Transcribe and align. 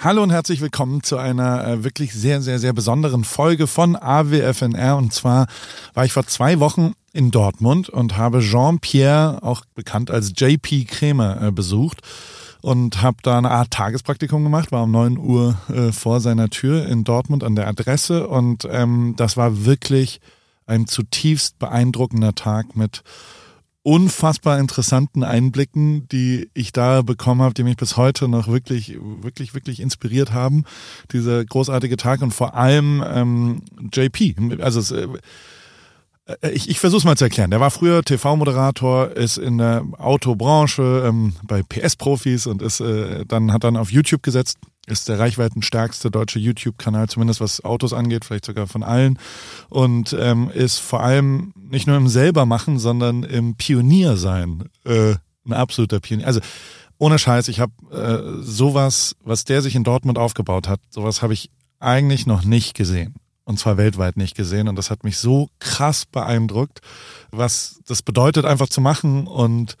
Hallo 0.00 0.22
und 0.22 0.30
herzlich 0.30 0.60
willkommen 0.60 1.02
zu 1.02 1.16
einer 1.16 1.66
äh, 1.66 1.82
wirklich 1.82 2.14
sehr, 2.14 2.40
sehr, 2.40 2.60
sehr 2.60 2.72
besonderen 2.72 3.24
Folge 3.24 3.66
von 3.66 3.96
AWFNR. 3.96 4.96
Und 4.96 5.12
zwar 5.12 5.48
war 5.92 6.04
ich 6.04 6.12
vor 6.12 6.24
zwei 6.24 6.60
Wochen 6.60 6.92
in 7.12 7.32
Dortmund 7.32 7.88
und 7.88 8.16
habe 8.16 8.38
Jean-Pierre, 8.38 9.42
auch 9.42 9.62
bekannt 9.74 10.12
als 10.12 10.34
JP 10.36 10.84
Krämer, 10.84 11.42
äh, 11.42 11.50
besucht 11.50 12.02
und 12.62 13.02
habe 13.02 13.16
da 13.24 13.38
eine 13.38 13.50
Art 13.50 13.72
Tagespraktikum 13.72 14.44
gemacht, 14.44 14.70
war 14.70 14.84
um 14.84 14.92
neun 14.92 15.18
Uhr 15.18 15.58
äh, 15.68 15.90
vor 15.90 16.20
seiner 16.20 16.48
Tür 16.48 16.86
in 16.86 17.02
Dortmund 17.02 17.42
an 17.42 17.56
der 17.56 17.66
Adresse 17.66 18.28
und 18.28 18.68
ähm, 18.70 19.14
das 19.16 19.36
war 19.36 19.64
wirklich 19.64 20.20
ein 20.68 20.86
zutiefst 20.86 21.58
beeindruckender 21.58 22.36
Tag 22.36 22.76
mit 22.76 23.02
unfassbar 23.88 24.58
interessanten 24.58 25.24
Einblicken, 25.24 26.06
die 26.08 26.50
ich 26.52 26.72
da 26.72 27.00
bekommen 27.00 27.40
habe, 27.40 27.54
die 27.54 27.62
mich 27.62 27.78
bis 27.78 27.96
heute 27.96 28.28
noch 28.28 28.46
wirklich, 28.46 28.98
wirklich, 29.22 29.54
wirklich 29.54 29.80
inspiriert 29.80 30.34
haben. 30.34 30.64
Dieser 31.10 31.42
großartige 31.42 31.96
Tag 31.96 32.20
und 32.20 32.34
vor 32.34 32.54
allem 32.54 33.02
ähm, 33.08 33.62
JP. 33.90 34.60
Also 34.60 34.80
es, 34.80 34.90
äh, 34.90 35.08
ich, 36.52 36.68
ich 36.68 36.78
versuche 36.78 36.98
es 36.98 37.04
mal 37.04 37.16
zu 37.16 37.24
erklären. 37.24 37.50
Der 37.50 37.60
war 37.60 37.70
früher 37.70 38.02
TV-Moderator, 38.02 39.10
ist 39.12 39.38
in 39.38 39.58
der 39.58 39.84
Autobranche 39.98 41.04
ähm, 41.06 41.34
bei 41.42 41.62
PS-Profis 41.62 42.46
und 42.46 42.60
ist 42.60 42.80
äh, 42.80 43.24
dann 43.26 43.52
hat 43.52 43.64
dann 43.64 43.76
auf 43.76 43.90
YouTube 43.90 44.22
gesetzt, 44.22 44.58
ist 44.86 45.08
der 45.08 45.18
reichweitenstärkste 45.18 46.10
deutsche 46.10 46.38
YouTube-Kanal, 46.38 47.08
zumindest 47.08 47.40
was 47.40 47.64
Autos 47.64 47.92
angeht, 47.92 48.24
vielleicht 48.24 48.44
sogar 48.44 48.66
von 48.66 48.82
allen. 48.82 49.18
Und 49.70 50.16
ähm, 50.18 50.50
ist 50.50 50.78
vor 50.78 51.02
allem 51.02 51.52
nicht 51.56 51.86
nur 51.86 51.96
im 51.96 52.08
selber 52.08 52.46
machen, 52.46 52.78
sondern 52.78 53.22
im 53.22 53.54
Pionier 53.56 54.16
sein. 54.16 54.64
Äh, 54.84 55.14
ein 55.46 55.52
absoluter 55.54 56.00
Pionier. 56.00 56.26
Also 56.26 56.40
ohne 56.98 57.18
Scheiß, 57.18 57.48
ich 57.48 57.60
habe 57.60 57.72
äh, 57.90 58.42
sowas, 58.42 59.16
was 59.22 59.44
der 59.44 59.62
sich 59.62 59.74
in 59.76 59.84
Dortmund 59.84 60.18
aufgebaut 60.18 60.68
hat, 60.68 60.80
sowas 60.90 61.22
habe 61.22 61.32
ich 61.32 61.50
eigentlich 61.80 62.26
noch 62.26 62.44
nicht 62.44 62.74
gesehen. 62.74 63.14
Und 63.48 63.58
zwar 63.58 63.78
weltweit 63.78 64.18
nicht 64.18 64.36
gesehen. 64.36 64.68
Und 64.68 64.76
das 64.76 64.90
hat 64.90 65.04
mich 65.04 65.16
so 65.16 65.48
krass 65.58 66.04
beeindruckt, 66.04 66.82
was 67.30 67.80
das 67.86 68.02
bedeutet, 68.02 68.44
einfach 68.44 68.68
zu 68.68 68.82
machen. 68.82 69.26
Und 69.26 69.78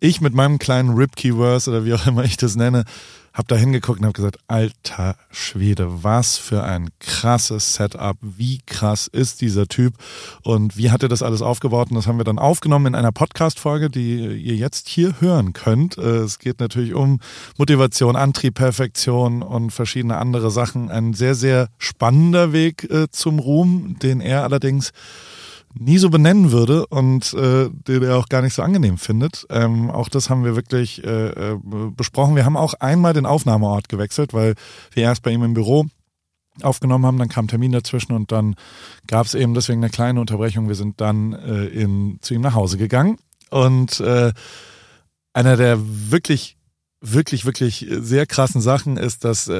ich 0.00 0.22
mit 0.22 0.32
meinem 0.32 0.58
kleinen 0.58 0.94
Rip-Keywords 0.94 1.68
oder 1.68 1.84
wie 1.84 1.92
auch 1.92 2.06
immer 2.06 2.24
ich 2.24 2.38
das 2.38 2.56
nenne, 2.56 2.84
hab 3.32 3.48
da 3.48 3.56
hingeguckt 3.56 4.00
und 4.00 4.06
hab 4.06 4.14
gesagt, 4.14 4.38
alter 4.48 5.16
Schwede, 5.30 6.02
was 6.02 6.36
für 6.36 6.64
ein 6.64 6.90
krasses 6.98 7.74
Setup, 7.74 8.16
wie 8.20 8.60
krass 8.66 9.06
ist 9.06 9.40
dieser 9.40 9.66
Typ 9.66 9.94
und 10.42 10.76
wie 10.76 10.90
hat 10.90 11.02
er 11.02 11.08
das 11.08 11.22
alles 11.22 11.42
aufgebaut 11.42 11.90
und 11.90 11.96
das 11.96 12.06
haben 12.06 12.18
wir 12.18 12.24
dann 12.24 12.38
aufgenommen 12.38 12.86
in 12.86 12.94
einer 12.94 13.12
Podcast-Folge, 13.12 13.90
die 13.90 14.16
ihr 14.16 14.56
jetzt 14.56 14.88
hier 14.88 15.20
hören 15.20 15.52
könnt. 15.52 15.96
Äh, 15.98 16.18
es 16.18 16.38
geht 16.38 16.60
natürlich 16.60 16.94
um 16.94 17.20
Motivation, 17.56 18.16
Antrieb, 18.16 18.54
Perfektion 18.54 19.42
und 19.42 19.70
verschiedene 19.70 20.16
andere 20.16 20.50
Sachen. 20.50 20.90
Ein 20.90 21.14
sehr, 21.14 21.34
sehr 21.34 21.68
spannender 21.78 22.52
Weg 22.52 22.90
äh, 22.90 23.08
zum 23.10 23.38
Ruhm, 23.38 23.96
den 24.00 24.20
er 24.20 24.42
allerdings 24.42 24.92
nie 25.74 25.98
so 25.98 26.10
benennen 26.10 26.52
würde 26.52 26.86
und 26.86 27.32
äh, 27.34 27.68
den 27.70 28.02
er 28.02 28.16
auch 28.16 28.28
gar 28.28 28.42
nicht 28.42 28.54
so 28.54 28.62
angenehm 28.62 28.98
findet. 28.98 29.46
Ähm, 29.50 29.90
auch 29.90 30.08
das 30.08 30.28
haben 30.28 30.44
wir 30.44 30.56
wirklich 30.56 31.04
äh, 31.04 31.28
äh, 31.28 31.58
besprochen. 31.96 32.36
Wir 32.36 32.44
haben 32.44 32.56
auch 32.56 32.74
einmal 32.74 33.12
den 33.12 33.26
Aufnahmeort 33.26 33.88
gewechselt, 33.88 34.34
weil 34.34 34.54
wir 34.92 35.04
erst 35.04 35.22
bei 35.22 35.30
ihm 35.30 35.42
im 35.42 35.54
Büro 35.54 35.86
aufgenommen 36.62 37.06
haben, 37.06 37.18
dann 37.18 37.28
kam 37.28 37.48
Termin 37.48 37.72
dazwischen 37.72 38.12
und 38.12 38.32
dann 38.32 38.54
gab 39.06 39.26
es 39.26 39.34
eben 39.34 39.54
deswegen 39.54 39.82
eine 39.82 39.90
kleine 39.90 40.20
Unterbrechung. 40.20 40.68
Wir 40.68 40.74
sind 40.74 41.00
dann 41.00 41.32
äh, 41.32 41.66
in, 41.66 42.18
zu 42.20 42.34
ihm 42.34 42.40
nach 42.40 42.54
Hause 42.54 42.76
gegangen 42.76 43.16
und 43.50 44.00
äh, 44.00 44.32
einer 45.32 45.56
der 45.56 45.78
wirklich 45.80 46.56
wirklich, 47.00 47.44
wirklich 47.44 47.86
sehr 47.88 48.26
krassen 48.26 48.60
Sachen 48.60 48.96
ist, 48.96 49.24
dass 49.24 49.48
äh, 49.48 49.54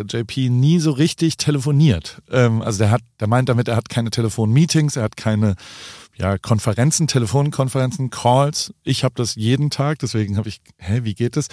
äh, 0.00 0.04
JP 0.08 0.50
nie 0.50 0.78
so 0.78 0.92
richtig 0.92 1.36
telefoniert. 1.36 2.22
Ähm, 2.30 2.62
also 2.62 2.78
der 2.78 2.90
hat, 2.90 3.02
der 3.20 3.26
meint 3.26 3.48
damit, 3.48 3.68
er 3.68 3.76
hat 3.76 3.88
keine 3.88 4.10
Telefonmeetings, 4.10 4.96
er 4.96 5.02
hat 5.04 5.16
keine 5.16 5.56
ja, 6.16 6.38
Konferenzen, 6.38 7.06
Telefonkonferenzen, 7.06 8.10
Calls. 8.10 8.74
Ich 8.82 9.04
habe 9.04 9.14
das 9.16 9.34
jeden 9.34 9.70
Tag, 9.70 9.98
deswegen 10.00 10.36
habe 10.36 10.48
ich, 10.48 10.60
hä, 10.78 11.00
wie 11.02 11.14
geht 11.14 11.36
das? 11.36 11.48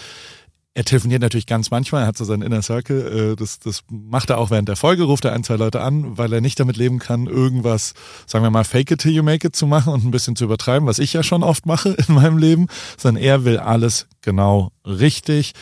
Er 0.78 0.84
telefoniert 0.84 1.22
natürlich 1.22 1.46
ganz 1.48 1.72
manchmal, 1.72 2.04
er 2.04 2.08
hat 2.08 2.18
so 2.18 2.26
seinen 2.26 2.42
Inner 2.42 2.62
Circle, 2.62 3.32
äh, 3.32 3.36
das, 3.38 3.60
das 3.60 3.84
macht 3.90 4.30
er 4.30 4.38
auch 4.38 4.52
während 4.52 4.68
der 4.68 4.76
Folge, 4.76 5.04
ruft 5.04 5.24
er 5.24 5.32
ein, 5.32 5.46
zwei 5.46 5.56
Leute 5.56 5.80
an, 5.80 6.18
weil 6.18 6.34
er 6.34 6.42
nicht 6.42 6.60
damit 6.60 6.76
leben 6.76 7.00
kann, 7.00 7.28
irgendwas, 7.28 7.94
sagen 8.28 8.44
wir 8.44 8.50
mal, 8.50 8.66
fake 8.66 8.92
it 8.92 9.00
till 9.00 9.14
you 9.14 9.24
make 9.24 9.48
it 9.48 9.56
zu 9.56 9.68
machen 9.68 9.94
und 9.94 10.04
ein 10.04 10.12
bisschen 10.12 10.36
zu 10.36 10.44
übertreiben, 10.44 10.86
was 10.86 11.00
ich 11.00 11.14
ja 11.14 11.24
schon 11.24 11.44
oft 11.44 11.66
mache 11.66 11.96
in 12.08 12.16
meinem 12.16 12.38
Leben, 12.38 12.68
sondern 12.98 13.24
er 13.24 13.46
will 13.46 13.58
alles 13.58 14.08
genau 14.22 14.74
richtig. 14.86 15.54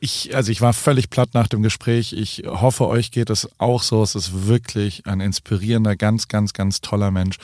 Ich, 0.00 0.34
also 0.34 0.50
ich 0.50 0.60
war 0.60 0.72
völlig 0.72 1.10
platt 1.10 1.30
nach 1.32 1.46
dem 1.46 1.62
Gespräch. 1.62 2.12
Ich 2.12 2.42
hoffe, 2.44 2.88
euch 2.88 3.12
geht 3.12 3.30
es 3.30 3.48
auch 3.58 3.82
so. 3.82 4.02
Es 4.02 4.16
ist 4.16 4.46
wirklich 4.48 5.06
ein 5.06 5.20
inspirierender, 5.20 5.96
ganz, 5.96 6.28
ganz, 6.28 6.52
ganz 6.52 6.80
toller 6.80 7.10
Mensch 7.10 7.38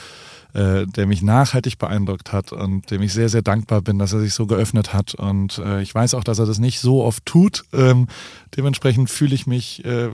äh, 0.55 0.87
der 0.87 1.07
mich 1.07 1.23
nachhaltig 1.23 1.79
beeindruckt 1.79 2.33
hat 2.33 2.53
und 2.53 2.91
dem 2.91 3.03
ich 3.03 3.13
sehr, 3.13 3.29
sehr 3.29 3.43
dankbar 3.43 3.83
bin, 3.83 3.99
dass 3.99 4.13
er 4.13 4.21
sich 4.21 4.35
so 4.35 4.47
geöffnet 4.47 4.93
hat. 4.93 5.15
Und 5.15 5.59
äh, 5.59 5.83
ich 5.83 5.95
weiß 5.95 6.15
auch, 6.15 6.25
dass 6.25 6.39
er 6.39 6.47
das 6.47 6.59
nicht 6.59 6.81
so 6.81 7.03
oft 7.03 7.25
tut. 7.27 7.65
Ähm, 7.73 8.09
dementsprechend 8.57 9.11
fühle 9.11 9.35
ich 9.35 9.47
mich 9.47 9.85
äh, 9.85 10.09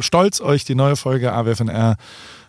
stolz, 0.00 0.40
euch 0.40 0.64
die 0.64 0.74
neue 0.74 0.96
Folge 0.96 1.32
AWFNR 1.32 1.96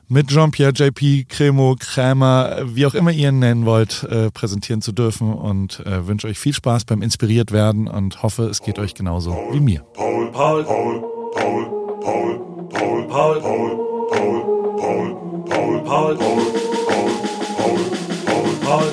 mit 0.09 0.27
Jean-Pierre, 0.29 0.73
JP, 0.73 1.25
Cremo, 1.29 1.75
Krämer, 1.79 2.61
wie 2.65 2.87
auch 2.87 2.95
immer 2.95 3.11
ihr 3.11 3.29
ihn 3.29 3.39
nennen 3.39 3.65
wollt, 3.65 4.03
äh, 4.03 4.31
präsentieren 4.31 4.81
zu 4.81 4.91
dürfen 4.91 5.31
und 5.31 5.85
äh, 5.85 6.07
wünsche 6.07 6.27
euch 6.27 6.39
viel 6.39 6.53
Spaß 6.53 6.85
beim 6.85 7.03
inspiriert 7.03 7.51
werden 7.51 7.87
und 7.87 8.23
hoffe, 8.23 8.45
es 8.45 8.61
geht 8.61 8.79
euch 8.79 8.95
genauso 8.95 9.37
wie 9.51 9.59
mir. 9.59 9.81
Paul, 9.93 10.31
Paul, 10.31 10.63
Paul, 10.63 11.03
Paul, 11.35 11.65
Paul, 12.01 12.39
Paul, 12.71 13.07
Paul, 13.07 13.07
Paul, 13.07 13.41
Paul, 13.41 14.45
Paul, 14.79 15.15
Paul, 15.45 15.83
Paul, 15.83 16.17
Paul. 16.17 16.68
Chef. 18.69 18.85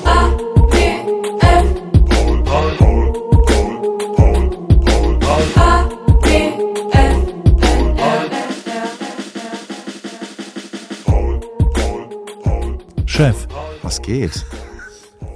Was 13.83 14.01
geht? 14.01 14.43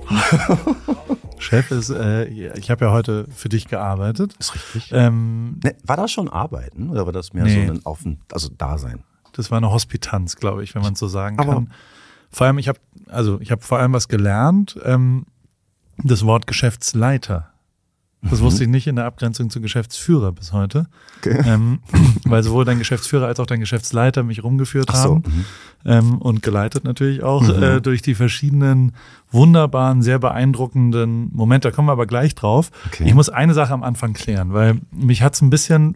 Chef 1.38 1.70
ist, 1.70 1.92
äh, 1.92 2.26
ich 2.26 2.72
habe 2.72 2.86
ja 2.86 2.92
heute 2.92 3.28
für 3.30 3.48
dich 3.48 3.68
gearbeitet. 3.68 4.34
Ist 4.40 4.56
richtig. 4.56 4.90
Ähm, 4.92 5.60
ne, 5.64 5.76
war 5.84 5.98
das 5.98 6.12
schon 6.12 6.28
Arbeiten 6.28 6.90
oder 6.90 7.06
war 7.06 7.14
das 7.14 7.34
mehr 7.34 7.44
nee. 7.44 7.68
so 7.68 7.74
ein 7.74 7.86
Auf 7.86 8.00
also 8.32 8.50
Dasein? 8.50 9.04
Das 9.34 9.52
war 9.52 9.60
eine 9.60 9.72
Hospitanz, 9.72 10.38
glaube 10.38 10.64
ich, 10.64 10.74
wenn 10.74 10.82
man 10.82 10.96
so 10.96 11.08
sagen 11.08 11.38
Aber 11.38 11.54
kann. 11.54 11.72
Vor 12.32 12.48
allem, 12.48 12.58
ich 12.58 12.68
habe, 12.68 12.80
also 13.08 13.40
ich 13.42 13.52
habe 13.52 13.62
vor 13.62 13.80
allem 13.80 13.94
was 13.94 14.08
gelernt. 14.08 14.80
Ähm, 14.84 15.26
das 16.04 16.26
Wort 16.26 16.48
Geschäftsleiter 16.48 17.52
das 18.24 18.40
mhm. 18.40 18.46
wusste 18.46 18.64
ich 18.64 18.70
nicht 18.70 18.86
in 18.86 18.98
der 18.98 19.06
Abgrenzung 19.06 19.50
zu 19.50 19.62
Geschäftsführer 19.62 20.32
bis 20.32 20.54
heute. 20.54 20.86
Okay. 21.18 21.42
Ähm, 21.46 21.80
weil 22.26 22.44
sowohl 22.44 22.66
dein 22.66 22.78
Geschäftsführer 22.78 23.26
als 23.26 23.40
auch 23.40 23.48
dein 23.48 23.60
Geschäftsleiter 23.60 24.22
mich 24.24 24.44
rumgeführt 24.44 24.90
Ach 24.92 25.06
haben 25.06 25.24
mhm. 25.26 25.46
ähm, 25.86 26.18
und 26.20 26.44
geleitet 26.44 26.84
natürlich 26.84 27.24
auch 27.24 27.42
mhm. 27.42 27.64
äh, 27.64 27.82
durch 27.82 28.04
die 28.04 28.14
verschiedenen 28.14 28.94
wunderbaren, 29.32 30.04
sehr 30.04 30.20
beeindruckenden 30.20 31.32
Momente. 31.34 31.70
Da 31.70 31.76
kommen 31.76 31.88
wir 31.88 31.94
aber 31.94 32.06
gleich 32.06 32.36
drauf. 32.36 32.70
Okay. 32.88 33.06
Ich 33.08 33.16
muss 33.16 33.30
eine 33.30 33.56
Sache 33.56 33.74
am 33.74 33.82
Anfang 33.82 34.14
klären, 34.14 34.54
weil 34.54 34.80
mich 34.92 35.24
hat's 35.24 35.42
ein 35.42 35.50
bisschen 35.50 35.96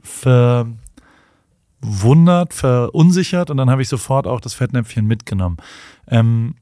verwundert, 1.86 2.54
verunsichert 2.54 3.50
und 3.50 3.58
dann 3.58 3.70
habe 3.70 3.82
ich 3.82 3.90
sofort 3.90 4.28
auch 4.28 4.42
das 4.42 4.54
Fettnäpfchen 4.54 5.06
mitgenommen. 5.06 5.58
Ähm, 6.08 6.56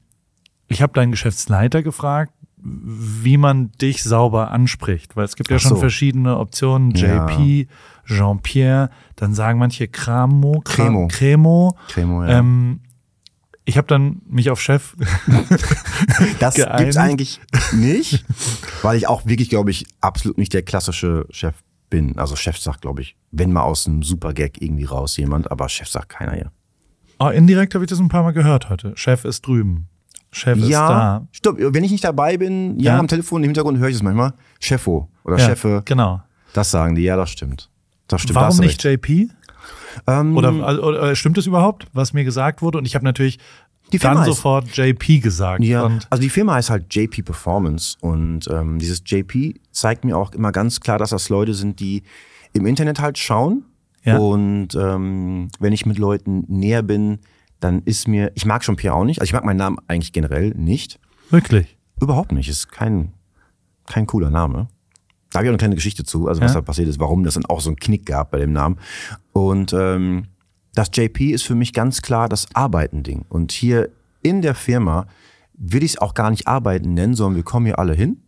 ich 0.68 0.82
habe 0.82 0.92
deinen 0.92 1.10
Geschäftsleiter 1.10 1.82
gefragt, 1.82 2.32
wie 2.56 3.36
man 3.36 3.72
dich 3.72 4.02
sauber 4.02 4.50
anspricht, 4.50 5.16
weil 5.16 5.24
es 5.24 5.36
gibt 5.36 5.50
ja 5.50 5.58
schon 5.58 5.70
so. 5.70 5.76
verschiedene 5.76 6.38
Optionen, 6.38 6.92
JP, 6.92 7.68
ja. 7.68 8.16
Jean-Pierre, 8.16 8.90
dann 9.16 9.34
sagen 9.34 9.58
manche 9.58 9.86
Cramo, 9.88 10.62
Cremo, 10.64 11.08
Cremo. 11.08 11.76
Cremo 11.88 12.24
ja. 12.24 12.38
ähm, 12.38 12.80
ich 13.66 13.78
habe 13.78 13.86
dann 13.86 14.20
mich 14.28 14.50
auf 14.50 14.60
Chef. 14.60 14.94
das 16.38 16.54
geeinigt. 16.54 16.78
gibt's 16.78 16.96
eigentlich 16.96 17.40
nicht, 17.72 18.24
weil 18.82 18.96
ich 18.96 19.08
auch 19.08 19.24
wirklich, 19.26 19.48
glaube 19.48 19.70
ich, 19.70 19.86
absolut 20.00 20.38
nicht 20.38 20.52
der 20.52 20.62
klassische 20.62 21.26
Chef 21.30 21.54
bin. 21.88 22.18
Also 22.18 22.36
Chef 22.36 22.58
sagt, 22.58 22.82
glaube 22.82 23.02
ich, 23.02 23.16
wenn 23.34 23.52
mal 23.52 23.62
aus 23.62 23.86
einem 23.86 24.02
Super-Gag 24.02 24.60
irgendwie 24.62 24.84
raus 24.84 25.16
jemand, 25.16 25.50
aber 25.50 25.68
Chef 25.68 25.88
sagt 25.88 26.08
keiner 26.08 26.32
hier. 26.32 26.50
Oh, 27.18 27.28
indirekt 27.28 27.74
habe 27.74 27.84
ich 27.84 27.88
das 27.88 28.00
ein 28.00 28.08
paar 28.08 28.22
Mal 28.22 28.32
gehört 28.32 28.70
heute. 28.70 28.92
Chef 28.96 29.24
ist 29.24 29.46
drüben. 29.46 29.88
Chef 30.32 30.58
ja, 30.58 30.64
ist 30.64 30.72
da. 30.72 31.28
Stopp, 31.32 31.56
wenn 31.58 31.84
ich 31.84 31.92
nicht 31.92 32.04
dabei 32.04 32.36
bin, 32.36 32.78
ja, 32.78 32.94
ja. 32.94 32.98
am 32.98 33.08
Telefon 33.08 33.42
im 33.42 33.48
Hintergrund 33.48 33.78
höre 33.78 33.88
ich 33.88 33.96
es 33.96 34.02
manchmal. 34.02 34.34
Chefo 34.58 35.08
oder 35.24 35.38
ja, 35.38 35.46
Chefe. 35.46 35.82
Genau. 35.84 36.22
Das 36.52 36.70
sagen 36.70 36.94
die, 36.94 37.02
ja, 37.02 37.16
das 37.16 37.30
stimmt. 37.30 37.70
Das 38.08 38.22
stimmt. 38.22 38.36
Warum 38.36 38.58
nicht. 38.58 38.82
JP? 38.82 39.28
Ähm, 40.06 40.36
oder, 40.36 40.52
oder, 40.52 40.82
oder, 40.82 41.16
stimmt 41.16 41.38
es 41.38 41.46
überhaupt, 41.46 41.86
was 41.92 42.12
mir 42.12 42.24
gesagt 42.24 42.62
wurde? 42.62 42.78
Und 42.78 42.86
ich 42.86 42.94
habe 42.94 43.04
natürlich 43.04 43.38
dann 43.90 44.18
heißt, 44.18 44.26
sofort 44.26 44.76
JP 44.76 45.20
gesagt. 45.20 45.62
Ja, 45.62 45.88
also 46.10 46.20
die 46.20 46.30
Firma 46.30 46.54
heißt 46.54 46.70
halt 46.70 46.92
JP 46.92 47.22
Performance 47.22 47.96
und 48.00 48.48
ähm, 48.48 48.78
dieses 48.78 49.02
JP 49.06 49.60
zeigt 49.70 50.04
mir 50.04 50.16
auch 50.16 50.32
immer 50.32 50.52
ganz 50.52 50.80
klar, 50.80 50.98
dass 50.98 51.10
das 51.10 51.28
Leute 51.28 51.54
sind, 51.54 51.78
die 51.80 52.02
im 52.54 52.66
Internet 52.66 53.00
halt 53.00 53.18
schauen 53.18 53.64
Ja. 54.02 54.18
Und 54.18 54.74
ähm, 54.74 55.48
wenn 55.58 55.72
ich 55.72 55.86
mit 55.86 55.98
Leuten 55.98 56.44
näher 56.48 56.82
bin, 56.82 57.18
dann 57.60 57.82
ist 57.82 58.08
mir, 58.08 58.32
ich 58.34 58.46
mag 58.46 58.62
Jean-Pierre 58.62 58.94
auch 58.94 59.04
nicht, 59.04 59.20
also 59.20 59.28
ich 59.28 59.32
mag 59.32 59.44
meinen 59.44 59.58
Namen 59.58 59.78
eigentlich 59.88 60.12
generell 60.12 60.50
nicht. 60.50 60.98
Wirklich? 61.30 61.76
Überhaupt 62.00 62.32
nicht, 62.32 62.48
ist 62.48 62.70
kein, 62.70 63.12
kein 63.86 64.06
cooler 64.06 64.30
Name. 64.30 64.68
Da 65.30 65.38
habe 65.38 65.46
ich 65.46 65.48
auch 65.48 65.54
eine 65.54 65.58
kleine 65.58 65.74
Geschichte 65.74 66.04
zu, 66.04 66.28
also 66.28 66.40
was 66.40 66.52
ja. 66.52 66.60
da 66.60 66.62
passiert 66.62 66.88
ist, 66.88 67.00
warum 67.00 67.24
das 67.24 67.34
dann 67.34 67.46
auch 67.46 67.60
so 67.60 67.70
einen 67.70 67.76
Knick 67.76 68.06
gab 68.06 68.30
bei 68.30 68.38
dem 68.38 68.52
Namen. 68.52 68.78
Und 69.32 69.72
ähm, 69.72 70.26
das 70.74 70.90
JP 70.92 71.32
ist 71.32 71.42
für 71.42 71.54
mich 71.54 71.72
ganz 71.72 72.02
klar 72.02 72.28
das 72.28 72.46
Arbeiten-Ding. 72.54 73.24
Und 73.28 73.52
hier 73.52 73.90
in 74.22 74.42
der 74.42 74.54
Firma 74.54 75.06
will 75.54 75.82
ich 75.82 75.92
es 75.92 75.98
auch 75.98 76.14
gar 76.14 76.30
nicht 76.30 76.46
Arbeiten 76.46 76.94
nennen, 76.94 77.14
sondern 77.14 77.36
wir 77.36 77.44
kommen 77.44 77.66
hier 77.66 77.78
alle 77.78 77.94
hin 77.94 78.22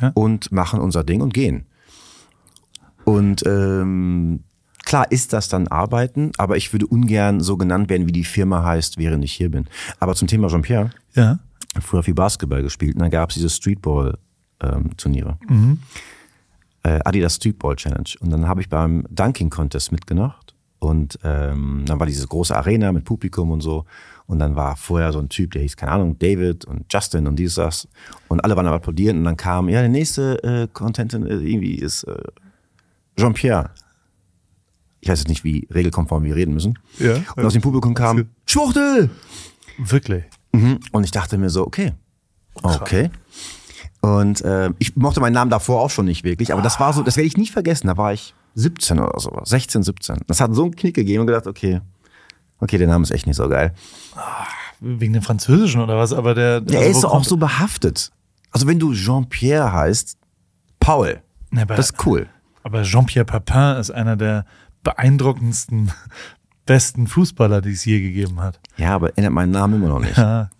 ja. 0.00 0.10
und 0.14 0.52
machen 0.52 0.80
unser 0.80 1.04
Ding 1.04 1.20
und 1.20 1.32
gehen. 1.32 1.66
Und 3.04 3.42
ähm, 3.46 4.44
klar 4.84 5.10
ist 5.10 5.32
das 5.32 5.48
dann 5.48 5.68
Arbeiten, 5.68 6.32
aber 6.38 6.56
ich 6.56 6.72
würde 6.72 6.86
ungern 6.86 7.40
so 7.40 7.56
genannt 7.56 7.90
werden, 7.90 8.06
wie 8.06 8.12
die 8.12 8.24
Firma 8.24 8.62
heißt, 8.64 8.98
während 8.98 9.24
ich 9.24 9.32
hier 9.32 9.50
bin. 9.50 9.66
Aber 9.98 10.14
zum 10.14 10.28
Thema 10.28 10.48
Jean-Pierre. 10.48 10.90
Ja. 11.14 11.38
Früher 11.80 12.02
viel 12.02 12.14
Basketball 12.14 12.62
gespielt 12.62 12.94
und 12.94 13.00
dann 13.00 13.10
gab 13.10 13.30
es 13.30 13.36
diese 13.36 13.48
Streetball-Turniere. 13.48 15.38
Ähm, 15.48 15.56
mhm. 15.56 15.78
äh, 16.82 17.00
Adidas 17.04 17.36
Streetball 17.36 17.76
Challenge. 17.76 18.10
Und 18.20 18.30
dann 18.30 18.46
habe 18.46 18.60
ich 18.60 18.68
beim 18.68 19.04
Dunking 19.10 19.50
Contest 19.50 19.90
mitgemacht. 19.90 20.54
Und 20.78 21.18
ähm, 21.22 21.84
dann 21.86 22.00
war 22.00 22.06
diese 22.06 22.26
große 22.26 22.56
Arena 22.56 22.90
mit 22.90 23.04
Publikum 23.04 23.52
und 23.52 23.60
so. 23.60 23.84
Und 24.26 24.40
dann 24.40 24.56
war 24.56 24.76
vorher 24.76 25.12
so 25.12 25.20
ein 25.20 25.28
Typ, 25.28 25.52
der 25.52 25.62
hieß, 25.62 25.76
keine 25.76 25.92
Ahnung, 25.92 26.18
David 26.18 26.64
und 26.64 26.92
Justin 26.92 27.28
und 27.28 27.36
dieses, 27.36 27.54
das. 27.54 27.88
Und 28.28 28.42
alle 28.44 28.56
waren 28.56 28.66
am 28.66 28.74
applaudieren. 28.74 29.18
Und 29.18 29.24
dann 29.24 29.36
kam, 29.36 29.68
ja, 29.68 29.80
der 29.80 29.88
nächste 29.88 30.42
äh, 30.42 30.68
Contentin 30.72 31.24
äh, 31.24 31.34
irgendwie 31.34 31.76
ist 31.76 32.02
äh, 32.04 32.16
Jean-Pierre. 33.16 33.70
Ich 35.00 35.08
weiß 35.08 35.20
jetzt 35.20 35.28
nicht, 35.28 35.44
wie 35.44 35.66
regelkonform 35.72 36.22
wir 36.24 36.36
reden 36.36 36.54
müssen. 36.54 36.78
Ja. 36.98 37.16
Und 37.36 37.44
aus 37.44 37.52
dem 37.52 37.62
Publikum 37.62 37.94
kam, 37.94 38.28
Schwuchtel! 38.46 39.10
Wirklich? 39.78 40.24
Mhm. 40.52 40.80
Und 40.92 41.04
ich 41.04 41.10
dachte 41.10 41.38
mir 41.38 41.50
so, 41.50 41.66
okay, 41.66 41.92
okay. 42.62 43.10
Und 44.00 44.42
äh, 44.42 44.70
ich 44.78 44.96
mochte 44.96 45.20
meinen 45.20 45.34
Namen 45.34 45.50
davor 45.50 45.80
auch 45.80 45.90
schon 45.90 46.06
nicht 46.06 46.24
wirklich, 46.24 46.52
aber 46.52 46.62
das 46.62 46.80
war 46.80 46.92
so, 46.92 47.02
das 47.02 47.16
werde 47.16 47.26
ich 47.26 47.36
nie 47.36 47.46
vergessen. 47.46 47.86
Da 47.86 47.96
war 47.96 48.12
ich 48.12 48.34
17 48.54 48.98
oder 48.98 49.18
so, 49.18 49.30
16, 49.42 49.82
17. 49.82 50.18
Das 50.26 50.40
hat 50.40 50.54
so 50.54 50.64
einen 50.64 50.76
Knick 50.76 50.94
gegeben 50.94 51.20
und 51.20 51.26
gedacht, 51.28 51.46
okay, 51.46 51.80
okay, 52.58 52.78
der 52.78 52.88
Name 52.88 53.02
ist 53.02 53.10
echt 53.10 53.26
nicht 53.26 53.36
so 53.36 53.48
geil. 53.48 53.72
Wegen 54.80 55.12
dem 55.12 55.22
Französischen 55.22 55.80
oder 55.80 55.96
was? 55.96 56.12
Aber 56.12 56.34
der, 56.34 56.60
der 56.60 56.80
also 56.80 56.98
ist 56.98 57.04
auch 57.04 57.24
so 57.24 57.36
behaftet. 57.36 58.10
Also 58.50 58.66
wenn 58.66 58.78
du 58.78 58.92
Jean-Pierre 58.92 59.72
heißt, 59.72 60.18
Paul, 60.80 61.22
ja, 61.52 61.64
das 61.64 61.90
ist 61.90 62.06
cool. 62.06 62.28
Aber 62.62 62.82
Jean-Pierre 62.82 63.24
Papin 63.24 63.80
ist 63.80 63.90
einer 63.90 64.16
der 64.16 64.44
beeindruckendsten, 64.82 65.92
besten 66.66 67.06
Fußballer, 67.06 67.60
die 67.60 67.72
es 67.72 67.84
je 67.84 68.00
gegeben 68.00 68.40
hat. 68.40 68.60
Ja, 68.76 68.94
aber 68.94 69.16
ändert 69.16 69.32
meinen 69.32 69.52
Namen 69.52 69.74
immer 69.74 69.88
noch 69.88 70.00
nicht. 70.00 70.16
Ja. 70.16 70.50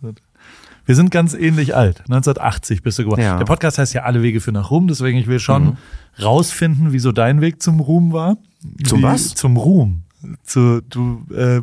Wir 0.84 0.96
sind 0.96 1.10
ganz 1.10 1.34
ähnlich 1.34 1.76
alt. 1.76 2.00
1980 2.00 2.82
bist 2.82 2.99
du 2.99 3.04
geboren. 3.04 3.20
Ja. 3.20 3.38
Der 3.38 3.44
Podcast 3.44 3.78
heißt 3.78 3.94
ja 3.94 4.02
Alle 4.02 4.22
Wege 4.22 4.40
für 4.40 4.50
nach 4.50 4.70
Ruhm, 4.70 4.88
deswegen 4.88 5.16
ich 5.19 5.28
will 5.28 5.38
schon 5.38 5.64
mhm. 5.64 5.76
rausfinden, 6.20 6.93
wieso 6.93 7.12
dein 7.12 7.40
Weg 7.40 7.62
zum 7.62 7.81
Ruhm 7.81 8.12
war. 8.12 8.37
Zum 8.84 9.00
Wie, 9.00 9.02
was? 9.04 9.34
Zum 9.34 9.56
Ruhm. 9.56 10.02
Zu, 10.44 10.82
du 10.82 11.25
äh, 11.34 11.62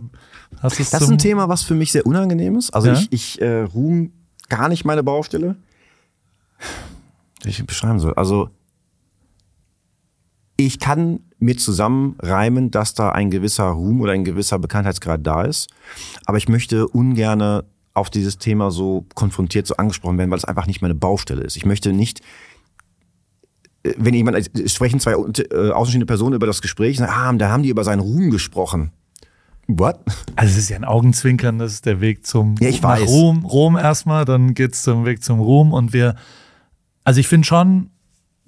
hast 0.61 0.79
es 0.79 0.89
Das 0.89 1.01
ist 1.01 1.09
ein 1.09 1.17
Thema, 1.17 1.49
was 1.49 1.63
für 1.63 1.75
mich 1.75 1.91
sehr 1.91 2.05
unangenehm 2.05 2.57
ist. 2.57 2.71
Also 2.71 2.89
ja? 2.89 2.93
ich, 2.93 3.11
ich 3.11 3.41
äh, 3.41 3.61
Ruhm 3.63 4.11
gar 4.47 4.69
nicht 4.69 4.85
meine 4.85 5.03
Baustelle. 5.03 5.55
Wie 7.43 7.49
ich 7.49 7.65
beschreiben 7.65 7.99
soll. 7.99 8.13
Also 8.15 8.49
ich 10.65 10.79
kann 10.79 11.21
mir 11.39 11.55
zusammenreimen, 11.55 12.69
dass 12.69 12.93
da 12.93 13.11
ein 13.11 13.31
gewisser 13.31 13.65
Ruhm 13.65 14.01
oder 14.01 14.11
ein 14.11 14.25
gewisser 14.25 14.59
Bekanntheitsgrad 14.59 15.25
da 15.25 15.43
ist. 15.43 15.69
Aber 16.25 16.37
ich 16.37 16.49
möchte 16.49 16.85
ungerne 16.87 17.63
auf 17.93 18.09
dieses 18.09 18.37
Thema 18.37 18.69
so 18.69 19.05
konfrontiert, 19.15 19.67
so 19.67 19.77
angesprochen 19.77 20.17
werden, 20.17 20.29
weil 20.29 20.37
es 20.37 20.43
einfach 20.43 20.67
nicht 20.67 20.81
meine 20.81 20.95
Baustelle 20.95 21.43
ist. 21.43 21.55
Ich 21.55 21.65
möchte 21.65 21.93
nicht, 21.93 22.19
äh, 23.83 23.93
wenn 23.97 24.13
jemand, 24.13 24.37
es 24.53 24.73
sprechen 24.73 24.99
zwei 24.99 25.13
äh, 25.13 25.71
außenstehende 25.71 26.05
Personen 26.05 26.35
über 26.35 26.45
das 26.45 26.61
Gespräch, 26.61 26.97
sagen, 26.97 27.13
ah, 27.15 27.31
da 27.33 27.49
haben 27.49 27.63
die 27.63 27.69
über 27.69 27.85
seinen 27.85 28.01
Ruhm 28.01 28.29
gesprochen. 28.29 28.91
What? 29.67 29.99
Also 30.35 30.51
es 30.51 30.57
ist 30.57 30.69
ja 30.69 30.75
ein 30.75 30.83
Augenzwinkern, 30.83 31.57
das 31.59 31.73
ist 31.73 31.85
der 31.85 32.01
Weg 32.01 32.25
zum 32.25 32.55
ja, 32.59 32.67
ich 32.67 32.83
weiß. 32.83 33.07
Rom, 33.07 33.45
Rom 33.45 33.77
erstmal, 33.77 34.25
dann 34.25 34.55
geht's 34.55 34.83
zum 34.83 35.05
Weg 35.05 35.23
zum 35.23 35.39
Ruhm 35.39 35.71
und 35.71 35.93
wir, 35.93 36.15
also 37.05 37.21
ich 37.21 37.29
finde 37.29 37.47
schon, 37.47 37.91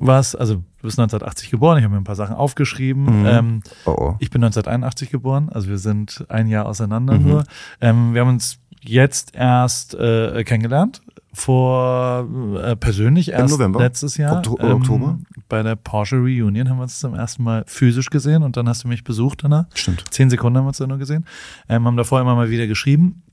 was, 0.02 0.36
also 0.36 0.56
du 0.56 0.64
bist 0.82 1.00
1980 1.00 1.52
geboren, 1.52 1.78
ich 1.78 1.84
habe 1.84 1.94
mir 1.94 2.02
ein 2.02 2.06
paar 2.06 2.16
Sachen 2.16 2.36
aufgeschrieben. 2.36 3.22
Mhm. 3.22 3.26
Ähm, 3.26 3.64
oh, 3.86 3.92
oh. 3.92 4.16
Ich 4.20 4.30
bin 4.30 4.44
1981 4.44 5.10
geboren, 5.10 5.50
also 5.50 5.70
wir 5.70 5.78
sind 5.78 6.26
ein 6.30 6.48
Jahr 6.48 6.66
auseinander 6.66 7.18
mhm. 7.18 7.28
nur. 7.28 7.44
Ähm, 7.80 8.14
wir 8.14 8.22
haben 8.22 8.30
uns 8.30 8.60
jetzt 8.82 9.36
erst 9.36 9.94
äh, 9.94 10.44
kennengelernt, 10.44 11.02
vor 11.34 12.28
äh, 12.62 12.76
persönlich 12.76 13.32
erst 13.32 13.58
letztes 13.58 14.18
Jahr. 14.18 14.38
Okto 14.38 14.58
ähm, 14.60 14.72
Oktober? 14.74 15.20
Bei 15.48 15.64
der 15.64 15.76
Porsche 15.76 16.18
Reunion 16.18 16.70
haben 16.70 16.78
wir 16.78 16.84
uns 16.84 17.00
zum 17.00 17.16
ersten 17.16 17.44
Mal 17.44 17.64
physisch 17.68 18.10
gesehen 18.10 18.44
und 18.44 18.58
dann 18.58 18.68
hast 18.68 18.84
du 18.84 18.88
mich 18.88 19.04
besucht 19.04 19.44
danach. 19.44 19.66
Stimmt. 19.74 20.04
Zehn 20.10 20.30
Sekunden 20.30 20.58
haben 20.58 20.66
wir 20.66 20.70
uns 20.70 20.78
da 20.78 20.88
nur 20.88 20.98
gesehen. 20.98 21.26
Ähm, 21.70 21.86
haben 21.86 21.96
davor 21.96 22.20
immer 22.20 22.36
mal 22.36 22.50
wieder 22.50 22.68
geschrieben, 22.68 23.24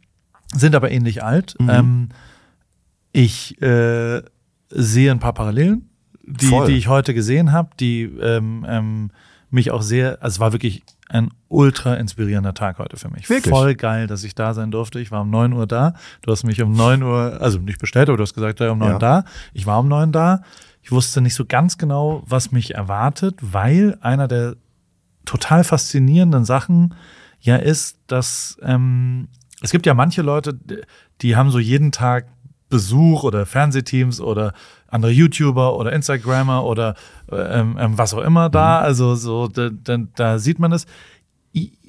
sind 0.55 0.75
aber 0.75 0.91
ähnlich 0.91 1.25
alt. 1.25 1.57
Mhm. 1.59 1.71
Ähm, 1.71 2.09
ich 3.13 3.61
äh, 3.61 4.23
sehe 4.71 5.11
ein 5.11 5.19
paar 5.19 5.33
Parallelen, 5.33 5.89
die, 6.29 6.65
die 6.67 6.77
ich 6.77 6.89
heute 6.89 7.15
gesehen 7.15 7.53
habe, 7.53 7.71
die 7.79 8.03
ähm, 8.03 8.65
ähm, 8.69 9.11
mich 9.51 9.71
auch 9.71 9.83
sehr, 9.83 10.23
also 10.23 10.37
es 10.37 10.41
war 10.41 10.53
wirklich 10.53 10.83
ein 11.09 11.31
ultra 11.49 11.95
inspirierender 11.95 12.53
Tag 12.53 12.79
heute 12.79 12.97
für 12.97 13.09
mich. 13.09 13.31
Wirklich? 13.31 13.53
Voll 13.53 13.75
geil, 13.75 14.07
dass 14.07 14.25
ich 14.25 14.35
da 14.35 14.53
sein 14.53 14.71
durfte. 14.71 15.01
Ich 15.01 15.11
war 15.11 15.23
um 15.23 15.31
neun 15.31 15.55
Uhr 15.55 15.67
da. 15.67 15.95
Du 16.23 16.31
hast 16.31 16.45
mich 16.45 16.61
um 16.61 16.73
neun 16.73 17.03
Uhr, 17.03 17.39
also 17.41 17.59
nicht 17.59 17.81
bestellt, 17.81 18.09
aber 18.09 18.19
du 18.19 18.23
hast 18.23 18.35
gesagt, 18.35 18.61
ja, 18.61 18.71
um 18.71 18.79
neun 18.79 18.93
ja. 18.93 18.99
da. 18.99 19.25
Ich 19.55 19.67
war 19.67 19.81
um 19.81 19.89
neun 19.89 20.13
da. 20.13 20.43
Ich 20.83 20.93
wusste 20.93 21.21
nicht 21.21 21.35
so 21.35 21.45
ganz 21.47 21.79
genau, 21.79 22.23
was 22.27 22.53
mich 22.53 22.75
erwartet, 22.75 23.39
weil 23.41 23.97
einer 24.01 24.29
der 24.29 24.57
total 25.25 25.65
faszinierenden 25.65 26.45
Sachen 26.45 26.95
ja 27.41 27.57
ist, 27.57 27.99
dass 28.07 28.59
ähm, 28.63 29.29
es 29.63 29.71
gibt 29.71 29.87
ja 29.87 29.95
manche 29.95 30.23
Leute, 30.23 30.59
die 31.21 31.37
haben 31.37 31.51
so 31.51 31.59
jeden 31.59 31.93
Tag 31.93 32.27
Besuch 32.69 33.25
oder 33.25 33.47
Fernsehteams 33.47 34.21
oder 34.21 34.53
andere 34.89 35.13
YouTuber 35.13 35.77
oder 35.77 35.93
Instagrammer 35.93 36.65
oder 36.65 36.95
ähm, 37.31 37.77
ähm, 37.79 37.99
was 37.99 38.15
auch 38.15 38.23
immer 38.23 38.49
da. 38.49 38.81
Mhm. 38.81 38.85
Also 38.85 39.15
so, 39.15 39.49
da, 39.49 39.71
da, 39.71 39.99
da 40.17 40.39
sieht 40.39 40.59
man 40.59 40.73
es. 40.73 40.87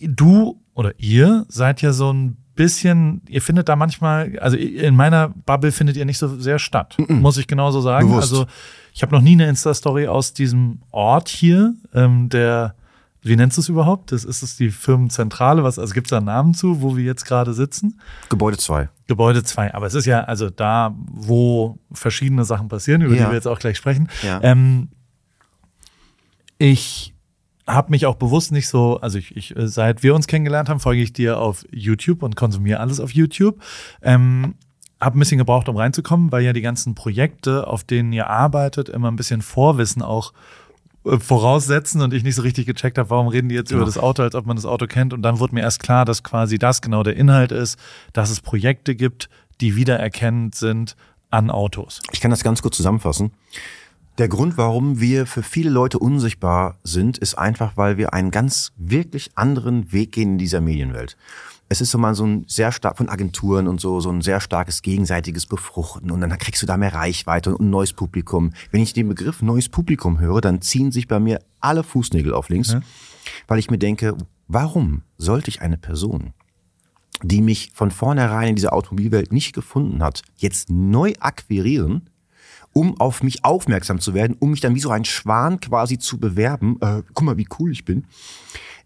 Du 0.02 0.62
oder 0.74 0.94
ihr 0.98 1.46
seid 1.50 1.82
ja 1.82 1.92
so 1.92 2.12
ein 2.12 2.38
bisschen, 2.56 3.22
ihr 3.30 3.42
findet 3.42 3.70
da 3.70 3.76
manchmal, 3.76 4.38
also 4.40 4.58
in 4.58 4.96
meiner 4.96 5.30
Bubble 5.30 5.72
findet 5.72 5.96
ihr 5.96 6.06
nicht 6.06 6.18
so 6.18 6.40
sehr 6.40 6.60
statt, 6.60 6.98
mhm. 6.98 7.22
muss 7.22 7.38
ich 7.38 7.48
genauso 7.48 7.80
sagen. 7.82 8.10
Bewusst. 8.10 8.34
Also 8.34 8.46
ich 8.94 9.02
habe 9.02 9.16
noch 9.16 9.22
nie 9.22 9.34
eine 9.34 9.48
Insta-Story 9.48 10.08
aus 10.08 10.34
diesem 10.34 10.82
Ort 10.92 11.30
hier, 11.30 11.76
ähm, 11.94 12.28
der 12.28 12.76
wie 13.22 13.36
nennst 13.36 13.58
du 13.58 13.62
es 13.62 13.70
überhaupt? 13.70 14.12
Das 14.12 14.24
ist 14.24 14.42
es 14.44 14.56
die 14.56 14.72
Firmenzentrale, 14.72 15.64
was 15.64 15.78
also 15.78 15.94
gibt 15.94 16.08
es 16.08 16.12
da 16.12 16.18
einen 16.18 16.28
Namen 16.28 16.54
zu, 16.54 16.82
wo 16.82 16.96
wir 16.96 17.04
jetzt 17.04 17.26
gerade 17.26 17.54
sitzen? 17.54 18.00
Gebäude 18.30 18.58
2. 18.58 18.90
Gebäude 19.08 19.44
2, 19.44 19.74
aber 19.74 19.88
es 19.88 19.94
ist 19.94 20.06
ja 20.06 20.24
also 20.24 20.50
da, 20.50 20.96
wo 21.12 21.78
verschiedene 21.92 22.46
Sachen 22.46 22.70
passieren, 22.70 23.02
über 23.02 23.16
ja. 23.16 23.26
die 23.26 23.32
wir 23.32 23.36
jetzt 23.36 23.48
auch 23.48 23.60
gleich 23.60 23.78
sprechen. 23.78 24.10
Ja. 24.24 24.40
Ähm, 24.42 24.90
ich 26.58 27.14
habe 27.68 27.92
mich 27.92 28.06
auch 28.06 28.16
bewusst 28.16 28.52
nicht 28.52 28.68
so, 28.68 29.00
also 29.02 29.18
ich, 29.18 29.36
ich, 29.36 29.54
seit 29.58 30.02
wir 30.02 30.16
uns 30.16 30.28
kennengelernt 30.28 30.70
haben, 30.70 30.80
folge 30.80 31.02
ich 31.02 31.14
dir 31.14 31.40
auf 31.40 31.66
YouTube 31.72 32.24
und 32.24 32.36
konsumiere 32.36 32.80
alles 32.80 33.00
auf 33.00 33.12
YouTube. 33.12 33.62
Ähm, 34.02 34.56
habe 35.02 35.18
ein 35.18 35.20
bisschen 35.20 35.38
gebraucht, 35.38 35.70
um 35.70 35.78
reinzukommen, 35.78 36.32
weil 36.32 36.44
ja 36.44 36.52
die 36.52 36.62
ganzen 36.62 36.96
Projekte, 36.96 37.68
auf 37.68 37.84
denen 37.84 38.12
ihr 38.12 38.28
arbeitet, 38.28 38.90
immer 38.90 39.10
ein 39.10 39.16
bisschen 39.16 39.42
Vorwissen 39.42 40.02
auch 40.02 40.34
äh, 40.34 40.69
voraussetzen 41.04 42.02
und 42.02 42.14
ich 42.14 42.24
nicht 42.24 42.36
so 42.36 42.42
richtig 42.42 42.66
gecheckt 42.66 42.98
habe, 42.98 43.10
warum 43.10 43.28
reden 43.28 43.50
die 43.50 43.56
jetzt 43.56 43.70
genau. 43.70 43.82
über 43.82 43.86
das 43.86 43.98
Auto, 43.98 44.22
als 44.24 44.36
ob 44.36 44.46
man 44.46 44.56
das 44.56 44.66
Auto 44.66 44.86
kennt. 44.86 45.14
Und 45.14 45.22
dann 45.22 45.40
wurde 45.40 45.56
mir 45.56 45.62
erst 45.62 45.82
klar, 45.82 46.06
dass 46.06 46.24
quasi 46.24 46.58
das 46.58 46.82
genau 46.82 47.04
der 47.04 47.16
Inhalt 47.16 47.52
ist, 47.52 47.80
dass 48.14 48.30
es 48.30 48.42
Projekte 48.42 48.96
gibt, 48.96 49.30
die 49.62 49.76
wiedererkennend 49.76 50.56
sind 50.56 50.96
an 51.30 51.50
Autos. 51.50 52.02
Ich 52.12 52.22
kann 52.22 52.32
das 52.32 52.44
ganz 52.44 52.62
kurz 52.62 52.78
zusammenfassen. 52.78 53.32
Der 54.18 54.28
Grund, 54.28 54.58
warum 54.58 55.00
wir 55.00 55.26
für 55.26 55.44
viele 55.44 55.70
Leute 55.70 55.98
unsichtbar 55.98 56.78
sind, 56.84 57.18
ist 57.18 57.36
einfach, 57.36 57.78
weil 57.78 57.98
wir 57.98 58.14
einen 58.14 58.32
ganz 58.32 58.74
wirklich 58.76 59.32
anderen 59.36 59.94
Weg 59.94 60.12
gehen 60.12 60.34
in 60.34 60.38
dieser 60.38 60.60
Medienwelt 60.60 61.16
es 61.70 61.82
ist 61.82 61.92
so 61.92 62.00
mal 62.00 62.16
so 62.16 62.26
ein 62.26 62.46
sehr 62.48 62.72
stark 62.72 62.98
von 62.98 63.10
Agenturen 63.10 63.68
und 63.68 63.80
so, 63.80 64.02
so 64.02 64.10
ein 64.10 64.22
sehr 64.22 64.42
starkes 64.42 64.82
gegenseitiges 64.82 65.46
Befruchten 65.46 66.10
und 66.10 66.20
dann 66.20 66.36
kriegst 66.40 66.62
du 66.64 66.66
da 66.66 66.78
mehr 66.78 66.96
Reichweite 66.96 67.52
und 67.52 67.62
ein 67.62 67.70
neues 67.70 67.94
Publikum. 67.94 68.52
Wenn 68.72 68.82
ich 68.82 68.94
den 68.94 69.08
Begriff 69.08 69.44
neues 69.44 69.70
Publikum 69.70 70.20
höre, 70.20 70.42
dann 70.42 70.62
ziehen 70.62 70.92
sich 70.92 71.08
bei 71.08 71.20
mir 71.20 71.40
alle 71.60 71.84
Fußnägel 71.84 72.34
auf 72.34 72.50
links, 72.50 72.74
ja. 72.74 72.82
weil 73.48 73.60
ich 73.60 73.70
mir 73.70 73.78
denke, 73.78 74.18
warum 74.48 75.04
sollte 75.18 75.50
ich 75.50 75.62
eine 75.62 75.78
Person, 75.78 76.34
die 77.22 77.42
mich 77.42 77.72
von 77.76 77.92
vornherein 77.92 78.50
in 78.50 78.56
dieser 78.56 78.74
Automobilwelt 78.74 79.32
nicht 79.32 79.54
gefunden 79.54 80.02
hat, 80.02 80.24
jetzt 80.38 80.72
neu 80.72 81.14
akquirieren, 81.20 82.10
um 82.74 83.00
auf 83.00 83.22
mich 83.22 83.46
aufmerksam 83.46 84.00
zu 84.00 84.16
werden, 84.16 84.36
um 84.40 84.52
mich 84.52 84.62
dann 84.62 84.74
wie 84.74 84.80
so 84.80 84.90
ein 84.90 85.06
Schwan 85.06 85.60
quasi 85.60 86.00
zu 86.00 86.18
bewerben, 86.20 86.78
äh, 86.82 87.04
guck 87.14 87.26
mal, 87.26 87.38
wie 87.38 87.48
cool 87.60 87.72
ich 87.72 87.86
bin 87.86 88.06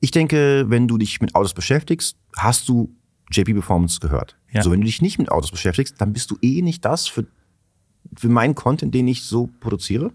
Ich 0.04 0.12
denke, 0.12 0.66
wenn 0.68 0.90
du 0.90 0.98
dich 0.98 1.22
mit 1.22 1.34
Autos 1.34 1.54
beschäftigst, 1.54 2.18
hast 2.36 2.68
du 2.68 2.94
JP 3.32 3.54
Performance 3.54 4.02
gehört. 4.02 4.36
Ja. 4.52 4.62
So, 4.62 4.70
wenn 4.70 4.82
du 4.82 4.86
dich 4.86 5.02
nicht 5.02 5.18
mit 5.18 5.32
Autos 5.32 5.50
beschäftigst, 5.50 5.96
dann 5.98 6.12
bist 6.12 6.30
du 6.30 6.38
eh 6.42 6.62
nicht 6.62 6.84
das 6.84 7.08
für, 7.08 7.26
für 8.18 8.28
meinen 8.28 8.54
Content, 8.54 8.94
den 8.94 9.08
ich 9.08 9.24
so 9.24 9.50
produziere. 9.62 10.12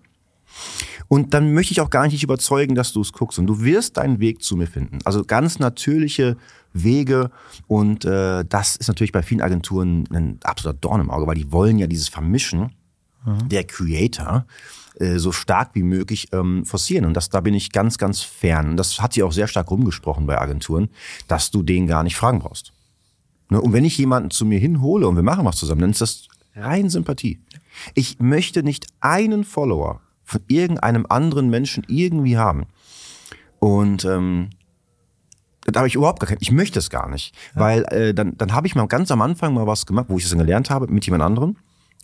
Und 1.09 1.33
dann 1.33 1.54
möchte 1.54 1.73
ich 1.73 1.80
auch 1.80 1.88
gar 1.88 2.07
nicht 2.07 2.23
überzeugen, 2.23 2.75
dass 2.75 2.92
du 2.92 3.00
es 3.00 3.14
guckst. 3.14 3.38
Und 3.38 3.47
du 3.47 3.62
wirst 3.62 3.97
deinen 3.97 4.21
Weg 4.21 4.42
zu 4.42 4.59
mir 4.59 4.66
finden. 4.66 4.99
Also 5.07 5.25
ganz 5.25 5.59
natürliche 5.59 6.37
Wege. 6.75 7.30
Und 7.66 8.04
äh, 8.04 8.45
das 8.47 8.76
ist 8.76 8.88
natürlich 8.88 9.12
bei 9.12 9.23
vielen 9.23 9.40
Agenturen 9.40 10.04
ein 10.12 10.38
absoluter 10.42 10.78
Dorn 10.78 11.00
im 11.00 11.11
Auge, 11.11 11.26
weil 11.26 11.37
die 11.37 11.50
wollen 11.50 11.78
ja 11.78 11.87
dieses 11.87 12.09
Vermischen 12.09 12.75
mhm. 13.25 13.48
der 13.48 13.64
Creator 13.64 14.46
äh, 14.98 15.18
so 15.18 15.32
stark 15.32 15.70
wie 15.75 15.82
möglich 15.82 16.28
ähm, 16.32 16.64
forcieren. 16.64 17.04
Und 17.04 17.14
das, 17.14 17.28
da 17.30 17.40
bin 17.40 17.54
ich 17.54 17.72
ganz, 17.72 17.98
ganz 17.98 18.20
fern. 18.20 18.70
Und 18.70 18.76
das 18.76 19.00
hat 19.00 19.12
sich 19.12 19.22
auch 19.22 19.32
sehr 19.32 19.46
stark 19.46 19.70
rumgesprochen 19.70 20.26
bei 20.26 20.40
Agenturen, 20.40 20.88
dass 21.28 21.50
du 21.50 21.62
den 21.62 21.87
gar 21.87 22.02
nicht 22.02 22.16
fragen 22.16 22.40
brauchst. 22.40 22.72
Ne? 23.48 23.60
Und 23.60 23.72
wenn 23.72 23.84
ich 23.84 23.96
jemanden 23.98 24.30
zu 24.30 24.44
mir 24.44 24.58
hinhole 24.58 25.06
und 25.06 25.16
wir 25.16 25.22
machen 25.22 25.44
was 25.44 25.56
zusammen, 25.56 25.82
dann 25.82 25.90
ist 25.90 26.00
das 26.00 26.28
rein 26.54 26.90
Sympathie. 26.90 27.40
Ich 27.94 28.18
möchte 28.18 28.62
nicht 28.62 28.87
einen 29.00 29.44
Follower 29.44 30.00
von 30.25 30.40
irgendeinem 30.48 31.06
anderen 31.08 31.48
Menschen 31.48 31.84
irgendwie 31.87 32.37
haben. 32.37 32.66
Und 33.60 34.04
ähm, 34.04 34.50
da 35.64 35.80
habe 35.80 35.88
ich 35.88 35.94
überhaupt 35.94 36.20
gar 36.20 36.28
keinen, 36.28 36.38
ich 36.40 36.52
möchte 36.52 36.78
es 36.78 36.90
gar 36.90 37.08
nicht. 37.08 37.34
Ja. 37.54 37.60
Weil 37.60 37.82
äh, 37.84 38.14
dann, 38.14 38.37
dann 38.37 38.52
habe 38.52 38.66
ich 38.66 38.75
mal 38.75 38.87
ganz 38.87 39.10
am 39.10 39.22
Anfang 39.22 39.54
mal 39.54 39.66
was 39.66 39.87
gemacht, 39.87 40.06
wo 40.08 40.18
ich 40.18 40.25
es 40.25 40.30
dann 40.30 40.38
gelernt 40.38 40.70
habe, 40.70 40.88
mit 40.88 41.04
jemand 41.04 41.22
anderem. 41.22 41.56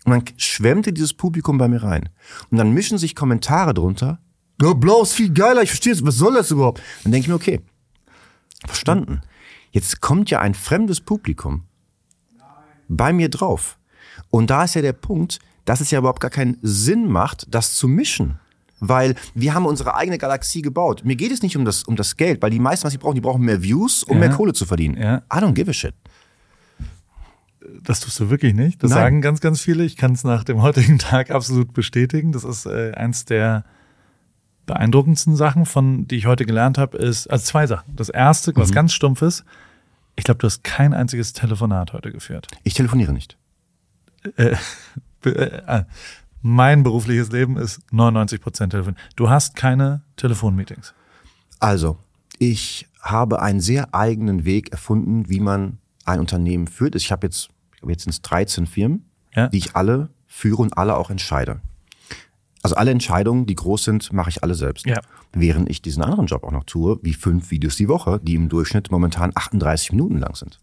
Und 0.04 0.12
dann 0.12 0.24
schwemmte 0.36 0.92
dieses 0.92 1.14
Publikum 1.14 1.58
bei 1.58 1.68
mir 1.68 1.82
rein. 1.82 2.10
Und 2.50 2.58
dann 2.58 2.72
mischen 2.72 2.98
sich 2.98 3.14
Kommentare 3.14 3.74
drunter. 3.74 4.20
Ja, 4.60 4.72
blau 4.74 5.02
ist 5.02 5.14
viel 5.14 5.32
geiler, 5.32 5.62
ich 5.62 5.70
verstehe 5.70 5.92
es, 5.92 6.04
was 6.04 6.16
soll 6.16 6.34
das 6.34 6.50
überhaupt? 6.50 6.80
Dann 7.02 7.12
denke 7.12 7.24
ich 7.24 7.28
mir, 7.28 7.34
okay, 7.34 7.60
verstanden. 8.66 9.22
Jetzt 9.70 10.00
kommt 10.00 10.30
ja 10.30 10.40
ein 10.40 10.54
fremdes 10.54 11.00
Publikum 11.00 11.64
bei 12.88 13.12
mir 13.12 13.28
drauf. 13.28 13.78
Und 14.30 14.50
da 14.50 14.64
ist 14.64 14.74
ja 14.74 14.82
der 14.82 14.92
Punkt, 14.92 15.40
dass 15.64 15.80
es 15.80 15.90
ja 15.90 15.98
überhaupt 15.98 16.20
gar 16.20 16.30
keinen 16.30 16.58
Sinn 16.62 17.10
macht, 17.10 17.46
das 17.50 17.74
zu 17.74 17.88
mischen. 17.88 18.38
Weil 18.80 19.14
wir 19.34 19.54
haben 19.54 19.66
unsere 19.66 19.94
eigene 19.94 20.18
Galaxie 20.18 20.60
gebaut. 20.60 21.02
Mir 21.04 21.16
geht 21.16 21.32
es 21.32 21.42
nicht 21.42 21.56
um 21.56 21.64
das, 21.64 21.84
um 21.84 21.96
das 21.96 22.16
Geld, 22.16 22.42
weil 22.42 22.50
die 22.50 22.58
meisten, 22.58 22.84
was 22.84 22.92
sie 22.92 22.98
brauchen, 22.98 23.14
die 23.14 23.20
brauchen 23.20 23.42
mehr 23.42 23.62
Views, 23.62 24.02
um 24.02 24.20
ja. 24.20 24.28
mehr 24.28 24.36
Kohle 24.36 24.52
zu 24.52 24.66
verdienen. 24.66 25.00
Ja. 25.00 25.18
I 25.32 25.38
don't 25.38 25.54
give 25.54 25.70
a 25.70 25.74
shit. 25.74 25.94
Das 27.82 28.00
tust 28.00 28.18
du 28.20 28.30
wirklich 28.30 28.54
nicht. 28.54 28.82
Das 28.82 28.90
Nein. 28.90 28.98
sagen 28.98 29.20
ganz, 29.20 29.40
ganz 29.40 29.60
viele. 29.60 29.84
Ich 29.84 29.96
kann 29.96 30.12
es 30.12 30.24
nach 30.24 30.44
dem 30.44 30.62
heutigen 30.62 30.98
Tag 31.00 31.30
absolut 31.30 31.72
bestätigen. 31.72 32.32
Das 32.32 32.44
ist 32.44 32.66
äh, 32.66 32.92
eins 32.92 33.24
der 33.24 33.64
beeindruckendsten 34.66 35.36
Sachen, 35.36 35.66
von 35.66 36.08
die 36.08 36.16
ich 36.16 36.26
heute 36.26 36.46
gelernt 36.46 36.78
habe, 36.78 36.96
ist, 36.96 37.26
also 37.26 37.44
zwei 37.44 37.66
Sachen. 37.66 37.94
Das 37.96 38.08
erste, 38.08 38.54
was 38.56 38.70
mhm. 38.70 38.74
ganz 38.74 38.92
stumpf 38.92 39.22
ist, 39.22 39.44
ich 40.16 40.24
glaube, 40.24 40.38
du 40.38 40.46
hast 40.46 40.64
kein 40.64 40.94
einziges 40.94 41.32
Telefonat 41.32 41.92
heute 41.92 42.12
geführt. 42.12 42.46
Ich 42.62 42.74
telefoniere 42.74 43.12
nicht. 43.12 43.36
Äh, 44.36 44.56
äh, 45.24 45.84
mein 46.40 46.82
berufliches 46.82 47.30
Leben 47.32 47.56
ist 47.56 47.80
99 47.90 48.40
Prozent 48.40 48.72
Telefon. 48.72 48.96
Du 49.16 49.28
hast 49.28 49.56
keine 49.56 50.02
Telefonmeetings. 50.16 50.94
Also, 51.58 51.98
ich 52.38 52.86
habe 53.00 53.40
einen 53.40 53.60
sehr 53.60 53.94
eigenen 53.94 54.44
Weg 54.44 54.70
erfunden, 54.72 55.28
wie 55.28 55.40
man 55.40 55.78
ein 56.04 56.20
Unternehmen 56.20 56.66
führt. 56.66 56.94
Ich 56.94 57.10
habe 57.10 57.26
jetzt, 57.26 57.48
jetzt 57.90 58.04
sind 58.04 58.12
es 58.12 58.22
13 58.22 58.66
Firmen, 58.66 59.10
ja. 59.34 59.48
die 59.48 59.58
ich 59.58 59.76
alle 59.76 60.10
führe 60.26 60.62
und 60.62 60.76
alle 60.76 60.96
auch 60.96 61.10
entscheide. 61.10 61.60
Also 62.62 62.76
alle 62.76 62.90
Entscheidungen, 62.90 63.44
die 63.44 63.54
groß 63.54 63.84
sind, 63.84 64.12
mache 64.12 64.30
ich 64.30 64.42
alle 64.42 64.54
selbst. 64.54 64.86
Ja. 64.86 65.00
Während 65.32 65.68
ich 65.68 65.82
diesen 65.82 66.02
anderen 66.02 66.26
Job 66.26 66.44
auch 66.44 66.50
noch 66.50 66.64
tue, 66.64 66.98
wie 67.02 67.12
fünf 67.12 67.50
Videos 67.50 67.76
die 67.76 67.88
Woche, 67.88 68.20
die 68.22 68.34
im 68.34 68.48
Durchschnitt 68.48 68.90
momentan 68.90 69.32
38 69.34 69.92
Minuten 69.92 70.18
lang 70.18 70.34
sind. 70.34 70.60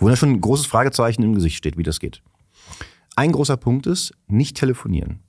Wo 0.00 0.08
da 0.08 0.16
schon 0.16 0.30
ein 0.30 0.40
großes 0.40 0.66
Fragezeichen 0.66 1.22
im 1.22 1.34
Gesicht 1.34 1.56
steht, 1.56 1.78
wie 1.78 1.84
das 1.84 2.00
geht. 2.00 2.22
Ein 3.14 3.30
großer 3.30 3.56
Punkt 3.56 3.86
ist, 3.86 4.12
nicht 4.26 4.56
telefonieren. 4.56 5.20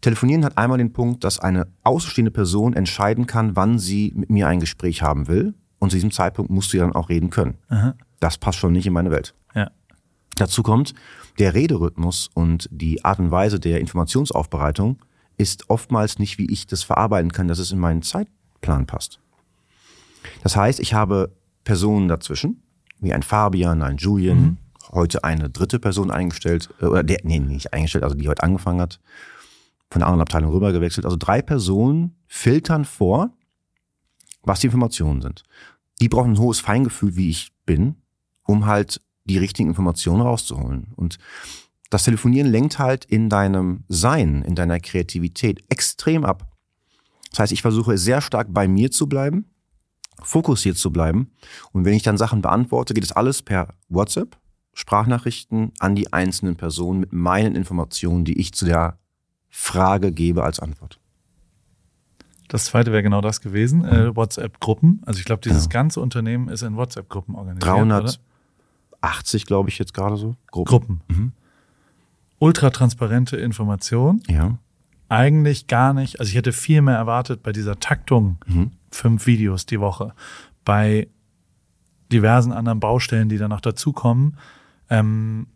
Telefonieren 0.00 0.44
hat 0.44 0.56
einmal 0.56 0.78
den 0.78 0.92
Punkt, 0.92 1.24
dass 1.24 1.38
eine 1.38 1.66
außenstehende 1.82 2.30
Person 2.30 2.72
entscheiden 2.72 3.26
kann, 3.26 3.56
wann 3.56 3.78
sie 3.78 4.12
mit 4.14 4.30
mir 4.30 4.48
ein 4.48 4.60
Gespräch 4.60 5.02
haben 5.02 5.28
will. 5.28 5.54
Und 5.78 5.90
zu 5.90 5.96
diesem 5.96 6.12
Zeitpunkt 6.12 6.50
musst 6.50 6.72
du 6.72 6.78
ja 6.78 6.84
dann 6.84 6.94
auch 6.94 7.08
reden 7.08 7.28
können. 7.28 7.58
Aha. 7.68 7.94
Das 8.20 8.38
passt 8.38 8.58
schon 8.58 8.72
nicht 8.72 8.86
in 8.86 8.92
meine 8.92 9.10
Welt. 9.10 9.34
Dazu 10.36 10.62
kommt, 10.62 10.94
der 11.38 11.54
Rederhythmus 11.54 12.30
und 12.34 12.68
die 12.70 13.04
Art 13.04 13.18
und 13.18 13.30
Weise 13.30 13.58
der 13.58 13.80
Informationsaufbereitung 13.80 14.98
ist 15.38 15.68
oftmals 15.68 16.18
nicht, 16.18 16.38
wie 16.38 16.50
ich 16.50 16.66
das 16.66 16.82
verarbeiten 16.82 17.32
kann, 17.32 17.48
dass 17.48 17.58
es 17.58 17.72
in 17.72 17.78
meinen 17.78 18.02
Zeitplan 18.02 18.86
passt. 18.86 19.20
Das 20.42 20.56
heißt, 20.56 20.80
ich 20.80 20.94
habe 20.94 21.34
Personen 21.64 22.08
dazwischen, 22.08 22.62
wie 23.00 23.12
ein 23.12 23.22
Fabian, 23.22 23.82
ein 23.82 23.96
Julian, 23.96 24.40
mhm. 24.40 24.56
heute 24.92 25.24
eine 25.24 25.50
dritte 25.50 25.78
Person 25.78 26.10
eingestellt, 26.10 26.70
äh, 26.80 26.86
oder 26.86 27.02
der, 27.02 27.18
nee, 27.24 27.38
nicht 27.38 27.72
eingestellt, 27.72 28.04
also 28.04 28.16
die 28.16 28.28
heute 28.28 28.42
angefangen 28.42 28.80
hat, 28.80 29.00
von 29.90 30.00
der 30.00 30.08
anderen 30.08 30.22
Abteilung 30.22 30.52
rübergewechselt. 30.52 31.04
Also 31.04 31.16
drei 31.18 31.42
Personen 31.42 32.16
filtern 32.26 32.84
vor, 32.84 33.30
was 34.42 34.60
die 34.60 34.66
Informationen 34.66 35.22
sind. 35.22 35.44
Die 36.00 36.08
brauchen 36.08 36.32
ein 36.32 36.38
hohes 36.38 36.60
Feingefühl, 36.60 37.16
wie 37.16 37.30
ich 37.30 37.52
bin, 37.64 37.96
um 38.44 38.66
halt 38.66 39.00
die 39.26 39.38
richtigen 39.38 39.68
Informationen 39.68 40.22
rauszuholen. 40.22 40.92
Und 40.96 41.18
das 41.90 42.04
Telefonieren 42.04 42.50
lenkt 42.50 42.78
halt 42.78 43.04
in 43.04 43.28
deinem 43.28 43.84
Sein, 43.88 44.42
in 44.42 44.54
deiner 44.54 44.80
Kreativität 44.80 45.64
extrem 45.68 46.24
ab. 46.24 46.50
Das 47.30 47.40
heißt, 47.40 47.52
ich 47.52 47.62
versuche 47.62 47.98
sehr 47.98 48.20
stark 48.20 48.48
bei 48.50 48.66
mir 48.66 48.90
zu 48.90 49.08
bleiben, 49.08 49.46
fokussiert 50.22 50.78
zu 50.78 50.90
bleiben. 50.90 51.30
Und 51.72 51.84
wenn 51.84 51.94
ich 51.94 52.02
dann 52.02 52.16
Sachen 52.16 52.42
beantworte, 52.42 52.94
geht 52.94 53.04
es 53.04 53.12
alles 53.12 53.42
per 53.42 53.74
WhatsApp, 53.88 54.36
Sprachnachrichten 54.72 55.72
an 55.78 55.94
die 55.94 56.12
einzelnen 56.12 56.56
Personen 56.56 57.00
mit 57.00 57.12
meinen 57.12 57.54
Informationen, 57.54 58.24
die 58.24 58.38
ich 58.38 58.52
zu 58.52 58.64
der 58.64 58.98
Frage 59.48 60.12
gebe 60.12 60.44
als 60.44 60.60
Antwort. 60.60 60.98
Das 62.48 62.66
zweite 62.66 62.92
wäre 62.92 63.02
genau 63.02 63.20
das 63.20 63.40
gewesen, 63.40 63.84
äh, 63.84 64.14
WhatsApp-Gruppen. 64.14 65.02
Also 65.04 65.18
ich 65.18 65.24
glaube, 65.24 65.40
dieses 65.42 65.64
ja. 65.64 65.70
ganze 65.70 66.00
Unternehmen 66.00 66.48
ist 66.48 66.62
in 66.62 66.76
WhatsApp-Gruppen 66.76 67.34
organisiert. 67.34 67.64
380, 69.00 69.46
glaube 69.46 69.68
ich, 69.68 69.78
jetzt 69.78 69.94
gerade 69.94 70.16
so. 70.16 70.36
Gruppen. 70.50 70.68
Gruppen. 70.68 71.00
Mhm 71.08 71.32
ultratransparente 72.38 73.36
Information. 73.36 74.22
Ja. 74.28 74.58
Eigentlich 75.08 75.66
gar 75.66 75.92
nicht. 75.92 76.20
Also 76.20 76.30
ich 76.30 76.36
hätte 76.36 76.52
viel 76.52 76.82
mehr 76.82 76.96
erwartet 76.96 77.42
bei 77.42 77.52
dieser 77.52 77.78
Taktung. 77.78 78.38
Mhm. 78.46 78.72
Fünf 78.90 79.26
Videos 79.26 79.66
die 79.66 79.80
Woche. 79.80 80.12
Bei 80.64 81.08
diversen 82.10 82.52
anderen 82.52 82.80
Baustellen, 82.80 83.28
die 83.28 83.38
dann 83.38 83.50
noch 83.50 83.60
dazukommen. 83.60 84.36
Ähm, 84.90 85.46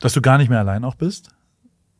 dass 0.00 0.14
du 0.14 0.20
gar 0.20 0.38
nicht 0.38 0.48
mehr 0.48 0.58
allein 0.58 0.84
auch 0.84 0.94
bist. 0.94 1.30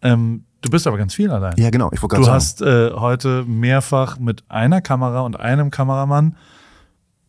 Ähm, 0.02 0.44
du 0.60 0.70
bist 0.70 0.86
aber 0.86 0.98
ganz 0.98 1.14
viel 1.14 1.30
allein. 1.30 1.54
Ja, 1.56 1.70
genau. 1.70 1.90
Ich 1.92 2.00
du 2.00 2.08
sagen. 2.08 2.26
hast 2.26 2.62
äh, 2.62 2.90
heute 2.92 3.44
mehrfach 3.44 4.18
mit 4.18 4.44
einer 4.50 4.80
Kamera 4.80 5.20
und 5.20 5.38
einem 5.38 5.70
Kameramann 5.70 6.36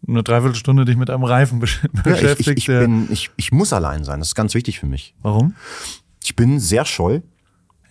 eine 0.07 0.23
Dreiviertelstunde 0.23 0.85
dich 0.85 0.97
mit 0.97 1.09
einem 1.09 1.23
Reifen 1.23 1.59
beschäftigt. 1.59 2.05
Ja, 2.05 2.33
ich, 2.33 2.39
ich, 2.39 2.47
ich, 2.47 2.67
bin, 2.67 3.11
ich, 3.11 3.31
ich 3.37 3.51
muss 3.51 3.73
allein 3.73 4.03
sein. 4.03 4.19
Das 4.19 4.29
ist 4.29 4.35
ganz 4.35 4.53
wichtig 4.53 4.79
für 4.79 4.85
mich. 4.85 5.15
Warum? 5.21 5.55
Ich 6.23 6.35
bin 6.35 6.59
sehr 6.59 6.85
scheu. 6.85 7.21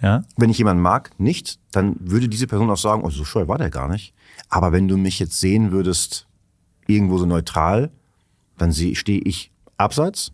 Ja. 0.01 0.25
Wenn 0.37 0.51
ich 0.51 0.59
jemanden 0.59 0.83
mag, 0.83 1.19
nicht, 1.19 1.61
dann 1.71 1.97
würde 2.01 2.29
diese 2.29 2.47
Person 2.47 2.71
auch 2.71 2.77
sagen, 2.77 3.03
oh, 3.05 3.11
so 3.11 3.25
scheu 3.25 3.47
war 3.47 3.59
der 3.59 3.71
gar 3.71 3.89
nicht. 3.89 4.15
Aber 4.49 4.73
wenn 4.73 4.89
du 4.89 4.97
mich 4.97 5.19
jetzt 5.21 5.39
sehen 5.39 5.71
würdest, 5.71 6.27
irgendwo 6.87 7.19
so 7.19 7.27
neutral, 7.27 7.91
dann 8.59 8.73
stehe 8.73 9.21
ich 9.21 9.53
abseits 9.77 10.33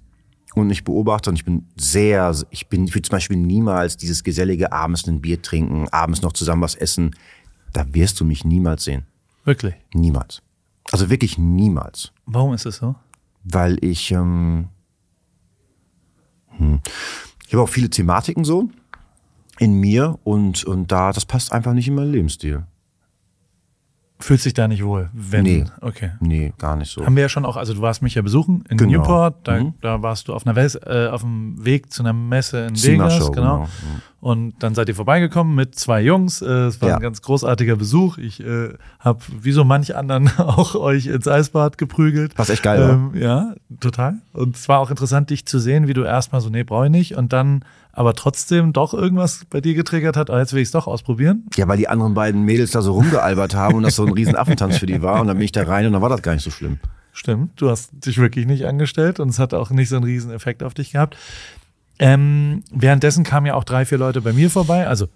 und 0.55 0.71
ich 0.71 0.85
beobachte 0.85 1.31
und 1.31 1.37
ich 1.37 1.45
bin 1.45 1.67
sehr, 1.77 2.35
ich 2.51 2.69
bin, 2.69 2.87
ich 2.87 2.95
will 2.95 3.03
zum 3.03 3.13
Beispiel 3.13 3.37
niemals 3.37 3.97
dieses 3.97 4.25
gesellige 4.25 4.73
abends 4.73 5.07
ein 5.07 5.21
Bier 5.21 5.43
trinken, 5.43 5.89
abends 5.91 6.23
noch 6.23 6.33
zusammen 6.33 6.63
was 6.63 6.75
essen. 6.75 7.15
Da 7.73 7.85
wirst 7.95 8.19
du 8.21 8.25
mich 8.25 8.45
niemals 8.45 8.85
sehen. 8.85 9.05
Wirklich? 9.45 9.75
Niemals. 9.93 10.43
Also 10.91 11.11
wirklich 11.11 11.39
niemals. 11.39 12.13
Warum 12.27 12.55
ist 12.55 12.67
es 12.67 12.77
so? 12.77 12.95
Weil 13.45 13.83
ich, 13.85 14.11
ähm, 14.11 14.69
hm, 16.57 16.81
ich 17.47 17.55
habe 17.55 17.63
auch 17.63 17.69
viele 17.69 17.91
Thematiken 17.91 18.45
so 18.45 18.69
in 19.59 19.75
mir 19.75 20.19
und, 20.25 20.65
und 20.65 20.91
da, 20.93 21.13
das 21.13 21.25
passt 21.27 21.53
einfach 21.53 21.73
nicht 21.73 21.89
in 21.89 21.95
meinen 21.95 22.13
Lebensstil. 22.13 22.65
Fühlst 24.21 24.45
dich 24.45 24.55
da 24.55 24.67
nicht 24.67 24.85
wohl? 24.85 25.11
Wenn, 25.13 25.45
nee. 25.45 25.65
Okay. 25.81 26.11
Nee, 26.19 26.53
gar 26.59 26.75
nicht 26.75 26.91
so. 26.91 27.07
Haben 27.07 27.15
wir 27.15 27.23
ja 27.23 27.29
schon 27.29 27.45
auch, 27.45 27.57
also 27.57 27.73
du 27.73 27.81
warst 27.81 28.03
mich 28.03 28.17
ja 28.17 28.23
besuchen 28.23 28.65
in 28.69 28.77
genau. 28.77 28.99
Newport, 28.99 29.37
da, 29.45 29.61
mhm. 29.61 29.75
da 29.81 30.03
warst 30.03 30.27
du 30.27 30.35
auf 30.35 30.45
einer 30.45 30.57
Welt, 30.57 30.77
äh, 30.85 31.07
auf 31.07 31.21
dem 31.21 31.65
Weg 31.65 31.93
zu 31.93 32.03
einer 32.03 32.13
Messe 32.13 32.67
in 32.67 32.75
Vegas, 32.75 33.19
genau. 33.19 33.31
genau. 33.31 33.59
Mhm. 33.65 34.03
Und 34.21 34.55
dann 34.59 34.75
seid 34.75 34.89
ihr 34.89 34.97
vorbeigekommen 34.97 35.55
mit 35.55 35.77
zwei 35.77 36.03
Jungs. 36.03 36.43
Äh, 36.43 36.47
es 36.47 36.83
war 36.83 36.89
ja. 36.89 36.97
ein 36.97 37.03
ganz 37.03 37.23
großartiger 37.23 37.77
Besuch. 37.77 38.19
Ich 38.19 38.41
äh, 38.41 38.71
habe 38.99 39.21
wie 39.41 39.53
so 39.53 39.63
manch 39.63 39.95
anderen 39.95 40.29
auch 40.39 40.75
euch 40.75 41.07
ins 41.07 41.29
Eisbad 41.29 41.79
geprügelt. 41.79 42.33
Was 42.37 42.51
echt 42.51 42.65
geil 42.65 42.91
ähm, 42.91 43.13
Ja, 43.15 43.55
total. 43.79 44.15
Und 44.33 44.57
es 44.57 44.69
war 44.69 44.81
auch 44.81 44.91
interessant, 44.91 45.31
dich 45.31 45.47
zu 45.47 45.61
sehen, 45.61 45.87
wie 45.87 45.95
du 45.95 46.03
erstmal 46.03 46.41
so, 46.41 46.51
nee, 46.51 46.65
brauche 46.65 46.87
ich 46.87 46.91
nicht. 46.91 47.17
Und 47.17 47.33
dann 47.33 47.65
aber 47.99 48.15
trotzdem 48.15 48.73
doch 48.73 48.95
irgendwas 48.95 49.45
bei 49.51 49.61
dir 49.61 49.75
getriggert 49.75 50.17
hat, 50.17 50.31
oh, 50.31 50.39
jetzt 50.39 50.53
will 50.53 50.63
ich 50.63 50.69
es 50.69 50.71
doch 50.71 50.87
ausprobieren. 50.87 51.47
Ja, 51.57 51.67
weil 51.67 51.79
die 51.79 51.89
anderen 51.89 52.15
beiden 52.15 52.45
Mädels 52.45 52.71
da 52.71 52.81
so 52.81 52.93
rumgealbert 52.93 53.57
haben 53.57 53.75
und 53.75 53.83
das 53.83 53.97
so 53.97 54.07
ein 54.07 54.13
riesen 54.13 54.37
Affentanz 54.37 54.79
für 54.79 54.87
die 54.87 55.03
war. 55.03 55.21
Und 55.21 55.27
dann 55.27 55.37
bin 55.37 55.45
ich 55.45 55.51
da 55.51 55.65
rein 55.65 55.85
und 55.85 55.95
dann 55.95 56.01
war 56.01 56.09
das 56.09 56.23
gar 56.23 56.33
nicht 56.33 56.45
so 56.45 56.51
schlimm. 56.53 56.79
Stimmt, 57.13 57.61
du 57.61 57.69
hast 57.69 57.91
dich 57.93 58.19
wirklich 58.19 58.47
nicht 58.47 58.67
angestellt 58.67 59.19
und 59.19 59.31
es 59.31 59.41
hat 59.41 59.53
auch 59.53 59.71
nicht 59.71 59.89
so 59.89 59.97
einen 59.97 60.05
riesen 60.05 60.31
Effekt 60.31 60.63
auf 60.63 60.75
dich 60.75 60.93
gehabt. 60.93 61.17
Ähm, 61.99 62.63
währenddessen 62.71 63.25
kamen 63.25 63.47
ja 63.47 63.55
auch 63.55 63.65
drei, 63.65 63.85
vier 63.85 63.99
Leute 63.99 64.21
bei 64.21 64.33
mir 64.33 64.49
vorbei. 64.49 64.87
Also 64.87 65.09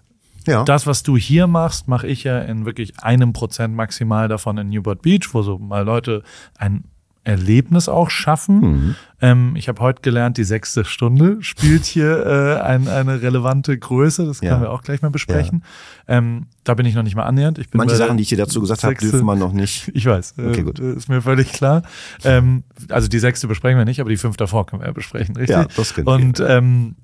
ja. 0.45 0.65
das, 0.65 0.85
was 0.85 1.03
du 1.03 1.15
hier 1.15 1.47
machst, 1.47 1.87
mache 1.87 2.07
ich 2.07 2.25
ja 2.25 2.39
in 2.39 2.65
wirklich 2.65 2.99
einem 2.99 3.31
Prozent 3.31 3.73
maximal 3.73 4.27
davon 4.27 4.57
in 4.57 4.67
Newport 4.67 5.01
Beach, 5.01 5.29
wo 5.31 5.41
so 5.41 5.57
mal 5.57 5.85
Leute 5.85 6.21
ein 6.57 6.83
Erlebnis 7.23 7.87
auch 7.87 8.09
schaffen. 8.09 8.59
Mhm. 8.59 8.95
Ähm, 9.21 9.55
ich 9.55 9.69
habe 9.69 9.81
heute 9.81 10.01
gelernt, 10.01 10.37
die 10.37 10.43
sechste 10.43 10.83
Stunde 10.83 11.37
spielt 11.41 11.85
hier 11.85 12.25
äh, 12.25 12.61
ein, 12.61 12.87
eine 12.89 13.21
relevante 13.21 13.77
Größe. 13.77 14.25
Das 14.25 14.41
können 14.41 14.51
ja. 14.51 14.61
wir 14.61 14.71
auch 14.71 14.83
gleich 14.83 15.01
mal 15.01 15.09
besprechen. 15.09 15.63
Ja. 16.07 16.17
Ähm, 16.17 16.47
da 16.65 16.73
bin 16.73 16.85
ich 16.85 16.95
noch 16.95 17.03
nicht 17.03 17.15
mal 17.15 17.23
annähernd. 17.23 17.59
Ich 17.59 17.69
bin 17.69 17.77
Manche 17.77 17.95
Sachen, 17.95 18.17
die 18.17 18.23
ich 18.23 18.29
dir 18.29 18.37
dazu 18.37 18.59
gesagt 18.59 18.83
habe, 18.83 18.95
dürfen 18.95 19.25
wir 19.25 19.35
noch 19.35 19.53
nicht. 19.53 19.91
Ich 19.93 20.05
weiß. 20.05 20.35
Okay, 20.37 20.59
äh, 20.59 20.63
gut. 20.63 20.79
Ist 20.79 21.07
mir 21.07 21.21
völlig 21.21 21.53
klar. 21.53 21.83
Ähm, 22.23 22.63
also 22.89 23.07
die 23.07 23.19
sechste 23.19 23.47
besprechen 23.47 23.77
wir 23.77 23.85
nicht, 23.85 24.01
aber 24.01 24.09
die 24.09 24.17
fünf 24.17 24.35
davor 24.35 24.65
können 24.65 24.81
wir 24.81 24.87
ja 24.87 24.93
besprechen, 24.93 25.35
richtig? 25.37 25.55
Ja, 25.55 25.67
das 25.75 25.93
können. 25.93 26.07
Und 26.07 26.39
ähm, 26.45 26.95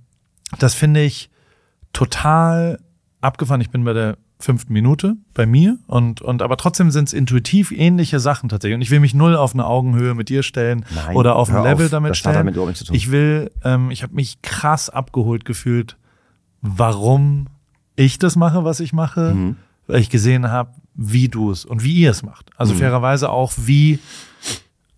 das 0.58 0.74
finde 0.74 1.02
ich 1.02 1.30
total 1.94 2.80
abgefahren. 3.22 3.62
Ich 3.62 3.70
bin 3.70 3.84
bei 3.84 3.94
der 3.94 4.18
fünften 4.41 4.72
Minute 4.72 5.17
bei 5.34 5.46
mir 5.46 5.77
und, 5.88 6.22
und 6.22 6.41
aber 6.41 6.55
trotzdem 6.55 6.91
sind 6.91 7.10
es 7.10 7.13
intuitiv 7.13 7.72
ähnliche 7.72 8.22
Sachen 8.22 8.48
tatsächlich. 8.48 8.75
Und 8.75 8.81
ich 8.81 8.89
will 8.89 9.01
mich 9.01 9.13
null 9.13 9.36
auf 9.36 9.53
eine 9.53 9.65
Augenhöhe 9.65 10.15
mit 10.15 10.29
dir 10.29 10.43
stellen 10.43 10.86
Nein, 10.96 11.15
oder 11.15 11.36
auf 11.36 11.50
ein 11.50 11.62
Level 11.62 11.86
auf, 11.86 11.91
damit 11.91 12.15
stellen. 12.15 12.53
Damit 12.53 12.89
ich 12.91 13.12
will, 13.12 13.51
ähm, 13.65 13.91
ich 13.91 14.01
habe 14.01 14.15
mich 14.15 14.41
krass 14.41 14.89
abgeholt 14.89 15.43
gefühlt, 15.43 15.98
warum 16.62 17.48
ich 17.98 18.17
das 18.17 18.38
mache, 18.38 18.63
was 18.63 18.79
ich 18.79 18.93
mache, 18.93 19.34
mhm. 19.34 19.55
weil 19.88 20.00
ich 20.00 20.10
gesehen 20.10 20.50
habe, 20.50 20.72
wie 20.96 21.27
du 21.27 21.51
es 21.51 21.65
und 21.65 21.84
wie 21.84 21.93
ihr 21.93 22.12
es 22.12 22.24
macht. 22.24 22.50
Also 22.55 22.74
mhm. 22.74 22.77
fairerweise 22.77 23.29
auch 23.29 23.51
wie, 23.58 24.00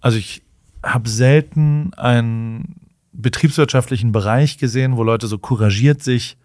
also 0.02 0.20
ich 0.20 0.44
habe 0.84 1.10
selten 1.10 1.96
einen 1.96 2.76
betriebswirtschaftlichen 3.12 4.12
Bereich 4.12 4.60
gesehen, 4.60 4.98
wo 4.98 5.04
Leute 5.04 5.26
so 5.26 5.40
couragiert 5.40 6.04
sich 6.04 6.38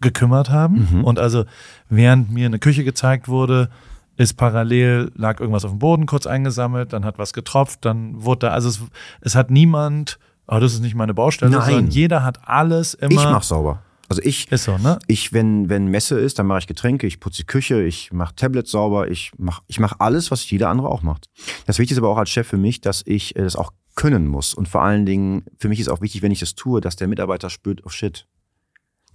gekümmert 0.00 0.50
haben. 0.50 0.88
Mhm. 0.90 1.04
Und 1.04 1.18
also 1.18 1.44
während 1.88 2.30
mir 2.30 2.46
eine 2.46 2.58
Küche 2.58 2.84
gezeigt 2.84 3.28
wurde, 3.28 3.70
ist 4.16 4.34
parallel, 4.34 5.12
lag 5.14 5.40
irgendwas 5.40 5.64
auf 5.64 5.70
dem 5.70 5.78
Boden 5.78 6.06
kurz 6.06 6.26
eingesammelt, 6.26 6.92
dann 6.92 7.04
hat 7.04 7.18
was 7.18 7.32
getropft, 7.32 7.84
dann 7.84 8.22
wurde 8.22 8.46
da, 8.46 8.48
also 8.48 8.68
es, 8.68 8.80
es 9.22 9.34
hat 9.34 9.50
niemand, 9.50 10.18
oh, 10.46 10.58
das 10.58 10.74
ist 10.74 10.80
nicht 10.80 10.94
meine 10.94 11.14
Baustelle, 11.14 11.50
Nein. 11.50 11.64
sondern 11.64 11.86
jeder 11.88 12.22
hat 12.22 12.46
alles 12.46 12.94
immer. 12.94 13.12
Ich 13.12 13.24
mach 13.24 13.42
sauber. 13.42 13.82
Also 14.10 14.22
ich, 14.22 14.48
so, 14.52 14.76
ne? 14.76 14.98
ich, 15.06 15.32
wenn, 15.32 15.68
wenn 15.68 15.86
Messe 15.86 16.18
ist, 16.18 16.38
dann 16.40 16.46
mache 16.46 16.58
ich 16.58 16.66
Getränke, 16.66 17.06
ich 17.06 17.20
putze 17.20 17.42
die 17.42 17.46
Küche, 17.46 17.80
ich 17.80 18.12
mache 18.12 18.34
Tablets 18.34 18.72
sauber, 18.72 19.08
ich 19.08 19.30
mache 19.38 19.62
ich 19.68 19.78
mach 19.78 20.00
alles, 20.00 20.32
was 20.32 20.50
jeder 20.50 20.68
andere 20.68 20.88
auch 20.88 21.02
macht. 21.02 21.30
Das 21.66 21.78
Wichtigste 21.78 22.00
ist 22.00 22.04
aber 22.04 22.12
auch 22.12 22.18
als 22.18 22.28
Chef 22.28 22.48
für 22.48 22.56
mich, 22.56 22.80
dass 22.80 23.02
ich 23.06 23.36
äh, 23.36 23.42
das 23.42 23.54
auch 23.54 23.72
können 23.94 24.26
muss. 24.26 24.52
Und 24.52 24.68
vor 24.68 24.82
allen 24.82 25.06
Dingen, 25.06 25.44
für 25.58 25.68
mich 25.68 25.78
ist 25.78 25.88
auch 25.88 26.00
wichtig, 26.00 26.22
wenn 26.22 26.32
ich 26.32 26.40
das 26.40 26.56
tue, 26.56 26.80
dass 26.80 26.96
der 26.96 27.06
Mitarbeiter 27.06 27.50
spürt, 27.50 27.86
oh 27.86 27.88
shit, 27.88 28.26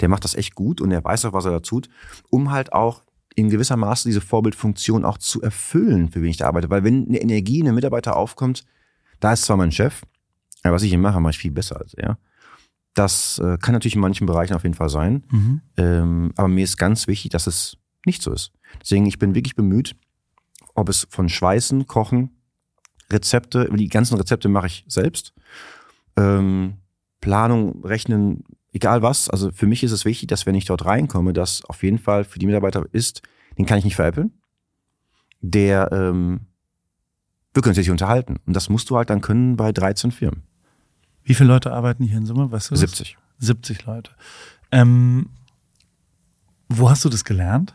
der 0.02 0.10
macht 0.10 0.24
das 0.24 0.36
echt 0.36 0.56
gut 0.56 0.82
und 0.82 0.92
er 0.92 1.04
weiß 1.04 1.26
auch, 1.26 1.34
was 1.34 1.46
er 1.46 1.52
da 1.52 1.60
tut, 1.60 1.90
um 2.30 2.52
halt 2.52 2.74
auch 2.74 3.04
in 3.36 3.50
gewisser 3.50 3.78
Maße 3.78 4.08
diese 4.08 4.22
Vorbildfunktion 4.22 5.06
auch 5.06 5.18
zu 5.18 5.42
erfüllen, 5.42 6.10
für 6.10 6.22
wen 6.22 6.30
ich 6.30 6.38
da 6.38 6.48
arbeite. 6.48 6.70
Weil 6.70 6.84
wenn 6.84 7.08
eine 7.08 7.20
Energie 7.20 7.60
in 7.60 7.68
einem 7.68 7.76
Mitarbeiter 7.76 8.16
aufkommt, 8.16 8.66
da 9.20 9.34
ist 9.34 9.44
zwar 9.44 9.58
mein 9.58 9.72
Chef, 9.72 10.04
aber 10.64 10.76
was 10.76 10.84
ich 10.84 10.94
ihm 10.94 11.02
mache, 11.02 11.20
mache 11.20 11.32
ich 11.32 11.38
viel 11.38 11.52
besser 11.52 11.80
als 11.80 11.94
er. 11.94 12.18
Das 12.94 13.40
äh, 13.40 13.58
kann 13.58 13.74
natürlich 13.74 13.96
in 13.96 14.02
manchen 14.02 14.26
Bereichen 14.26 14.54
auf 14.54 14.64
jeden 14.64 14.76
Fall 14.76 14.90
sein. 14.90 15.26
Mhm. 15.30 15.62
Ähm, 15.76 16.32
aber 16.38 16.48
mir 16.48 16.64
ist 16.64 16.78
ganz 16.78 17.08
wichtig, 17.08 17.32
dass 17.32 17.46
es 17.46 17.78
nicht 18.06 18.22
so 18.22 18.32
ist. 18.32 18.54
Deswegen, 18.82 19.06
ich 19.06 19.20
bin 19.20 19.36
wirklich 19.36 19.56
bemüht, 19.56 19.96
ob 20.76 20.88
es 20.88 21.06
von 21.10 21.28
Schweißen, 21.28 21.88
Kochen, 21.88 22.30
Rezepte, 23.12 23.70
die 23.74 23.90
ganzen 23.90 24.18
Rezepte 24.18 24.48
mache 24.48 24.68
ich 24.68 24.86
selbst. 24.88 25.34
Ähm, 26.16 26.76
Planung, 27.20 27.84
Rechnen, 27.84 28.44
egal 28.76 29.02
was, 29.02 29.30
also 29.30 29.52
für 29.52 29.68
mich 29.68 29.84
ist 29.84 29.94
es 29.94 30.04
wichtig, 30.04 30.28
dass 30.28 30.46
wenn 30.46 30.54
ich 30.54 30.66
dort 30.66 30.86
reinkomme, 30.86 31.32
dass 31.32 31.64
auf 31.66 31.82
jeden 31.82 31.98
Fall 31.98 32.26
für 32.26 32.40
die 32.40 32.46
Mitarbeiter 32.46 32.86
ist, 32.92 33.22
den 33.58 33.66
kann 33.66 33.78
ich 33.78 33.86
nicht 33.86 33.96
veräppeln. 33.96 34.34
Der, 35.42 35.92
ähm, 35.94 36.42
wir 37.54 37.62
können 37.64 37.74
sich 37.74 37.90
unterhalten. 37.90 38.36
Und 38.46 38.54
das 38.54 38.68
musst 38.68 38.90
du 38.90 38.98
halt 38.98 39.10
dann 39.10 39.22
können 39.22 39.56
bei 39.56 39.72
13 39.72 40.12
Firmen. 40.12 40.44
Wie 41.24 41.34
viele 41.34 41.48
Leute 41.48 41.72
arbeiten 41.72 42.04
hier 42.04 42.18
in 42.18 42.26
Summe? 42.26 42.52
Weißt 42.52 42.70
du 42.70 42.74
das? 42.74 42.82
70. 42.82 43.18
70 43.40 43.86
Leute. 43.86 44.12
Ähm, 44.74 45.30
wo 46.68 46.90
hast 46.90 47.06
du 47.06 47.10
das 47.10 47.24
gelernt? 47.24 47.74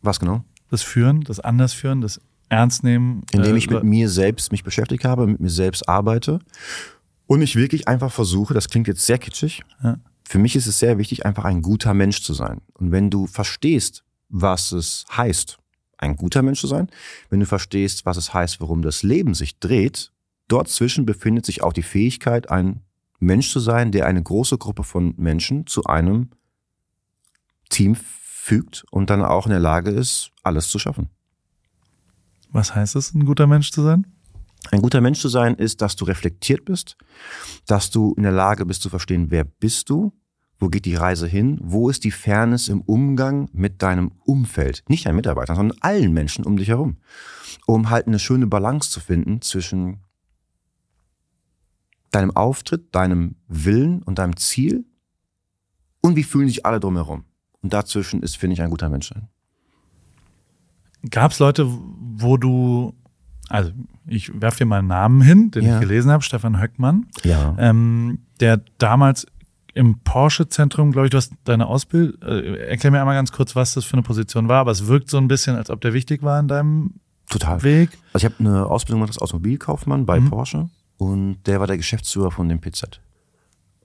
Was 0.00 0.20
genau? 0.20 0.44
Das 0.70 0.82
Führen, 0.82 1.22
das 1.22 1.40
Andersführen, 1.40 2.00
das 2.00 2.20
Ernstnehmen. 2.48 3.22
Indem 3.32 3.54
äh, 3.54 3.58
ich 3.58 3.68
mit 3.68 3.82
mir 3.82 4.08
selbst 4.08 4.52
mich 4.52 4.62
beschäftigt 4.62 5.04
habe, 5.04 5.26
mit 5.26 5.40
mir 5.40 5.50
selbst 5.50 5.88
arbeite 5.88 6.38
und 7.26 7.42
ich 7.42 7.56
wirklich 7.56 7.88
einfach 7.88 8.12
versuche, 8.12 8.54
das 8.54 8.68
klingt 8.68 8.88
jetzt 8.88 9.04
sehr 9.06 9.18
kitschig, 9.18 9.62
ja. 9.82 9.98
für 10.24 10.38
mich 10.38 10.56
ist 10.56 10.66
es 10.66 10.78
sehr 10.78 10.98
wichtig, 10.98 11.24
einfach 11.26 11.44
ein 11.44 11.62
guter 11.62 11.94
Mensch 11.94 12.22
zu 12.22 12.34
sein. 12.34 12.60
Und 12.74 12.92
wenn 12.92 13.10
du 13.10 13.26
verstehst, 13.26 14.04
was 14.28 14.72
es 14.72 15.04
heißt, 15.10 15.58
ein 15.98 16.16
guter 16.16 16.42
Mensch 16.42 16.60
zu 16.60 16.66
sein, 16.66 16.88
wenn 17.30 17.40
du 17.40 17.46
verstehst, 17.46 18.04
was 18.04 18.16
es 18.16 18.34
heißt, 18.34 18.60
warum 18.60 18.82
das 18.82 19.02
Leben 19.02 19.34
sich 19.34 19.58
dreht, 19.58 20.12
dort 20.48 20.68
zwischen 20.68 21.06
befindet 21.06 21.46
sich 21.46 21.62
auch 21.62 21.72
die 21.72 21.82
Fähigkeit, 21.82 22.50
ein 22.50 22.82
Mensch 23.20 23.50
zu 23.50 23.60
sein, 23.60 23.92
der 23.92 24.06
eine 24.06 24.22
große 24.22 24.58
Gruppe 24.58 24.84
von 24.84 25.14
Menschen 25.16 25.66
zu 25.66 25.84
einem 25.84 26.30
Team 27.70 27.96
fügt 27.96 28.84
und 28.90 29.08
dann 29.08 29.22
auch 29.22 29.46
in 29.46 29.50
der 29.50 29.60
Lage 29.60 29.90
ist, 29.90 30.30
alles 30.42 30.68
zu 30.68 30.78
schaffen. 30.78 31.08
Was 32.50 32.74
heißt 32.74 32.96
es, 32.96 33.14
ein 33.14 33.24
guter 33.24 33.46
Mensch 33.46 33.72
zu 33.72 33.82
sein? 33.82 34.13
Ein 34.70 34.82
guter 34.82 35.00
Mensch 35.00 35.20
zu 35.20 35.28
sein 35.28 35.54
ist, 35.54 35.82
dass 35.82 35.96
du 35.96 36.04
reflektiert 36.04 36.64
bist, 36.64 36.96
dass 37.66 37.90
du 37.90 38.14
in 38.16 38.22
der 38.22 38.32
Lage 38.32 38.66
bist 38.66 38.82
zu 38.82 38.88
verstehen, 38.88 39.30
wer 39.30 39.44
bist 39.44 39.90
du, 39.90 40.12
wo 40.58 40.68
geht 40.68 40.84
die 40.84 40.94
Reise 40.94 41.26
hin, 41.26 41.58
wo 41.62 41.90
ist 41.90 42.04
die 42.04 42.10
Fairness 42.10 42.68
im 42.68 42.80
Umgang 42.80 43.48
mit 43.52 43.82
deinem 43.82 44.12
Umfeld, 44.24 44.82
nicht 44.88 45.06
deinen 45.06 45.16
Mitarbeitern, 45.16 45.56
sondern 45.56 45.78
allen 45.80 46.12
Menschen 46.12 46.44
um 46.44 46.56
dich 46.56 46.68
herum, 46.68 46.96
um 47.66 47.90
halt 47.90 48.06
eine 48.06 48.18
schöne 48.18 48.46
Balance 48.46 48.90
zu 48.90 49.00
finden 49.00 49.42
zwischen 49.42 49.98
deinem 52.10 52.34
Auftritt, 52.34 52.94
deinem 52.94 53.36
Willen 53.48 54.02
und 54.02 54.18
deinem 54.18 54.36
Ziel 54.36 54.84
und 56.00 56.16
wie 56.16 56.22
fühlen 56.22 56.48
sich 56.48 56.64
alle 56.64 56.80
drumherum. 56.80 57.24
Und 57.62 57.72
dazwischen 57.72 58.22
ist, 58.22 58.36
finde 58.36 58.54
ich, 58.54 58.62
ein 58.62 58.70
guter 58.70 58.88
Mensch 58.88 59.08
sein. 59.08 59.28
Gab 61.10 61.32
es 61.32 61.38
Leute, 61.38 61.66
wo 61.66 62.36
du 62.36 62.94
also 63.54 63.70
ich 64.08 64.32
werfe 64.40 64.58
dir 64.58 64.66
mal 64.66 64.80
einen 64.80 64.88
Namen 64.88 65.22
hin, 65.22 65.52
den 65.52 65.64
ja. 65.64 65.74
ich 65.74 65.80
gelesen 65.80 66.10
habe, 66.10 66.24
Stefan 66.24 66.60
Höckmann, 66.60 67.06
ja. 67.22 67.54
ähm, 67.56 68.18
der 68.40 68.60
damals 68.78 69.26
im 69.74 70.00
Porsche-Zentrum, 70.00 70.90
glaube 70.90 71.06
ich, 71.06 71.10
du 71.10 71.18
hast 71.18 71.32
deine 71.44 71.66
Ausbildung, 71.66 72.20
äh, 72.22 72.66
erklär 72.66 72.90
mir 72.90 72.98
einmal 72.98 73.14
ganz 73.14 73.30
kurz, 73.30 73.54
was 73.54 73.74
das 73.74 73.84
für 73.84 73.92
eine 73.92 74.02
Position 74.02 74.48
war, 74.48 74.60
aber 74.60 74.72
es 74.72 74.88
wirkt 74.88 75.08
so 75.08 75.18
ein 75.18 75.28
bisschen, 75.28 75.54
als 75.54 75.70
ob 75.70 75.80
der 75.80 75.92
wichtig 75.92 76.24
war 76.24 76.40
in 76.40 76.48
deinem 76.48 76.94
Total. 77.30 77.62
Weg. 77.62 77.90
Also 78.12 78.26
ich 78.26 78.32
habe 78.32 78.40
eine 78.40 78.66
Ausbildung 78.66 79.00
gemacht 79.00 79.16
als 79.16 79.22
Automobilkaufmann 79.22 80.04
bei 80.04 80.18
mhm. 80.18 80.30
Porsche 80.30 80.68
und 80.98 81.38
der 81.46 81.60
war 81.60 81.68
der 81.68 81.76
Geschäftsführer 81.76 82.32
von 82.32 82.48
dem 82.48 82.60
PZ. 82.60 83.00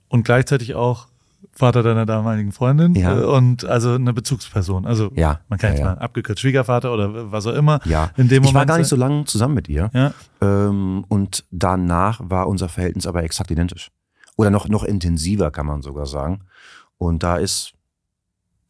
Und 0.07 0.23
gleichzeitig 0.23 0.73
auch 0.73 1.07
Vater 1.51 1.83
deiner 1.83 2.05
damaligen 2.05 2.51
Freundin 2.51 2.95
ja. 2.95 3.19
Äh, 3.19 3.25
und 3.25 3.65
also 3.65 3.93
eine 3.93 4.13
Bezugsperson. 4.13 4.85
Also 4.85 5.11
ja. 5.15 5.41
man 5.49 5.59
kann 5.59 5.71
jetzt 5.71 5.79
ja, 5.79 5.85
mal 5.85 5.97
abgekürzt 5.97 6.41
Schwiegervater 6.41 6.93
oder 6.93 7.31
was 7.31 7.45
auch 7.47 7.53
immer. 7.53 7.79
Ja. 7.85 8.11
In 8.17 8.27
dem 8.27 8.43
ich 8.43 8.49
Moment 8.49 8.55
war 8.55 8.65
gar 8.65 8.77
nicht 8.77 8.87
so 8.87 8.95
lange 8.95 9.25
zusammen 9.25 9.55
mit 9.55 9.67
ihr. 9.67 9.89
Ja. 9.93 10.13
Ähm, 10.41 11.05
und 11.07 11.45
danach 11.51 12.21
war 12.23 12.47
unser 12.47 12.69
Verhältnis 12.69 13.07
aber 13.07 13.23
exakt 13.23 13.51
identisch. 13.51 13.91
Oder 14.37 14.51
noch, 14.51 14.69
noch 14.69 14.83
intensiver, 14.83 15.51
kann 15.51 15.65
man 15.65 15.81
sogar 15.81 16.05
sagen. 16.05 16.41
Und 16.97 17.23
da 17.23 17.37
ist, 17.37 17.73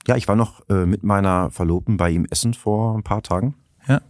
ja, 0.08 0.16
ich 0.16 0.28
war 0.28 0.36
noch 0.36 0.68
äh, 0.70 0.86
mit 0.86 1.04
meiner 1.04 1.52
Verlobten 1.52 1.98
bei 1.98 2.10
ihm 2.10 2.26
essen 2.30 2.54
vor 2.56 2.98
ein 2.98 3.04
paar 3.04 3.22
Tagen. 3.22 3.56
Ja. 3.88 4.02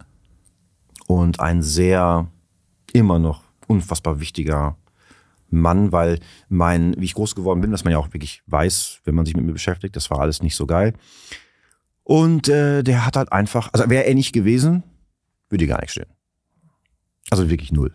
Und 1.06 1.40
ein 1.40 1.62
sehr, 1.62 2.28
immer 2.92 3.18
noch 3.18 3.42
unfassbar 3.66 4.20
wichtiger 4.20 4.76
Mann, 5.50 5.92
weil 5.92 6.18
mein, 6.48 6.94
wie 6.98 7.04
ich 7.04 7.14
groß 7.14 7.34
geworden 7.34 7.60
bin, 7.60 7.72
was 7.72 7.84
man 7.84 7.92
ja 7.92 7.98
auch 7.98 8.12
wirklich 8.12 8.42
weiß, 8.46 9.00
wenn 9.04 9.14
man 9.14 9.26
sich 9.26 9.36
mit 9.36 9.44
mir 9.44 9.52
beschäftigt, 9.52 9.96
das 9.96 10.10
war 10.10 10.20
alles 10.20 10.42
nicht 10.42 10.56
so 10.56 10.66
geil. 10.66 10.94
Und 12.04 12.48
äh, 12.48 12.82
der 12.82 13.06
hat 13.06 13.16
halt 13.16 13.32
einfach, 13.32 13.70
also 13.72 13.88
wäre 13.88 14.04
er 14.04 14.14
nicht 14.14 14.32
gewesen, 14.32 14.82
würde 15.48 15.66
gar 15.66 15.80
nicht 15.80 15.90
stehen. 15.90 16.10
Also 17.30 17.48
wirklich 17.48 17.72
null. 17.72 17.92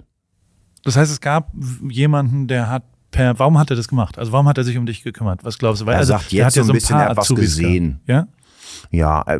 Das 0.83 0.95
heißt, 0.95 1.11
es 1.11 1.19
gab 1.19 1.51
jemanden, 1.89 2.47
der 2.47 2.69
hat 2.69 2.83
per, 3.11 3.37
warum 3.39 3.57
hat 3.57 3.69
er 3.69 3.75
das 3.75 3.87
gemacht? 3.87 4.17
Also 4.19 4.31
warum 4.31 4.47
hat 4.47 4.57
er 4.57 4.63
sich 4.63 4.77
um 4.77 4.85
dich 4.85 5.03
gekümmert? 5.03 5.43
Was 5.43 5.57
glaubst 5.57 5.81
du? 5.81 5.85
Weil 5.85 5.95
er 5.95 5.99
also, 5.99 6.13
sagt 6.13 6.31
jetzt 6.31 6.57
hat 6.57 6.65
so 6.65 6.71
ein, 6.71 6.75
bisschen, 6.75 6.97
er 6.97 7.09
hat 7.09 7.17
was 7.17 7.29
gesehen. 7.29 8.01
Ja? 8.05 8.27
Ja, 8.91 9.23
äh, 9.23 9.39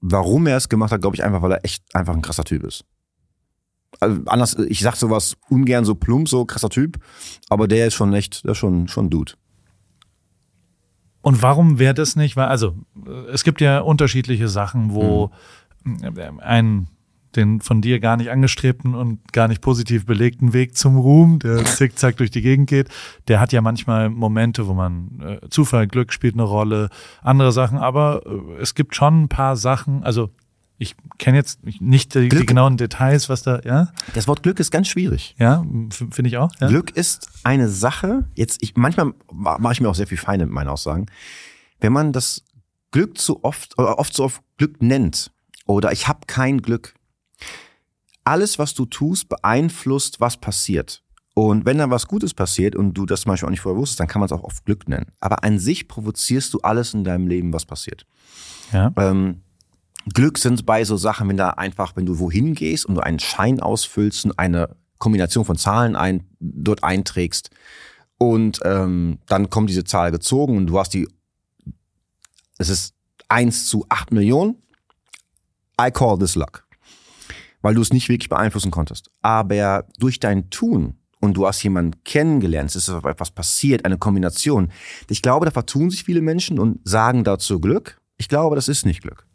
warum 0.00 0.46
er 0.46 0.56
es 0.56 0.68
gemacht 0.68 0.92
hat, 0.92 1.00
glaube 1.00 1.16
ich 1.16 1.24
einfach, 1.24 1.42
weil 1.42 1.52
er 1.52 1.64
echt 1.64 1.82
einfach 1.94 2.14
ein 2.14 2.22
krasser 2.22 2.44
Typ 2.44 2.64
ist. 2.64 2.84
Also 4.00 4.20
anders, 4.26 4.56
ich 4.58 4.80
sag 4.80 4.96
sowas 4.96 5.36
ungern 5.48 5.84
so 5.84 5.94
plump, 5.94 6.28
so 6.28 6.44
krasser 6.44 6.70
Typ, 6.70 6.98
aber 7.48 7.68
der 7.68 7.86
ist 7.86 7.94
schon 7.94 8.12
echt, 8.14 8.44
der 8.44 8.52
ist 8.52 8.58
schon, 8.58 8.88
schon 8.88 9.10
Dude. 9.10 9.32
Und 11.22 11.40
warum 11.40 11.78
wäre 11.78 11.94
das 11.94 12.16
nicht? 12.16 12.36
Weil, 12.36 12.48
also, 12.48 12.74
es 13.32 13.44
gibt 13.44 13.62
ja 13.62 13.80
unterschiedliche 13.80 14.48
Sachen, 14.48 14.92
wo 14.92 15.30
mhm. 15.84 16.40
ein 16.40 16.88
den 17.36 17.60
von 17.60 17.80
dir 17.80 18.00
gar 18.00 18.16
nicht 18.16 18.30
angestrebten 18.30 18.94
und 18.94 19.32
gar 19.32 19.48
nicht 19.48 19.60
positiv 19.60 20.06
belegten 20.06 20.52
Weg 20.52 20.76
zum 20.76 20.96
Ruhm, 20.96 21.38
der 21.38 21.64
zickzack 21.64 22.16
durch 22.16 22.30
die 22.30 22.42
Gegend 22.42 22.68
geht, 22.68 22.88
der 23.28 23.40
hat 23.40 23.52
ja 23.52 23.60
manchmal 23.60 24.10
Momente, 24.10 24.66
wo 24.66 24.74
man 24.74 25.20
äh, 25.20 25.48
Zufall, 25.48 25.86
Glück 25.86 26.12
spielt 26.12 26.34
eine 26.34 26.44
Rolle, 26.44 26.90
andere 27.22 27.52
Sachen, 27.52 27.78
aber 27.78 28.22
äh, 28.26 28.60
es 28.60 28.74
gibt 28.74 28.94
schon 28.94 29.24
ein 29.24 29.28
paar 29.28 29.56
Sachen, 29.56 30.02
also 30.02 30.30
ich 30.78 30.96
kenne 31.18 31.36
jetzt 31.36 31.60
nicht 31.80 32.14
die, 32.14 32.28
die, 32.28 32.46
genauen 32.46 32.76
Details, 32.76 33.28
was 33.28 33.42
da, 33.42 33.60
ja? 33.64 33.92
Das 34.14 34.26
Wort 34.26 34.42
Glück 34.42 34.58
ist 34.58 34.70
ganz 34.70 34.88
schwierig. 34.88 35.34
Ja, 35.38 35.64
finde 35.90 36.28
ich 36.28 36.36
auch. 36.36 36.50
Ja? 36.60 36.68
Glück 36.68 36.90
ist 36.96 37.28
eine 37.44 37.68
Sache, 37.68 38.28
jetzt, 38.34 38.62
ich, 38.62 38.76
manchmal 38.76 39.12
mache 39.32 39.72
ich 39.72 39.80
mir 39.80 39.88
auch 39.88 39.94
sehr 39.94 40.06
viel 40.06 40.18
Feinde 40.18 40.46
mit 40.46 40.54
meinen 40.54 40.68
Aussagen. 40.68 41.06
Wenn 41.80 41.92
man 41.92 42.12
das 42.12 42.42
Glück 42.90 43.18
zu 43.18 43.44
oft, 43.44 43.78
oder 43.78 43.98
oft 43.98 44.14
so 44.14 44.24
oft 44.24 44.42
Glück 44.56 44.82
nennt, 44.82 45.30
oder 45.66 45.92
ich 45.92 46.08
habe 46.08 46.20
kein 46.26 46.60
Glück. 46.60 46.94
Alles, 48.24 48.58
was 48.58 48.74
du 48.74 48.86
tust, 48.86 49.28
beeinflusst, 49.28 50.20
was 50.20 50.36
passiert. 50.36 51.02
Und 51.34 51.66
wenn 51.66 51.78
dann 51.78 51.90
was 51.90 52.06
Gutes 52.06 52.32
passiert 52.32 52.76
und 52.76 52.94
du 52.94 53.06
das 53.06 53.22
zum 53.22 53.30
Beispiel 53.30 53.46
auch 53.48 53.50
nicht 53.50 53.60
vorher 53.60 53.80
wusstest, 53.80 54.00
dann 54.00 54.06
kann 54.06 54.20
man 54.20 54.26
es 54.26 54.32
auch 54.32 54.44
oft 54.44 54.64
Glück 54.64 54.88
nennen. 54.88 55.10
Aber 55.20 55.42
an 55.42 55.58
sich 55.58 55.88
provozierst 55.88 56.54
du 56.54 56.60
alles 56.60 56.94
in 56.94 57.04
deinem 57.04 57.26
Leben, 57.26 57.52
was 57.52 57.66
passiert. 57.66 58.06
Ja. 58.72 58.92
Ähm, 58.96 59.42
Glück 60.12 60.38
sind 60.38 60.66
bei 60.66 60.84
so 60.84 60.96
Sachen, 60.96 61.28
wenn 61.28 61.36
da 61.36 61.50
einfach, 61.50 61.96
wenn 61.96 62.06
du 62.06 62.18
wohin 62.18 62.54
gehst 62.54 62.84
und 62.86 62.96
du 62.96 63.00
einen 63.00 63.18
Schein 63.18 63.60
ausfüllst 63.60 64.26
und 64.26 64.38
eine 64.38 64.76
Kombination 64.98 65.44
von 65.44 65.56
Zahlen 65.56 65.96
ein, 65.96 66.26
dort 66.40 66.84
einträgst 66.84 67.50
und 68.18 68.60
ähm, 68.64 69.18
dann 69.26 69.50
kommt 69.50 69.70
diese 69.70 69.84
Zahl 69.84 70.10
gezogen 70.10 70.56
und 70.56 70.66
du 70.66 70.78
hast 70.78 70.94
die, 70.94 71.08
es 72.58 72.68
ist 72.68 72.94
eins 73.28 73.66
zu 73.66 73.86
acht 73.88 74.12
Millionen. 74.12 74.56
I 75.80 75.90
call 75.90 76.18
this 76.18 76.36
luck. 76.36 76.66
Weil 77.62 77.74
du 77.74 77.82
es 77.82 77.92
nicht 77.92 78.08
wirklich 78.08 78.28
beeinflussen 78.28 78.70
konntest. 78.70 79.10
Aber 79.22 79.86
durch 79.98 80.20
dein 80.20 80.50
Tun 80.50 80.98
und 81.20 81.34
du 81.34 81.46
hast 81.46 81.62
jemanden 81.62 82.04
kennengelernt, 82.04 82.70
es 82.70 82.76
ist 82.76 82.88
etwas 82.88 83.30
passiert, 83.30 83.84
eine 83.84 83.98
Kombination. 83.98 84.70
Ich 85.08 85.22
glaube, 85.22 85.46
da 85.46 85.50
vertun 85.50 85.90
sich 85.90 86.04
viele 86.04 86.20
Menschen 86.20 86.58
und 86.58 86.80
sagen 86.84 87.24
dazu 87.24 87.60
Glück. 87.60 88.00
Ich 88.18 88.28
glaube, 88.28 88.54
das 88.54 88.68
ist 88.68 88.86
nicht 88.86 89.02
Glück. 89.02 89.26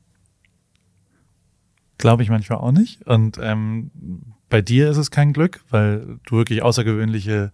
Glaube 1.99 2.23
ich 2.23 2.29
manchmal 2.29 2.57
auch 2.57 2.71
nicht. 2.71 3.05
Und 3.05 3.37
ähm, 3.41 3.91
bei 4.49 4.61
dir 4.61 4.89
ist 4.89 4.97
es 4.97 5.11
kein 5.11 5.31
Glück, 5.31 5.61
weil 5.69 6.19
du 6.25 6.37
wirklich 6.37 6.63
außergewöhnliche 6.63 7.51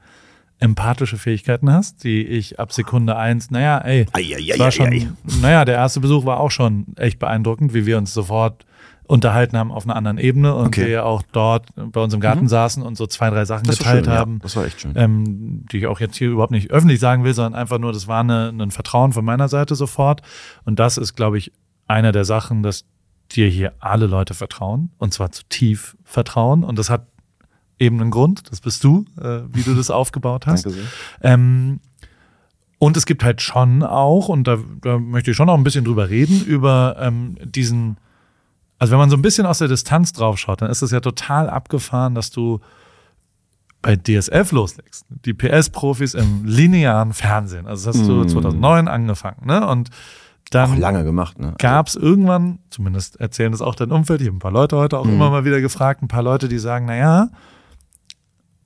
empathische 0.59 1.17
Fähigkeiten 1.17 1.69
hast, 1.69 2.05
die 2.05 2.25
ich 2.25 2.59
ab 2.59 2.71
Sekunde 2.71 3.17
eins, 3.17 3.51
naja, 3.51 3.79
ey, 3.79 4.05
ei, 4.13 4.21
ei, 4.21 4.53
ei, 4.53 4.59
war 4.59 4.71
schon, 4.71 5.17
naja, 5.41 5.65
der 5.65 5.75
erste 5.75 5.99
Besuch 5.99 6.25
war 6.25 6.39
auch 6.39 6.51
schon 6.51 6.85
echt 6.95 7.19
beeindruckend, 7.19 7.73
wie 7.73 7.85
wir 7.85 7.97
uns 7.97 8.13
sofort 8.13 8.65
unterhalten 9.07 9.57
haben 9.57 9.71
auf 9.71 9.83
einer 9.85 9.95
anderen 9.95 10.17
Ebene 10.17 10.55
und 10.55 10.67
okay. 10.67 10.87
wir 10.87 11.05
auch 11.05 11.21
dort 11.31 11.67
bei 11.75 12.01
uns 12.01 12.13
im 12.13 12.19
Garten 12.19 12.43
mhm. 12.43 12.47
saßen 12.47 12.81
und 12.81 12.95
so 12.97 13.05
zwei, 13.05 13.29
drei 13.29 13.45
Sachen 13.45 13.65
das 13.65 13.77
geteilt 13.77 14.05
schön, 14.05 14.13
haben. 14.13 14.33
Ja, 14.33 14.39
das 14.43 14.55
war 14.55 14.65
echt 14.65 14.81
schön. 14.81 14.93
Ähm, 14.95 15.65
die 15.71 15.79
ich 15.79 15.87
auch 15.87 15.99
jetzt 15.99 16.15
hier 16.15 16.29
überhaupt 16.29 16.51
nicht 16.51 16.71
öffentlich 16.71 16.99
sagen 16.99 17.23
will, 17.23 17.33
sondern 17.33 17.53
einfach 17.53 17.77
nur, 17.77 17.93
das 17.93 18.07
war 18.07 18.21
eine, 18.21 18.49
ein 18.49 18.71
Vertrauen 18.71 19.13
von 19.13 19.23
meiner 19.23 19.47
Seite 19.47 19.75
sofort. 19.75 20.21
Und 20.63 20.79
das 20.79 20.97
ist, 20.97 21.15
glaube 21.15 21.37
ich, 21.37 21.51
einer 21.87 22.11
der 22.11 22.25
Sachen, 22.25 22.63
dass 22.63 22.85
dir 23.35 23.47
hier 23.47 23.73
alle 23.79 24.07
Leute 24.07 24.33
vertrauen 24.33 24.91
und 24.97 25.13
zwar 25.13 25.31
zu 25.31 25.43
tief 25.49 25.97
vertrauen 26.03 26.63
und 26.63 26.79
das 26.79 26.89
hat 26.89 27.07
eben 27.79 27.99
einen 27.99 28.11
Grund, 28.11 28.51
das 28.51 28.61
bist 28.61 28.83
du, 28.83 29.05
äh, 29.19 29.41
wie 29.51 29.63
du 29.63 29.73
das 29.75 29.89
aufgebaut 29.91 30.47
hast. 30.47 30.65
Danke 30.65 30.79
sehr. 30.79 31.33
Ähm, 31.33 31.79
und 32.77 32.97
es 32.97 33.05
gibt 33.05 33.23
halt 33.23 33.41
schon 33.41 33.83
auch, 33.83 34.29
und 34.29 34.47
da, 34.47 34.57
da 34.81 34.99
möchte 34.99 35.31
ich 35.31 35.37
schon 35.37 35.49
auch 35.49 35.57
ein 35.57 35.63
bisschen 35.63 35.85
drüber 35.85 36.09
reden, 36.09 36.43
über 36.43 36.97
ähm, 36.99 37.37
diesen, 37.43 37.97
also 38.77 38.91
wenn 38.91 38.99
man 38.99 39.09
so 39.09 39.15
ein 39.15 39.21
bisschen 39.21 39.45
aus 39.45 39.59
der 39.59 39.67
Distanz 39.67 40.13
drauf 40.13 40.37
schaut, 40.37 40.61
dann 40.61 40.69
ist 40.69 40.81
es 40.81 40.91
ja 40.91 40.99
total 40.99 41.49
abgefahren, 41.49 42.15
dass 42.15 42.31
du 42.31 42.59
bei 43.81 43.95
DSF 43.95 44.51
loslegst. 44.51 45.05
Die 45.09 45.33
PS-Profis 45.33 46.15
im 46.15 46.43
linearen 46.43 47.13
Fernsehen. 47.13 47.67
Also 47.67 47.91
das 47.91 47.99
hast 47.99 48.07
du 48.07 48.25
2009 48.25 48.85
mm. 48.85 48.87
angefangen, 48.87 49.45
ne? 49.45 49.65
Und 49.67 49.89
dann 50.51 50.71
auch 50.71 50.77
lange 50.77 51.03
gemacht, 51.03 51.39
ne? 51.39 51.53
Gab 51.57 51.87
es 51.87 51.95
irgendwann, 51.95 52.59
zumindest 52.69 53.19
erzählen 53.19 53.51
das 53.51 53.61
auch 53.61 53.75
dein 53.75 53.91
Umfeld, 53.91 54.21
ich 54.21 54.27
habe 54.27 54.37
ein 54.37 54.39
paar 54.39 54.51
Leute 54.51 54.77
heute 54.77 54.97
auch 54.99 55.05
mhm. 55.05 55.13
immer 55.13 55.29
mal 55.29 55.45
wieder 55.45 55.61
gefragt, 55.61 56.01
ein 56.01 56.07
paar 56.07 56.23
Leute, 56.23 56.47
die 56.47 56.59
sagen, 56.59 56.85
na 56.85 56.95
ja, 56.95 57.29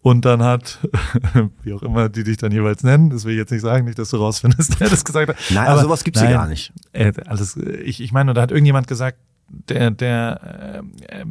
und 0.02 0.24
dann 0.26 0.42
hat, 0.44 0.80
wie 1.64 1.74
auch 1.74 1.84
immer 1.84 2.10
die 2.10 2.24
dich 2.24 2.38
dann 2.38 2.52
jeweils 2.52 2.84
nennen, 2.84 3.10
das 3.10 3.26
will 3.26 3.34
ich 3.34 3.38
jetzt 3.38 3.52
nicht 3.52 3.62
sagen, 3.62 3.86
nicht, 3.86 4.00
dass 4.00 4.10
du 4.10 4.18
rausfindest, 4.18 4.80
wer 4.80 4.90
das 4.90 5.04
gesagt 5.04 5.30
hat. 5.30 5.38
Nein, 5.52 5.68
aber 5.68 5.82
sowas 5.82 6.04
gibt's 6.04 6.22
nein, 6.22 6.30
hier 6.30 6.38
gar 6.38 6.48
nicht. 6.48 6.72
Äh, 6.94 7.14
alles, 7.26 7.58
ich, 7.58 8.02
ich 8.02 8.12
meine, 8.12 8.34
da 8.34 8.42
hat 8.42 8.52
irgendjemand 8.52 8.88
gesagt, 8.88 9.18
der, 9.50 9.92
der, 9.92 10.84
äh, 11.10 11.22
äh, 11.22 11.26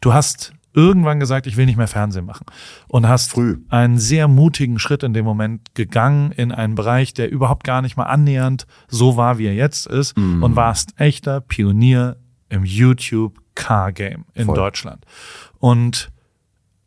du 0.00 0.12
hast 0.12 0.52
irgendwann 0.74 1.20
gesagt, 1.20 1.46
ich 1.46 1.56
will 1.56 1.66
nicht 1.66 1.76
mehr 1.76 1.88
Fernsehen 1.88 2.24
machen. 2.24 2.46
Und 2.88 3.08
hast 3.08 3.32
Früh. 3.32 3.58
einen 3.68 3.98
sehr 3.98 4.28
mutigen 4.28 4.78
Schritt 4.78 5.02
in 5.02 5.14
dem 5.14 5.24
Moment 5.24 5.74
gegangen 5.74 6.32
in 6.32 6.52
einen 6.52 6.74
Bereich, 6.74 7.14
der 7.14 7.30
überhaupt 7.30 7.64
gar 7.64 7.82
nicht 7.82 7.96
mal 7.96 8.04
annähernd 8.04 8.66
so 8.88 9.16
war, 9.16 9.38
wie 9.38 9.46
er 9.46 9.54
jetzt 9.54 9.86
ist. 9.86 10.16
Mm. 10.16 10.42
Und 10.42 10.56
warst 10.56 11.00
echter 11.00 11.40
Pionier 11.40 12.16
im 12.48 12.64
YouTube 12.64 13.38
Car 13.54 13.92
Game 13.92 14.24
in 14.34 14.46
Voll. 14.46 14.54
Deutschland. 14.54 15.04
Und 15.58 16.10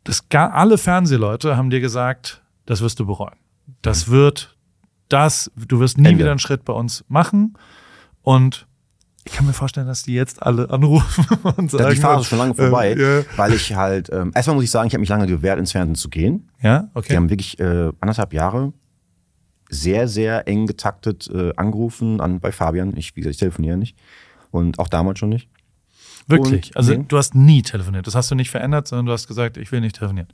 das, 0.04 0.24
alle 0.30 0.78
Fernsehleute 0.78 1.56
haben 1.56 1.70
dir 1.70 1.80
gesagt, 1.80 2.42
das 2.66 2.80
wirst 2.80 2.98
du 2.98 3.06
bereuen. 3.06 3.36
Das 3.82 4.08
mhm. 4.08 4.12
wird 4.12 4.56
das, 5.08 5.50
du 5.56 5.78
wirst 5.80 5.98
nie 5.98 6.08
Ende. 6.08 6.20
wieder 6.20 6.30
einen 6.30 6.38
Schritt 6.38 6.64
bei 6.64 6.72
uns 6.72 7.04
machen. 7.08 7.54
Und 8.22 8.66
ich 9.24 9.32
kann 9.32 9.46
mir 9.46 9.52
vorstellen, 9.52 9.86
dass 9.86 10.02
die 10.02 10.14
jetzt 10.14 10.42
alle 10.42 10.68
anrufen 10.70 11.26
und 11.56 11.70
sagen. 11.70 11.94
Die 11.94 12.00
Phase 12.00 12.22
ist 12.22 12.28
schon 12.28 12.38
lange 12.38 12.54
vorbei, 12.54 12.92
äh, 12.92 13.18
ja. 13.20 13.24
weil 13.36 13.52
ich 13.52 13.74
halt, 13.74 14.10
ähm, 14.12 14.32
erstmal 14.34 14.56
muss 14.56 14.64
ich 14.64 14.70
sagen, 14.70 14.88
ich 14.88 14.94
habe 14.94 15.00
mich 15.00 15.08
lange 15.08 15.26
gewehrt, 15.26 15.58
ins 15.58 15.72
Fernsehen 15.72 15.94
zu 15.94 16.08
gehen. 16.08 16.48
Ja, 16.60 16.88
okay. 16.94 17.08
Die 17.10 17.16
haben 17.16 17.30
wirklich 17.30 17.58
äh, 17.60 17.92
anderthalb 18.00 18.32
Jahre 18.32 18.72
sehr, 19.68 20.08
sehr 20.08 20.46
eng 20.48 20.66
getaktet 20.66 21.30
äh, 21.32 21.52
angerufen 21.56 22.20
an, 22.20 22.40
bei 22.40 22.52
Fabian. 22.52 22.96
Ich, 22.96 23.16
wie 23.16 23.20
gesagt, 23.20 23.34
ich 23.34 23.40
telefoniere 23.40 23.76
nicht. 23.76 23.96
Und 24.50 24.78
auch 24.78 24.88
damals 24.88 25.18
schon 25.18 25.30
nicht. 25.30 25.48
Wirklich? 26.26 26.68
Und, 26.68 26.76
also 26.76 26.94
nee. 26.94 27.04
du 27.06 27.16
hast 27.16 27.34
nie 27.34 27.62
telefoniert. 27.62 28.06
Das 28.06 28.14
hast 28.14 28.30
du 28.30 28.34
nicht 28.34 28.50
verändert, 28.50 28.88
sondern 28.88 29.06
du 29.06 29.12
hast 29.12 29.28
gesagt, 29.28 29.56
ich 29.56 29.72
will 29.72 29.80
nicht 29.80 29.96
telefonieren. 29.96 30.28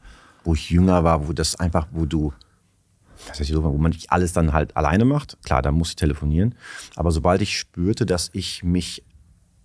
Wo 0.44 0.54
ich 0.54 0.70
jünger 0.70 1.04
war, 1.04 1.28
wo 1.28 1.32
das 1.32 1.56
einfach, 1.56 1.86
wo 1.92 2.04
du 2.04 2.32
das 3.26 3.40
heißt, 3.40 3.54
wo 3.54 3.78
man 3.78 3.92
nicht 3.92 4.10
alles 4.10 4.32
dann 4.32 4.52
halt 4.52 4.76
alleine 4.76 5.04
macht. 5.04 5.38
Klar, 5.44 5.62
da 5.62 5.72
muss 5.72 5.90
ich 5.90 5.96
telefonieren. 5.96 6.54
Aber 6.96 7.10
sobald 7.10 7.42
ich 7.42 7.58
spürte, 7.58 8.06
dass 8.06 8.30
ich 8.32 8.62
mich, 8.62 9.04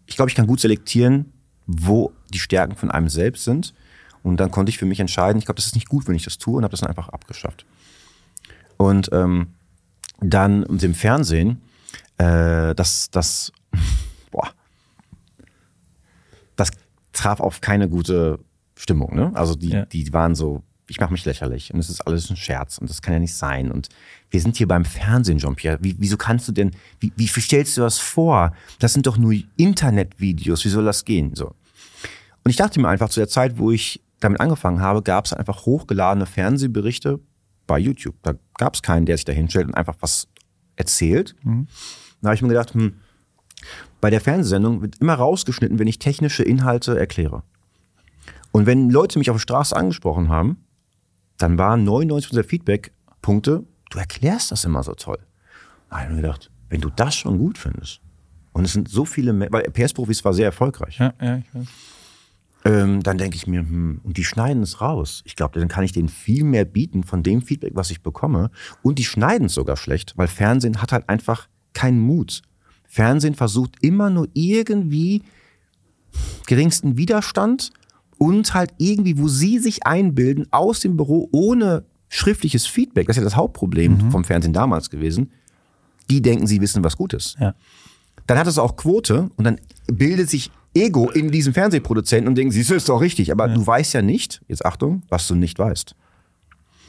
ich 0.06 0.16
glaube, 0.16 0.30
ich 0.30 0.36
kann 0.36 0.48
gut 0.48 0.60
selektieren, 0.60 1.32
wo 1.66 2.12
die 2.34 2.40
Stärken 2.40 2.76
von 2.76 2.92
einem 2.92 3.10
selbst 3.10 3.44
sind. 3.44 3.74
Und 4.22 4.38
dann 4.38 4.52
konnte 4.52 4.70
ich 4.70 4.78
für 4.78 4.86
mich 4.86 5.00
entscheiden, 5.00 5.38
ich 5.38 5.46
glaube, 5.46 5.58
das 5.58 5.68
ist 5.68 5.76
nicht 5.76 5.90
gut, 5.90 6.08
wenn 6.08 6.16
ich 6.16 6.24
das 6.24 6.38
tue 6.38 6.58
und 6.58 6.64
habe 6.64 6.72
das 6.72 6.80
dann 6.80 6.90
einfach 6.90 7.10
abgeschafft. 7.10 7.66
Und 8.78 9.10
ähm, 9.12 9.54
dann 10.20 10.62
mit 10.62 10.82
dem 10.82 10.94
Fernsehen, 10.94 11.62
äh, 12.18 12.74
das, 12.76 13.12
das, 13.12 13.52
boah, 14.32 14.50
das 16.56 16.72
traf 17.12 17.40
auf 17.40 17.62
keine 17.62 17.90
gute 17.90 18.40
Stimmung. 18.76 19.16
Ne? 19.16 19.32
Also 19.36 19.56
die, 19.56 19.70
ja. 19.70 19.86
die 19.86 20.12
waren 20.14 20.36
so, 20.36 20.64
ich 20.88 21.00
mache 21.00 21.12
mich 21.12 21.26
lächerlich 21.26 21.74
und 21.74 21.80
es 21.80 21.90
ist 21.90 22.02
alles 22.02 22.30
ein 22.30 22.36
Scherz 22.36 22.78
und 22.78 22.90
das 22.90 23.02
kann 23.02 23.14
ja 23.14 23.20
nicht 23.20 23.34
sein. 23.34 23.72
Und 23.72 23.90
wir 24.30 24.42
sind 24.42 24.58
hier 24.58 24.68
beim 24.68 24.86
Fernsehen, 24.86 25.38
Jean-Pierre. 25.38 25.80
Wie, 25.82 25.96
wieso 25.98 26.18
kannst 26.18 26.48
du 26.48 26.52
denn, 26.52 26.72
wie, 27.00 27.14
wie 27.16 27.28
stellst 27.28 27.78
du 27.78 27.82
das 27.82 28.00
vor? 28.00 28.54
Das 28.80 28.94
sind 28.94 29.08
doch 29.08 29.18
nur 29.18 29.34
Internetvideos, 29.58 30.66
wie 30.66 30.70
soll 30.70 30.86
das 30.86 31.06
gehen? 31.06 31.36
So. 31.36 31.48
Und 32.44 32.50
ich 32.50 32.58
dachte 32.58 32.80
mir 32.80 32.90
einfach, 32.90 33.10
zu 33.10 33.20
der 33.20 33.30
Zeit, 33.30 33.58
wo 33.58 33.72
ich 33.72 34.02
damit 34.20 34.42
angefangen 34.42 34.82
habe, 34.82 35.02
gab 35.02 35.26
es 35.26 35.34
einfach 35.34 35.66
hochgeladene 35.66 36.26
Fernsehberichte 36.26 37.20
bei 37.68 37.80
YouTube. 37.80 38.16
Da 38.22 38.34
gab 38.58 38.76
es 38.76 38.82
keinen, 38.82 39.06
der 39.06 39.18
sich 39.18 39.26
da 39.26 39.34
hinstellt 39.34 39.68
und 39.68 39.76
einfach 39.76 39.96
was 40.02 40.28
erzählt. 40.76 41.36
Mhm. 41.44 41.68
Da 42.22 42.30
habe 42.30 42.36
ich 42.36 42.42
mir 42.42 42.50
gedacht, 42.50 42.74
hm, 42.74 42.94
bei 44.02 44.10
der 44.10 44.22
Fernsehsendung 44.22 44.82
wird 44.82 45.00
immer 45.00 45.14
rausgeschnitten, 45.14 45.80
wenn 45.80 45.88
ich 45.88 46.00
technische 46.00 46.44
Inhalte 46.44 46.98
erkläre. 46.98 47.44
Und 48.52 48.66
wenn 48.66 48.90
Leute 48.90 49.18
mich 49.18 49.30
auf 49.30 49.38
der 49.38 49.42
Straße 49.42 49.76
angesprochen 49.76 50.30
haben, 50.30 50.58
dann 51.38 51.58
waren 51.58 51.88
99% 51.88 52.34
der 52.34 52.44
Feedback-Punkte, 52.44 53.64
du 53.90 53.98
erklärst 53.98 54.52
das 54.52 54.66
immer 54.66 54.84
so 54.84 54.94
toll. 54.94 55.20
Da 55.90 55.98
habe 55.98 56.06
ich 56.06 56.16
mir 56.16 56.22
gedacht, 56.22 56.52
wenn 56.70 56.82
du 56.82 56.90
das 56.90 57.16
schon 57.16 57.38
gut 57.38 57.58
findest, 57.58 58.02
und 58.54 58.66
es 58.66 58.74
sind 58.74 58.88
so 58.88 59.04
viele, 59.04 59.38
weil 59.52 59.64
PS-Profis 59.64 60.24
war 60.24 60.34
sehr 60.34 60.46
erfolgreich. 60.46 61.00
Ja, 61.00 61.14
ja, 61.20 61.38
ich 61.38 61.54
weiß. 61.54 61.68
ähm, 62.66 63.04
dann 63.04 63.18
denke 63.18 63.36
ich 63.36 63.48
mir, 63.48 63.62
hm, 63.62 64.00
und 64.04 64.18
die 64.18 64.24
schneiden 64.24 64.62
es 64.62 64.80
raus. 64.80 65.24
Ich 65.26 65.36
glaube, 65.36 65.60
dann 65.60 65.68
kann 65.68 65.84
ich 65.84 65.92
denen 65.92 66.08
viel 66.08 66.44
mehr 66.44 66.64
bieten 66.64 67.04
von 67.04 67.24
dem 67.24 67.42
Feedback, 67.42 67.72
was 67.74 67.90
ich 67.90 68.04
bekomme. 68.04 68.52
Und 68.84 69.00
die 69.00 69.06
schneiden 69.06 69.48
es 69.48 69.56
sogar 69.56 69.76
schlecht, 69.76 70.14
weil 70.18 70.28
Fernsehen 70.28 70.82
hat 70.82 70.92
halt 70.92 71.10
einfach 71.10 71.48
keinen 71.74 72.00
Mut. 72.00 72.44
Fernsehen 72.88 73.34
versucht 73.34 73.78
immer 73.82 74.12
nur 74.12 74.28
irgendwie 74.34 75.24
geringsten 76.46 76.96
Widerstand 76.96 77.72
und 78.18 78.54
halt 78.54 78.74
irgendwie, 78.78 79.18
wo 79.18 79.28
sie 79.28 79.60
sich 79.60 79.86
einbilden, 79.86 80.48
aus 80.52 80.80
dem 80.80 80.98
Büro 80.98 81.30
ohne 81.32 81.86
schriftliches 82.10 82.66
Feedback, 82.66 83.08
das 83.08 83.18
ist 83.18 83.22
ja 83.22 83.24
das 83.24 83.36
Hauptproblem 83.36 83.94
mhm. 83.94 84.12
vom 84.12 84.24
Fernsehen 84.24 84.54
damals 84.54 84.90
gewesen, 84.90 85.32
die 86.10 86.22
denken, 86.22 86.48
sie 86.48 86.62
wissen 86.62 86.84
was 86.84 86.98
Gutes. 86.98 87.36
Ja. 87.40 87.56
Dann 88.28 88.38
hat 88.38 88.48
es 88.48 88.58
auch 88.58 88.76
Quote 88.76 89.30
und 89.36 89.44
dann 89.44 89.60
bildet 89.88 90.30
sich 90.30 90.52
Ego 90.76 91.10
in 91.10 91.32
diesem 91.32 91.54
Fernsehproduzenten 91.54 92.28
und 92.28 92.36
denken, 92.36 92.52
siehst 92.52 92.70
du, 92.70 92.76
ist 92.76 92.90
doch 92.90 93.02
richtig, 93.02 93.32
aber 93.32 93.48
ja. 93.48 93.54
du 93.54 93.66
weißt 93.66 93.94
ja 93.94 94.02
nicht, 94.02 94.42
jetzt 94.48 94.66
Achtung, 94.66 95.04
was 95.10 95.28
du 95.28 95.36
nicht 95.36 95.60
weißt. 95.60 95.96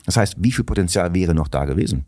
Das 0.06 0.16
heißt, 0.16 0.37
wie 0.38 0.52
viel 0.52 0.64
Potenzial 0.64 1.14
wäre 1.14 1.34
noch 1.34 1.48
da 1.48 1.64
gewesen? 1.64 2.04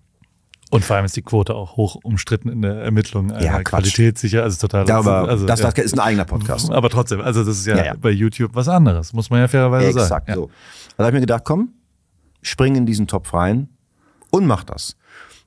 Und 0.71 0.85
vor 0.85 0.97
allem 0.97 1.05
ist 1.05 1.15
die 1.15 1.23
Quote 1.23 1.55
auch 1.55 1.77
hoch 1.77 1.97
umstritten 2.03 2.49
in 2.49 2.63
der 2.63 2.75
Ermittlung. 2.83 3.31
Ja, 3.41 3.63
qualitätssicher, 3.63 4.43
also 4.43 4.67
total. 4.67 4.89
Ja, 4.89 4.99
aber 4.99 5.29
also, 5.29 5.47
das, 5.47 5.61
das 5.61 5.75
ist 5.75 5.95
ein 5.95 6.01
eigener 6.01 6.25
Podcast. 6.25 6.71
Aber 6.71 6.91
trotzdem, 6.91 7.21
also 7.21 7.45
das 7.45 7.59
ist 7.59 7.67
ja, 7.67 7.77
ja, 7.77 7.85
ja. 7.87 7.95
bei 7.95 8.11
YouTube 8.11 8.55
was 8.55 8.69
anderes, 8.69 9.13
muss 9.13 9.31
man 9.31 9.41
ja 9.41 9.49
fairerweise 9.49 9.89
Exakt 9.89 10.09
sagen. 10.09 10.25
Exakt 10.27 10.37
so. 10.37 10.51
Da 10.97 11.05
habe 11.05 11.11
ich 11.11 11.15
mir 11.15 11.21
gedacht, 11.21 11.45
komm, 11.45 11.73
spring 12.43 12.75
in 12.75 12.85
diesen 12.85 13.07
Topf 13.07 13.33
rein 13.33 13.69
und 14.31 14.47
mach 14.47 14.65
das. 14.65 14.97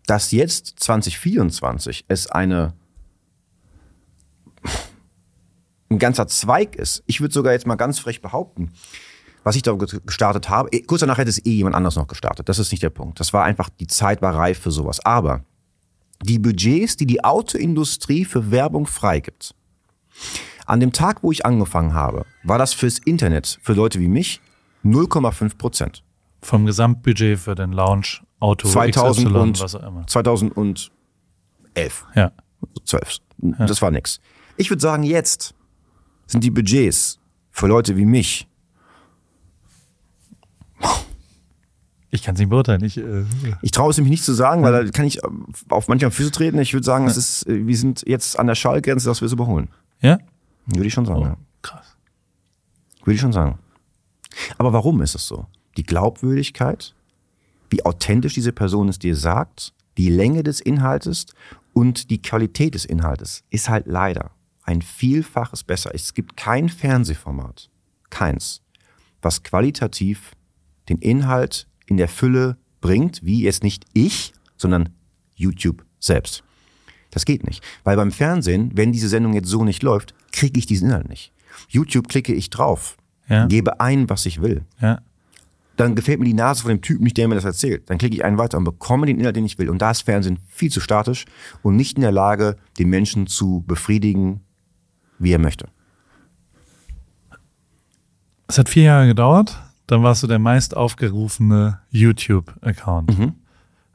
Dass 0.06 0.32
jetzt 0.32 0.76
2024 0.80 2.06
es 2.08 2.28
eine 2.28 2.74
ein 5.90 6.00
ganzer 6.00 6.28
Zweig 6.28 6.76
ist. 6.76 7.04
Ich 7.08 7.20
würde 7.20 7.34
sogar 7.34 7.54
jetzt 7.54 7.68
mal 7.68 7.76
ganz 7.76 8.00
frech 8.00 8.22
behaupten, 8.22 8.72
was 9.44 9.56
ich 9.56 9.62
da 9.62 9.74
gestartet 9.74 10.50
habe. 10.50 10.70
Eh, 10.72 10.82
kurz 10.82 11.02
danach 11.02 11.18
hätte 11.18 11.30
es 11.30 11.46
eh 11.46 11.52
jemand 11.52 11.76
anders 11.76 11.96
noch 11.96 12.08
gestartet. 12.08 12.50
Das 12.50 12.60
ist 12.60 12.72
nicht 12.72 12.84
der 12.84 12.90
Punkt. 12.90 13.20
Das 13.20 13.34
war 13.34 13.44
einfach, 13.44 13.70
die 13.70 13.88
Zeit 13.88 14.22
war 14.22 14.36
reif 14.36 14.60
für 14.60 14.72
sowas. 14.72 15.04
Aber 15.06 15.44
die 16.24 16.40
Budgets, 16.40 16.98
die 16.98 17.06
die 17.06 17.24
Autoindustrie 17.24 18.26
für 18.26 18.52
Werbung 18.52 18.88
freigibt, 18.88 19.56
an 20.66 20.80
dem 20.80 20.92
Tag, 20.92 21.24
wo 21.24 21.32
ich 21.32 21.46
angefangen 21.46 21.94
habe, 21.94 22.26
war 22.44 22.58
das 22.58 22.74
fürs 22.74 23.00
Internet, 23.00 23.60
für 23.64 23.74
Leute 23.74 24.00
wie 24.00 24.08
mich, 24.08 24.42
0,5 24.84 25.58
Prozent. 25.58 26.04
Vom 26.42 26.66
Gesamtbudget 26.66 27.40
für 27.40 27.56
den 27.56 27.72
Launch 27.72 28.22
Auto 28.40 28.68
2000 28.70 29.28
XY, 29.28 29.38
und, 29.38 29.60
was 29.60 29.76
auch 29.76 29.88
immer. 29.88 30.08
2011. 30.08 30.92
Ja. 32.16 32.32
12. 32.86 33.18
Das 33.38 33.82
war 33.82 33.92
nix. 33.92 34.20
Ich 34.58 34.70
würde 34.70 34.82
sagen, 34.82 35.04
jetzt 35.04 35.54
sind 36.28 36.44
die 36.44 36.52
Budgets 36.52 37.20
für 37.52 37.68
Leute 37.68 37.98
wie 37.98 38.06
mich 38.06 38.48
Ich 42.12 42.24
kann 42.24 42.34
es 42.34 42.40
nicht 42.40 42.50
beurteilen. 42.50 42.84
Ich, 42.84 42.98
äh, 42.98 43.24
ich 43.62 43.72
traue 43.72 43.92
es 43.92 43.98
nämlich 43.98 44.12
nicht 44.12 44.24
zu 44.24 44.34
sagen, 44.34 44.64
weil 44.64 44.86
da 44.86 44.92
kann 44.92 45.06
ich 45.06 45.20
auf 45.70 45.88
manche 45.88 46.10
Füße 46.10 46.32
treten. 46.32 46.58
Ich 46.60 46.74
würde 46.74 46.86
sagen, 46.86 47.08
es 47.08 47.18
ist, 47.18 47.48
äh, 47.48 47.68
wir 47.68 47.78
sind 47.78 48.04
jetzt 48.08 48.40
an 48.40 48.48
der 48.48 48.56
Schallgrenze, 48.56 49.08
dass 49.08 49.22
wir 49.22 49.28
es 49.28 49.32
überholen. 49.32 49.70
Ja? 50.02 50.18
Würde 50.66 50.88
ich 50.88 50.94
schon 50.94 51.06
sagen. 51.06 51.20
Oh, 51.20 51.26
ja. 51.26 51.38
Krass. 51.62 51.98
Würde 53.04 53.14
ich 53.14 53.22
schon 53.22 53.34
sagen. 53.34 53.60
Aber 54.58 54.74
warum 54.74 55.02
ist 55.02 55.16
es 55.16 55.28
so? 55.28 55.46
Die 55.78 55.84
Glaubwürdigkeit, 55.84 56.96
wie 57.70 57.86
authentisch 57.86 58.34
diese 58.34 58.54
Person 58.54 58.90
es 58.90 58.98
dir 58.98 59.16
sagt, 59.16 59.74
die 59.98 60.10
Länge 60.10 60.44
des 60.44 60.62
Inhaltes 60.62 61.28
und 61.74 62.10
die 62.10 62.22
Qualität 62.22 62.74
des 62.74 62.86
Inhaltes 62.86 63.44
ist 63.50 63.70
halt 63.70 63.86
leider 63.86 64.32
ein 64.64 64.82
Vielfaches 64.82 65.64
besser. 65.64 65.92
Es 65.94 66.14
gibt 66.14 66.38
kein 66.38 66.70
Fernsehformat, 66.70 67.70
keins, 68.10 68.62
was 69.22 69.44
qualitativ 69.44 70.32
den 70.90 70.98
Inhalt 71.00 71.68
in 71.86 71.98
der 71.98 72.08
Fülle 72.08 72.58
bringt, 72.82 73.24
wie 73.24 73.44
jetzt 73.44 73.64
nicht 73.64 73.86
ich, 73.94 74.34
sondern 74.58 74.90
YouTube 75.36 75.86
selbst. 76.00 76.44
Das 77.12 77.26
geht 77.26 77.46
nicht. 77.46 77.64
Weil 77.84 77.96
beim 77.96 78.12
Fernsehen, 78.12 78.72
wenn 78.76 78.92
diese 78.92 79.10
Sendung 79.10 79.34
jetzt 79.34 79.48
so 79.48 79.64
nicht 79.64 79.84
läuft, 79.84 80.14
kriege 80.32 80.60
ich 80.60 80.66
diesen 80.66 80.90
Inhalt 80.90 81.10
nicht. 81.10 81.32
YouTube 81.68 82.08
klicke 82.08 82.34
ich 82.34 82.50
drauf, 82.50 82.98
ja. 83.28 83.48
gebe 83.48 83.80
ein, 83.80 84.10
was 84.10 84.26
ich 84.26 84.42
will. 84.42 84.64
Ja. 84.80 85.02
Dann 85.76 85.96
gefällt 85.96 86.20
mir 86.20 86.26
die 86.26 86.34
Nase 86.34 86.62
von 86.62 86.70
dem 86.70 86.82
Typen 86.82 87.06
nicht, 87.06 87.18
der 87.18 87.28
mir 87.28 87.36
das 87.36 87.46
erzählt. 87.46 87.90
Dann 87.90 87.98
klicke 87.98 88.16
ich 88.16 88.26
einen 88.26 88.38
weiter 88.38 88.58
und 88.58 88.66
bekomme 88.66 89.06
den 89.08 89.18
Inhalt, 89.18 89.36
den 89.36 89.46
ich 89.46 89.58
will. 89.58 89.70
Und 89.70 89.82
da 89.82 89.92
ist 89.92 90.02
Fernsehen 90.02 90.40
viel 90.50 90.70
zu 90.70 90.82
statisch 90.82 91.26
und 91.64 91.76
nicht 91.76 91.98
in 91.98 92.02
der 92.02 92.12
Lage, 92.12 92.58
den 92.78 92.90
Menschen 92.90 93.28
zu 93.28 93.64
befriedigen, 93.66 94.42
wie 95.20 95.32
er 95.32 95.40
möchte. 95.40 95.70
Es 98.48 98.58
hat 98.58 98.68
vier 98.68 98.84
Jahre 98.84 99.08
gedauert 99.08 99.58
dann 99.90 100.04
warst 100.04 100.22
du 100.22 100.28
der 100.28 100.38
meist 100.38 100.78
aufgerufene 100.78 101.80
YouTube-Account. 101.90 103.18
Mhm. 103.18 103.34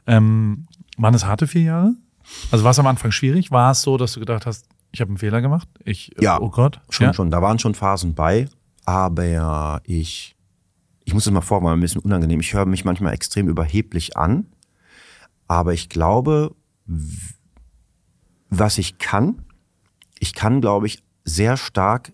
Ähm, 0.08 0.66
waren 0.96 1.14
es 1.14 1.24
harte 1.24 1.46
vier 1.46 1.62
Jahre? 1.62 1.94
Also 2.50 2.64
war 2.64 2.72
es 2.72 2.78
am 2.80 2.88
Anfang 2.88 3.12
schwierig? 3.12 3.52
War 3.52 3.70
es 3.70 3.82
so, 3.82 3.96
dass 3.96 4.14
du 4.14 4.20
gedacht 4.20 4.44
hast, 4.44 4.66
ich 4.90 5.00
habe 5.00 5.10
einen 5.10 5.18
Fehler 5.18 5.40
gemacht? 5.40 5.68
Ich, 5.84 6.10
ja, 6.18 6.40
oh 6.40 6.50
Gott. 6.50 6.80
Schon, 6.90 7.06
ja? 7.06 7.14
schon. 7.14 7.30
Da 7.30 7.40
waren 7.42 7.60
schon 7.60 7.76
Phasen 7.76 8.14
bei, 8.14 8.48
aber 8.84 9.82
ich, 9.84 10.34
ich 11.04 11.14
muss 11.14 11.26
es 11.26 11.32
mal 11.32 11.42
vormachen, 11.42 11.78
ein 11.78 11.80
bisschen 11.80 12.00
unangenehm. 12.00 12.40
Ich 12.40 12.52
höre 12.54 12.66
mich 12.66 12.84
manchmal 12.84 13.14
extrem 13.14 13.48
überheblich 13.48 14.16
an, 14.16 14.46
aber 15.46 15.74
ich 15.74 15.88
glaube, 15.88 16.56
was 18.48 18.78
ich 18.78 18.98
kann, 18.98 19.44
ich 20.18 20.34
kann, 20.34 20.60
glaube 20.60 20.88
ich, 20.88 21.04
sehr 21.24 21.56
stark 21.56 22.12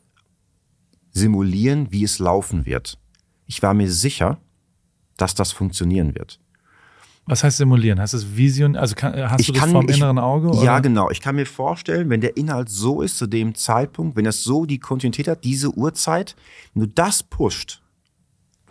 simulieren, 1.12 1.90
wie 1.92 2.04
es 2.04 2.18
laufen 2.18 2.66
wird 2.66 2.98
ich 3.50 3.60
war 3.64 3.74
mir 3.74 3.90
sicher, 3.90 4.38
dass 5.16 5.34
das 5.34 5.50
funktionieren 5.50 6.14
wird. 6.14 6.38
Was 7.26 7.42
heißt 7.42 7.56
simulieren? 7.56 7.98
Heißt 7.98 8.14
es 8.14 8.36
Vision? 8.36 8.76
Also 8.76 8.94
kann, 8.94 9.12
hast 9.28 9.40
ich 9.40 9.48
du 9.48 9.52
das 9.54 9.62
kann, 9.62 9.72
vom 9.72 9.88
ich, 9.88 9.96
inneren 9.96 10.20
Auge? 10.20 10.50
Oder? 10.50 10.62
Ja, 10.62 10.78
genau. 10.78 11.10
Ich 11.10 11.20
kann 11.20 11.34
mir 11.34 11.46
vorstellen, 11.46 12.08
wenn 12.10 12.20
der 12.20 12.36
Inhalt 12.36 12.68
so 12.68 13.02
ist 13.02 13.18
zu 13.18 13.26
dem 13.26 13.56
Zeitpunkt, 13.56 14.16
wenn 14.16 14.24
das 14.24 14.44
so 14.44 14.66
die 14.66 14.78
Kontinuität 14.78 15.26
hat, 15.26 15.42
diese 15.42 15.76
Uhrzeit, 15.76 16.36
wenn 16.74 16.82
du 16.82 16.88
das 16.94 17.24
pusht 17.24 17.82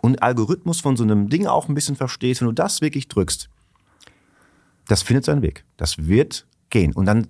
und 0.00 0.22
Algorithmus 0.22 0.80
von 0.80 0.96
so 0.96 1.04
einem 1.04 1.28
Ding 1.28 1.46
auch 1.46 1.68
ein 1.68 1.74
bisschen 1.74 1.96
verstehst, 1.96 2.40
wenn 2.40 2.48
du 2.48 2.54
das 2.54 2.80
wirklich 2.80 3.06
drückst, 3.06 3.50
das 4.88 5.02
findet 5.02 5.26
seinen 5.26 5.42
Weg. 5.42 5.66
Das 5.76 6.06
wird 6.08 6.46
gehen. 6.70 6.94
Und 6.94 7.04
dann 7.04 7.28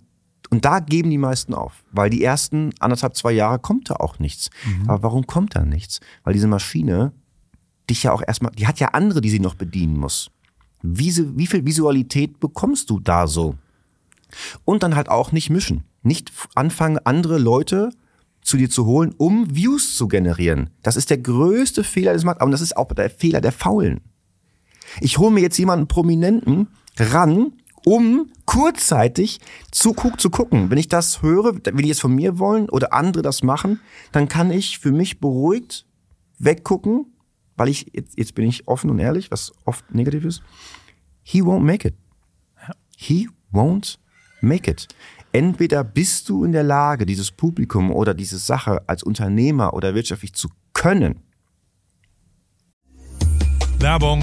und 0.51 0.65
da 0.65 0.81
geben 0.81 1.11
die 1.11 1.19
meisten 1.19 1.55
auf, 1.55 1.85
weil 1.93 2.11
die 2.11 2.23
ersten 2.23 2.73
anderthalb, 2.81 3.17
zwei 3.17 3.33
Jahre 3.33 3.59
kommt 3.61 3.91
da 3.91 3.95
auch 3.97 4.19
nichts. 4.19 4.51
Mhm. 4.65 4.91
Aber 4.91 5.03
warum 5.05 5.27
kommt 5.27 5.55
da 5.55 5.65
nichts? 5.65 6.01
Weil 6.25 6.33
diese 6.33 6.49
Maschine 6.49 7.13
dich 7.91 8.05
ja 8.05 8.13
auch 8.13 8.23
erstmal, 8.27 8.53
die 8.53 8.67
hat 8.67 8.81
ja 8.81 8.89
andere, 8.89 9.21
die 9.21 9.31
sie 9.31 9.41
noch 9.41 9.55
bedienen 9.55 9.99
muss. 9.99 10.31
Wie, 10.83 11.15
wie 11.37 11.47
viel 11.47 11.67
Visualität 11.67 12.41
bekommst 12.41 12.89
du 12.91 13.01
da 13.01 13.27
so? 13.27 13.57
Und 14.65 14.83
dann 14.83 14.97
halt 14.97 15.09
auch 15.09 15.33
nicht 15.33 15.51
mischen. 15.51 15.85
Nicht 16.03 16.33
anfangen, 16.55 16.99
andere 17.05 17.39
Leute 17.39 17.91
zu 18.43 18.57
dir 18.57 18.71
zu 18.71 18.87
holen, 18.87 19.15
um 19.19 19.55
Views 19.55 19.97
zu 19.97 20.09
generieren. 20.09 20.71
Das 20.83 20.97
ist 20.97 21.11
der 21.11 21.19
größte 21.19 21.85
Fehler 21.85 22.15
des 22.15 22.25
Marktes, 22.25 22.43
aber 22.43 22.51
das 22.51 22.63
ist 22.63 22.77
auch 22.77 22.93
der 22.93 23.11
Fehler 23.11 23.41
der 23.41 23.53
Faulen. 23.53 24.01
Ich 25.01 25.19
hole 25.19 25.31
mir 25.31 25.41
jetzt 25.41 25.59
jemanden 25.59 25.89
Prominenten 25.89 26.69
ran, 26.99 27.53
um 27.85 28.31
kurzzeitig 28.47 29.41
zu, 29.71 29.95
zu 30.17 30.31
gucken. 30.31 30.71
Wenn 30.71 30.79
ich 30.79 30.89
das 30.89 31.23
höre, 31.23 31.55
wenn 31.65 31.77
die 31.77 31.89
jetzt 31.89 32.01
von 32.01 32.15
mir 32.15 32.39
wollen 32.39 32.69
oder 32.69 32.93
andere 32.93 33.23
das 33.23 33.43
machen, 33.43 33.81
dann 34.13 34.29
kann 34.29 34.51
ich 34.51 34.79
für 34.79 34.93
mich 34.93 35.21
beruhigt 35.21 35.87
weggucken 36.39 37.07
weil 37.61 37.69
ich, 37.69 37.89
jetzt, 37.93 38.17
jetzt 38.17 38.35
bin 38.35 38.49
ich 38.49 38.67
offen 38.67 38.89
und 38.89 38.99
ehrlich, 39.01 39.31
was 39.31 39.53
oft 39.67 39.95
negativ 39.95 40.25
ist, 40.25 40.43
he 41.23 41.43
won't 41.43 41.61
make 41.61 41.87
it. 41.87 41.95
He 42.97 43.29
won't 43.53 43.99
make 44.41 44.71
it. 44.71 44.89
Entweder 45.33 45.85
bist 45.85 46.31
du 46.31 46.43
in 46.43 46.53
der 46.53 46.63
Lage, 46.63 47.05
dieses 47.05 47.31
Publikum 47.31 47.93
oder 47.93 48.15
diese 48.15 48.39
Sache 48.39 48.81
als 48.89 49.03
Unternehmer 49.03 49.75
oder 49.75 49.95
wirtschaftlich 49.95 50.33
zu 50.33 50.49
können. 50.73 51.23
Werbung 53.79 54.23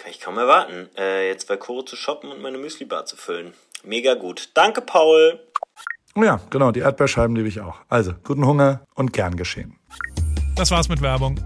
Kann 0.00 0.12
ich 0.12 0.20
kaum 0.20 0.38
erwarten, 0.38 0.88
äh, 0.96 1.28
jetzt 1.28 1.46
bei 1.46 1.58
Koro 1.58 1.82
zu 1.82 1.94
shoppen 1.94 2.32
und 2.32 2.40
meine 2.40 2.56
Müsli-Bar 2.56 3.04
zu 3.04 3.16
füllen. 3.16 3.52
Mega 3.84 4.14
gut. 4.14 4.48
Danke, 4.54 4.80
Paul. 4.80 5.38
Oh 6.14 6.22
ja, 6.22 6.40
genau, 6.48 6.72
die 6.72 6.80
Erdbeerscheiben 6.80 7.36
liebe 7.36 7.48
ich 7.48 7.60
auch. 7.60 7.76
Also, 7.90 8.14
guten 8.24 8.46
Hunger 8.46 8.80
und 8.94 9.12
gern 9.12 9.36
geschehen. 9.36 9.78
Das 10.56 10.70
war's 10.70 10.88
mit 10.88 11.02
Werbung. 11.02 11.38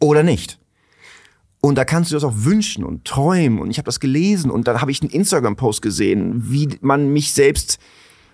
Oder 0.00 0.22
nicht. 0.22 0.58
Und 1.62 1.76
da 1.76 1.86
kannst 1.86 2.10
du 2.10 2.16
das 2.16 2.24
auch 2.24 2.34
wünschen 2.34 2.84
und 2.84 3.06
träumen. 3.06 3.58
Und 3.58 3.70
ich 3.70 3.78
habe 3.78 3.86
das 3.86 4.00
gelesen 4.00 4.50
und 4.50 4.68
dann 4.68 4.82
habe 4.82 4.90
ich 4.90 5.00
einen 5.00 5.12
Instagram-Post 5.12 5.80
gesehen, 5.80 6.50
wie 6.50 6.76
man 6.82 7.08
mich 7.08 7.32
selbst 7.32 7.78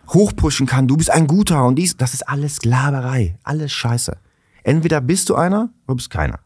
hochpushen 0.09 0.67
kann. 0.67 0.89
Du 0.89 0.97
bist 0.97 1.13
ein 1.13 1.29
Guter 1.29 1.65
und 1.65 1.77
dies. 1.77 1.97
Das 1.97 2.13
ist 2.13 2.29
alles 2.29 2.57
Sklaverei. 2.57 3.39
Alles 3.45 3.71
Scheiße. 3.71 4.19
Entweder 4.65 5.01
bist 5.01 5.29
du 5.29 5.37
einer 5.37 5.71
oder 5.87 5.95
bist 5.95 6.11
keiner. 6.11 6.41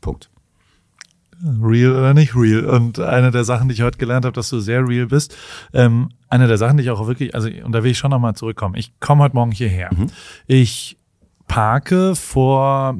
Punkt 0.00 0.30
real 1.42 1.92
oder 1.92 2.14
nicht 2.14 2.34
real. 2.36 2.64
Und 2.66 2.98
eine 3.00 3.30
der 3.30 3.44
Sachen, 3.44 3.68
die 3.68 3.74
ich 3.74 3.82
heute 3.82 3.98
gelernt 3.98 4.24
habe, 4.24 4.34
dass 4.34 4.50
du 4.50 4.60
sehr 4.60 4.86
real 4.86 5.06
bist, 5.06 5.36
ähm, 5.72 6.10
eine 6.28 6.46
der 6.46 6.58
Sachen, 6.58 6.76
die 6.76 6.84
ich 6.84 6.90
auch 6.90 7.06
wirklich, 7.06 7.34
also 7.34 7.48
und 7.64 7.72
da 7.72 7.82
will 7.82 7.90
ich 7.90 7.98
schon 7.98 8.10
nochmal 8.10 8.34
zurückkommen. 8.34 8.74
Ich 8.76 8.98
komme 9.00 9.22
heute 9.22 9.34
Morgen 9.34 9.52
hierher. 9.52 9.90
Mhm. 9.92 10.08
Ich 10.46 10.98
parke 11.48 12.14
vor 12.14 12.96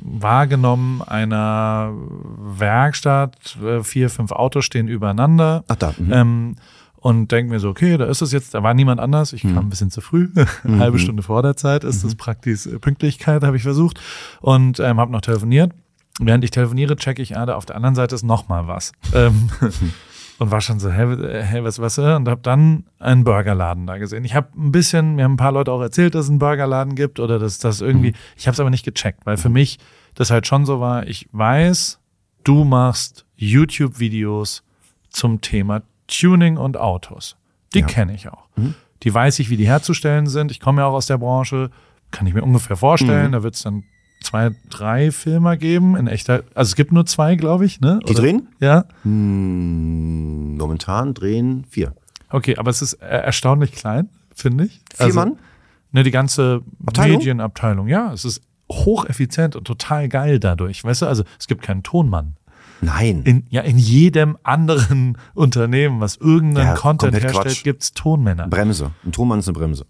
wahrgenommen 0.00 1.02
einer 1.02 1.92
Werkstatt, 2.38 3.56
äh, 3.62 3.82
vier, 3.82 4.10
fünf 4.10 4.32
Autos 4.32 4.64
stehen 4.64 4.88
übereinander. 4.88 5.64
Ach 5.68 5.76
da. 5.76 5.94
Mhm. 5.96 6.12
Ähm, 6.12 6.56
und 7.00 7.30
denke 7.30 7.52
mir 7.52 7.60
so, 7.60 7.68
okay, 7.68 7.96
da 7.96 8.06
ist 8.06 8.22
es 8.22 8.32
jetzt, 8.32 8.54
da 8.54 8.64
war 8.64 8.74
niemand 8.74 8.98
anders, 8.98 9.32
ich 9.32 9.42
kam 9.42 9.52
mhm. 9.52 9.58
ein 9.58 9.68
bisschen 9.70 9.90
zu 9.90 10.00
früh, 10.00 10.30
eine 10.64 10.76
mhm. 10.76 10.80
halbe 10.80 10.98
Stunde 10.98 11.22
vor 11.22 11.42
der 11.42 11.56
Zeit 11.56 11.84
ist 11.84 12.02
das 12.02 12.14
mhm. 12.14 12.16
praktisch 12.16 12.66
äh, 12.66 12.78
Pünktlichkeit, 12.80 13.44
habe 13.44 13.56
ich 13.56 13.62
versucht 13.62 14.00
und 14.40 14.80
ähm, 14.80 14.98
habe 14.98 15.12
noch 15.12 15.20
telefoniert 15.20 15.72
während 16.18 16.44
ich 16.44 16.50
telefoniere, 16.50 16.96
checke 16.96 17.22
ich, 17.22 17.36
ah, 17.36 17.46
da 17.46 17.56
auf 17.56 17.66
der 17.66 17.76
anderen 17.76 17.94
Seite 17.94 18.14
ist 18.14 18.24
noch 18.24 18.48
mal 18.48 18.66
was. 18.66 18.92
Ähm, 19.14 19.50
und 20.38 20.50
war 20.50 20.60
schon 20.60 20.78
so, 20.80 20.90
hä, 20.90 21.42
hä 21.42 21.62
was, 21.62 21.78
was? 21.80 21.98
Äh? 21.98 22.14
Und 22.14 22.28
habe 22.28 22.40
dann 22.42 22.84
einen 22.98 23.24
Burgerladen 23.24 23.86
da 23.86 23.98
gesehen. 23.98 24.24
Ich 24.24 24.34
habe 24.34 24.48
ein 24.56 24.72
bisschen, 24.72 25.16
mir 25.16 25.24
haben 25.24 25.34
ein 25.34 25.38
paar 25.38 25.52
Leute 25.52 25.72
auch 25.72 25.80
erzählt, 25.80 26.14
dass 26.14 26.24
es 26.24 26.30
einen 26.30 26.38
Burgerladen 26.38 26.94
gibt 26.94 27.20
oder 27.20 27.38
dass 27.38 27.58
das 27.58 27.80
irgendwie, 27.80 28.14
ich 28.36 28.46
habe 28.46 28.54
es 28.54 28.60
aber 28.60 28.70
nicht 28.70 28.84
gecheckt, 28.84 29.26
weil 29.26 29.36
für 29.36 29.48
mich 29.48 29.78
das 30.14 30.30
halt 30.30 30.46
schon 30.46 30.64
so 30.64 30.80
war, 30.80 31.06
ich 31.06 31.28
weiß, 31.32 31.98
du 32.44 32.64
machst 32.64 33.24
YouTube-Videos 33.36 34.62
zum 35.10 35.40
Thema 35.40 35.82
Tuning 36.06 36.56
und 36.56 36.76
Autos. 36.76 37.36
Die 37.74 37.80
ja. 37.80 37.86
kenne 37.86 38.14
ich 38.14 38.28
auch. 38.28 38.48
Mhm. 38.56 38.74
Die 39.02 39.14
weiß 39.14 39.38
ich, 39.38 39.50
wie 39.50 39.56
die 39.56 39.66
herzustellen 39.66 40.26
sind. 40.26 40.50
Ich 40.50 40.60
komme 40.60 40.82
ja 40.82 40.88
auch 40.88 40.94
aus 40.94 41.06
der 41.06 41.18
Branche, 41.18 41.70
kann 42.10 42.26
ich 42.26 42.34
mir 42.34 42.42
ungefähr 42.42 42.76
vorstellen. 42.76 43.28
Mhm. 43.28 43.32
Da 43.32 43.42
wird 43.42 43.54
es 43.54 43.62
dann 43.62 43.84
zwei, 44.20 44.50
drei 44.68 45.10
Filmer 45.10 45.56
geben 45.56 45.96
in 45.96 46.06
echter. 46.06 46.44
Also 46.54 46.70
es 46.70 46.76
gibt 46.76 46.92
nur 46.92 47.06
zwei, 47.06 47.36
glaube 47.36 47.64
ich, 47.64 47.80
ne? 47.80 48.00
Die 48.08 48.14
drehen? 48.14 48.48
Ja. 48.60 48.84
Hm, 49.02 50.56
momentan 50.56 51.14
drehen 51.14 51.64
vier. 51.68 51.94
Okay, 52.30 52.56
aber 52.56 52.70
es 52.70 52.82
ist 52.82 52.94
erstaunlich 52.94 53.72
klein, 53.72 54.08
finde 54.34 54.64
ich. 54.64 54.80
Vier 54.94 55.06
also, 55.06 55.20
Mann? 55.20 55.38
Ne, 55.92 56.02
die 56.02 56.10
ganze 56.10 56.62
Abteilung? 56.84 57.18
Medienabteilung. 57.18 57.88
Ja, 57.88 58.12
es 58.12 58.24
ist 58.24 58.42
hocheffizient 58.70 59.56
und 59.56 59.64
total 59.64 60.08
geil 60.08 60.38
dadurch. 60.38 60.84
Weißt 60.84 61.02
du, 61.02 61.06
also 61.06 61.24
es 61.38 61.46
gibt 61.46 61.62
keinen 61.62 61.82
Tonmann. 61.82 62.36
Nein. 62.80 63.22
In, 63.24 63.44
ja, 63.48 63.62
in 63.62 63.78
jedem 63.78 64.36
anderen 64.42 65.18
Unternehmen, 65.34 66.00
was 66.00 66.16
irgendeinen 66.16 66.68
ja, 66.68 66.74
Content 66.74 67.20
herstellt, 67.20 67.64
gibt 67.64 67.82
es 67.82 67.92
Tonmänner. 67.92 68.48
Bremse. 68.48 68.92
Ein 69.04 69.12
Tonmann 69.12 69.40
ist 69.40 69.48
eine 69.48 69.58
Bremse. 69.58 69.86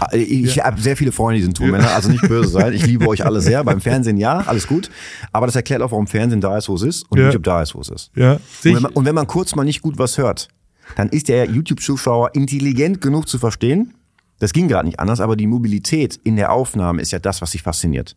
Ah, 0.00 0.08
ich 0.12 0.56
ja. 0.56 0.64
habe 0.64 0.80
sehr 0.80 0.96
viele 0.96 1.12
Freunde, 1.12 1.38
die 1.38 1.44
sind 1.44 1.56
Tonmänner, 1.56 1.94
also 1.94 2.10
nicht 2.10 2.26
böse 2.28 2.48
sein. 2.48 2.72
Ich 2.74 2.86
liebe 2.86 3.08
euch 3.08 3.24
alle 3.24 3.40
sehr. 3.40 3.64
Beim 3.64 3.80
Fernsehen 3.80 4.16
ja, 4.16 4.38
alles 4.46 4.66
gut. 4.66 4.90
Aber 5.32 5.46
das 5.46 5.56
erklärt 5.56 5.82
auch, 5.82 5.90
warum 5.90 6.06
Fernsehen 6.06 6.40
da 6.40 6.56
ist, 6.58 6.68
wo 6.68 6.74
es 6.74 6.82
ist 6.82 7.10
und 7.10 7.18
ja. 7.18 7.26
YouTube 7.26 7.44
da 7.44 7.62
ist, 7.62 7.74
wo 7.74 7.80
es 7.80 7.88
ist. 7.88 8.10
Ja. 8.14 8.34
Und 8.34 8.40
wenn, 8.62 8.82
man, 8.82 8.92
und 8.92 9.04
wenn 9.04 9.14
man 9.14 9.26
kurz 9.26 9.54
mal 9.54 9.64
nicht 9.64 9.80
gut 9.80 9.98
was 9.98 10.18
hört, 10.18 10.48
dann 10.96 11.08
ist 11.08 11.28
der 11.28 11.48
YouTube-Zuschauer 11.50 12.34
intelligent 12.34 13.00
genug 13.00 13.28
zu 13.28 13.38
verstehen. 13.38 13.94
Das 14.38 14.52
ging 14.52 14.68
gerade 14.68 14.86
nicht 14.86 15.00
anders, 15.00 15.20
aber 15.20 15.34
die 15.34 15.46
Mobilität 15.46 16.20
in 16.22 16.36
der 16.36 16.52
Aufnahme 16.52 17.00
ist 17.00 17.10
ja 17.10 17.18
das, 17.18 17.40
was 17.40 17.52
sich 17.52 17.62
fasziniert. 17.62 18.16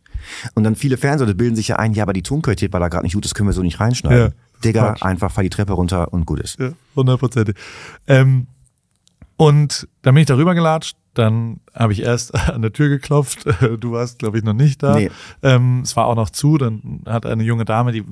Und 0.54 0.64
dann 0.64 0.76
viele 0.76 0.98
Fernseher 0.98 1.32
bilden 1.32 1.56
sich 1.56 1.68
ja 1.68 1.76
ein, 1.76 1.94
ja, 1.94 2.02
aber 2.02 2.12
die 2.12 2.22
Tonqualität 2.22 2.72
war 2.74 2.80
da 2.80 2.88
gerade 2.88 3.04
nicht 3.04 3.14
gut, 3.14 3.24
das 3.24 3.34
können 3.34 3.48
wir 3.48 3.54
so 3.54 3.62
nicht 3.62 3.80
reinschneiden. 3.80 4.18
Ja. 4.18 4.30
Digga, 4.62 4.88
Quatsch. 4.88 5.02
einfach 5.02 5.32
fahr 5.32 5.42
die 5.42 5.50
Treppe 5.50 5.72
runter 5.72 6.12
und 6.12 6.26
gut 6.26 6.40
ist. 6.40 6.58
Ja, 6.58 6.72
hundertprozentig. 6.94 7.56
Ähm, 8.06 8.46
und 9.36 9.88
dann 10.02 10.14
bin 10.14 10.20
ich 10.20 10.26
darüber 10.26 10.54
gelatscht, 10.54 10.96
dann 11.14 11.60
habe 11.74 11.92
ich 11.92 12.02
erst 12.02 12.34
an 12.50 12.62
der 12.62 12.72
Tür 12.72 12.88
geklopft. 12.88 13.44
Du 13.80 13.92
warst, 13.92 14.18
glaube 14.18 14.38
ich, 14.38 14.44
noch 14.44 14.52
nicht 14.52 14.82
da. 14.82 14.96
Nee. 14.96 15.10
Ähm, 15.42 15.80
es 15.82 15.96
war 15.96 16.06
auch 16.06 16.14
noch 16.14 16.30
zu. 16.30 16.58
Dann 16.58 17.02
hat 17.06 17.26
eine 17.26 17.42
junge 17.42 17.64
Dame, 17.64 17.92
die, 17.92 18.04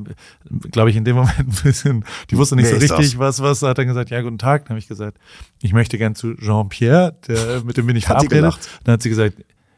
glaube 0.71 0.91
ich, 0.91 0.97
in 0.97 1.05
dem 1.05 1.17
Moment 1.17 1.39
ein 1.39 1.63
bisschen, 1.63 2.05
die 2.31 2.37
wusste 2.37 2.57
nicht 2.57 2.71
Wer 2.71 2.81
so 2.81 2.97
richtig, 2.97 3.19
was, 3.19 3.43
was, 3.43 3.63
hat 3.63 3.79
dann 3.79 3.87
gesagt, 3.87 4.11
ja, 4.11 4.21
guten 4.23 4.39
Tag. 4.39 4.65
Dann 4.65 4.71
habe 4.71 4.79
ich 4.79 4.89
gesagt, 4.89 5.19
ich 5.63 5.73
möchte 5.73 5.99
gern 5.99 6.15
zu 6.15 6.35
Jean-Pierre, 6.35 7.17
der, 7.27 7.63
mit 7.65 7.77
dem 7.77 7.87
bin 7.87 7.97
ich 7.97 8.07
verabredet. 8.07 8.59
Dann 8.85 8.95
hat 8.95 9.03
sie 9.03 9.11
gesagt, 9.11 9.37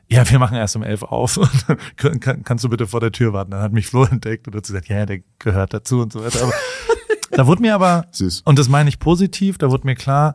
ja, 0.08 0.28
wir 0.28 0.38
machen 0.40 0.56
erst 0.56 0.74
um 0.74 0.82
elf 0.82 1.04
auf. 1.04 1.38
Kann, 1.96 2.18
kann, 2.18 2.42
kannst 2.42 2.64
du 2.64 2.68
bitte 2.68 2.88
vor 2.88 2.98
der 2.98 3.12
Tür 3.12 3.32
warten? 3.32 3.52
Dann 3.52 3.60
hat 3.60 3.72
mich 3.72 3.86
Flo 3.86 4.04
entdeckt 4.04 4.48
und 4.48 4.56
hat 4.56 4.64
gesagt, 4.64 4.88
ja, 4.88 5.06
der 5.06 5.20
gehört 5.38 5.72
dazu 5.72 6.00
und 6.00 6.12
so 6.12 6.24
weiter. 6.24 6.42
Aber 6.42 6.52
da 7.30 7.46
wurde 7.46 7.62
mir 7.62 7.76
aber, 7.76 8.06
Süß. 8.10 8.42
und 8.44 8.58
das 8.58 8.68
meine 8.68 8.88
ich 8.88 8.98
positiv, 8.98 9.56
da 9.56 9.70
wurde 9.70 9.86
mir 9.86 9.94
klar, 9.94 10.34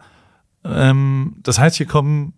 ähm, 0.64 1.36
das 1.44 1.60
heißt, 1.60 1.76
hier 1.76 1.88
kommen 1.88 2.34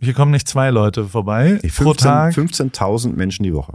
hier 0.00 0.14
kommen 0.14 0.30
nicht 0.30 0.48
zwei 0.48 0.70
Leute 0.70 1.04
vorbei 1.04 1.58
15, 1.60 1.84
pro 1.84 1.94
Tag. 1.94 2.34
15.000 2.34 3.14
Menschen 3.14 3.42
die 3.42 3.54
Woche. 3.54 3.74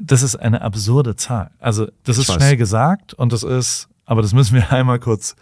Das 0.00 0.22
ist 0.22 0.36
eine 0.36 0.62
absurde 0.62 1.16
Zahl. 1.16 1.50
Also 1.58 1.88
das 2.04 2.18
ist 2.18 2.32
schnell 2.32 2.56
gesagt 2.56 3.14
und 3.14 3.32
das 3.32 3.42
ist, 3.42 3.88
aber 4.04 4.22
das 4.22 4.32
müssen 4.32 4.54
wir 4.54 4.72
einmal 4.72 4.98
kurz 4.98 5.36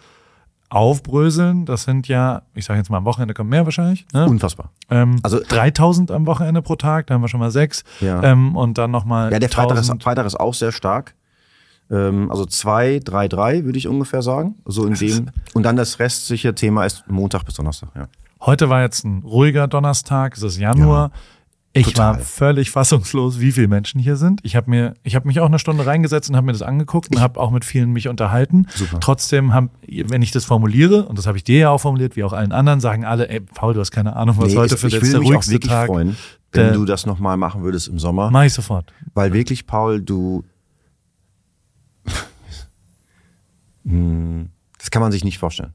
aufbröseln. 0.69 1.65
Das 1.65 1.85
sind 1.85 2.09
ja, 2.09 2.43
ich 2.55 2.65
sage 2.65 2.79
jetzt 2.79 2.91
mal 2.91 2.99
am 2.99 3.05
Wochenende 3.05 3.35
kommen 3.35 3.51
mehr 3.51 3.65
wahrscheinlich. 3.65 4.07
Ne? 4.13 4.27
Unfassbar. 4.27 4.71
Ähm, 4.91 5.19
also 5.23 5.41
3000 5.47 6.11
am 6.11 6.27
Wochenende 6.27 6.63
pro 6.63 6.77
Tag, 6.77 7.07
da 7.07 7.15
haben 7.15 7.23
wir 7.23 7.29
schon 7.29 7.41
mal 7.41 7.51
sechs. 7.51 7.85
Ja. 8.01 8.23
Ähm, 8.23 8.57
und 8.57 8.79
dann 8.79 8.91
nochmal. 8.91 9.33
Ja, 9.33 9.39
der 9.39 9.49
Freitag 9.49 9.79
ist, 9.79 10.03
Freitag 10.03 10.27
ist 10.27 10.39
auch 10.39 10.55
sehr 10.55 10.73
stark. 10.73 11.15
Ähm, 11.91 12.31
also 12.31 12.47
zwei, 12.47 13.01
drei, 13.03 13.29
drei 13.29 13.65
würde 13.65 13.79
ich 13.79 13.87
ungefähr 13.87 14.23
sagen. 14.23 14.57
So 14.65 14.87
in 14.87 14.95
dem. 14.95 15.31
Und 15.55 15.63
dann 15.63 15.77
das 15.77 15.99
restliche 16.01 16.55
Thema 16.55 16.85
ist 16.85 17.05
Montag 17.09 17.45
bis 17.45 17.55
Donnerstag. 17.55 17.91
Ja. 17.95 18.09
Heute 18.41 18.69
war 18.69 18.83
jetzt 18.83 19.05
ein 19.05 19.23
ruhiger 19.23 19.67
Donnerstag, 19.67 20.37
es 20.37 20.43
ist 20.43 20.59
Januar. 20.59 21.11
Ja. 21.13 21.21
Ich 21.73 21.89
Total. 21.89 22.15
war 22.15 22.21
völlig 22.21 22.71
fassungslos, 22.71 23.39
wie 23.39 23.53
viele 23.53 23.69
Menschen 23.69 24.01
hier 24.01 24.17
sind. 24.17 24.41
Ich 24.45 24.57
habe 24.57 24.71
mir, 24.71 24.95
ich 25.03 25.15
habe 25.15 25.29
mich 25.29 25.41
auch 25.41 25.47
eine 25.47 25.59
Stunde 25.59 25.85
reingesetzt 25.85 26.31
und 26.31 26.37
habe 26.37 26.47
mir 26.47 26.53
das 26.53 26.63
angeguckt 26.63 27.15
und 27.15 27.21
habe 27.21 27.39
auch 27.39 27.51
mit 27.51 27.67
vielen 27.67 27.93
mich 27.93 28.09
unterhalten. 28.09 28.67
Super. 28.75 28.99
Trotzdem 28.99 29.53
haben, 29.53 29.69
wenn 29.87 30.23
ich 30.23 30.31
das 30.31 30.47
formuliere 30.47 31.05
und 31.05 31.19
das 31.19 31.27
habe 31.27 31.37
ich 31.37 31.45
dir 31.45 31.59
ja 31.59 31.71
auch 31.71 31.79
formuliert, 31.79 32.17
wie 32.17 32.25
auch 32.25 32.33
allen 32.33 32.53
anderen, 32.53 32.81
sagen 32.81 33.05
alle, 33.05 33.29
ey, 33.29 33.41
Paul, 33.41 33.75
du 33.75 33.81
hast 33.81 33.91
keine 33.91 34.17
Ahnung, 34.17 34.39
was 34.39 34.53
nee, 34.53 34.57
heute 34.57 34.79
für 34.79 34.87
ich 34.87 34.99
der 34.99 35.19
ruhigste 35.19 35.51
auch 35.51 35.53
wirklich 35.53 35.71
Tag. 35.71 35.89
Freuen, 35.89 36.17
wenn 36.53 36.73
du 36.73 36.87
das 36.87 37.05
nochmal 37.05 37.37
machen 37.37 37.63
würdest 37.63 37.89
im 37.89 37.99
Sommer. 37.99 38.31
Mach 38.31 38.45
ich 38.45 38.55
sofort. 38.55 38.95
Weil 39.13 39.35
wirklich, 39.35 39.67
Paul, 39.67 40.01
du, 40.01 40.45
hm, 43.85 44.49
das 44.79 44.91
kann 44.91 45.03
man 45.03 45.13
sich 45.13 45.25
nicht 45.25 45.37
vorstellen. 45.37 45.75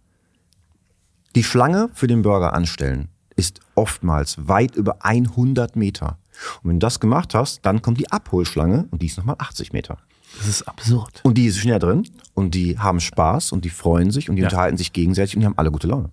Die 1.36 1.43
Schlange 1.43 1.89
für 1.93 2.07
den 2.07 2.21
Burger 2.21 2.53
anstellen 2.53 3.07
ist 3.36 3.59
oftmals 3.75 4.47
weit 4.47 4.75
über 4.75 5.05
100 5.05 5.75
Meter. 5.75 6.17
Und 6.61 6.69
wenn 6.69 6.79
du 6.79 6.86
das 6.86 6.99
gemacht 6.99 7.34
hast, 7.34 7.65
dann 7.65 7.82
kommt 7.82 7.99
die 7.99 8.11
Abholschlange 8.11 8.88
und 8.91 9.01
die 9.01 9.07
ist 9.07 9.17
nochmal 9.17 9.36
80 9.39 9.73
Meter. 9.73 9.97
Das 10.38 10.47
ist 10.47 10.67
absurd. 10.67 11.21
Und 11.23 11.38
die 11.38 11.45
ist 11.45 11.57
schnell 11.57 11.79
drin 11.79 12.07
und 12.34 12.55
die 12.55 12.79
haben 12.79 12.99
Spaß 12.99 13.51
und 13.51 13.65
die 13.65 13.69
freuen 13.69 14.11
sich 14.11 14.29
und 14.29 14.36
die 14.36 14.41
ja. 14.41 14.47
unterhalten 14.47 14.77
sich 14.77 14.93
gegenseitig 14.93 15.36
und 15.36 15.41
die 15.41 15.45
haben 15.45 15.57
alle 15.57 15.71
gute 15.71 15.88
Laune. 15.88 16.09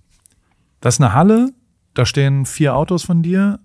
Das 0.80 0.96
ist 0.96 1.00
eine 1.00 1.14
Halle, 1.14 1.52
da 1.94 2.06
stehen 2.06 2.46
vier 2.46 2.76
Autos 2.76 3.04
von 3.04 3.22
dir. 3.22 3.60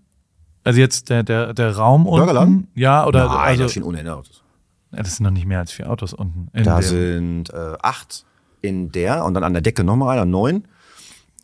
Also 0.64 0.80
jetzt 0.80 1.10
der, 1.10 1.24
der, 1.24 1.54
der 1.54 1.76
Raum 1.76 2.06
Burgerland? 2.06 2.52
unten. 2.52 2.80
Ja, 2.80 3.06
oder 3.06 3.28
Nein, 3.28 3.38
also, 3.38 3.64
da 3.64 3.70
stehen 3.70 3.84
unendlich 3.84 4.14
Autos. 4.14 4.44
Ja, 4.92 5.04
das 5.04 5.16
sind 5.16 5.24
noch 5.24 5.32
nicht 5.32 5.46
mehr 5.46 5.60
als 5.60 5.72
vier 5.72 5.90
Autos 5.90 6.14
unten. 6.14 6.50
da 6.54 6.82
sind 6.82 7.50
äh, 7.52 7.74
acht 7.82 8.26
in 8.62 8.92
der 8.92 9.26
und 9.26 9.34
dann 9.34 9.44
an 9.44 9.54
der 9.54 9.62
Decke 9.62 9.84
nochmal 9.84 10.18
einer, 10.18 10.26
neun. 10.26 10.66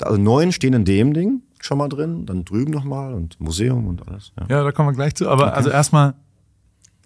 Also 0.04 0.18
neun 0.18 0.52
stehen 0.52 0.74
in 0.74 0.86
dem 0.86 1.14
Ding 1.14 1.41
schon 1.60 1.78
mal 1.78 1.89
drin, 1.89 2.26
dann 2.26 2.45
drüben 2.45 2.72
nochmal 2.72 3.14
und 3.14 3.39
Museum 3.39 3.88
und 3.88 4.08
alles. 4.08 4.32
Ja. 4.39 4.45
ja, 4.58 4.64
da 4.64 4.72
kommen 4.72 4.89
wir 4.89 4.93
gleich 4.93 5.16
zu. 5.16 5.30
Aber 5.30 5.47
okay. 5.47 5.56
also 5.56 5.70
erstmal, 5.70 6.16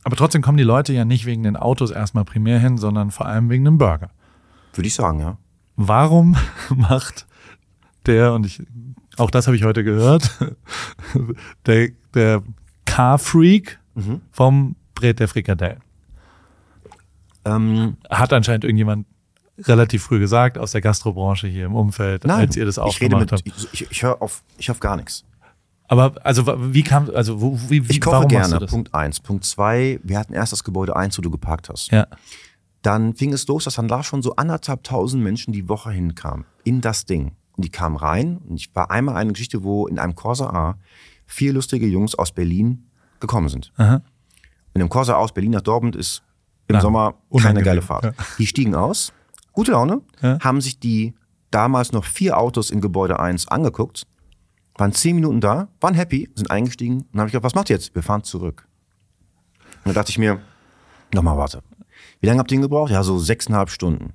aber 0.04 0.16
trotzdem 0.16 0.42
kommen 0.42 0.58
die 0.58 0.64
Leute 0.64 0.94
ja 0.94 1.06
nicht 1.06 1.26
wegen 1.26 1.44
den 1.44 1.56
Autos 1.56 1.92
erstmal 1.92 2.26
primär 2.26 2.60
hin, 2.60 2.78
sondern 2.78 3.12
vor 3.12 3.26
allem 3.26 3.50
wegen 3.50 3.66
dem 3.66 3.78
Burger. 3.78 4.10
Würde 4.74 4.88
ich 4.88 4.96
sagen, 4.96 5.20
ja. 5.20 5.38
Warum 5.76 6.36
macht 6.70 7.26
der, 8.06 8.34
und 8.34 8.46
ich, 8.46 8.62
auch 9.18 9.32
das 9.32 9.48
habe 9.48 9.56
ich 9.56 9.64
heute 9.64 9.84
gehört, 9.84 10.38
der, 11.66 11.90
der 12.14 12.44
Car-Freak 12.86 13.80
mhm. 13.96 14.22
vom 14.32 14.76
Brett 14.94 15.20
der 15.20 15.28
Frikadelle. 15.28 15.80
Ähm, 17.46 17.98
Hat 18.10 18.32
anscheinend 18.34 18.64
irgendjemand 18.64 19.08
relativ 19.60 20.04
früh 20.04 20.20
gesagt 20.20 20.58
aus 20.58 20.72
der 20.72 20.82
Gastrobranche 20.82 21.48
hier 21.48 21.66
im 21.66 21.76
Umfeld, 21.76 22.26
Nein, 22.26 22.48
als 22.48 22.56
ihr 22.56 22.66
das 22.66 22.80
aufgemacht 22.80 23.32
habt? 23.32 23.44
Ich, 23.46 23.74
ich, 23.74 23.92
ich 23.92 24.04
höre 24.04 24.22
auf, 24.22 24.44
ich 24.58 24.72
auf 24.72 24.80
gar 24.80 24.96
nichts. 24.96 25.26
Aber 25.88 26.14
also 26.24 26.46
wie 26.74 26.84
kam, 26.84 27.10
also 27.14 27.40
wo, 27.40 27.60
wie, 27.70 27.88
wie 27.88 27.92
Ich 27.92 28.02
koche 28.02 28.28
gerne, 28.28 28.66
Punkt 28.66 28.94
eins. 28.94 29.20
Punkt 29.20 29.46
zwei, 29.46 30.00
wir 30.02 30.18
hatten 30.18 30.34
erst 30.34 30.52
das 30.54 30.64
Gebäude 30.64 30.96
eins, 30.96 31.18
wo 31.18 31.22
du 31.22 31.30
geparkt 31.30 31.70
hast. 31.70 31.92
Ja. 31.92 32.08
Dann 32.82 33.16
fing 33.16 33.32
es 33.32 33.48
los, 33.48 33.66
dass 33.66 33.76
dann 33.76 33.88
da 33.88 34.04
schon 34.04 34.22
so 34.22 34.36
anderthalb 34.36 34.84
tausend 34.84 35.24
Menschen 35.24 35.54
die 35.54 35.70
Woche 35.70 35.92
hinkamen, 35.92 36.46
in 36.64 36.82
das 36.82 37.06
Ding. 37.06 37.34
Und 37.56 37.66
die 37.66 37.70
kamen 37.70 37.96
rein 37.96 38.40
und 38.50 38.56
ich 38.56 38.74
war 38.76 38.90
einmal 38.90 39.16
eine 39.16 39.32
Geschichte, 39.34 39.64
wo 39.64 39.88
in 39.88 40.00
einem 40.00 40.16
Corsa 40.16 40.48
A 40.48 40.78
vier 41.26 41.54
lustige 41.54 41.86
Jungs 41.86 42.16
aus 42.16 42.32
Berlin 42.32 42.90
gekommen 43.20 43.48
sind. 43.48 43.72
Aha. 43.78 44.02
In 44.74 44.82
einem 44.82 44.90
Corsa 44.90 45.14
A 45.14 45.18
aus 45.18 45.34
Berlin 45.34 45.52
nach 45.52 45.62
Dortmund 45.62 45.96
ist 45.96 46.24
im 46.68 46.74
Nein, 46.74 46.82
Sommer 46.82 47.14
keine 47.40 47.62
geile 47.62 47.82
Fahrt. 47.82 48.06
Ja. 48.06 48.12
Die 48.40 48.48
stiegen 48.48 48.74
aus, 48.74 49.14
gute 49.54 49.72
Laune, 49.72 50.02
ja. 50.22 50.40
haben 50.42 50.62
sich 50.62 50.80
die 50.80 51.14
damals 51.52 51.92
noch 51.92 52.06
vier 52.06 52.38
Autos 52.38 52.70
in 52.70 52.82
Gebäude 52.82 53.20
1 53.20 53.48
angeguckt, 53.48 54.06
waren 54.76 54.92
zehn 54.92 55.16
Minuten 55.16 55.40
da, 55.40 55.70
waren 55.80 55.94
happy, 55.94 56.30
sind 56.36 56.52
eingestiegen 56.52 57.06
und 57.14 57.20
habe 57.20 57.28
ich 57.28 57.32
gedacht, 57.32 57.46
was 57.46 57.56
macht 57.56 57.70
ihr 57.70 57.76
jetzt? 57.76 57.96
Wir 57.96 58.04
fahren 58.04 58.24
zurück. 58.24 58.68
Und 59.86 59.90
da 59.90 59.94
dachte 59.94 60.10
ich 60.10 60.18
mir, 60.18 60.42
nochmal 61.14 61.38
warte. 61.38 61.62
Wie 62.20 62.28
lange 62.28 62.40
habt 62.40 62.52
ihr 62.52 62.56
ihn 62.56 62.62
gebraucht? 62.62 62.92
Ja, 62.92 63.04
so 63.04 63.20
sechseinhalb 63.20 63.70
Stunden. 63.70 64.14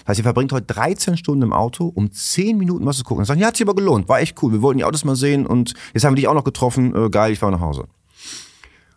Das 0.00 0.08
heißt, 0.08 0.18
ihr 0.20 0.24
verbringt 0.24 0.52
heute 0.52 0.66
13 0.66 1.16
Stunden 1.16 1.42
im 1.42 1.52
Auto, 1.52 1.86
um 1.86 2.10
10 2.10 2.58
Minuten 2.58 2.84
was 2.86 2.98
zu 2.98 3.04
gucken. 3.04 3.20
Und 3.20 3.26
sagen, 3.26 3.40
ja, 3.40 3.48
hat 3.48 3.56
sich 3.56 3.66
aber 3.66 3.74
gelohnt, 3.74 4.08
war 4.08 4.20
echt 4.20 4.42
cool. 4.42 4.52
Wir 4.52 4.62
wollten 4.62 4.78
die 4.78 4.84
Autos 4.84 5.04
mal 5.04 5.16
sehen 5.16 5.46
und 5.46 5.74
jetzt 5.94 6.04
haben 6.04 6.12
wir 6.12 6.16
dich 6.16 6.28
auch 6.28 6.34
noch 6.34 6.44
getroffen. 6.44 6.94
Äh, 6.94 7.10
geil, 7.10 7.32
ich 7.32 7.38
fahre 7.38 7.52
nach 7.52 7.60
Hause. 7.60 7.86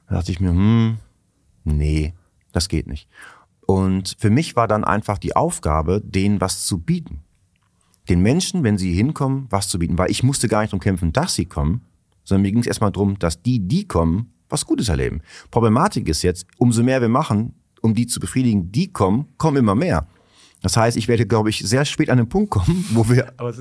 Da 0.08 0.16
dachte 0.16 0.32
ich 0.32 0.40
mir, 0.40 0.50
hm, 0.50 0.98
nee, 1.64 2.14
das 2.52 2.68
geht 2.68 2.88
nicht. 2.88 3.08
Und 3.70 4.16
für 4.18 4.32
mich 4.32 4.56
war 4.56 4.68
dann 4.68 4.84
einfach 4.84 5.20
die 5.20 5.36
Aufgabe, 5.36 6.02
denen 6.04 6.42
was 6.42 6.66
zu 6.66 6.80
bieten. 6.80 7.20
Den 8.10 8.20
Menschen, 8.20 8.64
wenn 8.64 8.80
sie 8.80 8.92
hinkommen, 8.94 9.46
was 9.52 9.68
zu 9.68 9.78
bieten. 9.78 9.96
Weil 10.00 10.10
ich 10.10 10.24
musste 10.24 10.48
gar 10.48 10.62
nicht 10.62 10.74
darum 10.74 10.82
kämpfen, 10.82 11.14
dass 11.14 11.36
sie 11.36 11.46
kommen, 11.46 11.82
sondern 12.24 12.42
mir 12.42 12.52
ging 12.52 12.62
es 12.62 12.66
erstmal 12.66 12.92
darum, 12.92 13.20
dass 13.20 13.44
die, 13.44 13.60
die 13.60 13.88
kommen, 13.88 14.34
was 14.50 14.66
Gutes 14.66 14.90
erleben. 14.90 15.22
Problematik 15.52 16.10
ist 16.10 16.24
jetzt, 16.24 16.48
umso 16.58 16.82
mehr 16.82 17.00
wir 17.00 17.10
machen, 17.10 17.54
um 17.84 17.94
die 17.94 18.08
zu 18.08 18.20
befriedigen, 18.20 18.72
die 18.72 18.92
kommen, 18.92 19.28
kommen 19.38 19.58
immer 19.58 19.76
mehr. 19.76 20.08
Das 20.64 20.76
heißt, 20.76 20.98
ich 20.98 21.08
werde, 21.08 21.28
glaube 21.28 21.52
ich, 21.52 21.60
sehr 21.60 21.86
spät 21.86 22.10
an 22.10 22.18
den 22.18 22.28
Punkt 22.28 22.50
kommen, 22.50 22.88
wo 22.94 23.08
wir 23.08 23.18
ja 23.18 23.52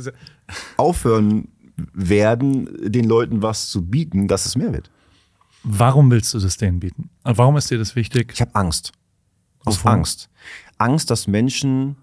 aufhören 0.79 1.49
werden, 1.93 2.91
den 2.91 3.05
Leuten 3.05 3.43
was 3.43 3.69
zu 3.69 3.85
bieten, 3.85 4.27
dass 4.27 4.47
es 4.47 4.57
mehr 4.57 4.73
wird. 4.73 4.91
Warum 5.65 6.11
willst 6.11 6.33
du 6.33 6.39
das 6.39 6.57
denen 6.57 6.81
bieten? 6.81 7.11
Warum 7.25 7.59
ist 7.59 7.71
dir 7.71 7.77
das 7.77 7.95
wichtig? 7.95 8.33
Ich 8.33 8.41
habe 8.41 8.55
Angst. 8.55 8.93
Aus 9.65 9.79
Wovon? 9.79 9.93
Angst. 9.93 10.29
Angst, 10.79 11.11
dass 11.11 11.27
Menschen 11.27 11.97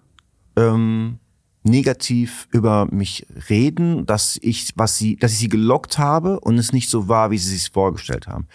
ähm, 0.56 1.20
negativ 1.64 2.47
über 2.51 2.86
mich 2.91 3.26
reden, 3.49 4.06
dass 4.06 4.38
ich, 4.41 4.74
was 4.76 4.97
sie, 4.97 5.16
dass 5.16 5.32
ich 5.32 5.39
sie 5.39 5.49
gelockt 5.49 5.97
habe 5.97 6.39
und 6.39 6.58
es 6.58 6.74
nicht 6.74 6.89
so 6.89 7.08
war, 7.08 7.32
wie 7.32 7.38
sie 7.38 7.58
sich 7.58 7.72
vorgestellt 7.72 8.28
haben. 8.28 8.47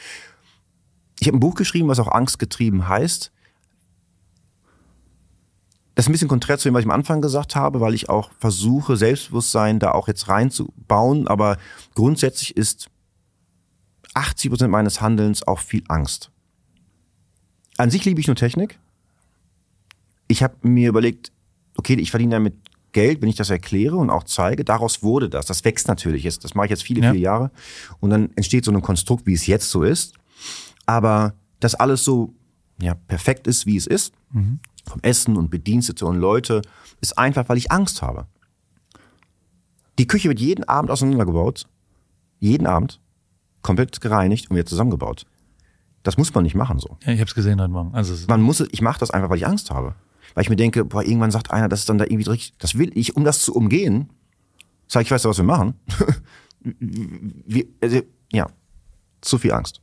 Ich 1.19 1.27
habe 1.27 1.37
ein 1.37 1.41
Buch 1.41 1.55
geschrieben, 1.55 1.89
was 1.89 1.99
auch 1.99 2.11
Angst 2.11 2.39
getrieben 2.39 2.89
heißt. 2.89 3.33
Das 5.95 6.05
ist 6.05 6.09
ein 6.09 6.13
bisschen 6.13 6.29
konträr 6.29 6.57
zu 6.57 6.69
dem, 6.69 6.75
was 6.75 6.81
ich 6.81 6.87
am 6.87 6.93
Anfang 6.93 7.21
gesagt 7.21 7.57
habe, 7.57 7.81
weil 7.81 7.95
ich 7.95 8.09
auch 8.09 8.31
versuche, 8.39 8.97
Selbstbewusstsein 8.97 9.81
da 9.81 9.91
auch 9.91 10.09
jetzt 10.09 10.29
reinzubauen. 10.29 11.29
Aber 11.29 11.59
grundsätzlich 11.95 12.57
ist 12.57 12.89
80 14.15 14.51
Prozent 14.51 14.71
meines 14.71 15.01
Handelns 15.01 15.47
auch 15.47 15.59
viel 15.59 15.83
Angst. 15.89 16.31
An 17.77 17.91
sich 17.91 18.05
liebe 18.05 18.21
ich 18.21 18.29
nur 18.29 18.37
Technik 18.37 18.79
ich 20.31 20.45
habe 20.45 20.57
mir 20.63 20.89
überlegt, 20.89 21.33
okay, 21.77 21.95
ich 21.95 22.11
verdiene 22.11 22.37
damit 22.37 22.55
Geld, 22.93 23.21
wenn 23.21 23.29
ich 23.29 23.35
das 23.35 23.51
erkläre 23.51 23.97
und 23.97 24.11
auch 24.11 24.25
zeige. 24.25 24.65
Daraus 24.65 25.03
wurde 25.03 25.29
das. 25.29 25.47
Das 25.47 25.65
wächst 25.65 25.89
natürlich. 25.89 26.23
Jetzt, 26.23 26.45
das 26.45 26.55
mache 26.55 26.67
ich 26.67 26.71
jetzt 26.71 26.85
viele, 26.85 27.03
ja. 27.03 27.11
viele 27.11 27.23
Jahre. 27.23 27.51
Und 27.99 28.11
dann 28.11 28.31
entsteht 28.37 28.65
so 28.65 28.71
ein 28.71 28.81
Konstrukt, 28.81 29.27
wie 29.27 29.35
es 29.35 29.47
jetzt 29.47 29.71
so 29.71 29.83
ist. 29.83 30.15
Aber 30.87 31.35
dass 31.59 31.75
alles 31.75 32.05
so 32.05 32.33
ja, 32.81 32.95
perfekt 32.95 33.49
ist, 33.49 33.67
wie 33.67 33.77
es 33.77 33.89
ist, 33.89 34.15
mhm. 34.31 34.61
vom 34.85 35.01
Essen 35.03 35.37
und 35.37 35.51
Bedienstete 35.51 36.07
und 36.07 36.17
Leute, 36.17 36.63
ist 37.01 37.19
einfach, 37.19 37.49
weil 37.49 37.59
ich 37.59 37.73
Angst 37.73 38.01
habe. 38.01 38.27
Die 39.99 40.07
Küche 40.07 40.29
wird 40.29 40.39
jeden 40.39 40.65
Abend 40.65 40.93
auseinandergebaut. 40.93 41.67
Jeden 42.39 42.69
Abend. 42.69 43.01
Komplett 43.63 44.01
gereinigt 44.01 44.49
und 44.49 44.57
wird 44.57 44.69
zusammengebaut. 44.69 45.27
Das 46.05 46.17
muss 46.17 46.33
man 46.33 46.45
nicht 46.45 46.55
machen 46.55 46.79
so. 46.79 46.97
Ja, 47.05 47.13
ich 47.13 47.21
habe 47.21 47.29
es 47.29 47.35
gesehen 47.35 47.61
heute 47.61 47.73
Morgen. 47.73 47.95
Also 47.95 48.15
man 48.29 48.41
muss, 48.41 48.61
ich 48.61 48.81
mache 48.81 49.01
das 49.01 49.11
einfach, 49.11 49.29
weil 49.29 49.37
ich 49.37 49.47
Angst 49.47 49.71
habe. 49.71 49.95
Weil 50.35 50.43
ich 50.43 50.51
mir 50.51 50.57
denke, 50.57 50.85
boah, 50.85 51.03
irgendwann 51.03 51.31
sagt 51.31 51.51
einer, 51.51 51.69
das 51.69 51.81
ist 51.81 51.89
dann 51.89 51.99
da 51.99 52.05
irgendwie 52.05 52.29
richtig, 52.29 52.55
das 52.59 52.79
will 52.79 52.91
ich, 52.95 53.17
um 53.17 53.25
das 53.25 53.43
zu 53.43 53.55
umgehen, 53.55 54.11
sag 54.87 55.03
ich, 55.03 55.11
weiß 55.11 55.25
was 55.25 55.39
wir 55.39 55.45
machen. 55.45 55.75
wir, 56.61 57.65
also, 57.81 58.01
ja, 58.33 58.47
zu 59.21 59.39
viel 59.39 59.53
Angst. 59.53 59.81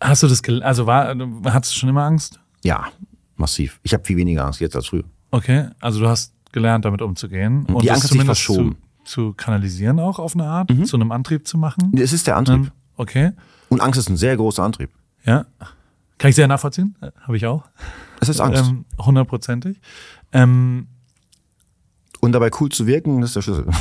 Hast 0.00 0.22
du 0.22 0.28
das, 0.28 0.42
also 0.62 0.86
war, 0.86 1.14
hattest 1.44 1.74
du 1.74 1.78
schon 1.78 1.88
immer 1.88 2.04
Angst? 2.04 2.40
Ja, 2.64 2.88
massiv. 3.36 3.80
Ich 3.82 3.94
habe 3.94 4.04
viel 4.04 4.16
weniger 4.16 4.44
Angst 4.44 4.60
jetzt 4.60 4.74
als 4.74 4.88
früher. 4.88 5.04
Okay, 5.30 5.68
also 5.80 6.00
du 6.00 6.08
hast 6.08 6.34
gelernt, 6.52 6.84
damit 6.84 7.02
umzugehen. 7.02 7.64
Und 7.66 7.82
die 7.82 7.90
Angst 7.90 8.04
hat 8.04 8.10
sich 8.10 8.24
verschoben. 8.24 8.76
Zu, 9.04 9.30
zu 9.30 9.32
kanalisieren 9.34 9.98
auch 10.00 10.18
auf 10.18 10.34
eine 10.34 10.44
Art, 10.44 10.70
mhm. 10.70 10.84
zu 10.84 10.96
einem 10.96 11.12
Antrieb 11.12 11.46
zu 11.46 11.58
machen? 11.58 11.92
Es 11.96 12.12
ist 12.12 12.26
der 12.26 12.36
Antrieb. 12.36 12.56
Ähm, 12.56 12.70
okay. 12.96 13.32
Und 13.68 13.80
Angst 13.80 13.98
ist 13.98 14.08
ein 14.10 14.16
sehr 14.16 14.36
großer 14.36 14.62
Antrieb. 14.62 14.90
Ja. 15.24 15.46
Kann 16.18 16.28
ich 16.28 16.36
sehr 16.36 16.48
nachvollziehen. 16.48 16.94
Äh, 17.00 17.10
Habe 17.22 17.36
ich 17.36 17.46
auch. 17.46 17.64
Es 18.22 18.28
ist 18.28 18.40
Angst. 18.40 18.70
Ähm, 18.70 18.84
hundertprozentig. 18.98 19.80
Ähm, 20.32 20.86
und 22.20 22.32
dabei 22.32 22.50
cool 22.60 22.68
zu 22.68 22.86
wirken, 22.86 23.20
ist 23.22 23.34
der 23.34 23.42
Schlüssel. 23.42 23.66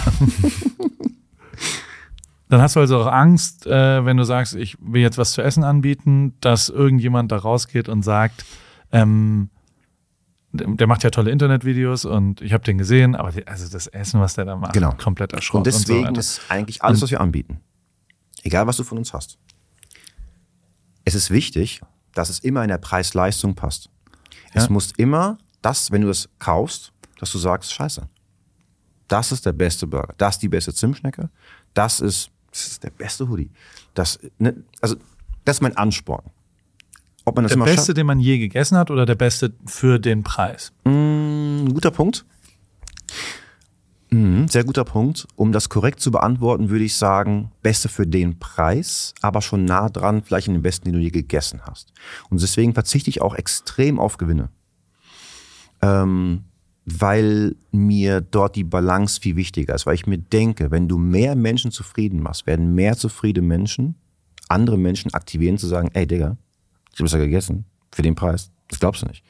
Dann 2.49 2.59
hast 2.59 2.75
du 2.75 2.79
also 2.79 2.99
auch 2.99 3.07
Angst, 3.07 3.67
äh, 3.67 4.03
wenn 4.03 4.17
du 4.17 4.23
sagst, 4.23 4.55
ich 4.55 4.77
will 4.81 5.01
jetzt 5.01 5.19
was 5.19 5.33
zu 5.33 5.43
essen 5.43 5.63
anbieten, 5.63 6.33
dass 6.41 6.69
irgendjemand 6.69 7.31
da 7.31 7.37
rausgeht 7.37 7.87
und 7.87 8.01
sagt, 8.01 8.43
ähm, 8.91 9.51
der 10.51 10.87
macht 10.87 11.03
ja 11.03 11.11
tolle 11.11 11.29
Internetvideos 11.31 12.03
und 12.03 12.41
ich 12.41 12.51
habe 12.51 12.63
den 12.63 12.79
gesehen, 12.79 13.15
aber 13.15 13.31
die, 13.31 13.47
also 13.47 13.71
das 13.71 13.87
Essen, 13.87 14.19
was 14.19 14.33
der 14.33 14.45
da 14.45 14.55
macht, 14.55 14.73
genau. 14.73 14.91
komplett 14.97 15.33
erschrocken. 15.33 15.59
Und 15.59 15.67
deswegen 15.67 16.07
und 16.07 16.15
so 16.15 16.19
ist 16.19 16.41
eigentlich 16.49 16.83
alles, 16.83 17.01
was 17.01 17.11
wir 17.11 17.21
anbieten, 17.21 17.61
egal 18.41 18.65
was 18.67 18.75
du 18.75 18.83
von 18.83 18.97
uns 18.97 19.13
hast. 19.13 19.37
Es 21.05 21.15
ist 21.15 21.29
wichtig, 21.29 21.81
dass 22.13 22.29
es 22.29 22.39
immer 22.39 22.63
in 22.63 22.69
der 22.69 22.79
Preis-Leistung 22.79 23.55
passt. 23.55 23.89
Ja. 24.53 24.61
Es 24.61 24.69
muss 24.69 24.91
immer 24.97 25.37
das, 25.61 25.91
wenn 25.91 26.01
du 26.01 26.09
es 26.09 26.29
kaufst, 26.39 26.91
dass 27.19 27.31
du 27.31 27.37
sagst, 27.37 27.73
scheiße, 27.73 28.07
das 29.07 29.31
ist 29.31 29.45
der 29.45 29.53
beste 29.53 29.87
Burger, 29.87 30.13
das 30.17 30.35
ist 30.35 30.41
die 30.41 30.49
beste 30.49 30.73
Zimtschnecke, 30.73 31.29
das 31.73 31.99
ist 31.99 32.31
Das 32.51 32.67
ist 32.67 32.83
der 32.83 32.89
beste 32.89 33.29
Hoodie. 33.29 33.49
Das, 33.93 34.19
ne, 34.37 34.53
also, 34.81 34.95
das 35.45 35.57
ist 35.57 35.61
mein 35.61 35.75
Ansporn. 35.77 36.23
Ob 37.23 37.35
man 37.35 37.43
das 37.43 37.53
der 37.53 37.63
beste, 37.63 37.93
den 37.93 38.05
man 38.05 38.19
je 38.19 38.37
gegessen 38.39 38.77
hat 38.77 38.91
oder 38.91 39.05
der 39.05 39.15
beste 39.15 39.53
für 39.65 39.99
den 39.99 40.23
Preis? 40.23 40.73
Mm, 40.83 41.67
guter 41.67 41.91
Punkt. 41.91 42.25
Mm, 44.11 44.47
sehr 44.47 44.63
guter 44.63 44.83
Punkt. 44.83 45.27
Um 45.35 45.51
das 45.51 45.69
korrekt 45.69 45.99
zu 45.99 46.11
beantworten, 46.11 46.69
würde 46.69 46.83
ich 46.83 46.95
sagen, 46.95 47.51
beste 47.61 47.89
für 47.89 48.05
den 48.05 48.39
Preis, 48.39 49.13
aber 49.21 49.41
schon 49.41 49.65
nah 49.65 49.89
dran, 49.89 50.21
vielleicht 50.23 50.47
in 50.47 50.53
den 50.53 50.63
besten, 50.63 50.85
den 50.85 50.93
du 50.93 50.99
je 50.99 51.09
gegessen 51.11 51.61
hast. 51.65 51.93
Und 52.29 52.41
deswegen 52.41 52.73
verzichte 52.73 53.09
ich 53.09 53.21
auch 53.21 53.35
extrem 53.35 53.99
auf 53.99 54.17
Gewinne. 54.17 54.49
Ähm, 55.81 56.43
weil 56.85 57.55
mir 57.71 58.21
dort 58.21 58.55
die 58.55 58.63
Balance 58.63 59.21
viel 59.21 59.35
wichtiger 59.35 59.75
ist, 59.75 59.85
weil 59.85 59.95
ich 59.95 60.07
mir 60.07 60.17
denke, 60.17 60.71
wenn 60.71 60.87
du 60.87 60.97
mehr 60.97 61.35
Menschen 61.35 61.71
zufrieden 61.71 62.21
machst, 62.21 62.47
werden 62.47 62.75
mehr 62.75 62.97
zufriedene 62.97 63.47
Menschen 63.47 63.95
andere 64.51 64.77
Menschen 64.77 65.13
aktivieren 65.13 65.57
zu 65.57 65.67
sagen, 65.67 65.89
ey 65.93 66.05
Digga, 66.05 66.37
ich 66.93 66.99
habe 66.99 67.05
es 67.05 67.13
ja 67.13 67.19
gegessen 67.19 67.65
für 67.91 68.01
den 68.01 68.15
Preis. 68.15 68.51
Das 68.67 68.79
glaubst 68.79 69.01
du 69.01 69.07
nicht. 69.07 69.23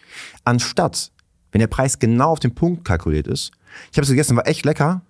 Anstatt, 0.44 1.12
wenn 1.52 1.60
der 1.60 1.68
Preis 1.68 2.00
genau 2.00 2.32
auf 2.32 2.40
den 2.40 2.56
Punkt 2.56 2.84
kalkuliert 2.84 3.28
ist, 3.28 3.52
ich 3.92 3.98
habe 3.98 4.04
es 4.04 4.10
gegessen, 4.10 4.36
war 4.36 4.48
echt 4.48 4.66
lecker, 4.66 5.02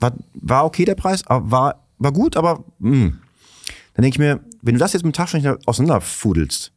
war, 0.00 0.12
war 0.34 0.64
okay 0.64 0.84
der 0.84 0.94
Preis, 0.94 1.22
war, 1.28 1.84
war 1.98 2.12
gut, 2.12 2.36
aber 2.36 2.64
mh. 2.78 2.90
Hm. 2.90 3.18
dann 3.94 4.02
denke 4.02 4.16
ich 4.16 4.18
mir, 4.18 4.40
wenn 4.62 4.74
du 4.74 4.78
das 4.78 4.92
jetzt 4.92 5.04
mit 5.04 5.14
dem 5.14 5.16
Taschenrechner 5.16 5.58
auseinanderfudelst, 5.66 6.72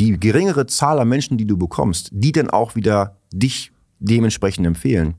die 0.00 0.18
geringere 0.18 0.66
Zahl 0.66 0.98
an 0.98 1.08
Menschen, 1.08 1.38
die 1.38 1.46
du 1.46 1.56
bekommst, 1.56 2.10
die 2.12 2.32
dann 2.32 2.50
auch 2.50 2.74
wieder 2.74 3.16
dich 3.32 3.72
dementsprechend 4.00 4.66
empfehlen, 4.66 5.14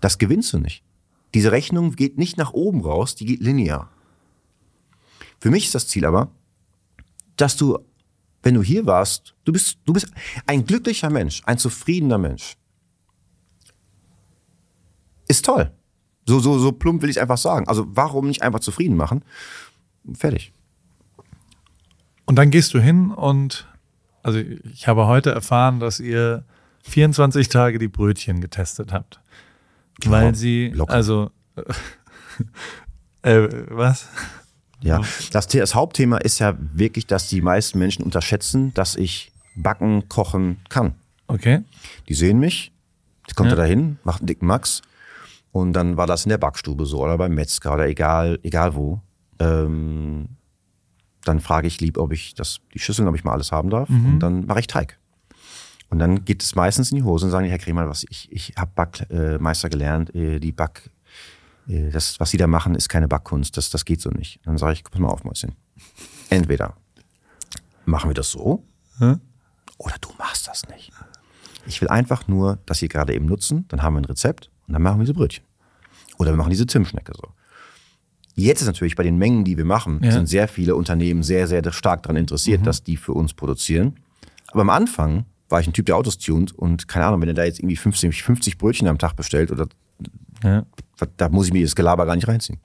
das 0.00 0.18
gewinnst 0.18 0.52
du 0.52 0.58
nicht. 0.58 0.82
Diese 1.34 1.52
Rechnung 1.52 1.92
geht 1.96 2.16
nicht 2.16 2.36
nach 2.36 2.52
oben 2.52 2.80
raus, 2.82 3.14
die 3.14 3.26
geht 3.26 3.40
linear. 3.40 3.90
Für 5.40 5.50
mich 5.50 5.66
ist 5.66 5.74
das 5.74 5.88
Ziel 5.88 6.06
aber, 6.06 6.30
dass 7.36 7.56
du, 7.56 7.78
wenn 8.42 8.54
du 8.54 8.62
hier 8.62 8.86
warst, 8.86 9.34
du 9.44 9.52
bist, 9.52 9.78
du 9.84 9.92
bist 9.92 10.06
ein 10.46 10.64
glücklicher 10.64 11.10
Mensch, 11.10 11.42
ein 11.44 11.58
zufriedener 11.58 12.18
Mensch. 12.18 12.56
Ist 15.28 15.44
toll. 15.44 15.70
So, 16.26 16.38
so, 16.40 16.58
so 16.58 16.72
plump 16.72 17.02
will 17.02 17.10
ich 17.10 17.20
einfach 17.20 17.38
sagen. 17.38 17.68
Also 17.68 17.86
warum 17.88 18.28
nicht 18.28 18.42
einfach 18.42 18.60
zufrieden 18.60 18.96
machen? 18.96 19.22
Fertig. 20.14 20.52
Und 22.24 22.36
dann 22.36 22.50
gehst 22.50 22.72
du 22.74 22.80
hin 22.80 23.10
und, 23.10 23.66
also 24.22 24.38
ich 24.38 24.88
habe 24.88 25.06
heute 25.06 25.30
erfahren, 25.30 25.80
dass 25.80 26.00
ihr 26.00 26.44
24 26.84 27.48
Tage 27.48 27.78
die 27.78 27.88
Brötchen 27.88 28.40
getestet 28.40 28.92
habt. 28.92 29.20
Weil 30.04 30.30
oh, 30.30 30.34
sie, 30.34 30.68
locker. 30.74 30.92
also, 30.92 31.30
äh, 33.22 33.48
was? 33.68 34.08
Ja, 34.80 35.00
das, 35.32 35.46
das 35.48 35.74
Hauptthema 35.74 36.18
ist 36.18 36.40
ja 36.40 36.56
wirklich, 36.58 37.06
dass 37.06 37.28
die 37.28 37.40
meisten 37.40 37.78
Menschen 37.78 38.04
unterschätzen, 38.04 38.74
dass 38.74 38.96
ich 38.96 39.32
backen, 39.54 40.08
kochen 40.08 40.58
kann. 40.68 40.94
Okay. 41.26 41.62
Die 42.08 42.14
sehen 42.14 42.38
mich, 42.38 42.72
ich 43.26 43.34
komme 43.34 43.50
ja. 43.50 43.56
da 43.56 43.62
dahin, 43.62 43.98
mache 44.04 44.18
einen 44.18 44.26
dicken 44.26 44.46
Max 44.46 44.82
und 45.54 45.72
dann 45.72 45.96
war 45.96 46.08
das 46.08 46.24
in 46.24 46.30
der 46.30 46.38
Backstube 46.38 46.84
so 46.84 47.04
oder 47.04 47.16
beim 47.16 47.32
Metzger 47.32 47.74
oder 47.74 47.86
egal, 47.86 48.40
egal 48.42 48.74
wo. 48.74 49.00
Ähm, 49.38 50.30
dann 51.22 51.38
frage 51.38 51.68
ich 51.68 51.80
lieb, 51.80 51.96
ob 51.96 52.12
ich 52.12 52.34
das, 52.34 52.58
die 52.74 52.80
Schüsseln, 52.80 53.06
ob 53.06 53.14
ich 53.14 53.22
mal 53.22 53.34
alles 53.34 53.52
haben 53.52 53.70
darf 53.70 53.88
mhm. 53.88 54.14
und 54.14 54.18
dann 54.18 54.46
mache 54.46 54.58
ich 54.58 54.66
Teig. 54.66 54.98
Und 55.90 56.00
dann 56.00 56.24
geht 56.24 56.42
es 56.42 56.56
meistens 56.56 56.90
in 56.90 56.96
die 56.96 57.04
Hose 57.04 57.26
und 57.26 57.30
sagen, 57.30 57.46
Herr 57.46 57.58
Kremer, 57.58 57.88
was 57.88 58.04
ich, 58.10 58.32
ich 58.32 58.54
habe 58.58 58.72
Backmeister 58.74 59.68
äh, 59.68 59.70
gelernt, 59.70 60.12
äh, 60.12 60.40
die 60.40 60.50
Back, 60.50 60.90
äh, 61.68 61.90
das, 61.90 62.18
was 62.18 62.30
Sie 62.30 62.36
da 62.36 62.48
machen, 62.48 62.74
ist 62.74 62.88
keine 62.88 63.06
Backkunst, 63.06 63.56
das, 63.56 63.70
das 63.70 63.84
geht 63.84 64.00
so 64.00 64.10
nicht. 64.10 64.40
Dann 64.44 64.58
sage 64.58 64.72
ich, 64.72 64.82
pass 64.82 64.98
mal 64.98 65.08
auf, 65.08 65.22
Mäuschen. 65.22 65.52
Entweder 66.30 66.74
machen 67.84 68.10
wir 68.10 68.14
das 68.14 68.32
so 68.32 68.64
hm? 68.98 69.20
oder 69.78 69.94
du 70.00 70.08
machst 70.18 70.48
das 70.48 70.66
nicht. 70.66 70.90
Ich 71.64 71.80
will 71.80 71.88
einfach 71.90 72.26
nur, 72.26 72.58
dass 72.66 72.78
Sie 72.78 72.88
gerade 72.88 73.14
eben 73.14 73.26
nutzen, 73.26 73.66
dann 73.68 73.84
haben 73.84 73.94
wir 73.94 74.00
ein 74.00 74.06
Rezept 74.06 74.50
und 74.66 74.74
dann 74.74 74.82
machen 74.82 74.98
wir 74.98 75.04
diese 75.04 75.14
Brötchen. 75.14 75.44
Oder 76.18 76.32
wir 76.32 76.36
machen 76.36 76.50
diese 76.50 76.66
Zimtschnecke 76.66 77.12
so. 77.14 77.28
Jetzt 78.36 78.60
ist 78.60 78.66
natürlich 78.66 78.96
bei 78.96 79.04
den 79.04 79.16
Mengen, 79.16 79.44
die 79.44 79.56
wir 79.56 79.64
machen, 79.64 80.00
ja. 80.02 80.10
sind 80.10 80.26
sehr 80.26 80.48
viele 80.48 80.74
Unternehmen 80.74 81.22
sehr, 81.22 81.46
sehr 81.46 81.62
stark 81.72 82.02
daran 82.02 82.16
interessiert, 82.16 82.62
mhm. 82.62 82.64
dass 82.64 82.82
die 82.82 82.96
für 82.96 83.12
uns 83.12 83.32
produzieren. 83.32 83.96
Aber 84.48 84.62
am 84.62 84.70
Anfang 84.70 85.24
war 85.48 85.60
ich 85.60 85.66
ein 85.66 85.72
Typ, 85.72 85.86
der 85.86 85.96
Autos 85.96 86.18
tunt 86.18 86.52
und 86.52 86.88
keine 86.88 87.06
Ahnung, 87.06 87.20
wenn 87.20 87.28
er 87.28 87.34
da 87.34 87.44
jetzt 87.44 87.60
irgendwie 87.60 87.76
50, 87.76 88.22
50 88.22 88.58
Brötchen 88.58 88.88
am 88.88 88.98
Tag 88.98 89.14
bestellt 89.14 89.52
oder 89.52 89.68
ja. 90.42 90.66
da 91.16 91.28
muss 91.28 91.46
ich 91.46 91.52
mir 91.52 91.62
das 91.62 91.76
Gelaber 91.76 92.06
gar 92.06 92.16
nicht 92.16 92.26
reinziehen. 92.26 92.58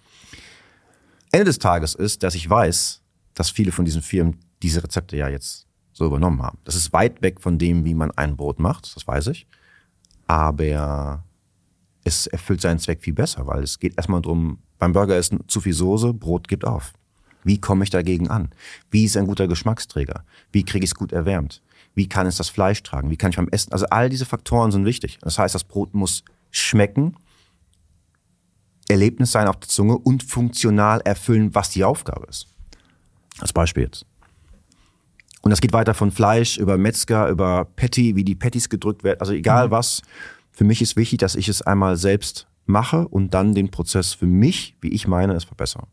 Ende 1.31 1.45
des 1.45 1.59
Tages 1.59 1.93
ist, 1.93 2.23
dass 2.23 2.33
ich 2.33 2.49
weiß, 2.49 3.01
dass 3.35 3.51
viele 3.51 3.71
von 3.71 3.85
diesen 3.85 4.01
Firmen 4.01 4.37
diese 4.63 4.83
Rezepte 4.83 5.17
ja 5.17 5.29
jetzt 5.29 5.67
so 5.93 6.05
übernommen 6.05 6.41
haben. 6.41 6.57
Das 6.63 6.75
ist 6.75 6.91
weit 6.93 7.21
weg 7.21 7.41
von 7.41 7.59
dem, 7.59 7.85
wie 7.85 7.93
man 7.93 8.11
ein 8.11 8.35
Brot 8.35 8.59
macht, 8.59 8.95
das 8.95 9.05
weiß 9.05 9.27
ich. 9.27 9.45
Aber 10.25 11.23
es 12.09 12.27
erfüllt 12.27 12.61
seinen 12.61 12.79
Zweck 12.79 13.01
viel 13.01 13.13
besser, 13.13 13.47
weil 13.47 13.63
es 13.63 13.79
geht 13.79 13.97
erstmal 13.97 14.21
darum, 14.21 14.59
beim 14.77 14.93
Burger 14.93 15.17
ist 15.17 15.33
zu 15.47 15.61
viel 15.61 15.73
Soße, 15.73 16.13
Brot 16.13 16.47
gibt 16.47 16.65
auf. 16.65 16.93
Wie 17.43 17.59
komme 17.59 17.83
ich 17.83 17.89
dagegen 17.89 18.29
an? 18.29 18.49
Wie 18.91 19.05
ist 19.05 19.15
ein 19.15 19.27
guter 19.27 19.47
Geschmacksträger? 19.47 20.23
Wie 20.51 20.63
kriege 20.63 20.83
ich 20.83 20.91
es 20.91 20.95
gut 20.95 21.11
erwärmt? 21.11 21.61
Wie 21.95 22.09
kann 22.09 22.27
es 22.27 22.37
das 22.37 22.49
Fleisch 22.49 22.83
tragen? 22.83 23.09
Wie 23.09 23.17
kann 23.17 23.31
ich 23.31 23.37
beim 23.37 23.49
Essen? 23.49 23.71
Also 23.71 23.85
all 23.87 24.09
diese 24.09 24.25
Faktoren 24.25 24.71
sind 24.71 24.85
wichtig. 24.85 25.19
Das 25.21 25.39
heißt, 25.39 25.55
das 25.55 25.63
Brot 25.63 25.93
muss 25.93 26.23
schmecken, 26.51 27.15
Erlebnis 28.89 29.31
sein 29.31 29.47
auf 29.47 29.57
der 29.57 29.69
Zunge 29.69 29.97
und 29.97 30.23
funktional 30.23 31.01
erfüllen, 31.01 31.53
was 31.53 31.69
die 31.69 31.83
Aufgabe 31.83 32.25
ist. 32.27 32.47
Als 33.39 33.53
Beispiel 33.53 33.83
jetzt. 33.83 34.05
Und 35.41 35.51
das 35.51 35.61
geht 35.61 35.73
weiter 35.73 35.93
von 35.93 36.11
Fleisch 36.11 36.57
über 36.57 36.77
Metzger, 36.77 37.29
über 37.29 37.65
Patty, 37.65 38.15
wie 38.15 38.23
die 38.23 38.35
Patties 38.35 38.67
gedrückt 38.67 39.03
werden. 39.03 39.19
Also 39.21 39.33
egal 39.33 39.67
mhm. 39.67 39.71
was. 39.71 40.01
Für 40.59 40.65
mich 40.65 40.81
ist 40.81 40.97
wichtig, 40.97 41.19
dass 41.19 41.35
ich 41.35 41.47
es 41.47 41.61
einmal 41.61 41.95
selbst 41.95 42.45
mache 42.65 43.07
und 43.07 43.33
dann 43.33 43.55
den 43.55 43.71
Prozess 43.71 44.13
für 44.13 44.25
mich, 44.25 44.75
wie 44.81 44.89
ich 44.89 45.07
meine, 45.07 45.31
es 45.31 45.45
verbessere. 45.45 45.87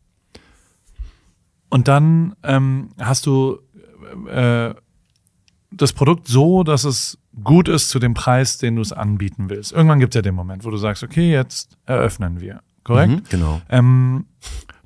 Und 1.69 1.87
dann 1.87 2.35
ähm, 2.43 2.89
hast 2.99 3.27
du 3.27 3.59
äh, 4.29 4.73
das 5.71 5.93
Produkt 5.93 6.27
so, 6.27 6.63
dass 6.63 6.83
es 6.83 7.17
gut 7.45 7.69
ist 7.69 7.87
zu 7.87 7.97
dem 7.99 8.13
Preis, 8.13 8.57
den 8.57 8.75
du 8.75 8.81
es 8.81 8.91
anbieten 8.91 9.49
willst. 9.49 9.71
Irgendwann 9.71 10.01
gibt 10.01 10.13
es 10.13 10.17
ja 10.17 10.21
den 10.21 10.35
Moment, 10.35 10.65
wo 10.65 10.69
du 10.69 10.75
sagst, 10.75 11.01
okay, 11.01 11.31
jetzt 11.31 11.77
eröffnen 11.85 12.41
wir. 12.41 12.59
Korrekt? 12.83 13.09
Mhm, 13.09 13.23
genau. 13.29 13.61
Ähm, 13.69 14.25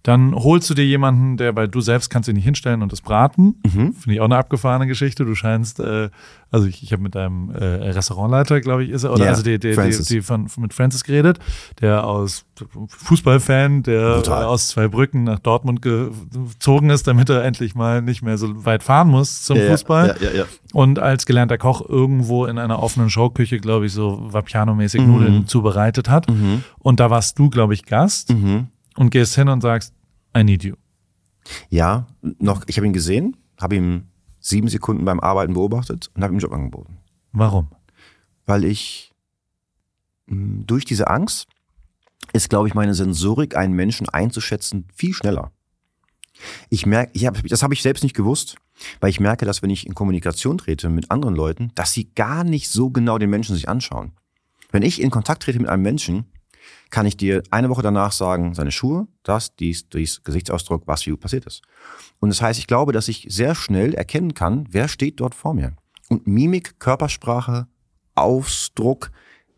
dann 0.04 0.34
holst 0.34 0.70
du 0.70 0.74
dir 0.74 0.86
jemanden, 0.86 1.38
der, 1.38 1.56
weil 1.56 1.68
du 1.68 1.80
selbst 1.80 2.10
kannst 2.10 2.28
ihn 2.28 2.36
nicht 2.36 2.44
hinstellen 2.44 2.82
und 2.82 2.92
das 2.92 3.02
braten. 3.02 3.62
Mhm. 3.64 3.94
Finde 3.94 4.14
ich 4.14 4.20
auch 4.20 4.26
eine 4.26 4.38
abgefahrene 4.38 4.88
Geschichte. 4.88 5.26
Du 5.26 5.36
scheinst, 5.36 5.80
äh, 5.80 6.10
also 6.50 6.66
ich, 6.66 6.82
ich 6.82 6.92
habe 6.92 7.04
mit 7.04 7.16
einem 7.16 7.52
äh, 7.52 7.64
Restaurantleiter, 7.64 8.62
glaube 8.62 8.84
ich, 8.84 8.90
ist 8.90 9.04
er, 9.04 9.14
oder 9.14 9.22
yeah, 9.22 9.30
also 9.30 9.44
die, 9.44 9.60
die, 9.60 9.76
die, 9.76 10.04
die, 10.04 10.22
von, 10.22 10.48
mit 10.58 10.74
Francis 10.74 11.04
geredet, 11.04 11.38
der 11.82 12.06
aus 12.06 12.46
Fußballfan, 12.88 13.84
der 13.84 14.16
Total. 14.16 14.46
aus 14.46 14.70
zwei 14.70 14.88
Brücken 14.88 15.24
nach 15.24 15.40
Dortmund 15.40 15.84
gezogen 15.84 16.90
ist, 16.90 17.08
damit 17.08 17.30
er 17.30 17.44
endlich 17.44 17.76
mal 17.76 18.02
nicht 18.02 18.24
mehr 18.24 18.40
so 18.40 18.66
weit 18.66 18.82
fahren 18.82 19.08
muss 19.08 19.44
zum 19.44 19.58
ja, 19.58 19.70
Fußball. 19.70 20.18
Ja, 20.20 20.30
ja, 20.30 20.38
ja, 20.40 20.46
Und 20.74 20.98
als 20.98 21.28
gelernter 21.28 21.60
Koch 21.60 21.88
irgendwo 21.88 22.46
in 22.46 22.58
einer 22.58 22.82
offenen 22.82 23.12
Showküche, 23.12 23.60
glaube 23.60 23.86
ich, 23.86 23.94
so 23.94 24.30
Vapiano-mäßig 24.32 25.02
mhm. 25.02 25.08
Nudeln 25.08 25.48
zubereitet 25.48 26.10
hat. 26.10 26.30
Mhm. 26.30 26.64
Und 26.80 27.00
da 27.00 27.12
warst 27.12 27.38
du, 27.38 27.52
glaube 27.52 27.76
ich, 27.76 27.86
Gast. 27.86 28.34
Mhm 28.34 28.68
und 29.02 29.10
gehst 29.10 29.34
hin 29.34 29.50
und 29.50 29.62
sagst, 29.62 29.96
I 30.38 30.44
need 30.44 30.64
you. 30.64 30.76
Ja, 31.72 32.06
noch, 32.22 32.66
ich 32.68 32.78
habe 32.78 32.86
ihn 32.86 32.94
gesehen, 32.94 33.36
habe 33.60 33.76
ihn 33.76 34.12
sieben 34.40 34.68
Sekunden 34.68 35.06
beim 35.06 35.20
Arbeiten 35.20 35.56
beobachtet 35.56 36.12
und 36.14 36.22
habe 36.22 36.32
ihm 36.32 36.36
einen 36.36 36.42
Job 36.42 36.54
angeboten. 36.54 37.00
Warum? 37.32 37.70
Weil 38.46 38.64
ich 38.64 39.12
hm, 40.28 40.68
durch 40.68 40.86
diese 40.86 41.08
Angst 41.08 41.48
ist, 42.32 42.52
glaube 42.52 42.68
ich, 42.68 42.76
meine 42.76 42.94
Sensorik, 42.94 43.58
einen 43.58 43.74
Menschen 43.74 44.08
einzuschätzen, 44.08 44.88
viel 44.94 45.16
schneller. 45.16 45.52
Ich 46.70 46.86
merke, 46.86 47.10
ich 47.16 47.26
hab, 47.26 47.42
das 47.42 47.64
habe 47.64 47.74
ich 47.74 47.82
selbst 47.82 48.04
nicht 48.04 48.16
gewusst, 48.16 48.58
weil 49.00 49.10
ich 49.10 49.20
merke, 49.20 49.48
dass 49.48 49.64
wenn 49.64 49.72
ich 49.72 49.88
in 49.88 49.96
Kommunikation 49.96 50.60
trete 50.60 50.90
mit 50.90 51.10
anderen 51.10 51.36
Leuten, 51.36 51.72
dass 51.74 51.92
sie 51.92 52.14
gar 52.14 52.44
nicht 52.44 52.70
so 52.70 52.92
genau 52.92 53.18
den 53.18 53.32
Menschen 53.32 53.56
sich 53.56 53.68
anschauen. 53.68 54.12
Wenn 54.72 54.84
ich 54.84 55.02
in 55.02 55.10
Kontakt 55.10 55.42
trete 55.42 55.58
mit 55.58 55.70
einem 55.70 55.82
Menschen, 55.82 56.26
kann 56.90 57.06
ich 57.06 57.18
dir 57.18 57.42
eine 57.52 57.70
Woche 57.70 57.82
danach 57.82 58.12
sagen, 58.12 58.54
seine 58.54 58.72
Schuhe, 58.72 59.08
das, 59.24 59.56
dies, 59.56 59.90
dies, 59.90 60.24
Gesichtsausdruck, 60.24 60.84
was 60.86 61.06
wie 61.06 61.16
passiert 61.16 61.46
ist. 61.46 61.62
Und 62.20 62.30
das 62.30 62.42
heißt, 62.42 62.60
ich 62.60 62.68
glaube, 62.68 62.92
dass 62.92 63.08
ich 63.08 63.28
sehr 63.30 63.56
schnell 63.56 63.94
erkennen 63.94 64.34
kann, 64.34 64.68
wer 64.70 64.88
steht 64.88 65.20
dort 65.20 65.36
vor 65.36 65.54
mir. 65.54 65.74
Und 66.10 66.28
Mimik, 66.28 66.80
Körpersprache, 66.80 67.68
Ausdruck, 68.16 69.12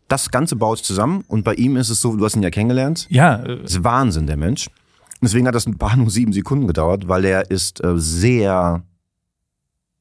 das 0.08 0.30
Ganze 0.30 0.56
baut 0.56 0.78
zusammen. 0.78 1.24
Und 1.28 1.44
bei 1.44 1.54
ihm 1.54 1.76
ist 1.76 1.90
es 1.90 2.00
so, 2.00 2.16
du 2.16 2.24
hast 2.24 2.36
ihn 2.36 2.42
ja 2.42 2.50
kennengelernt. 2.50 3.06
Ja. 3.10 3.42
Äh 3.42 3.62
das 3.62 3.72
ist 3.72 3.84
Wahnsinn, 3.84 4.26
der 4.26 4.36
Mensch. 4.36 4.68
Und 4.68 5.28
deswegen 5.28 5.46
hat 5.46 5.54
das 5.54 5.66
ein 5.66 5.78
paar 5.78 5.96
nur 5.96 6.10
sieben 6.10 6.32
Sekunden 6.32 6.66
gedauert, 6.66 7.08
weil 7.08 7.24
er 7.24 7.50
ist 7.50 7.82
äh, 7.82 7.98
sehr, 7.98 8.82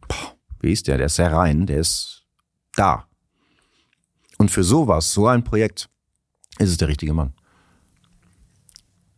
boah, 0.07 0.35
wie 0.59 0.71
ist 0.71 0.87
der? 0.87 0.97
Der 0.97 1.07
ist 1.07 1.15
sehr 1.15 1.31
rein, 1.31 1.65
der 1.65 1.79
ist 1.79 2.23
da. 2.75 3.05
Und 4.37 4.51
für 4.51 4.63
sowas, 4.63 5.13
so 5.13 5.27
ein 5.27 5.43
Projekt, 5.43 5.89
ist 6.59 6.69
es 6.69 6.77
der 6.77 6.87
richtige 6.87 7.13
Mann. 7.13 7.33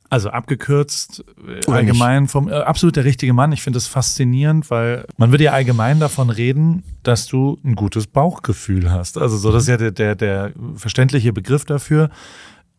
Also 0.10 0.30
abgekürzt, 0.30 1.26
äh, 1.46 1.66
Oder 1.68 1.78
allgemein 1.78 2.28
vom 2.28 2.48
äh, 2.48 2.54
absolut 2.54 2.96
der 2.96 3.06
richtige 3.06 3.34
Mann. 3.34 3.52
Ich 3.52 3.62
finde 3.62 3.78
es 3.78 3.88
faszinierend, 3.88 4.70
weil 4.70 5.06
man 5.18 5.32
würde 5.32 5.46
ja 5.46 5.52
allgemein 5.52 6.00
davon 6.00 6.30
reden, 6.30 6.84
dass 7.04 7.28
du 7.28 7.60
ein 7.66 7.76
gutes 7.76 8.08
Bauchgefühl 8.08 8.92
hast. 8.92 9.18
Also 9.18 9.38
so, 9.38 9.52
das 9.52 9.64
ist 9.64 9.70
ja 9.70 9.78
der, 9.78 9.92
der, 9.92 10.16
der 10.16 10.54
verständliche 10.76 11.34
Begriff 11.34 11.66
dafür. 11.66 12.12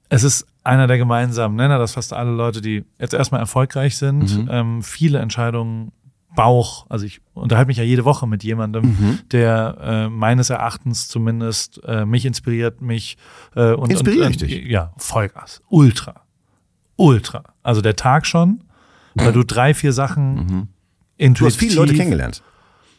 Es 0.08 0.22
ist 0.22 0.46
einer 0.62 0.86
der 0.86 0.98
gemeinsamen 0.98 1.56
Nenner, 1.56 1.78
dass 1.78 1.92
fast 1.92 2.12
alle 2.12 2.30
Leute, 2.30 2.60
die 2.60 2.84
jetzt 2.98 3.12
erstmal 3.12 3.40
erfolgreich 3.40 3.96
sind, 3.96 4.44
mhm. 4.44 4.48
ähm, 4.50 4.82
viele 4.82 5.18
Entscheidungen 5.18 5.92
Bauch, 6.36 6.86
also 6.88 7.04
ich 7.04 7.20
unterhalte 7.34 7.66
mich 7.66 7.78
ja 7.78 7.82
jede 7.82 8.04
Woche 8.04 8.28
mit 8.28 8.44
jemandem, 8.44 8.84
mhm. 8.84 9.18
der 9.32 9.76
äh, 9.80 10.08
meines 10.08 10.50
Erachtens 10.50 11.08
zumindest 11.08 11.80
äh, 11.84 12.04
mich 12.04 12.24
inspiriert, 12.24 12.80
mich 12.80 13.16
äh, 13.56 13.72
und, 13.72 13.90
Inspiriert 13.90 14.42
und, 14.42 14.42
äh, 14.42 14.68
ja, 14.68 14.92
Vollgas, 14.96 15.62
ultra, 15.68 16.22
ultra. 16.94 17.42
Also 17.64 17.80
der 17.80 17.96
Tag 17.96 18.26
schon, 18.26 18.62
weil 19.16 19.32
du 19.32 19.42
drei, 19.42 19.74
vier 19.74 19.92
Sachen 19.92 20.34
mhm. 20.34 20.68
intuitiv. 21.16 21.38
Du 21.38 21.46
hast 21.46 21.56
viele 21.56 21.74
Leute 21.74 21.94
kennengelernt. 21.94 22.42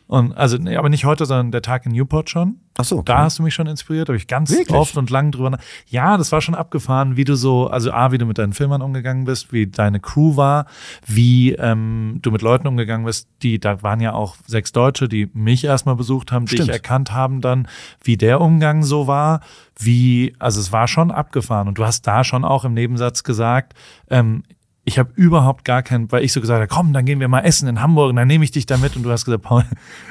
Und 0.07 0.35
also, 0.37 0.57
nee, 0.57 0.77
aber 0.77 0.89
nicht 0.89 1.03
heute, 1.03 1.25
sondern 1.25 1.51
der 1.51 1.61
Tag 1.61 1.85
in 1.85 1.91
Newport 1.91 2.29
schon. 2.29 2.61
Ach 2.77 2.85
so. 2.85 3.01
Da 3.01 3.19
hast 3.19 3.39
du 3.39 3.43
mich 3.43 3.53
schon 3.53 3.67
inspiriert, 3.67 4.07
habe 4.07 4.17
ich 4.17 4.27
ganz 4.27 4.51
Wirklich? 4.51 4.69
oft 4.69 4.95
und 4.97 5.09
lang 5.09 5.31
drüber. 5.31 5.57
Ja, 5.87 6.15
das 6.15 6.31
war 6.31 6.41
schon 6.41 6.55
abgefahren, 6.55 7.17
wie 7.17 7.25
du 7.25 7.35
so, 7.35 7.67
also 7.67 7.91
A, 7.91 8.11
wie 8.11 8.17
du 8.17 8.25
mit 8.25 8.37
deinen 8.37 8.53
Filmern 8.53 8.81
umgegangen 8.81 9.25
bist, 9.25 9.51
wie 9.51 9.67
deine 9.67 9.99
Crew 9.99 10.37
war, 10.37 10.67
wie 11.05 11.53
ähm, 11.53 12.19
du 12.21 12.31
mit 12.31 12.41
Leuten 12.41 12.67
umgegangen 12.67 13.05
bist, 13.05 13.27
die, 13.41 13.59
da 13.59 13.81
waren 13.81 13.99
ja 13.99 14.13
auch 14.13 14.37
sechs 14.45 14.71
Deutsche, 14.71 15.09
die 15.09 15.29
mich 15.33 15.65
erstmal 15.65 15.95
besucht 15.95 16.31
haben, 16.31 16.47
Stimmt. 16.47 16.67
dich 16.67 16.69
erkannt 16.69 17.11
haben 17.11 17.41
dann, 17.41 17.67
wie 18.03 18.15
der 18.15 18.39
Umgang 18.39 18.83
so 18.83 19.07
war, 19.07 19.41
wie, 19.77 20.35
also 20.39 20.59
es 20.59 20.71
war 20.71 20.87
schon 20.87 21.11
abgefahren. 21.11 21.67
Und 21.67 21.79
du 21.79 21.85
hast 21.85 22.05
da 22.05 22.23
schon 22.23 22.45
auch 22.45 22.63
im 22.63 22.73
Nebensatz 22.73 23.23
gesagt, 23.23 23.73
ähm, 24.09 24.43
ich 24.87 24.97
habe 24.97 25.11
überhaupt 25.15 25.65
gar 25.65 25.83
keinen, 25.83 26.09
weil 26.13 26.23
ich 26.23 26.31
so 26.31 26.39
gesagt 26.39 26.61
habe, 26.61 26.67
komm, 26.67 26.93
dann 26.93 27.05
gehen 27.05 27.19
wir 27.19 27.27
mal 27.27 27.41
essen 27.41 27.67
in 27.67 27.81
Hamburg 27.81 28.09
und 28.09 28.15
dann 28.15 28.27
nehme 28.27 28.45
ich 28.45 28.51
dich 28.51 28.65
da 28.65 28.77
mit 28.77 28.95
und 28.95 29.03
du 29.03 29.11
hast 29.11 29.25
gesagt, 29.25 29.43
Paul, 29.43 29.65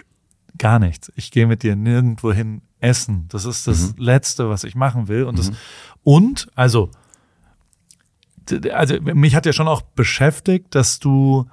gar 0.59 0.79
nichts. 0.79 1.11
Ich 1.16 1.31
gehe 1.31 1.47
mit 1.47 1.62
dir 1.62 1.74
nirgendwo 1.77 2.31
hin 2.31 2.61
essen. 2.79 3.24
Das 3.31 3.47
ist 3.47 3.66
das 3.66 3.95
mhm. 3.97 4.03
Letzte, 4.05 4.51
was 4.51 4.64
ich 4.64 4.74
machen 4.74 5.09
will. 5.09 5.24
Und, 5.24 5.39
das, 5.39 5.51
mhm. 5.51 5.57
und 6.03 6.49
also, 6.55 6.91
also 8.70 9.01
mich 9.01 9.35
hat 9.35 9.47
ja 9.47 9.55
schon 9.55 9.66
auch 9.66 9.81
beschäftigt, 9.81 10.74
dass 10.74 10.99
du, 10.99 11.47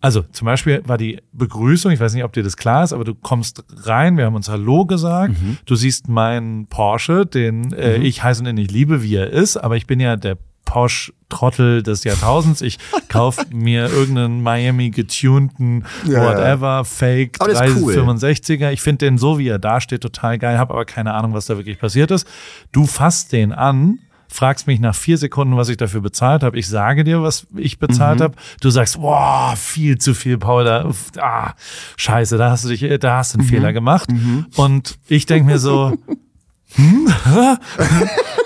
also 0.00 0.22
zum 0.22 0.46
Beispiel 0.46 0.82
war 0.86 0.96
die 0.96 1.20
Begrüßung, 1.32 1.92
ich 1.92 2.00
weiß 2.00 2.14
nicht, 2.14 2.24
ob 2.24 2.32
dir 2.32 2.42
das 2.42 2.56
klar 2.56 2.82
ist, 2.82 2.94
aber 2.94 3.04
du 3.04 3.14
kommst 3.14 3.62
rein, 3.84 4.16
wir 4.16 4.24
haben 4.24 4.36
uns 4.36 4.48
Hallo 4.48 4.86
gesagt, 4.86 5.38
mhm. 5.38 5.58
du 5.66 5.76
siehst 5.76 6.08
meinen 6.08 6.66
Porsche, 6.66 7.26
den 7.26 7.74
äh, 7.74 7.98
mhm. 7.98 8.04
ich 8.06 8.22
heiß 8.22 8.40
und 8.40 8.46
innig 8.46 8.70
liebe, 8.70 9.02
wie 9.02 9.16
er 9.16 9.28
ist, 9.28 9.58
aber 9.58 9.76
ich 9.76 9.86
bin 9.86 10.00
ja 10.00 10.16
der 10.16 10.38
Porsche-Trottel 10.68 11.82
des 11.82 12.04
Jahrtausends. 12.04 12.60
Ich 12.60 12.78
kaufe 13.08 13.46
mir 13.50 13.88
irgendeinen 13.88 14.42
Miami 14.42 14.90
getunten, 14.90 15.84
ja, 16.06 16.22
whatever, 16.22 16.84
Fake 16.84 17.38
365er. 17.38 18.66
Cool. 18.66 18.72
Ich 18.74 18.82
finde 18.82 19.06
den 19.06 19.16
so, 19.16 19.38
wie 19.38 19.48
er 19.48 19.58
da 19.58 19.80
steht, 19.80 20.02
total 20.02 20.38
geil, 20.38 20.58
habe 20.58 20.74
aber 20.74 20.84
keine 20.84 21.14
Ahnung, 21.14 21.32
was 21.32 21.46
da 21.46 21.56
wirklich 21.56 21.78
passiert 21.78 22.10
ist. 22.10 22.28
Du 22.70 22.84
fasst 22.84 23.32
den 23.32 23.52
an 23.52 24.00
fragst 24.30 24.66
mich 24.66 24.78
nach 24.78 24.94
vier 24.94 25.16
Sekunden, 25.16 25.56
was 25.56 25.70
ich 25.70 25.78
dafür 25.78 26.02
bezahlt 26.02 26.42
habe. 26.42 26.58
Ich 26.58 26.68
sage 26.68 27.02
dir, 27.02 27.22
was 27.22 27.46
ich 27.56 27.78
bezahlt 27.78 28.18
mhm. 28.18 28.24
habe. 28.24 28.34
Du 28.60 28.68
sagst, 28.68 29.00
boah, 29.00 29.54
viel 29.56 29.96
zu 29.96 30.12
viel, 30.12 30.36
Paul. 30.36 30.64
Da, 30.64 30.90
ah, 31.16 31.54
scheiße, 31.96 32.36
da 32.36 32.50
hast 32.50 32.66
du 32.66 32.68
dich, 32.68 32.86
da 33.00 33.16
hast 33.16 33.32
du 33.32 33.38
einen 33.38 33.46
mhm. 33.46 33.50
Fehler 33.50 33.72
gemacht. 33.72 34.12
Mhm. 34.12 34.44
Und 34.54 34.98
ich 35.08 35.24
denke 35.24 35.46
mir 35.46 35.58
so, 35.58 35.96
hm? 36.74 37.08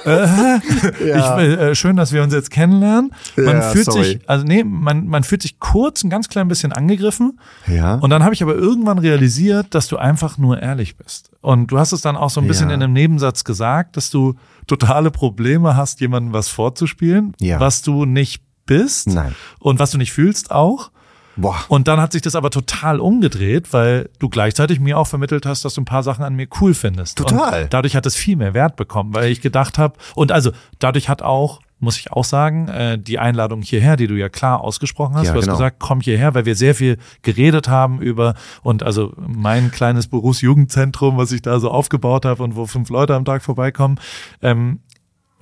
ja. 0.06 1.40
ich, 1.40 1.58
äh, 1.58 1.74
schön, 1.74 1.96
dass 1.96 2.12
wir 2.12 2.22
uns 2.22 2.32
jetzt 2.32 2.50
kennenlernen. 2.50 3.12
Man 3.36 3.56
ja, 3.56 3.62
fühlt 3.62 3.86
sorry. 3.86 4.04
sich, 4.04 4.28
also 4.28 4.44
nee, 4.44 4.64
man, 4.64 5.06
man 5.08 5.24
fühlt 5.24 5.42
sich 5.42 5.58
kurz 5.58 6.04
ein 6.04 6.10
ganz 6.10 6.28
klein 6.28 6.48
bisschen 6.48 6.72
angegriffen. 6.72 7.40
Ja. 7.66 7.94
Und 7.96 8.10
dann 8.10 8.22
habe 8.22 8.34
ich 8.34 8.42
aber 8.42 8.54
irgendwann 8.54 8.98
realisiert, 8.98 9.74
dass 9.74 9.88
du 9.88 9.96
einfach 9.96 10.38
nur 10.38 10.62
ehrlich 10.62 10.96
bist. 10.96 11.30
Und 11.40 11.72
du 11.72 11.78
hast 11.78 11.92
es 11.92 12.00
dann 12.00 12.16
auch 12.16 12.30
so 12.30 12.40
ein 12.40 12.46
bisschen 12.46 12.68
ja. 12.68 12.76
in 12.76 12.82
einem 12.82 12.92
Nebensatz 12.92 13.44
gesagt, 13.44 13.96
dass 13.96 14.10
du 14.10 14.34
totale 14.66 15.10
Probleme 15.10 15.76
hast, 15.76 16.00
jemandem 16.00 16.32
was 16.32 16.48
vorzuspielen, 16.48 17.34
ja. 17.40 17.58
was 17.58 17.82
du 17.82 18.04
nicht 18.04 18.42
bist 18.66 19.08
Nein. 19.08 19.34
und 19.58 19.78
was 19.78 19.90
du 19.90 19.98
nicht 19.98 20.12
fühlst 20.12 20.50
auch. 20.50 20.90
Boah. 21.36 21.64
Und 21.68 21.88
dann 21.88 22.00
hat 22.00 22.12
sich 22.12 22.22
das 22.22 22.34
aber 22.34 22.50
total 22.50 23.00
umgedreht, 23.00 23.72
weil 23.72 24.10
du 24.18 24.28
gleichzeitig 24.28 24.80
mir 24.80 24.98
auch 24.98 25.06
vermittelt 25.06 25.46
hast, 25.46 25.64
dass 25.64 25.74
du 25.74 25.80
ein 25.80 25.86
paar 25.86 26.02
Sachen 26.02 26.24
an 26.24 26.34
mir 26.34 26.46
cool 26.60 26.74
findest. 26.74 27.18
Total. 27.18 27.64
Und 27.64 27.72
dadurch 27.72 27.96
hat 27.96 28.06
es 28.06 28.16
viel 28.16 28.36
mehr 28.36 28.54
Wert 28.54 28.76
bekommen, 28.76 29.14
weil 29.14 29.30
ich 29.30 29.40
gedacht 29.40 29.78
habe, 29.78 29.94
und 30.14 30.32
also 30.32 30.52
dadurch 30.78 31.08
hat 31.08 31.22
auch 31.22 31.60
muss 31.82 31.98
ich 31.98 32.12
auch 32.12 32.24
sagen, 32.24 32.68
äh, 32.68 32.96
die 32.96 33.18
Einladung 33.18 33.60
hierher, 33.60 33.96
die 33.96 34.06
du 34.06 34.14
ja 34.14 34.28
klar 34.28 34.60
ausgesprochen 34.60 35.16
hast. 35.16 35.26
Ja, 35.26 35.32
du 35.32 35.38
hast 35.38 35.46
genau. 35.46 35.56
gesagt, 35.56 35.76
komm 35.80 36.00
hierher, 36.00 36.32
weil 36.32 36.44
wir 36.44 36.54
sehr 36.54 36.76
viel 36.76 36.96
geredet 37.22 37.66
haben 37.66 38.00
über 38.00 38.34
und 38.62 38.84
also 38.84 39.12
mein 39.16 39.72
kleines 39.72 40.06
Berufsjugendzentrum, 40.06 41.16
was 41.16 41.32
ich 41.32 41.42
da 41.42 41.58
so 41.58 41.72
aufgebaut 41.72 42.24
habe 42.24 42.40
und 42.44 42.54
wo 42.54 42.66
fünf 42.66 42.88
Leute 42.88 43.16
am 43.16 43.24
Tag 43.24 43.42
vorbeikommen, 43.42 43.98
ähm, 44.42 44.78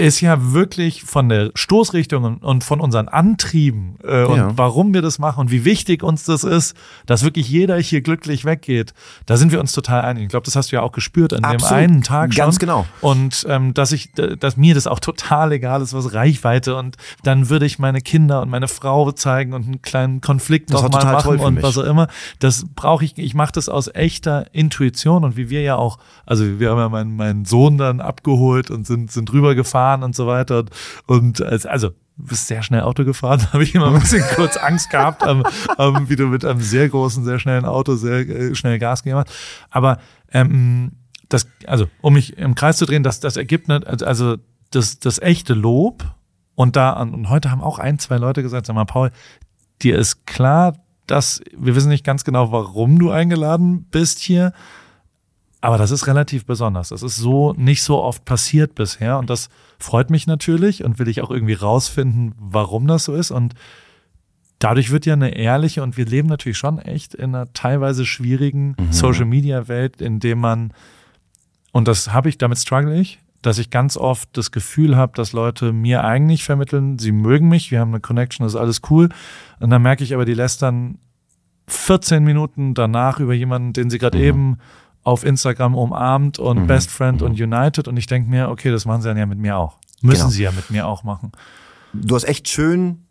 ist 0.00 0.22
ja 0.22 0.52
wirklich 0.52 1.02
von 1.02 1.28
der 1.28 1.50
Stoßrichtung 1.54 2.38
und 2.38 2.64
von 2.64 2.80
unseren 2.80 3.08
Antrieben 3.08 3.96
äh, 4.02 4.24
und 4.24 4.36
ja. 4.38 4.52
warum 4.56 4.94
wir 4.94 5.02
das 5.02 5.18
machen 5.18 5.40
und 5.40 5.50
wie 5.50 5.66
wichtig 5.66 6.02
uns 6.02 6.24
das 6.24 6.42
ist, 6.42 6.74
dass 7.04 7.22
wirklich 7.22 7.50
jeder 7.50 7.76
hier 7.76 8.00
glücklich 8.00 8.46
weggeht. 8.46 8.94
Da 9.26 9.36
sind 9.36 9.52
wir 9.52 9.60
uns 9.60 9.72
total 9.72 10.00
einig. 10.00 10.22
Ich 10.22 10.28
glaube, 10.30 10.46
das 10.46 10.56
hast 10.56 10.72
du 10.72 10.76
ja 10.76 10.82
auch 10.82 10.92
gespürt 10.92 11.34
an 11.34 11.44
Absolut. 11.44 11.70
dem 11.70 11.76
einen 11.76 12.02
Tag 12.02 12.32
schon. 12.32 12.44
Ganz 12.44 12.58
genau. 12.58 12.86
Und 13.02 13.44
ähm, 13.46 13.74
dass 13.74 13.92
ich, 13.92 14.10
dass 14.12 14.56
mir 14.56 14.74
das 14.74 14.86
auch 14.86 15.00
total 15.00 15.52
egal 15.52 15.82
ist, 15.82 15.92
was 15.92 16.14
Reichweite 16.14 16.76
und 16.76 16.96
dann 17.22 17.50
würde 17.50 17.66
ich 17.66 17.78
meine 17.78 18.00
Kinder 18.00 18.40
und 18.40 18.48
meine 18.48 18.68
Frau 18.68 19.12
zeigen 19.12 19.52
und 19.52 19.66
einen 19.66 19.82
kleinen 19.82 20.22
Konflikt 20.22 20.70
nochmal 20.70 21.04
machen 21.04 21.40
und 21.40 21.62
was 21.62 21.76
auch 21.76 21.84
immer. 21.84 22.08
Das 22.38 22.64
brauche 22.74 23.04
ich. 23.04 23.18
Ich 23.18 23.34
mache 23.34 23.52
das 23.52 23.68
aus 23.68 23.90
echter 23.92 24.46
Intuition 24.54 25.24
und 25.24 25.36
wie 25.36 25.50
wir 25.50 25.60
ja 25.60 25.76
auch, 25.76 25.98
also 26.24 26.58
wir 26.58 26.70
haben 26.70 26.78
ja 26.78 26.88
meinen, 26.88 27.16
meinen 27.16 27.44
Sohn 27.44 27.76
dann 27.76 28.00
abgeholt 28.00 28.70
und 28.70 28.86
sind 28.86 29.12
sind 29.12 29.30
rübergefahren 29.30 29.89
gefahren 29.90 30.02
und 30.02 30.14
so 30.14 30.26
weiter. 30.26 30.64
Und, 31.06 31.40
und 31.40 31.66
also 31.66 31.90
bist 32.16 32.48
sehr 32.48 32.62
schnell 32.62 32.82
Auto 32.82 33.04
gefahren, 33.04 33.46
habe 33.52 33.62
ich 33.62 33.74
immer 33.74 33.88
ein 33.88 34.00
bisschen 34.00 34.24
kurz 34.34 34.56
Angst 34.56 34.90
gehabt, 34.90 35.22
ähm, 35.26 35.42
ähm, 35.78 36.08
wie 36.08 36.16
du 36.16 36.26
mit 36.26 36.44
einem 36.44 36.60
sehr 36.60 36.88
großen, 36.88 37.24
sehr 37.24 37.38
schnellen 37.38 37.64
Auto 37.64 37.94
sehr 37.94 38.28
äh, 38.28 38.54
schnell 38.54 38.78
Gas 38.78 39.02
gegeben 39.02 39.20
hast. 39.20 39.32
Aber 39.70 39.98
ähm, 40.32 40.92
das, 41.28 41.46
also 41.66 41.86
um 42.02 42.14
mich 42.14 42.36
im 42.36 42.54
Kreis 42.54 42.76
zu 42.76 42.86
drehen, 42.86 43.02
das, 43.02 43.20
das 43.20 43.36
ergibt 43.36 43.68
nicht, 43.68 43.86
also 43.86 44.36
das, 44.70 44.98
das 44.98 45.18
echte 45.18 45.54
Lob 45.54 46.04
und 46.54 46.76
da, 46.76 46.92
und 47.00 47.30
heute 47.30 47.50
haben 47.50 47.62
auch 47.62 47.78
ein, 47.78 47.98
zwei 47.98 48.18
Leute 48.18 48.42
gesagt, 48.42 48.66
sag 48.66 48.74
mal, 48.74 48.84
Paul, 48.84 49.12
dir 49.80 49.98
ist 49.98 50.26
klar, 50.26 50.74
dass 51.06 51.40
wir 51.56 51.74
wissen 51.74 51.88
nicht 51.88 52.04
ganz 52.04 52.24
genau, 52.24 52.52
warum 52.52 52.98
du 52.98 53.10
eingeladen 53.10 53.86
bist 53.90 54.18
hier, 54.18 54.52
aber 55.60 55.78
das 55.78 55.90
ist 55.90 56.06
relativ 56.06 56.46
besonders. 56.46 56.88
Das 56.88 57.02
ist 57.02 57.16
so 57.16 57.52
nicht 57.56 57.82
so 57.82 58.02
oft 58.02 58.24
passiert 58.24 58.74
bisher 58.74 59.18
und 59.18 59.28
das 59.28 59.48
freut 59.78 60.10
mich 60.10 60.26
natürlich 60.26 60.84
und 60.84 60.98
will 60.98 61.08
ich 61.08 61.20
auch 61.20 61.30
irgendwie 61.30 61.54
rausfinden, 61.54 62.34
warum 62.38 62.86
das 62.86 63.04
so 63.04 63.14
ist 63.14 63.30
und 63.30 63.54
dadurch 64.58 64.90
wird 64.90 65.06
ja 65.06 65.14
eine 65.14 65.36
ehrliche 65.36 65.82
und 65.82 65.96
wir 65.96 66.06
leben 66.06 66.28
natürlich 66.28 66.58
schon 66.58 66.78
echt 66.78 67.14
in 67.14 67.34
einer 67.34 67.52
teilweise 67.52 68.06
schwierigen 68.06 68.76
mhm. 68.78 68.92
Social 68.92 69.26
Media 69.26 69.68
Welt, 69.68 70.00
in 70.00 70.20
dem 70.20 70.38
man 70.38 70.72
und 71.72 71.88
das 71.88 72.12
habe 72.12 72.28
ich 72.28 72.38
damit 72.38 72.58
struggle 72.58 72.98
ich, 72.98 73.20
dass 73.42 73.58
ich 73.58 73.70
ganz 73.70 73.96
oft 73.96 74.30
das 74.36 74.52
Gefühl 74.52 74.96
habe, 74.96 75.12
dass 75.14 75.32
Leute 75.32 75.72
mir 75.72 76.04
eigentlich 76.04 76.44
vermitteln, 76.44 76.98
sie 76.98 77.12
mögen 77.12 77.48
mich, 77.48 77.70
wir 77.70 77.80
haben 77.80 77.90
eine 77.90 78.00
Connection, 78.00 78.44
das 78.44 78.54
ist 78.54 78.60
alles 78.60 78.80
cool 78.90 79.10
und 79.60 79.70
dann 79.70 79.82
merke 79.82 80.04
ich 80.04 80.14
aber, 80.14 80.24
die 80.24 80.34
lästern 80.34 80.98
14 81.66 82.24
Minuten 82.24 82.74
danach 82.74 83.20
über 83.20 83.34
jemanden, 83.34 83.72
den 83.72 83.90
sie 83.90 83.98
gerade 83.98 84.18
mhm. 84.18 84.24
eben 84.24 84.58
auf 85.02 85.24
Instagram 85.24 85.74
umarmt 85.74 86.38
und 86.38 86.62
mhm. 86.62 86.66
Best 86.66 86.90
Friend 86.90 87.22
und 87.22 87.40
United 87.40 87.88
und 87.88 87.96
ich 87.96 88.06
denke 88.06 88.30
mir, 88.30 88.48
okay, 88.50 88.70
das 88.70 88.84
machen 88.84 89.02
sie 89.02 89.08
dann 89.08 89.16
ja 89.16 89.26
mit 89.26 89.38
mir 89.38 89.56
auch. 89.56 89.78
Müssen 90.02 90.20
genau. 90.20 90.30
sie 90.30 90.42
ja 90.42 90.52
mit 90.52 90.70
mir 90.70 90.86
auch 90.86 91.04
machen. 91.04 91.32
Du 91.92 92.14
hast 92.14 92.24
echt 92.24 92.48
schön 92.48 93.04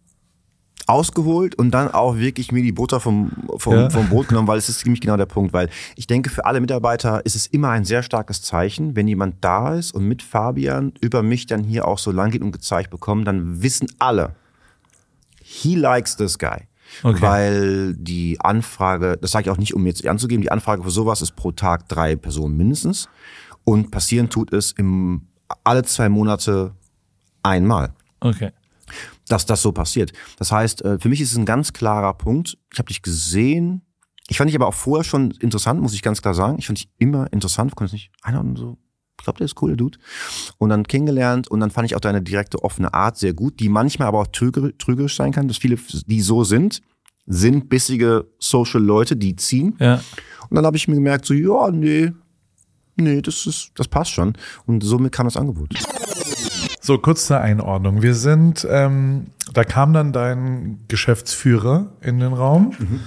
ausgeholt 0.90 1.56
und 1.56 1.72
dann 1.72 1.92
auch 1.92 2.18
wirklich 2.18 2.52
mir 2.52 2.64
die 2.64 2.72
Butter 2.72 3.00
vom, 3.00 3.32
vom, 3.58 3.74
ja. 3.74 3.90
vom 3.90 4.10
Brot 4.10 4.30
genommen, 4.30 4.48
weil 4.48 4.58
es 4.58 4.70
ist 4.70 4.80
ziemlich 4.80 5.02
genau 5.02 5.18
der 5.18 5.28
Punkt, 5.28 5.54
weil 5.54 5.70
ich 5.96 6.08
denke, 6.08 6.32
für 6.32 6.46
alle 6.46 6.60
Mitarbeiter 6.60 7.24
ist 7.26 7.36
es 7.36 7.46
immer 7.46 7.70
ein 7.70 7.86
sehr 7.86 8.02
starkes 8.02 8.42
Zeichen, 8.42 8.96
wenn 8.96 9.08
jemand 9.08 9.36
da 9.42 9.76
ist 9.76 9.94
und 9.94 10.06
mit 10.06 10.24
Fabian 10.24 10.94
über 11.00 11.22
mich 11.22 11.46
dann 11.46 11.64
hier 11.64 11.88
auch 11.88 12.00
so 12.00 12.12
lang 12.12 12.32
geht 12.32 12.42
und 12.42 12.52
gezeigt 12.52 12.90
bekommen, 12.90 13.24
dann 13.24 13.62
wissen 13.62 13.88
alle, 14.00 14.36
he 15.42 15.76
likes 15.76 16.18
this 16.18 16.40
guy. 16.40 16.69
Okay. 17.04 17.22
Weil 17.22 17.96
die 17.96 18.40
Anfrage, 18.42 19.18
das 19.22 19.32
sage 19.32 19.44
ich 19.44 19.50
auch 19.50 19.58
nicht, 19.58 19.74
um 19.74 19.86
jetzt 19.86 20.06
anzugeben, 20.06 20.42
die 20.42 20.52
Anfrage 20.52 20.84
für 20.84 20.92
sowas 20.92 21.22
ist 21.22 21.36
pro 21.36 21.52
Tag 21.52 21.88
drei 21.88 22.16
Personen 22.16 22.58
mindestens. 22.58 23.10
Und 23.64 23.92
passieren 23.92 24.30
tut 24.30 24.54
es 24.54 24.72
im, 24.72 25.28
alle 25.64 25.84
zwei 25.84 26.10
Monate 26.10 26.74
einmal. 27.44 27.94
Okay. 28.20 28.52
Dass 29.28 29.46
das 29.46 29.62
so 29.62 29.72
passiert. 29.72 30.12
Das 30.38 30.52
heißt, 30.52 30.84
äh, 30.84 31.00
für 31.00 31.10
mich 31.10 31.22
ist 31.22 31.32
es 31.32 31.38
ein 31.38 31.46
ganz 31.46 31.74
klarer 31.74 32.14
Punkt. 32.14 32.58
Ich 32.74 32.80
habe 32.80 32.88
dich 32.88 33.02
gesehen. 33.02 33.82
Ich 34.28 34.38
fand 34.38 34.50
dich 34.50 34.56
aber 34.56 34.68
auch 34.68 34.74
vorher 34.74 35.04
schon 35.04 35.32
interessant, 35.32 35.82
muss 35.82 35.94
ich 35.94 36.02
ganz 36.02 36.22
klar 36.22 36.34
sagen. 36.34 36.58
Ich 36.60 36.68
fand 36.68 36.80
dich 36.80 36.90
immer 36.98 37.32
interessant. 37.32 37.76
Konnte 37.76 37.94
nicht 37.94 38.12
einer 38.22 38.44
so 38.56 38.78
glaube, 39.30 39.38
der 39.38 39.46
ist 39.46 39.62
cool, 39.62 39.70
der 39.70 39.78
Dude. 39.78 39.98
Und 40.58 40.70
dann 40.70 40.88
kennengelernt 40.88 41.48
und 41.48 41.60
dann 41.60 41.72
fand 41.72 41.86
ich 41.86 41.96
auch 41.96 42.02
deine 42.02 42.22
direkte 42.22 42.64
offene 42.64 42.94
Art 42.94 43.18
sehr 43.18 43.34
gut, 43.34 43.60
die 43.60 43.70
manchmal 43.70 44.08
aber 44.08 44.20
auch 44.20 44.28
trügerisch 44.28 45.16
sein 45.16 45.32
kann, 45.32 45.48
dass 45.48 45.58
viele, 45.58 45.78
die 46.08 46.22
so 46.22 46.44
sind, 46.44 46.82
sind 47.26 47.70
bissige 47.70 48.26
Social 48.40 48.82
Leute, 48.82 49.16
die 49.16 49.36
ziehen. 49.36 49.76
Ja. 49.80 50.02
Und 50.50 50.56
dann 50.56 50.66
habe 50.66 50.78
ich 50.78 50.88
mir 50.88 50.96
gemerkt, 50.96 51.26
so, 51.26 51.34
ja, 51.34 51.70
nee, 51.70 52.12
nee, 52.96 53.22
das 53.22 53.46
ist, 53.46 53.72
das 53.76 53.88
passt 53.88 54.12
schon. 54.12 54.34
Und 54.66 54.84
somit 54.84 55.12
kam 55.12 55.28
das 55.28 55.38
Angebot. 55.38 55.70
So, 56.82 56.98
kurz 56.98 57.28
zur 57.28 57.40
Einordnung. 57.40 58.02
Wir 58.02 58.16
sind, 58.16 58.68
ähm, 58.70 59.28
da 59.54 59.64
kam 59.64 59.94
dann 59.94 60.12
dein 60.12 60.80
Geschäftsführer 60.88 61.92
in 62.02 62.20
den 62.20 62.34
Raum 62.34 62.74
mhm. 62.80 63.00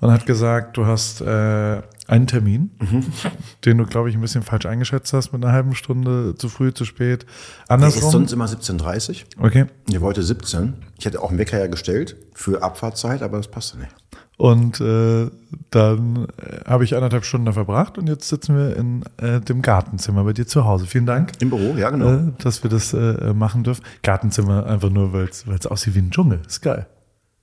und 0.00 0.10
hat 0.10 0.26
gesagt, 0.26 0.76
du 0.76 0.84
hast 0.84 1.22
äh, 1.22 1.80
einen 2.10 2.26
Termin, 2.26 2.70
mhm. 2.78 3.04
den 3.64 3.78
du, 3.78 3.86
glaube 3.86 4.10
ich, 4.10 4.16
ein 4.16 4.20
bisschen 4.20 4.42
falsch 4.42 4.66
eingeschätzt 4.66 5.12
hast 5.12 5.32
mit 5.32 5.44
einer 5.44 5.52
halben 5.52 5.74
Stunde 5.74 6.34
zu 6.36 6.48
früh, 6.48 6.72
zu 6.72 6.84
spät. 6.84 7.26
Andersrum. 7.68 7.98
Es 7.98 8.04
ist 8.04 8.12
sonst 8.12 8.32
immer 8.32 8.46
17.30 8.46 9.24
Okay. 9.38 9.66
Ihr 9.88 10.00
wollte 10.00 10.22
17. 10.22 10.74
Ich 10.98 11.04
hätte 11.04 11.22
auch 11.22 11.30
einen 11.30 11.38
Wecker 11.38 11.58
ja 11.58 11.66
gestellt 11.66 12.16
für 12.34 12.62
Abfahrtzeit, 12.62 13.22
aber 13.22 13.36
das 13.36 13.48
passte 13.48 13.78
nicht. 13.78 13.94
Und 14.36 14.80
äh, 14.80 15.30
dann 15.68 16.26
äh, 16.38 16.64
habe 16.64 16.84
ich 16.84 16.94
anderthalb 16.94 17.26
Stunden 17.26 17.44
da 17.44 17.52
verbracht 17.52 17.98
und 17.98 18.08
jetzt 18.08 18.26
sitzen 18.26 18.56
wir 18.56 18.74
in 18.74 19.04
äh, 19.18 19.38
dem 19.40 19.60
Gartenzimmer 19.60 20.24
bei 20.24 20.32
dir 20.32 20.46
zu 20.46 20.64
Hause. 20.64 20.86
Vielen 20.86 21.04
Dank. 21.04 21.32
Im 21.40 21.50
Büro, 21.50 21.76
ja, 21.76 21.90
genau. 21.90 22.10
Äh, 22.10 22.32
dass 22.38 22.62
wir 22.62 22.70
das 22.70 22.94
äh, 22.94 23.34
machen 23.34 23.64
dürfen. 23.64 23.84
Gartenzimmer 24.02 24.64
einfach 24.64 24.88
nur, 24.88 25.12
weil 25.12 25.28
es 25.28 25.66
aussieht 25.66 25.94
wie 25.94 25.98
ein 25.98 26.10
Dschungel. 26.10 26.40
Ist 26.46 26.62
geil. 26.62 26.86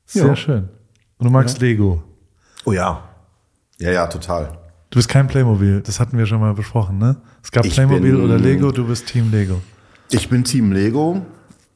Sehr 0.08 0.26
ja. 0.26 0.36
schön. 0.36 0.70
Und 1.20 1.26
du 1.26 1.30
magst 1.30 1.62
ja. 1.62 1.68
Lego. 1.68 2.04
Oh 2.66 2.72
ja. 2.72 3.07
Ja, 3.80 3.92
ja, 3.92 4.08
total. 4.08 4.58
Du 4.90 4.98
bist 4.98 5.10
kein 5.10 5.28
Playmobil, 5.28 5.82
das 5.82 6.00
hatten 6.00 6.18
wir 6.18 6.26
schon 6.26 6.40
mal 6.40 6.54
besprochen, 6.54 6.98
ne? 6.98 7.18
Es 7.44 7.52
gab 7.52 7.66
ich 7.66 7.74
Playmobil 7.74 8.14
bin, 8.14 8.24
oder 8.24 8.38
Lego, 8.38 8.72
du 8.72 8.88
bist 8.88 9.08
Team 9.08 9.32
Lego. 9.32 9.62
Ich 10.10 10.30
bin 10.30 10.44
Team 10.44 10.72
Lego. 10.72 11.26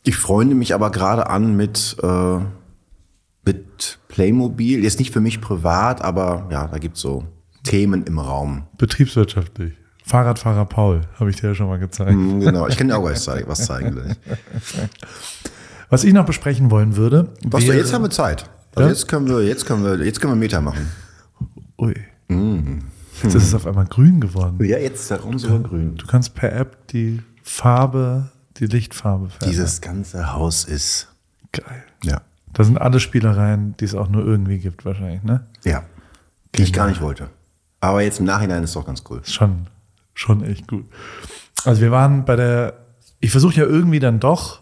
Ich 0.04 0.16
freunde 0.16 0.56
mich 0.56 0.74
aber 0.74 0.90
gerade 0.90 1.30
an 1.30 1.56
mit, 1.56 1.98
äh, 2.02 2.40
mit 3.46 4.00
Playmobil. 4.08 4.84
Jetzt 4.84 5.00
nicht 5.00 5.12
für 5.12 5.20
mich 5.20 5.42
privat, 5.42 6.02
aber 6.02 6.48
ja, 6.50 6.68
da 6.68 6.78
gibt's 6.78 7.02
so 7.02 7.26
Themen 7.64 8.04
im 8.04 8.18
Raum. 8.18 8.64
Betriebswirtschaftlich. 8.78 9.74
Fahrradfahrer 10.04 10.66
Paul, 10.66 11.02
habe 11.20 11.30
ich 11.30 11.36
dir 11.36 11.50
ja 11.50 11.56
schon 11.56 11.68
mal 11.68 11.78
gezeigt. 11.78 12.14
Mm, 12.14 12.40
genau, 12.40 12.68
ich 12.68 12.78
kann 12.78 12.88
dir 12.88 12.98
auch 12.98 13.04
was 13.04 13.24
zeigen, 13.24 13.48
was 13.48 13.66
zeigen 13.66 13.96
will. 13.96 14.16
Was 15.90 16.06
ich 16.06 16.14
noch 16.14 16.26
besprechen 16.26 16.72
wollen 16.72 16.96
würde. 16.96 17.34
Was 17.44 17.68
wäre, 17.68 17.76
jetzt 17.76 17.94
haben 17.94 18.04
wir 18.04 18.10
Zeit. 18.10 18.50
Also 18.76 18.88
ja? 18.88 18.94
jetzt 18.94 19.10
können 19.10 19.28
wir, 19.28 19.42
jetzt 19.42 19.66
können 19.66 19.84
wir, 19.84 20.06
jetzt 20.06 20.22
können 20.22 20.32
wir 20.32 20.38
Meter 20.38 20.62
machen. 20.62 20.88
Ui. 21.82 21.96
Mm. 22.28 22.80
Jetzt 23.24 23.36
ist 23.36 23.44
es 23.44 23.54
auf 23.54 23.68
einmal 23.68 23.86
grün 23.86 24.22
geworden. 24.22 24.64
Ja, 24.64 24.78
jetzt 24.78 25.02
ist 25.02 25.12
darum 25.12 25.38
so 25.38 25.60
grün. 25.60 25.98
Du 25.98 26.06
kannst 26.06 26.36
per 26.36 26.54
App 26.54 26.88
die 26.88 27.22
Farbe, 27.44 28.30
die 28.58 28.68
Lichtfarbe 28.68 29.30
verändern. 29.30 29.50
Dieses 29.50 29.82
ganze 29.82 30.34
Haus 30.34 30.64
ist 30.64 31.08
geil. 31.52 31.84
Ja. 32.04 32.22
Da 32.54 32.64
sind 32.64 32.80
alle 32.80 33.00
Spielereien, 33.00 33.76
die 33.80 33.86
es 33.86 33.96
auch 33.96 34.10
nur 34.10 34.26
irgendwie 34.26 34.60
gibt, 34.60 34.86
wahrscheinlich, 34.86 35.24
ne? 35.24 35.46
Ja. 35.64 35.84
Die 36.56 36.64
ich 36.64 36.74
gar 36.74 36.88
nicht 36.88 37.02
wollte. 37.02 37.30
Aber 37.80 38.02
jetzt 38.02 38.20
im 38.20 38.26
Nachhinein 38.26 38.64
ist 38.64 38.72
es 38.72 38.74
doch 38.76 38.86
ganz 38.86 39.04
cool. 39.10 39.22
Schon, 39.24 39.68
schon 40.14 40.44
echt 40.44 40.68
gut. 40.68 40.86
Also 41.66 41.82
wir 41.82 41.92
waren 41.92 42.26
bei 42.26 42.36
der, 42.36 42.78
ich 43.20 43.32
versuche 43.32 43.56
ja 43.56 43.66
irgendwie 43.66 44.00
dann 44.00 44.20
doch 44.20 44.62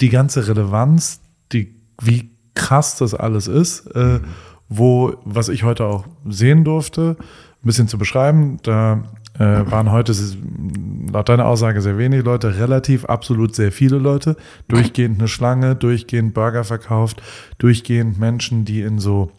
die 0.00 0.10
ganze 0.10 0.46
Relevanz, 0.46 1.20
die, 1.52 1.74
wie 2.02 2.30
krass 2.54 2.96
das 2.96 3.14
alles 3.14 3.46
ist, 3.46 3.86
äh, 3.94 4.18
mhm. 4.18 4.24
Wo, 4.68 5.14
was 5.24 5.48
ich 5.48 5.64
heute 5.64 5.84
auch 5.84 6.04
sehen 6.28 6.64
durfte, 6.64 7.16
ein 7.18 7.66
bisschen 7.66 7.88
zu 7.88 7.98
beschreiben. 7.98 8.58
Da 8.62 9.04
äh, 9.38 9.70
waren 9.70 9.90
heute 9.90 10.14
laut 11.12 11.28
deiner 11.28 11.46
Aussage 11.46 11.80
sehr 11.80 11.98
wenig 11.98 12.24
Leute, 12.24 12.58
relativ 12.58 13.04
absolut 13.04 13.54
sehr 13.54 13.72
viele 13.72 13.98
Leute, 13.98 14.36
durchgehend 14.68 15.18
eine 15.18 15.28
Schlange, 15.28 15.74
durchgehend 15.74 16.34
Burger 16.34 16.64
verkauft, 16.64 17.22
durchgehend 17.58 18.18
Menschen, 18.18 18.64
die 18.64 18.82
in 18.82 18.98
so 18.98 19.30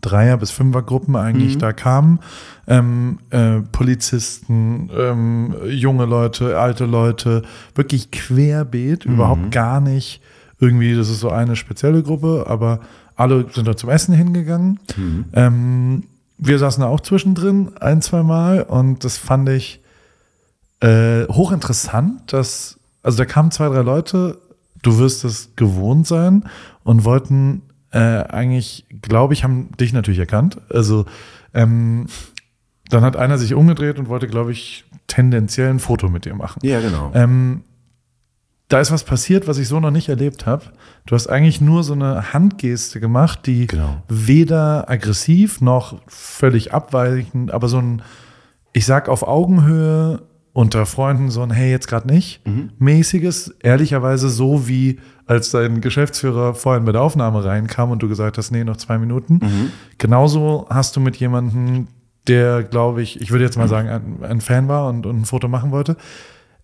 Dreier- 0.00 0.36
bis 0.36 0.50
Fünfergruppen 0.50 1.16
eigentlich 1.16 1.56
mhm. 1.56 1.58
da 1.60 1.72
kamen. 1.72 2.20
Ähm, 2.66 3.18
äh, 3.30 3.60
Polizisten, 3.72 4.90
ähm, 4.96 5.54
junge 5.68 6.04
Leute, 6.04 6.58
alte 6.58 6.84
Leute, 6.84 7.42
wirklich 7.74 8.10
querbeet, 8.10 9.06
mhm. 9.06 9.14
überhaupt 9.14 9.50
gar 9.50 9.80
nicht 9.80 10.20
irgendwie, 10.60 10.94
das 10.94 11.08
ist 11.08 11.20
so 11.20 11.30
eine 11.30 11.56
spezielle 11.56 12.02
Gruppe, 12.02 12.44
aber 12.48 12.80
alle 13.18 13.46
sind 13.52 13.66
da 13.66 13.76
zum 13.76 13.90
Essen 13.90 14.14
hingegangen. 14.14 14.78
Mhm. 14.96 15.24
Ähm, 15.32 16.02
wir 16.38 16.58
saßen 16.58 16.82
auch 16.84 17.00
zwischendrin 17.00 17.72
ein, 17.80 18.00
zwei 18.00 18.22
Mal 18.22 18.62
und 18.62 19.04
das 19.04 19.18
fand 19.18 19.48
ich 19.48 19.80
äh, 20.80 21.24
hochinteressant, 21.26 22.32
dass, 22.32 22.78
also 23.02 23.18
da 23.18 23.24
kamen 23.24 23.50
zwei, 23.50 23.68
drei 23.68 23.82
Leute, 23.82 24.38
du 24.82 24.98
wirst 24.98 25.24
es 25.24 25.50
gewohnt 25.56 26.06
sein 26.06 26.44
und 26.84 27.04
wollten 27.04 27.62
äh, 27.90 27.98
eigentlich, 27.98 28.86
glaube 29.02 29.34
ich, 29.34 29.42
haben 29.42 29.70
dich 29.80 29.92
natürlich 29.92 30.20
erkannt. 30.20 30.58
Also 30.70 31.04
ähm, 31.54 32.06
dann 32.88 33.02
hat 33.02 33.16
einer 33.16 33.36
sich 33.36 33.54
umgedreht 33.54 33.98
und 33.98 34.08
wollte, 34.08 34.28
glaube 34.28 34.52
ich, 34.52 34.84
tendenziell 35.08 35.70
ein 35.70 35.80
Foto 35.80 36.08
mit 36.08 36.24
dir 36.24 36.36
machen. 36.36 36.60
Ja, 36.62 36.80
genau. 36.80 37.10
Ähm, 37.14 37.62
da 38.68 38.80
ist 38.80 38.92
was 38.92 39.04
passiert, 39.04 39.48
was 39.48 39.58
ich 39.58 39.66
so 39.66 39.80
noch 39.80 39.90
nicht 39.90 40.08
erlebt 40.08 40.46
habe. 40.46 40.64
Du 41.06 41.14
hast 41.14 41.26
eigentlich 41.26 41.60
nur 41.60 41.82
so 41.82 41.94
eine 41.94 42.34
Handgeste 42.34 43.00
gemacht, 43.00 43.46
die 43.46 43.66
genau. 43.66 44.02
weder 44.08 44.90
aggressiv 44.90 45.60
noch 45.60 46.00
völlig 46.06 46.74
abweichend, 46.74 47.50
aber 47.50 47.68
so 47.68 47.78
ein, 47.78 48.02
ich 48.74 48.84
sag 48.84 49.08
auf 49.08 49.22
Augenhöhe 49.22 50.22
unter 50.52 50.86
Freunden 50.86 51.30
so 51.30 51.40
ein 51.42 51.50
Hey, 51.50 51.70
jetzt 51.70 51.88
gerade 51.88 52.08
nicht, 52.08 52.46
mhm. 52.46 52.70
mäßiges, 52.78 53.56
ehrlicherweise 53.62 54.28
so 54.28 54.68
wie 54.68 54.98
als 55.24 55.50
dein 55.50 55.80
Geschäftsführer 55.80 56.54
vorhin 56.54 56.84
mit 56.84 56.94
der 56.94 57.02
Aufnahme 57.02 57.44
reinkam 57.44 57.90
und 57.90 58.02
du 58.02 58.08
gesagt 58.08 58.38
hast, 58.38 58.50
nee, 58.50 58.64
noch 58.64 58.76
zwei 58.76 58.98
Minuten. 58.98 59.34
Mhm. 59.34 59.72
Genauso 59.98 60.66
hast 60.68 60.96
du 60.96 61.00
mit 61.00 61.16
jemandem, 61.16 61.86
der, 62.26 62.64
glaube 62.64 63.02
ich, 63.02 63.20
ich 63.20 63.30
würde 63.30 63.44
jetzt 63.44 63.56
mal 63.56 63.68
sagen, 63.68 63.88
ein, 63.88 64.24
ein 64.24 64.40
Fan 64.40 64.68
war 64.68 64.88
und, 64.88 65.06
und, 65.06 65.20
ein 65.20 65.24
Foto 65.24 65.48
machen 65.48 65.70
wollte, 65.70 65.96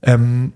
ähm, 0.03 0.53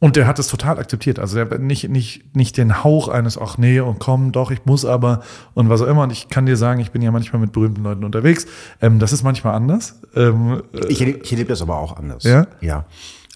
und 0.00 0.16
der 0.16 0.26
hat 0.26 0.38
es 0.38 0.48
total 0.48 0.78
akzeptiert. 0.78 1.18
Also 1.18 1.36
der 1.44 1.58
nicht, 1.58 1.88
nicht, 1.90 2.34
nicht 2.34 2.56
den 2.56 2.82
Hauch 2.82 3.08
eines, 3.08 3.36
ach 3.36 3.58
nee, 3.58 3.80
und 3.80 3.98
komm, 3.98 4.32
doch, 4.32 4.50
ich 4.50 4.64
muss 4.64 4.86
aber 4.86 5.22
und 5.52 5.68
was 5.68 5.82
auch 5.82 5.86
immer. 5.86 6.02
Und 6.02 6.10
ich 6.10 6.30
kann 6.30 6.46
dir 6.46 6.56
sagen, 6.56 6.80
ich 6.80 6.90
bin 6.90 7.02
ja 7.02 7.10
manchmal 7.10 7.40
mit 7.40 7.52
berühmten 7.52 7.82
Leuten 7.82 8.02
unterwegs. 8.02 8.46
Ähm, 8.80 8.98
das 8.98 9.12
ist 9.12 9.22
manchmal 9.22 9.54
anders. 9.54 10.00
Ähm, 10.16 10.62
ich, 10.88 11.02
ich 11.02 11.30
erlebe 11.30 11.50
das 11.50 11.60
aber 11.60 11.78
auch 11.78 11.96
anders. 11.96 12.24
Ja? 12.24 12.46
Ja. 12.62 12.86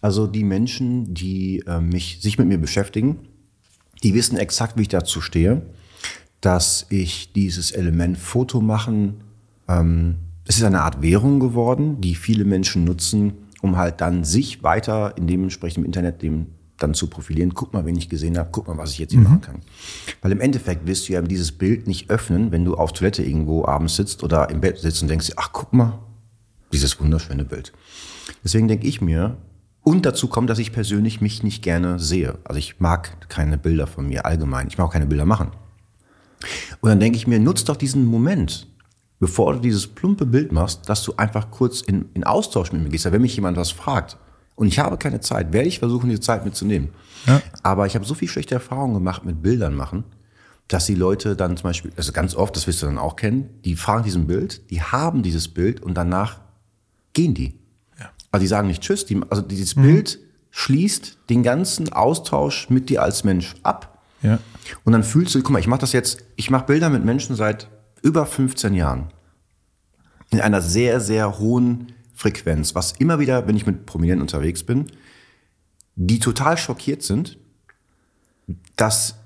Also 0.00 0.26
die 0.26 0.42
Menschen, 0.42 1.12
die 1.12 1.62
äh, 1.66 1.80
mich, 1.80 2.20
sich 2.22 2.38
mit 2.38 2.48
mir 2.48 2.58
beschäftigen, 2.58 3.18
die 4.02 4.14
wissen 4.14 4.38
exakt, 4.38 4.78
wie 4.78 4.82
ich 4.82 4.88
dazu 4.88 5.20
stehe, 5.20 5.62
dass 6.40 6.86
ich 6.88 7.34
dieses 7.34 7.72
Element 7.72 8.16
Foto 8.16 8.62
machen, 8.62 9.20
ähm, 9.68 10.16
es 10.46 10.56
ist 10.56 10.64
eine 10.64 10.82
Art 10.82 11.02
Währung 11.02 11.40
geworden, 11.40 12.00
die 12.00 12.14
viele 12.14 12.44
Menschen 12.44 12.84
nutzen, 12.84 13.34
um 13.64 13.78
halt 13.78 14.02
dann 14.02 14.24
sich 14.24 14.62
weiter 14.62 15.16
in 15.16 15.26
dementsprechend 15.26 15.78
im 15.78 15.84
Internet 15.86 16.20
dem 16.20 16.48
dann 16.76 16.92
zu 16.92 17.06
profilieren. 17.06 17.54
Guck 17.54 17.72
mal, 17.72 17.86
wen 17.86 17.96
ich 17.96 18.10
gesehen 18.10 18.36
habe, 18.36 18.50
guck 18.52 18.68
mal, 18.68 18.76
was 18.76 18.92
ich 18.92 18.98
jetzt 18.98 19.12
hier 19.12 19.20
mhm. 19.20 19.24
machen 19.24 19.40
kann. 19.40 19.60
Weil 20.20 20.32
im 20.32 20.40
Endeffekt 20.40 20.86
wirst 20.86 21.08
du 21.08 21.14
ja 21.14 21.22
dieses 21.22 21.52
Bild 21.52 21.86
nicht 21.86 22.10
öffnen, 22.10 22.52
wenn 22.52 22.64
du 22.64 22.74
auf 22.74 22.92
Toilette 22.92 23.22
irgendwo 23.22 23.64
abends 23.64 23.96
sitzt 23.96 24.22
oder 24.22 24.50
im 24.50 24.60
Bett 24.60 24.78
sitzt 24.78 25.00
und 25.00 25.08
denkst, 25.08 25.32
ach, 25.36 25.50
guck 25.52 25.72
mal, 25.72 25.98
dieses 26.72 27.00
wunderschöne 27.00 27.46
Bild. 27.46 27.72
Deswegen 28.44 28.68
denke 28.68 28.86
ich 28.86 29.00
mir, 29.00 29.38
und 29.82 30.04
dazu 30.04 30.28
kommt, 30.28 30.50
dass 30.50 30.58
ich 30.58 30.72
persönlich 30.72 31.22
mich 31.22 31.42
nicht 31.42 31.62
gerne 31.62 31.98
sehe. 31.98 32.38
Also 32.44 32.58
ich 32.58 32.80
mag 32.80 33.28
keine 33.30 33.56
Bilder 33.56 33.86
von 33.86 34.06
mir 34.06 34.26
allgemein. 34.26 34.66
Ich 34.68 34.76
mag 34.76 34.88
auch 34.88 34.92
keine 34.92 35.06
Bilder 35.06 35.24
machen. 35.24 35.52
Und 36.80 36.90
dann 36.90 37.00
denke 37.00 37.16
ich 37.16 37.26
mir, 37.26 37.38
nutz 37.38 37.64
doch 37.64 37.76
diesen 37.76 38.04
Moment 38.04 38.66
bevor 39.24 39.54
du 39.54 39.60
dieses 39.60 39.86
plumpe 39.86 40.26
Bild 40.26 40.52
machst, 40.52 40.86
dass 40.86 41.02
du 41.02 41.14
einfach 41.16 41.50
kurz 41.50 41.80
in, 41.80 42.10
in 42.12 42.24
Austausch 42.24 42.72
mit 42.72 42.82
mir 42.82 42.90
gehst. 42.90 43.10
Wenn 43.10 43.22
mich 43.22 43.34
jemand 43.34 43.56
was 43.56 43.70
fragt 43.70 44.18
und 44.54 44.66
ich 44.66 44.78
habe 44.78 44.98
keine 44.98 45.20
Zeit, 45.20 45.54
werde 45.54 45.66
ich 45.66 45.78
versuchen, 45.78 46.10
diese 46.10 46.20
Zeit 46.20 46.44
mitzunehmen. 46.44 46.90
Ja. 47.24 47.40
Aber 47.62 47.86
ich 47.86 47.94
habe 47.94 48.04
so 48.04 48.12
viel 48.12 48.28
schlechte 48.28 48.54
Erfahrungen 48.54 48.92
gemacht 48.92 49.24
mit 49.24 49.42
Bildern 49.42 49.74
machen, 49.76 50.04
dass 50.68 50.84
die 50.84 50.94
Leute 50.94 51.36
dann 51.36 51.56
zum 51.56 51.70
Beispiel, 51.70 51.90
also 51.96 52.12
ganz 52.12 52.34
oft, 52.34 52.54
das 52.54 52.66
wirst 52.66 52.82
du 52.82 52.86
dann 52.86 52.98
auch 52.98 53.16
kennen, 53.16 53.48
die 53.64 53.76
fragen 53.76 54.04
diesen 54.04 54.26
Bild, 54.26 54.70
die 54.70 54.82
haben 54.82 55.22
dieses 55.22 55.48
Bild 55.48 55.82
und 55.82 55.94
danach 55.94 56.40
gehen 57.14 57.32
die. 57.32 57.54
Ja. 57.98 58.10
Also 58.30 58.42
die 58.42 58.48
sagen 58.48 58.68
nicht 58.68 58.82
Tschüss, 58.82 59.06
die, 59.06 59.22
also 59.30 59.40
dieses 59.40 59.74
mhm. 59.74 59.82
Bild 59.84 60.18
schließt 60.50 61.16
den 61.30 61.42
ganzen 61.42 61.90
Austausch 61.94 62.68
mit 62.68 62.90
dir 62.90 63.02
als 63.02 63.24
Mensch 63.24 63.54
ab. 63.62 64.02
Ja. 64.20 64.38
Und 64.84 64.92
dann 64.92 65.02
fühlst 65.02 65.34
du, 65.34 65.40
guck 65.40 65.52
mal, 65.52 65.60
ich 65.60 65.66
mache 65.66 65.80
das 65.80 65.92
jetzt, 65.92 66.24
ich 66.36 66.50
mache 66.50 66.66
Bilder 66.66 66.90
mit 66.90 67.06
Menschen 67.06 67.36
seit 67.36 67.68
über 68.04 68.26
15 68.26 68.74
Jahren 68.74 69.08
in 70.30 70.40
einer 70.40 70.60
sehr, 70.60 71.00
sehr 71.00 71.38
hohen 71.38 71.92
Frequenz, 72.14 72.74
was 72.74 72.92
immer 72.92 73.18
wieder, 73.18 73.48
wenn 73.48 73.56
ich 73.56 73.66
mit 73.66 73.86
Prominenten 73.86 74.22
unterwegs 74.22 74.62
bin, 74.62 74.86
die 75.96 76.18
total 76.18 76.58
schockiert 76.58 77.02
sind, 77.02 77.38
dass 78.76 79.16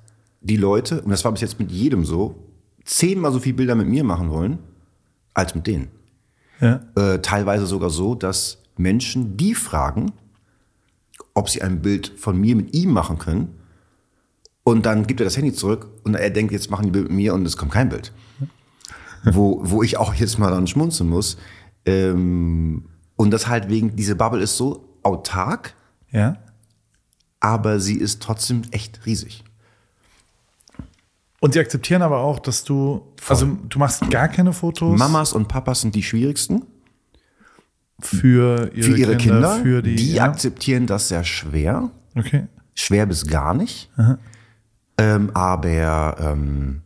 die 0.40 0.56
Leute, 0.56 1.02
und 1.02 1.10
das 1.10 1.24
war 1.24 1.32
bis 1.32 1.40
jetzt 1.40 1.58
mit 1.58 1.72
jedem 1.72 2.04
so, 2.04 2.36
zehnmal 2.84 3.32
so 3.32 3.40
viel 3.40 3.52
Bilder 3.52 3.74
mit 3.74 3.88
mir 3.88 4.04
machen 4.04 4.30
wollen, 4.30 4.58
als 5.34 5.54
mit 5.54 5.66
denen. 5.66 5.88
Ja. 6.60 6.80
Äh, 6.96 7.20
teilweise 7.20 7.66
sogar 7.66 7.90
so, 7.90 8.14
dass 8.14 8.58
Menschen, 8.76 9.36
die 9.36 9.54
fragen, 9.54 10.12
ob 11.34 11.48
sie 11.48 11.62
ein 11.62 11.82
Bild 11.82 12.12
von 12.16 12.40
mir 12.40 12.54
mit 12.54 12.74
ihm 12.74 12.92
machen 12.92 13.18
können. 13.18 13.54
Und 14.62 14.86
dann 14.86 15.06
gibt 15.06 15.20
er 15.20 15.24
das 15.24 15.36
Handy 15.36 15.52
zurück 15.52 15.88
und 16.04 16.14
er 16.14 16.30
denkt, 16.30 16.52
jetzt 16.52 16.70
machen 16.70 16.84
die 16.84 16.90
Bild 16.90 17.08
mit 17.08 17.16
mir 17.16 17.34
und 17.34 17.44
es 17.46 17.56
kommt 17.56 17.72
kein 17.72 17.88
Bild. 17.88 18.12
Wo, 19.24 19.60
wo 19.62 19.82
ich 19.82 19.96
auch 19.96 20.14
jetzt 20.14 20.38
mal 20.38 20.50
dann 20.50 20.66
schmunzeln 20.66 21.08
muss. 21.10 21.36
Ähm, 21.84 22.84
und 23.16 23.30
das 23.30 23.46
halt 23.48 23.68
wegen, 23.68 23.96
diese 23.96 24.14
Bubble 24.16 24.40
ist 24.42 24.56
so 24.56 24.84
autark, 25.02 25.74
Ja. 26.10 26.36
aber 27.40 27.80
sie 27.80 27.96
ist 27.96 28.22
trotzdem 28.22 28.62
echt 28.70 29.04
riesig. 29.06 29.44
Und 31.40 31.52
sie 31.54 31.60
akzeptieren 31.60 32.02
aber 32.02 32.18
auch, 32.18 32.40
dass 32.40 32.64
du, 32.64 33.02
also 33.28 33.46
du 33.68 33.78
machst 33.78 34.10
gar 34.10 34.28
keine 34.28 34.52
Fotos 34.52 34.98
Mamas 34.98 35.32
und 35.32 35.46
Papas 35.46 35.82
sind 35.82 35.94
die 35.94 36.02
schwierigsten 36.02 36.62
für 38.00 38.70
ihre, 38.74 38.82
für 38.82 38.96
ihre 38.98 39.16
Kinder. 39.16 39.56
für 39.62 39.82
die, 39.82 39.94
die 39.96 40.14
ja. 40.14 40.24
akzeptieren 40.24 40.86
das 40.86 41.08
sehr 41.08 41.22
schwer. 41.24 41.90
Okay. 42.16 42.46
schwer 42.74 43.06
bis 43.06 43.26
gar 43.26 43.54
nicht. 43.54 43.90
Ähm, 44.98 45.30
aber 45.34 46.16
ähm, 46.18 46.82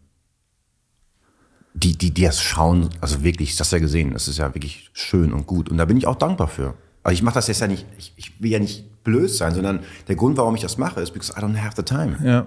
die, 1.75 1.97
die, 1.97 2.13
die 2.13 2.25
das 2.25 2.41
schauen, 2.41 2.91
also 3.01 3.23
wirklich, 3.23 3.57
das 3.57 3.71
ja 3.71 3.79
gesehen, 3.79 4.13
das 4.13 4.29
ist 4.29 4.39
ja 4.39 4.55
wirklich 4.55 4.91
schön 4.93 5.33
und 5.33 5.47
gut. 5.47 5.69
Und 5.69 5.79
da 5.79 5.85
bin 5.85 5.97
ich 5.97 6.07
auch 6.07 6.17
dankbar 6.17 6.49
für. 6.49 6.75
Aber 7.03 7.13
ich 7.13 7.23
mache 7.23 7.35
das 7.35 7.49
jetzt 7.49 7.61
ja 7.61 7.67
nicht, 7.67 7.87
ich, 7.99 8.13
ich 8.17 8.41
will 8.41 8.51
ja 8.51 8.59
nicht 8.59 9.03
blöd 9.03 9.31
sein, 9.31 9.55
sondern 9.55 9.81
der 10.09 10.17
Grund, 10.17 10.37
warum 10.37 10.55
ich 10.55 10.61
das 10.61 10.79
mache, 10.79 11.01
ist, 11.01 11.13
because 11.13 11.33
I 11.37 11.43
don't 11.43 11.61
have 11.61 11.75
the 11.77 11.83
time. 11.83 12.17
Ja. 12.23 12.47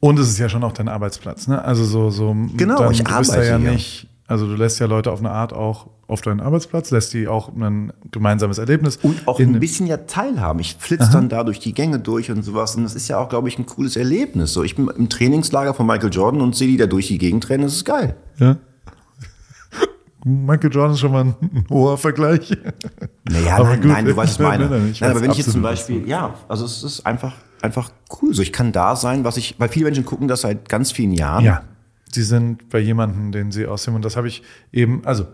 Und 0.00 0.18
es 0.18 0.28
ist 0.28 0.38
ja 0.38 0.48
schon 0.48 0.62
auch 0.62 0.72
dein 0.72 0.88
Arbeitsplatz, 0.88 1.48
ne? 1.48 1.62
Also 1.64 1.84
so, 1.84 2.10
so 2.10 2.36
Genau, 2.56 2.78
dann, 2.78 2.92
ich 2.92 3.06
arbeite 3.06 3.44
ja 3.44 3.58
nicht, 3.58 4.06
also 4.26 4.46
du 4.46 4.54
lässt 4.54 4.78
ja 4.78 4.86
Leute 4.86 5.10
auf 5.10 5.20
eine 5.20 5.30
Art 5.30 5.52
auch 5.52 5.88
auf 6.08 6.20
deinen 6.20 6.40
Arbeitsplatz, 6.40 6.90
lässt 6.92 7.12
die 7.14 7.26
auch 7.26 7.48
ein 7.54 7.92
gemeinsames 8.12 8.58
Erlebnis. 8.58 8.96
Und 9.02 9.26
auch 9.26 9.40
in- 9.40 9.54
ein 9.54 9.60
bisschen 9.60 9.86
ja 9.88 9.96
teilhaben. 9.96 10.60
Ich 10.60 10.76
flitze 10.78 11.10
dann 11.12 11.28
da 11.28 11.42
durch 11.42 11.58
die 11.58 11.74
Gänge 11.74 11.98
durch 11.98 12.30
und 12.30 12.42
sowas. 12.42 12.76
Und 12.76 12.84
das 12.84 12.94
ist 12.94 13.08
ja 13.08 13.18
auch, 13.18 13.28
glaube 13.28 13.48
ich, 13.48 13.58
ein 13.58 13.66
cooles 13.66 13.96
Erlebnis. 13.96 14.52
So, 14.52 14.62
ich 14.62 14.76
bin 14.76 14.88
im 14.88 15.08
Trainingslager 15.08 15.74
von 15.74 15.86
Michael 15.86 16.12
Jordan 16.12 16.40
und 16.42 16.54
sehe 16.54 16.68
die 16.68 16.76
da 16.76 16.86
durch 16.86 17.08
die 17.08 17.18
Gegend 17.18 17.48
rennen. 17.50 17.64
Das 17.64 17.74
ist 17.74 17.84
geil. 17.84 18.14
Ja. 18.38 18.56
Michael 20.24 20.72
Jordan 20.72 20.92
ist 20.94 21.00
schon 21.00 21.12
mal 21.12 21.24
ein, 21.24 21.34
hoher 21.70 21.98
Vergleich. 21.98 22.50
Naja, 23.30 23.56
Aber 23.56 23.68
nein, 23.70 23.80
gut. 23.80 23.90
nein, 23.92 24.04
du 24.06 24.16
weißt, 24.16 24.18
was 24.18 24.32
ich 24.32 24.38
meine. 24.40 24.64
Nein, 24.68 24.80
nein, 24.82 24.88
ich 24.90 25.00
nein, 25.00 25.10
aber 25.12 25.22
wenn 25.22 25.30
ich 25.30 25.38
jetzt 25.38 25.52
zum 25.52 25.62
was 25.62 25.70
Beispiel, 25.86 26.08
ja, 26.08 26.34
also 26.48 26.64
es 26.64 26.82
ist 26.82 27.06
einfach, 27.06 27.32
einfach 27.62 27.90
cool. 28.20 28.34
So, 28.34 28.42
ich 28.42 28.52
kann 28.52 28.72
da 28.72 28.96
sein, 28.96 29.22
was 29.22 29.36
ich, 29.36 29.54
weil 29.58 29.68
viele 29.68 29.84
Menschen 29.84 30.04
gucken 30.04 30.26
das 30.26 30.40
seit 30.40 30.68
ganz 30.68 30.90
vielen 30.90 31.12
Jahren. 31.12 31.44
Ja. 31.44 31.62
Sie 32.12 32.22
sind 32.24 32.68
bei 32.70 32.80
jemandem, 32.80 33.30
den 33.30 33.52
sie 33.52 33.66
aussehen. 33.66 33.94
Und 33.94 34.04
das 34.04 34.16
habe 34.16 34.26
ich 34.26 34.42
eben, 34.72 35.02
also 35.04 35.26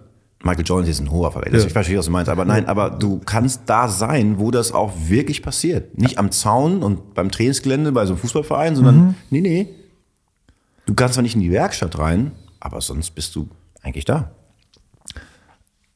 Michael 0.44 0.64
Jordan 0.66 0.90
ist 0.90 1.00
ein 1.00 1.10
hoher 1.10 1.30
Vergleich. 1.32 1.52
Also 1.54 1.64
Ja. 1.64 1.68
Ich 1.68 1.72
verstehe, 1.72 1.98
was 1.98 2.06
du 2.06 2.10
meinst. 2.12 2.28
Aber 2.28 2.44
nein, 2.44 2.66
aber 2.66 2.90
du 2.90 3.18
kannst 3.24 3.62
da 3.66 3.88
sein, 3.88 4.38
wo 4.38 4.50
das 4.50 4.72
auch 4.72 4.92
wirklich 5.08 5.42
passiert. 5.42 5.96
Nicht 5.98 6.18
am 6.18 6.30
Zaun 6.32 6.82
und 6.82 7.14
beim 7.14 7.30
Trainingsgelände 7.30 7.92
bei 7.92 8.04
so 8.06 8.12
einem 8.14 8.20
Fußballverein, 8.20 8.74
sondern, 8.76 8.96
Mhm. 8.96 9.14
nee, 9.30 9.40
nee. 9.40 9.68
Du 10.86 10.94
kannst 10.94 11.14
zwar 11.14 11.22
nicht 11.22 11.36
in 11.36 11.40
die 11.42 11.52
Werkstatt 11.52 11.96
rein, 11.98 12.32
aber 12.58 12.80
sonst 12.80 13.12
bist 13.12 13.34
du 13.36 13.48
eigentlich 13.82 14.04
da. 14.04 14.32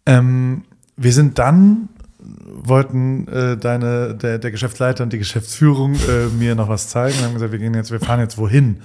Ähm, 0.06 0.62
wir 0.96 1.12
sind 1.12 1.38
dann, 1.38 1.88
wollten 2.18 3.26
äh, 3.28 3.56
deine, 3.56 4.14
der, 4.14 4.38
der 4.38 4.50
Geschäftsleiter 4.50 5.04
und 5.04 5.12
die 5.12 5.18
Geschäftsführung 5.18 5.94
äh, 5.94 6.26
mir 6.38 6.54
noch 6.54 6.68
was 6.68 6.88
zeigen 6.88 7.18
und 7.18 7.24
haben 7.24 7.34
gesagt, 7.34 7.52
wir 7.52 7.58
gehen 7.58 7.74
jetzt, 7.74 7.90
wir 7.90 8.00
fahren 8.00 8.20
jetzt 8.20 8.38
wohin. 8.38 8.78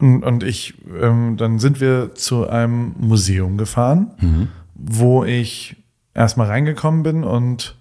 Und, 0.00 0.22
und 0.22 0.44
ich, 0.44 0.74
ähm, 1.00 1.36
dann 1.36 1.58
sind 1.58 1.80
wir 1.80 2.14
zu 2.14 2.48
einem 2.48 2.94
Museum 2.98 3.58
gefahren, 3.58 4.52
wo 4.78 5.24
ich 5.24 5.76
erstmal 6.14 6.46
reingekommen 6.46 7.02
bin 7.02 7.24
und 7.24 7.76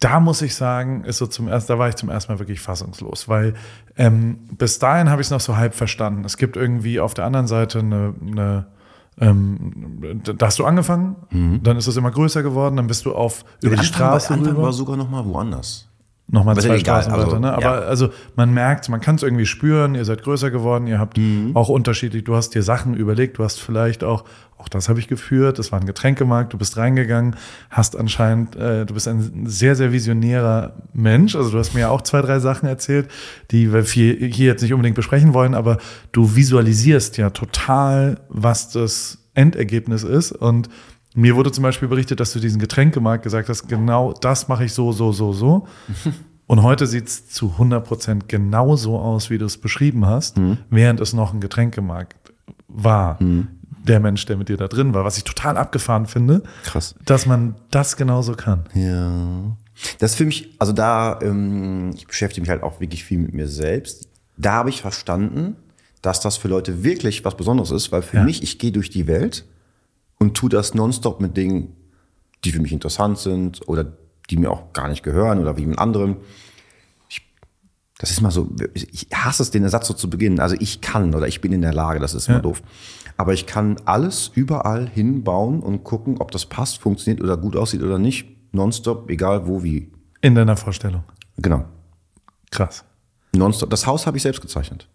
da 0.00 0.18
muss 0.18 0.42
ich 0.42 0.54
sagen, 0.54 1.04
ist 1.04 1.18
so 1.18 1.26
zum 1.26 1.48
ersten, 1.48 1.72
da 1.72 1.78
war 1.78 1.88
ich 1.88 1.94
zum 1.94 2.10
ersten 2.10 2.32
Mal 2.32 2.38
wirklich 2.38 2.60
fassungslos, 2.60 3.28
weil 3.28 3.54
ähm, 3.96 4.38
bis 4.50 4.78
dahin 4.78 5.10
habe 5.10 5.22
ich 5.22 5.28
es 5.28 5.30
noch 5.30 5.40
so 5.40 5.56
halb 5.56 5.74
verstanden. 5.74 6.24
Es 6.24 6.36
gibt 6.36 6.56
irgendwie 6.56 6.98
auf 6.98 7.14
der 7.14 7.24
anderen 7.24 7.46
Seite 7.46 7.78
eine, 7.78 8.14
eine 8.20 8.66
ähm, 9.20 10.20
da 10.24 10.46
hast 10.46 10.58
du 10.58 10.64
angefangen, 10.64 11.60
dann 11.62 11.76
ist 11.76 11.86
es 11.86 11.96
immer 11.96 12.10
größer 12.10 12.42
geworden, 12.42 12.76
dann 12.76 12.86
bist 12.86 13.04
du 13.04 13.14
auf 13.14 13.44
über 13.62 13.76
die 13.76 13.84
Straße 13.84 14.32
Anfang 14.32 14.48
rüber. 14.48 14.62
war 14.62 14.72
sogar 14.72 14.96
noch 14.96 15.10
mal 15.10 15.24
woanders. 15.24 15.88
Nochmal 16.32 16.56
zwei 16.56 16.76
egal, 16.76 17.02
Straßen 17.02 17.12
also, 17.12 17.38
ne? 17.38 17.52
Aber 17.52 17.62
ja. 17.62 17.72
also 17.86 18.08
man 18.36 18.54
merkt, 18.54 18.88
man 18.88 19.02
kann 19.02 19.16
es 19.16 19.22
irgendwie 19.22 19.44
spüren, 19.44 19.94
ihr 19.94 20.06
seid 20.06 20.22
größer 20.22 20.50
geworden, 20.50 20.86
ihr 20.86 20.98
habt 20.98 21.18
Mhm. 21.18 21.54
auch 21.54 21.68
unterschiedlich, 21.68 22.24
du 22.24 22.34
hast 22.34 22.54
dir 22.54 22.62
Sachen 22.62 22.94
überlegt, 22.94 23.36
du 23.36 23.44
hast 23.44 23.60
vielleicht 23.60 24.02
auch, 24.02 24.24
auch 24.56 24.70
das 24.70 24.88
habe 24.88 24.98
ich 24.98 25.08
geführt, 25.08 25.58
das 25.58 25.72
war 25.72 25.80
ein 25.80 25.84
Getränkemarkt, 25.84 26.54
du 26.54 26.56
bist 26.56 26.78
reingegangen, 26.78 27.36
hast 27.68 27.98
anscheinend, 27.98 28.56
äh, 28.56 28.86
du 28.86 28.94
bist 28.94 29.08
ein 29.08 29.44
sehr, 29.44 29.76
sehr 29.76 29.92
visionärer 29.92 30.72
Mensch. 30.94 31.36
Also 31.36 31.50
du 31.50 31.58
hast 31.58 31.74
mir 31.74 31.80
ja 31.80 31.90
auch 31.90 32.00
zwei, 32.00 32.22
drei 32.22 32.38
Sachen 32.38 32.66
erzählt, 32.66 33.10
die 33.50 33.70
wir 33.70 33.82
hier 33.82 34.14
hier 34.14 34.46
jetzt 34.46 34.62
nicht 34.62 34.72
unbedingt 34.72 34.96
besprechen 34.96 35.34
wollen, 35.34 35.54
aber 35.54 35.76
du 36.12 36.34
visualisierst 36.34 37.18
ja 37.18 37.28
total, 37.28 38.20
was 38.30 38.70
das 38.70 39.18
Endergebnis 39.34 40.02
ist. 40.02 40.32
Und 40.32 40.70
mir 41.14 41.36
wurde 41.36 41.52
zum 41.52 41.62
Beispiel 41.62 41.88
berichtet, 41.88 42.20
dass 42.20 42.32
du 42.32 42.38
diesen 42.40 42.60
Getränkemarkt 42.60 43.22
gesagt 43.24 43.48
hast, 43.48 43.68
genau 43.68 44.12
das 44.12 44.48
mache 44.48 44.64
ich 44.64 44.72
so, 44.72 44.92
so, 44.92 45.12
so, 45.12 45.32
so. 45.32 45.66
Und 46.46 46.62
heute 46.62 46.86
sieht 46.86 47.06
es 47.06 47.28
zu 47.28 47.50
100 47.52 47.84
Prozent 47.86 48.28
genau 48.28 48.76
so 48.76 48.98
aus, 48.98 49.30
wie 49.30 49.38
du 49.38 49.46
es 49.46 49.56
beschrieben 49.58 50.04
hast, 50.06 50.36
während 50.70 51.00
es 51.00 51.12
noch 51.14 51.32
ein 51.32 51.40
Getränkemarkt 51.40 52.32
war. 52.68 53.18
Der 53.86 54.00
Mensch, 54.00 54.26
der 54.26 54.36
mit 54.36 54.48
dir 54.48 54.56
da 54.56 54.68
drin 54.68 54.92
war, 54.92 55.04
was 55.04 55.16
ich 55.16 55.24
total 55.24 55.56
abgefahren 55.56 56.06
finde, 56.06 56.42
Krass. 56.64 56.94
dass 57.06 57.26
man 57.26 57.54
das 57.70 57.96
genauso 57.96 58.34
kann. 58.34 58.64
Ja. 58.74 59.56
Das 59.98 60.12
ist 60.12 60.16
für 60.18 60.26
mich, 60.26 60.50
also 60.58 60.72
da, 60.72 61.18
ähm, 61.22 61.90
ich 61.94 62.06
beschäftige 62.06 62.42
mich 62.42 62.50
halt 62.50 62.62
auch 62.62 62.80
wirklich 62.80 63.02
viel 63.04 63.18
mit 63.18 63.32
mir 63.32 63.48
selbst. 63.48 64.08
Da 64.36 64.52
habe 64.54 64.68
ich 64.68 64.82
verstanden, 64.82 65.56
dass 66.02 66.20
das 66.20 66.36
für 66.36 66.48
Leute 66.48 66.84
wirklich 66.84 67.24
was 67.24 67.36
Besonderes 67.36 67.70
ist, 67.70 67.90
weil 67.92 68.02
für 68.02 68.18
Ja. 68.18 68.24
mich, 68.24 68.42
ich 68.42 68.58
gehe 68.58 68.72
durch 68.72 68.90
die 68.90 69.06
Welt 69.06 69.44
und 70.22 70.34
tu 70.34 70.48
das 70.48 70.72
nonstop 70.74 71.20
mit 71.20 71.36
Dingen, 71.36 71.74
die 72.44 72.52
für 72.52 72.60
mich 72.60 72.72
interessant 72.72 73.18
sind 73.18 73.66
oder 73.68 73.84
die 74.30 74.36
mir 74.36 74.50
auch 74.52 74.72
gar 74.72 74.88
nicht 74.88 75.02
gehören 75.02 75.40
oder 75.40 75.56
wie 75.56 75.66
mit 75.66 75.78
anderen. 75.80 76.18
Ich, 77.08 77.26
das 77.98 78.10
ist 78.12 78.20
mal 78.20 78.30
so, 78.30 78.48
ich 78.74 79.08
hasse 79.12 79.42
es, 79.42 79.50
den 79.50 79.68
Satz 79.68 79.88
so 79.88 79.94
zu 79.94 80.08
beginnen. 80.08 80.38
Also 80.38 80.54
ich 80.60 80.80
kann 80.80 81.12
oder 81.16 81.26
ich 81.26 81.40
bin 81.40 81.52
in 81.52 81.60
der 81.60 81.74
Lage, 81.74 81.98
das 81.98 82.14
ist 82.14 82.28
immer 82.28 82.38
Ja. 82.38 82.42
doof. 82.42 82.62
Aber 83.16 83.34
ich 83.34 83.46
kann 83.46 83.76
alles 83.84 84.30
überall 84.34 84.88
hinbauen 84.88 85.60
und 85.60 85.82
gucken, 85.82 86.18
ob 86.18 86.30
das 86.30 86.46
passt, 86.46 86.78
funktioniert 86.78 87.20
oder 87.20 87.36
gut 87.36 87.56
aussieht 87.56 87.82
oder 87.82 87.98
nicht. 87.98 88.26
Nonstop, 88.52 89.10
egal 89.10 89.46
wo, 89.48 89.62
wie. 89.64 89.90
In 90.20 90.36
deiner 90.36 90.56
Vorstellung. 90.56 91.02
Genau. 91.36 91.64
Krass. 92.52 92.84
Nonstop. 93.34 93.70
Das 93.70 93.86
Haus 93.88 94.06
habe 94.06 94.16
ich 94.18 94.22
selbst 94.22 94.40
gezeichnet. 94.40 94.88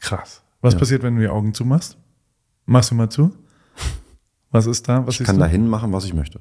Krass. 0.00 0.42
Was 0.62 0.76
passiert, 0.76 1.02
wenn 1.04 1.14
du 1.14 1.20
die 1.22 1.28
Augen 1.28 1.54
zumachst? 1.54 1.96
Machst 2.66 2.90
du 2.90 2.96
mal 2.96 3.08
zu? 3.08 3.32
Was 4.52 4.66
ist 4.66 4.88
da? 4.88 5.06
Was 5.06 5.18
Ich 5.18 5.26
kann 5.26 5.36
du? 5.36 5.40
dahin 5.40 5.66
machen, 5.66 5.92
was 5.92 6.04
ich 6.04 6.14
möchte. 6.14 6.40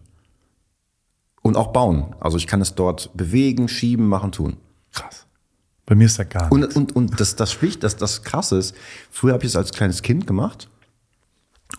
Und 1.41 1.57
auch 1.57 1.73
bauen. 1.73 2.13
Also 2.19 2.37
ich 2.37 2.45
kann 2.45 2.61
es 2.61 2.75
dort 2.75 3.09
bewegen, 3.17 3.67
schieben, 3.67 4.07
machen, 4.07 4.31
tun. 4.31 4.57
Krass. 4.91 5.25
Bei 5.85 5.95
mir 5.95 6.05
ist 6.05 6.19
da 6.19 6.23
gar 6.23 6.49
nichts. 6.53 6.75
Und, 6.75 6.75
und, 6.75 6.95
und 6.95 7.19
das, 7.19 7.35
das 7.35 7.51
spricht, 7.51 7.83
das, 7.83 7.95
das 7.95 8.23
krasse 8.23 8.57
ist, 8.57 8.75
früher 9.09 9.33
habe 9.33 9.43
ich 9.43 9.51
es 9.51 9.55
als 9.55 9.71
kleines 9.71 10.03
Kind 10.03 10.27
gemacht 10.27 10.69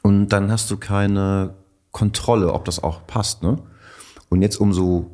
und 0.02 0.28
dann 0.28 0.50
hast 0.50 0.70
du 0.70 0.76
keine 0.76 1.54
Kontrolle, 1.92 2.52
ob 2.52 2.64
das 2.64 2.82
auch 2.82 3.06
passt. 3.06 3.42
Ne? 3.42 3.62
Und 4.28 4.42
jetzt 4.42 4.56
umso 4.56 5.10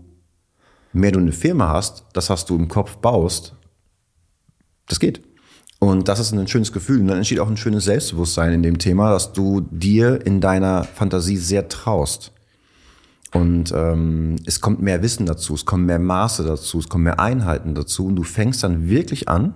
mehr 0.92 1.12
du 1.12 1.18
eine 1.18 1.32
Firma 1.32 1.68
hast, 1.68 2.06
das 2.12 2.30
hast 2.30 2.48
du 2.48 2.56
im 2.56 2.68
Kopf 2.68 2.96
baust, 2.96 3.54
das 4.86 4.98
geht. 4.98 5.22
Und 5.80 6.08
das 6.08 6.18
ist 6.18 6.32
ein 6.32 6.48
schönes 6.48 6.72
Gefühl. 6.72 7.00
Und 7.00 7.08
dann 7.08 7.18
entsteht 7.18 7.40
auch 7.40 7.48
ein 7.48 7.56
schönes 7.56 7.84
Selbstbewusstsein 7.84 8.52
in 8.52 8.62
dem 8.62 8.78
Thema, 8.78 9.10
dass 9.10 9.32
du 9.32 9.60
dir 9.70 10.24
in 10.26 10.40
deiner 10.40 10.84
Fantasie 10.84 11.36
sehr 11.36 11.68
traust. 11.68 12.32
Und 13.32 13.72
ähm, 13.76 14.36
es 14.46 14.60
kommt 14.60 14.80
mehr 14.80 15.02
Wissen 15.02 15.26
dazu, 15.26 15.54
es 15.54 15.66
kommen 15.66 15.84
mehr 15.84 15.98
Maße 15.98 16.44
dazu, 16.44 16.78
es 16.78 16.88
kommen 16.88 17.04
mehr 17.04 17.20
Einheiten 17.20 17.74
dazu 17.74 18.06
und 18.06 18.16
du 18.16 18.22
fängst 18.22 18.64
dann 18.64 18.88
wirklich 18.88 19.28
an, 19.28 19.52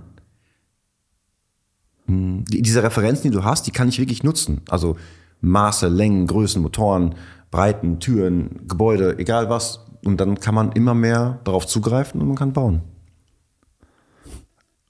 mh, 2.07 2.45
die, 2.49 2.61
diese 2.61 2.83
Referenzen, 2.83 3.31
die 3.31 3.37
du 3.37 3.45
hast, 3.45 3.67
die 3.67 3.71
kann 3.71 3.89
ich 3.89 3.99
wirklich 3.99 4.23
nutzen. 4.23 4.61
Also 4.69 4.97
Maße, 5.41 5.89
Längen, 5.89 6.27
Größen, 6.27 6.61
Motoren, 6.61 7.15
Breiten, 7.51 7.99
Türen, 7.99 8.67
Gebäude, 8.69 9.19
egal 9.19 9.49
was. 9.49 9.81
Und 10.05 10.21
dann 10.21 10.39
kann 10.39 10.55
man 10.55 10.73
immer 10.73 10.95
mehr 10.95 11.41
darauf 11.45 11.67
zugreifen 11.67 12.21
und 12.21 12.29
man 12.29 12.37
kann 12.37 12.53
bauen. 12.53 12.83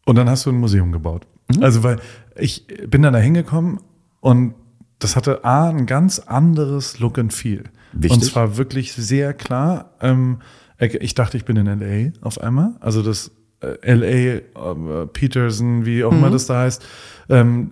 Und 0.05 0.16
dann 0.16 0.28
hast 0.28 0.46
du 0.46 0.50
ein 0.50 0.59
Museum 0.59 0.92
gebaut. 0.92 1.26
Also, 1.61 1.82
weil 1.82 1.98
ich 2.36 2.66
bin 2.88 3.03
dann 3.03 3.12
da 3.12 3.18
hingekommen 3.18 3.80
und 4.20 4.55
das 4.98 5.16
hatte 5.16 5.44
A, 5.44 5.68
ein 5.68 5.86
ganz 5.86 6.18
anderes 6.20 6.98
Look 7.00 7.18
and 7.18 7.32
Feel. 7.32 7.64
Wichtig. 7.92 8.12
Und 8.12 8.24
zwar 8.24 8.57
wirklich 8.57 8.92
sehr 8.92 9.34
klar. 9.34 9.90
Ähm, 10.00 10.38
ich 10.78 11.14
dachte, 11.14 11.36
ich 11.36 11.44
bin 11.44 11.57
in 11.57 11.66
LA 11.66 12.12
auf 12.20 12.40
einmal. 12.40 12.74
Also 12.80 13.03
das 13.03 13.32
äh, 13.61 13.94
LA, 13.94 14.07
äh, 14.07 15.07
Peterson, 15.07 15.84
wie 15.84 16.05
auch 16.05 16.12
immer 16.12 16.30
das 16.30 16.46
da 16.46 16.61
heißt, 16.61 16.84
ähm, 17.28 17.68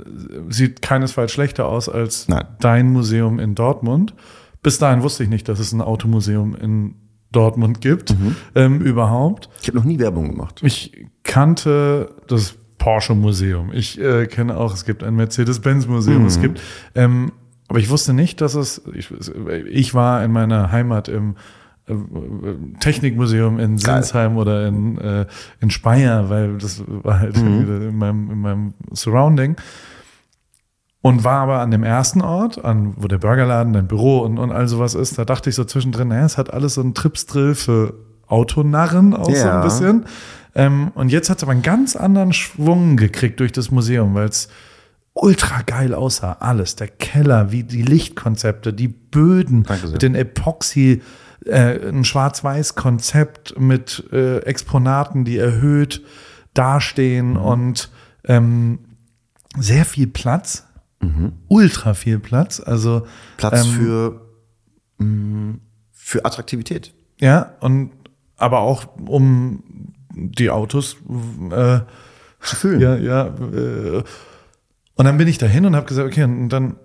sieht 0.48 0.82
keinesfalls 0.82 1.32
schlechter 1.32 1.66
aus 1.66 1.88
als 1.88 2.28
Nein. 2.28 2.46
dein 2.60 2.92
Museum 2.92 3.38
in 3.38 3.54
Dortmund. 3.54 4.14
Bis 4.62 4.78
dahin 4.78 5.02
wusste 5.02 5.22
ich 5.24 5.30
nicht, 5.30 5.48
dass 5.48 5.58
es 5.58 5.72
ein 5.72 5.80
Automuseum 5.80 6.54
in 6.54 6.94
Dortmund 7.32 7.80
gibt, 7.80 8.18
mhm. 8.18 8.36
ähm, 8.54 8.80
überhaupt. 8.80 9.48
Ich 9.62 9.68
habe 9.68 9.78
noch 9.78 9.84
nie 9.84 9.98
Werbung 9.98 10.30
gemacht. 10.30 10.60
Ich 10.64 11.06
kannte 11.22 12.14
das 12.26 12.56
Porsche 12.78 13.14
Museum. 13.14 13.72
Ich 13.72 14.00
äh, 14.00 14.26
kenne 14.26 14.56
auch, 14.56 14.74
es 14.74 14.84
gibt 14.84 15.04
ein 15.04 15.14
Mercedes-Benz 15.14 15.86
Museum. 15.86 16.22
Mhm. 16.22 16.26
Es 16.26 16.40
gibt, 16.40 16.60
ähm, 16.94 17.32
aber 17.68 17.78
ich 17.78 17.90
wusste 17.90 18.12
nicht, 18.14 18.40
dass 18.40 18.54
es. 18.54 18.82
Ich, 18.94 19.12
ich 19.70 19.94
war 19.94 20.24
in 20.24 20.32
meiner 20.32 20.72
Heimat 20.72 21.08
im 21.08 21.36
äh, 21.86 21.94
Technikmuseum 22.80 23.58
in 23.58 23.78
Sinsheim 23.78 24.36
oder 24.36 24.66
in, 24.66 24.98
äh, 24.98 25.26
in 25.60 25.70
Speyer, 25.70 26.30
weil 26.30 26.58
das 26.58 26.82
war 26.86 27.20
halt 27.20 27.36
mhm. 27.36 27.88
in, 27.88 27.98
meinem, 27.98 28.30
in 28.30 28.40
meinem 28.40 28.74
Surrounding. 28.92 29.56
Und 31.03 31.24
war 31.24 31.40
aber 31.40 31.61
an 31.61 31.70
dem 31.70 31.82
ersten 31.82 32.20
Ort, 32.20 32.62
an 32.62 32.92
wo 32.96 33.09
der 33.09 33.16
Burgerladen, 33.18 33.72
dein 33.72 33.88
Büro 33.88 34.18
und, 34.18 34.38
und 34.38 34.53
all 34.53 34.68
sowas 34.68 34.94
ist, 34.94 35.18
da 35.18 35.24
dachte 35.24 35.48
ich 35.48 35.57
so 35.57 35.64
zwischendrin, 35.64 36.09
naja, 36.09 36.26
es 36.26 36.36
hat 36.36 36.53
alles 36.53 36.74
so 36.74 36.82
einen 36.82 36.94
Tripsdrill 36.94 37.55
für 37.55 37.94
Autonarren 38.26 39.14
auch 39.14 39.30
ja. 39.30 39.36
so 39.36 39.48
ein 39.48 39.62
bisschen. 39.62 40.05
Ähm, 40.55 40.92
und 40.94 41.11
jetzt 41.11 41.30
hat 41.30 41.38
es 41.38 41.42
aber 41.42 41.53
einen 41.53 41.62
ganz 41.62 41.96
anderen 41.96 42.32
Schwung 42.32 42.96
gekriegt 42.96 43.40
durch 43.40 43.53
das 43.53 43.70
Museum, 43.70 44.14
weil 44.14 44.28
es 44.28 44.48
ultra 45.14 45.62
geil 45.62 45.94
aussah. 45.94 46.36
Alles. 46.40 46.76
Der 46.76 46.88
Keller, 46.88 47.51
wie 47.53 47.64
die 47.64 47.82
Lichtkonzepte, 47.82 48.72
die 48.72 48.88
Böden 48.88 49.66
mit 49.90 50.03
den 50.03 50.14
Epoxy, 50.14 51.03
äh, 51.46 51.88
ein 51.88 52.05
Schwarz-Weiß-Konzept 52.05 53.59
mit 53.59 54.05
äh, 54.12 54.38
Exponaten, 54.40 55.24
die 55.24 55.38
erhöht 55.38 56.03
dastehen 56.55 57.30
mhm. 57.30 57.36
und 57.36 57.90
ähm, 58.24 58.78
sehr 59.59 59.84
viel 59.84 60.07
Platz. 60.07 60.66
Mhm. 61.01 61.32
Ultra 61.48 61.94
viel 61.94 62.18
Platz. 62.18 62.61
Also 62.61 63.07
Platz 63.36 63.64
ähm, 63.64 63.72
für, 63.72 64.20
mh, 64.98 65.07
mm, 65.07 65.61
für 65.92 66.24
Attraktivität. 66.24 66.94
Ja, 67.20 67.55
und 67.61 67.90
aber 68.36 68.61
auch 68.61 68.86
um 69.07 69.62
die 70.14 70.51
Autos 70.51 70.96
äh, 71.51 71.80
zu 72.40 72.57
füllen. 72.57 72.80
Ja, 72.80 72.96
ja. 72.96 73.26
Äh, 73.26 74.03
und 74.94 75.05
dann 75.05 75.16
bin 75.18 75.28
ich 75.28 75.38
dahin 75.38 75.66
und 75.66 75.76
habe 75.76 75.86
gesagt, 75.86 76.09
okay, 76.09 76.24
und 76.24 76.48
dann 76.51 76.76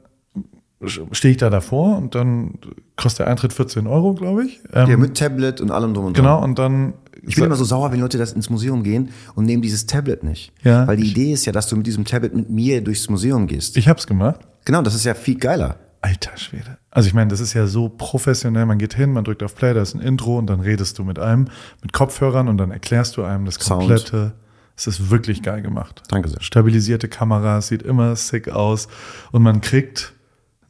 stehe 0.87 1.31
ich 1.31 1.37
da 1.37 1.49
davor 1.49 1.97
und 1.97 2.15
dann 2.15 2.59
kostet 2.95 3.19
der 3.19 3.27
Eintritt 3.27 3.53
14 3.53 3.87
Euro, 3.87 4.13
glaube 4.13 4.45
ich. 4.45 4.61
Ähm, 4.73 4.89
ja, 4.89 4.97
mit 4.97 5.17
Tablet 5.17 5.61
und 5.61 5.71
allem 5.71 5.93
drum 5.93 6.05
und 6.05 6.17
dran. 6.17 6.25
Genau, 6.25 6.43
und 6.43 6.59
dann. 6.59 6.93
Ich 7.27 7.35
bin 7.35 7.45
immer 7.45 7.55
so 7.55 7.65
sauer, 7.65 7.91
wenn 7.91 7.99
Leute 7.99 8.17
das 8.17 8.33
ins 8.33 8.49
Museum 8.49 8.83
gehen 8.83 9.09
und 9.35 9.45
nehmen 9.45 9.61
dieses 9.61 9.85
Tablet 9.85 10.23
nicht. 10.23 10.51
Ja. 10.63 10.87
Weil 10.87 10.97
die 10.97 11.09
Idee 11.09 11.33
ist 11.33 11.45
ja, 11.45 11.51
dass 11.51 11.67
du 11.67 11.75
mit 11.75 11.87
diesem 11.87 12.05
Tablet 12.05 12.35
mit 12.35 12.49
mir 12.49 12.83
durchs 12.83 13.09
Museum 13.09 13.47
gehst. 13.47 13.77
Ich 13.77 13.87
hab's 13.87 14.07
gemacht. 14.07 14.41
Genau, 14.65 14.81
das 14.81 14.95
ist 14.95 15.05
ja 15.05 15.13
viel 15.13 15.37
geiler. 15.37 15.77
Alter 16.01 16.37
Schwede. 16.37 16.77
Also 16.91 17.07
ich 17.07 17.15
meine, 17.15 17.29
das 17.29 17.39
ist 17.39 17.53
ja 17.53 17.65
so 17.65 17.89
professionell. 17.89 18.67
Man 18.67 18.77
geht 18.77 18.93
hin, 18.93 19.11
man 19.11 19.23
drückt 19.23 19.41
auf 19.41 19.55
Play, 19.55 19.73
da 19.73 19.81
ist 19.81 19.95
ein 19.95 20.01
Intro 20.01 20.37
und 20.37 20.47
dann 20.47 20.59
redest 20.59 20.99
du 20.99 21.03
mit 21.03 21.17
einem 21.17 21.47
mit 21.81 21.93
Kopfhörern 21.93 22.47
und 22.47 22.57
dann 22.57 22.69
erklärst 22.69 23.17
du 23.17 23.23
einem 23.23 23.45
das 23.45 23.57
komplette. 23.57 24.33
Es 24.77 24.87
ist 24.87 25.09
wirklich 25.09 25.41
geil 25.41 25.61
gemacht. 25.61 26.03
Danke 26.09 26.29
sehr. 26.29 26.41
Stabilisierte 26.41 27.07
Kamera, 27.07 27.59
sieht 27.61 27.81
immer 27.81 28.15
sick 28.15 28.49
aus 28.49 28.87
und 29.31 29.41
man 29.41 29.61
kriegt 29.61 30.13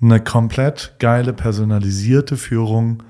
eine 0.02 0.22
komplett 0.22 0.96
geile 1.00 1.34
personalisierte 1.34 2.38
Führung, 2.38 3.04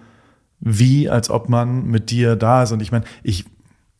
wie 0.65 1.09
als 1.09 1.29
ob 1.29 1.47
man 1.47 1.85
mit 1.85 2.11
dir 2.11 2.35
da 2.35 2.63
ist. 2.63 2.73
Und 2.73 2.81
ich 2.81 2.91
meine, 2.91 3.05
ich 3.23 3.45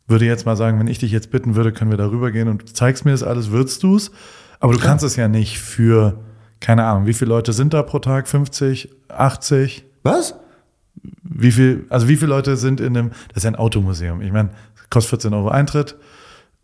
würde 0.07 0.25
jetzt 0.25 0.45
mal 0.45 0.57
sagen, 0.57 0.77
wenn 0.79 0.87
ich 0.87 0.99
dich 0.99 1.13
jetzt 1.13 1.31
bitten 1.31 1.55
würde, 1.55 1.71
können 1.71 1.91
wir 1.91 1.97
darüber 1.97 2.31
gehen 2.31 2.49
und 2.49 2.61
du 2.61 2.73
zeigst 2.73 3.05
mir 3.05 3.11
das 3.11 3.23
alles, 3.23 3.51
würdest 3.51 3.81
du 3.83 3.95
es. 3.95 4.11
Aber 4.59 4.73
du 4.73 4.79
kannst 4.79 5.05
es 5.05 5.15
ja 5.15 5.29
nicht 5.29 5.59
für 5.59 6.19
keine 6.59 6.85
Ahnung, 6.85 7.05
wie 7.05 7.13
viele 7.13 7.29
Leute 7.29 7.53
sind 7.53 7.73
da 7.73 7.83
pro 7.83 7.99
Tag? 7.99 8.27
50, 8.27 8.89
80? 9.09 9.85
Was? 10.03 10.35
Wie 11.21 11.51
viel, 11.51 11.85
also 11.89 12.07
wie 12.07 12.15
viele 12.15 12.29
Leute 12.29 12.57
sind 12.57 12.79
in 12.79 12.93
dem, 12.93 13.09
das 13.29 13.37
ist 13.37 13.43
ja 13.43 13.51
ein 13.51 13.55
Automuseum. 13.55 14.21
Ich 14.21 14.31
meine, 14.31 14.49
kostet 14.89 15.09
14 15.21 15.33
Euro 15.33 15.49
Eintritt 15.49 15.95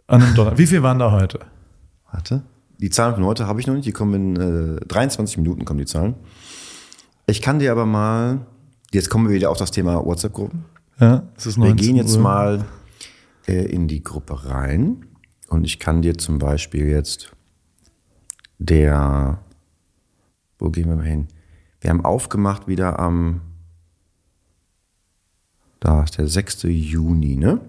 an 0.07 0.23
einem 0.23 0.35
Donner. 0.35 0.57
Wie 0.57 0.67
viel 0.67 0.81
waren 0.83 0.99
da 0.99 1.11
heute? 1.11 1.39
Warte. 2.11 2.43
Die 2.79 2.89
Zahlen 2.89 3.13
von 3.13 3.25
heute 3.25 3.45
habe 3.45 3.59
ich 3.59 3.67
noch 3.67 3.75
nicht, 3.75 3.85
die 3.85 3.91
kommen 3.91 4.35
in 4.37 4.77
äh, 4.77 4.85
23 4.87 5.37
Minuten 5.37 5.65
kommen 5.65 5.79
die 5.79 5.85
Zahlen. 5.85 6.15
Ich 7.27 7.41
kann 7.41 7.59
dir 7.59 7.71
aber 7.71 7.85
mal, 7.85 8.47
jetzt 8.93 9.09
kommen 9.09 9.27
wir 9.27 9.35
wieder 9.35 9.49
auf 9.49 9.57
das 9.57 9.71
Thema 9.71 10.05
WhatsApp-Gruppen. 10.05 10.65
Ja, 10.99 11.23
es 11.35 11.45
ist 11.45 11.57
Wir 11.57 11.73
gehen 11.73 11.95
jetzt 11.95 12.15
Uhr. 12.15 12.21
mal 12.21 12.65
äh, 13.47 13.65
in 13.65 13.87
die 13.87 14.03
Gruppe 14.03 14.45
rein 14.45 15.05
und 15.47 15.65
ich 15.65 15.79
kann 15.79 16.01
dir 16.01 16.17
zum 16.17 16.37
Beispiel 16.37 16.87
jetzt 16.87 17.31
der 18.59 19.39
wo 20.61 20.69
gehen 20.69 20.87
wir 20.87 20.95
mal 20.95 21.05
hin? 21.05 21.27
Wir 21.81 21.89
haben 21.89 22.05
aufgemacht 22.05 22.67
wieder 22.67 22.99
am, 22.99 23.41
da 25.79 26.03
ist 26.03 26.17
der 26.19 26.27
6. 26.27 26.63
Juni, 26.63 27.35
ne? 27.35 27.59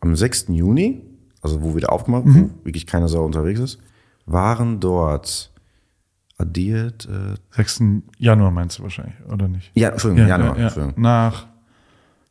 Am 0.00 0.14
6. 0.14 0.48
Juni, 0.48 1.02
also 1.40 1.62
wo 1.62 1.74
wieder 1.74 1.90
aufgemacht, 1.90 2.26
mhm. 2.26 2.50
wo 2.60 2.66
wirklich 2.66 2.86
keiner 2.86 3.08
Sau 3.08 3.24
unterwegs 3.24 3.60
ist, 3.60 3.78
waren 4.26 4.78
dort 4.78 5.50
addiert. 6.44 7.06
Äh, 7.06 7.34
6. 7.56 7.82
Januar 8.18 8.50
meinst 8.50 8.78
du 8.78 8.82
wahrscheinlich, 8.82 9.14
oder 9.30 9.48
nicht? 9.48 9.70
Ja, 9.74 9.90
Entschuldigung, 9.90 10.28
ja, 10.28 10.38
Januar. 10.38 10.58
Ja, 10.58 10.68
ja. 10.68 10.92
Nach, 10.96 11.46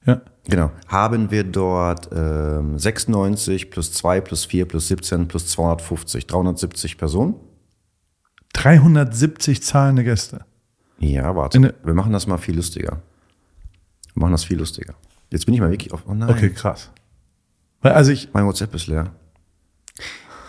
ja. 0.06 0.22
Genau. 0.46 0.72
Haben 0.88 1.32
wir 1.32 1.44
dort 1.46 2.10
ähm, 2.14 2.78
96 2.78 3.72
plus 3.72 3.94
2 3.94 4.22
plus 4.22 4.46
4 4.46 4.68
plus 4.68 4.88
17 4.90 5.28
plus 5.28 5.48
250, 5.48 6.28
370 6.28 6.98
Personen. 6.98 7.36
370 8.54 9.64
zahlende 9.64 10.04
Gäste. 10.04 10.46
Ja, 11.00 11.36
warte. 11.36 11.74
wir 11.84 11.94
machen 11.94 12.12
das 12.12 12.28
mal 12.28 12.38
viel 12.38 12.56
lustiger. 12.56 13.02
Wir 14.14 14.22
machen 14.22 14.32
das 14.32 14.44
viel 14.44 14.58
lustiger. 14.58 14.94
Jetzt 15.30 15.46
bin 15.46 15.56
ich 15.56 15.62
mal 15.62 15.72
wirklich 15.72 15.92
auf. 15.92 16.04
Oh 16.08 16.14
nein. 16.14 16.30
Okay, 16.30 16.50
krass. 16.50 16.92
Weil 17.82 17.94
also 17.94 18.12
ich. 18.12 18.30
Mein 18.34 18.46
WhatsApp 18.46 18.74
ist 18.76 18.88
leer. 18.88 19.12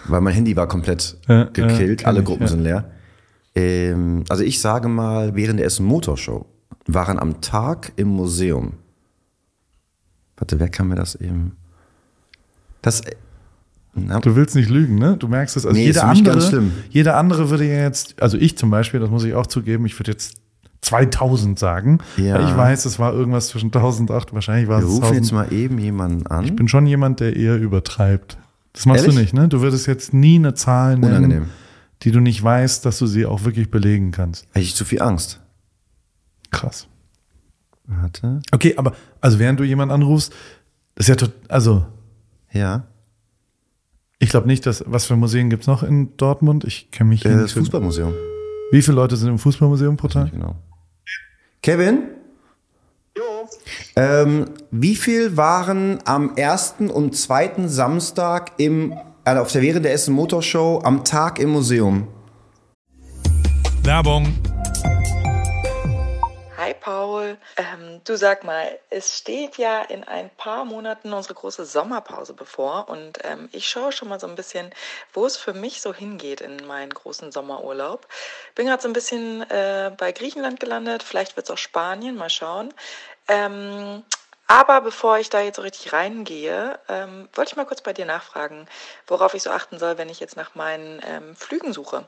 Weil 0.07 0.21
mein 0.21 0.35
Handy 0.35 0.55
war 0.57 0.69
komplett 0.69 1.17
äh, 1.29 1.47
gekillt. 1.47 2.03
Äh, 2.03 2.05
Alle 2.05 2.21
ich, 2.21 2.27
Gruppen 2.27 2.43
ja. 2.43 2.49
sind 2.49 2.63
leer. 2.63 2.91
Ähm, 3.55 4.25
also 4.29 4.43
ich 4.43 4.61
sage 4.61 4.89
mal, 4.89 5.35
während 5.35 5.59
der 5.59 5.67
Essen 5.67 5.87
Motorshow 5.87 6.47
waren 6.87 7.19
am 7.19 7.41
Tag 7.41 7.93
im 7.97 8.09
Museum. 8.09 8.75
Warte, 10.37 10.59
wer 10.59 10.69
kann 10.69 10.89
mir 10.89 10.97
das 10.97 11.15
eben? 11.15 11.57
Das, 12.83 13.03
na, 13.95 14.19
du 14.21 14.35
willst 14.35 14.57
nicht 14.57 14.69
lügen, 14.69 14.97
ne? 14.97 15.17
Du 15.17 15.29
merkst 15.29 15.57
es. 15.57 15.65
Also 15.65 15.77
nee, 15.79 15.87
jeder 15.87 16.05
andere, 16.05 16.63
jeder 16.91 17.17
andere 17.17 17.51
würde 17.51 17.65
jetzt, 17.65 18.21
also 18.21 18.37
ich 18.37 18.59
zum 18.59 18.71
Beispiel, 18.71 19.01
das 19.01 19.11
muss 19.11 19.25
ich 19.25 19.35
auch 19.35 19.47
zugeben, 19.47 19.87
ich 19.87 19.99
würde 19.99 20.11
jetzt 20.11 20.37
2000 20.83 21.59
sagen. 21.59 21.99
Ja. 22.17 22.47
Ich 22.47 22.57
weiß, 22.57 22.85
es 22.85 22.99
war 22.99 23.15
irgendwas 23.15 23.49
zwischen 23.49 23.67
1008, 23.67 24.35
wahrscheinlich 24.35 24.69
war 24.69 24.81
Wir 24.81 24.89
es 24.89 24.95
1000. 24.95 25.05
rufen 25.05 25.23
jetzt 25.23 25.33
mal 25.33 25.53
eben 25.53 25.79
jemanden 25.79 26.27
an. 26.27 26.45
Ich 26.45 26.55
bin 26.55 26.69
schon 26.69 26.87
jemand, 26.87 27.21
der 27.21 27.37
eher 27.37 27.57
übertreibt. 27.59 28.37
Das 28.73 28.87
machst 28.87 29.05
Ehrlich? 29.05 29.15
du 29.15 29.21
nicht, 29.23 29.35
ne? 29.35 29.49
Du 29.49 29.61
würdest 29.63 29.87
jetzt 29.87 30.13
nie 30.13 30.37
eine 30.37 30.55
Zahl 30.55 30.99
nennen, 30.99 31.17
Unangenehm. 31.17 31.47
Die 32.05 32.13
du 32.13 32.21
nicht 32.21 32.43
weißt, 32.43 32.85
dass 32.85 32.99
du 32.99 33.07
sie 33.07 33.27
auch 33.27 33.45
wirklich 33.45 33.71
belegen 33.71 34.11
kannst. 34.11 34.47
Hätte 34.53 34.61
ich 34.61 34.75
zu 34.75 34.85
viel 34.85 35.01
Angst. 35.01 35.41
Krass. 36.51 36.87
Warte. 37.87 38.41
Okay, 38.53 38.75
aber 38.77 38.95
also 39.21 39.39
während 39.39 39.59
du 39.59 39.65
jemanden 39.65 39.93
anrufst, 39.93 40.33
das 40.95 41.05
ist 41.05 41.09
ja 41.09 41.17
total, 41.17 41.35
also. 41.49 41.87
Ja. 42.53 42.87
Ich 44.19 44.31
glaube 44.31 44.47
nicht, 44.47 44.65
dass. 44.67 44.85
Was 44.87 45.07
für 45.07 45.17
Museen 45.17 45.51
gibt 45.51 45.63
es 45.63 45.67
noch 45.67 45.83
in 45.83 46.17
Dortmund? 46.17 46.65
Ich 46.65 46.91
kenne 46.91 47.11
mich 47.11 47.25
äh, 47.25 47.37
Das 47.37 47.53
Fußballmuseum. 47.53 48.15
Wie 48.71 48.83
viele 48.83 48.95
Leute 48.97 49.17
sind 49.17 49.29
im 49.29 49.39
Fußballmuseum 49.39 49.97
pro 49.97 50.09
Tag? 50.09 50.31
Genau. 50.31 50.57
Kevin? 51.63 52.05
Jo. 53.17 53.49
Ähm, 53.97 54.47
wie 54.71 54.97
viel 54.97 55.37
waren 55.37 55.99
am 56.05 56.37
ersten 56.37 56.91
und 56.91 57.17
zweiten 57.17 57.69
Samstag 57.69 58.53
im, 58.59 58.95
auf 59.27 59.53
der 59.53 59.63
während 59.63 59.87
der 59.87 59.93
Essen 59.93 60.15
Motorshow 60.15 60.81
am 60.85 61.03
Tag 61.03 61.39
im 61.39 61.51
Museum? 61.51 62.09
Werbung. 63.83 64.27
Hi 66.59 66.75
Paul, 66.75 67.37
ähm, 67.57 68.01
du 68.05 68.17
sag 68.17 68.45
mal, 68.45 68.79
es 68.91 69.19
steht 69.19 69.57
ja 69.57 69.83
in 69.83 70.05
ein 70.05 70.31
paar 70.37 70.65
Monaten 70.65 71.13
unsere 71.13 71.35
große 71.35 71.65
Sommerpause 71.65 72.33
bevor 72.35 72.89
und 72.89 73.19
ähm, 73.25 73.49
ich 73.53 73.69
schaue 73.69 73.93
schon 73.93 74.09
mal 74.09 74.21
so 74.21 74.27
ein 74.27 74.35
bisschen, 74.35 74.71
wo 75.13 75.27
es 75.27 75.37
für 75.37 75.53
mich 75.53 75.81
so 75.81 75.93
hingeht 75.93 76.41
in 76.41 76.67
meinen 76.67 76.91
großen 76.91 77.33
Sommerurlaub. 77.33 78.07
Bin 78.55 78.67
gerade 78.67 78.83
so 78.83 78.89
ein 78.89 78.95
bisschen 78.95 79.43
äh, 79.51 79.91
bei 79.97 80.13
Griechenland 80.13 80.61
gelandet, 80.61 81.03
vielleicht 81.03 81.37
wird 81.37 81.47
es 81.47 81.51
auch 81.51 81.59
Spanien, 81.59 82.17
mal 82.17 82.31
schauen. 82.31 82.73
Ähm, 83.29 84.03
aber 84.47 84.81
bevor 84.81 85.19
ich 85.19 85.31
da 85.31 85.41
jetzt 85.41 85.57
so 85.57 85.63
richtig 85.63 85.93
reingehe, 85.93 86.79
ähm, 86.89 87.29
wollte 87.35 87.53
ich 87.53 87.57
mal 87.57 87.65
kurz 87.65 87.83
bei 87.83 87.93
dir 87.93 88.07
nachfragen, 88.07 88.67
worauf 89.07 89.35
ich 89.35 89.43
so 89.43 89.51
achten 89.51 89.79
soll, 89.79 89.99
wenn 89.99 90.09
ich 90.09 90.21
jetzt 90.21 90.37
nach 90.37 90.55
meinen 90.55 91.01
ähm, 91.07 91.35
Flügen 91.35 91.73
suche 91.73 92.05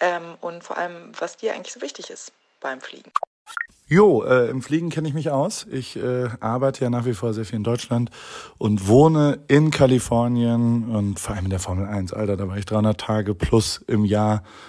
ähm, 0.00 0.36
und 0.40 0.64
vor 0.64 0.78
allem, 0.78 1.12
was 1.18 1.36
dir 1.36 1.54
eigentlich 1.54 1.72
so 1.72 1.80
wichtig 1.80 2.10
ist 2.10 2.32
beim 2.60 2.80
Fliegen. 2.80 3.12
Jo, 3.88 4.24
äh, 4.24 4.50
im 4.50 4.62
Fliegen 4.62 4.90
kenne 4.90 5.06
ich 5.06 5.14
mich 5.14 5.30
aus. 5.30 5.64
Ich 5.70 5.96
äh, 5.96 6.28
arbeite 6.40 6.82
ja 6.82 6.90
nach 6.90 7.04
wie 7.04 7.14
vor 7.14 7.32
sehr 7.32 7.44
viel 7.44 7.54
in 7.54 7.62
Deutschland 7.62 8.10
und 8.58 8.88
wohne 8.88 9.38
in 9.46 9.70
Kalifornien 9.70 10.90
und 10.90 11.20
vor 11.20 11.36
allem 11.36 11.44
in 11.44 11.50
der 11.50 11.60
Formel 11.60 11.86
1. 11.86 12.12
Alter, 12.12 12.36
da 12.36 12.48
war 12.48 12.56
ich 12.56 12.66
300 12.66 13.00
Tage 13.00 13.36
plus 13.36 13.84
im 13.86 14.04
Jahr 14.04 14.42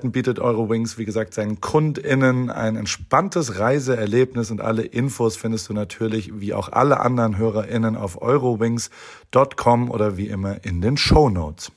Möglichkeiten 0.00 0.12
bietet 0.12 0.38
Eurowings, 0.38 0.98
wie 0.98 1.04
gesagt, 1.04 1.34
seinen 1.34 1.60
KundInnen 1.60 2.50
ein 2.50 2.76
entspanntes 2.76 3.58
Reiseerlebnis 3.58 4.50
und 4.50 4.60
alle 4.60 4.82
Infos 4.82 5.36
findest 5.36 5.68
du 5.68 5.74
natürlich, 5.74 6.40
wie 6.40 6.54
auch 6.54 6.70
alle 6.72 7.00
anderen 7.00 7.36
HörerInnen, 7.36 7.96
auf 7.96 8.22
eurowings.com 8.22 9.90
oder 9.90 10.16
wie 10.16 10.28
immer 10.28 10.64
in 10.64 10.80
den 10.80 10.96
Show 10.96 11.28
Notes. 11.28 11.70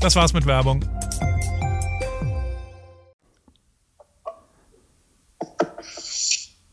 Das 0.00 0.16
war's 0.16 0.32
mit 0.32 0.46
Werbung. 0.46 0.84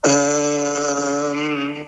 Ähm, 0.05 1.88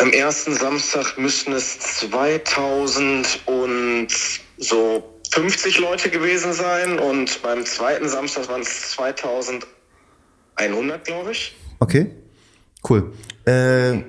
am 0.00 0.10
ersten 0.12 0.54
Samstag 0.54 1.18
müssen 1.18 1.52
es 1.52 1.78
2000 1.80 3.40
und 3.46 4.08
so 4.56 5.17
50 5.30 5.78
Leute 5.78 6.10
gewesen 6.10 6.52
sein 6.52 6.98
und 6.98 7.40
beim 7.42 7.64
zweiten 7.64 8.08
Samstag 8.08 8.48
waren 8.48 8.62
es 8.62 8.90
2100, 8.92 11.04
glaube 11.04 11.30
ich. 11.32 11.56
Okay, 11.80 12.10
cool. 12.88 13.12
Äh, 13.46 13.94
ja. 13.94 14.02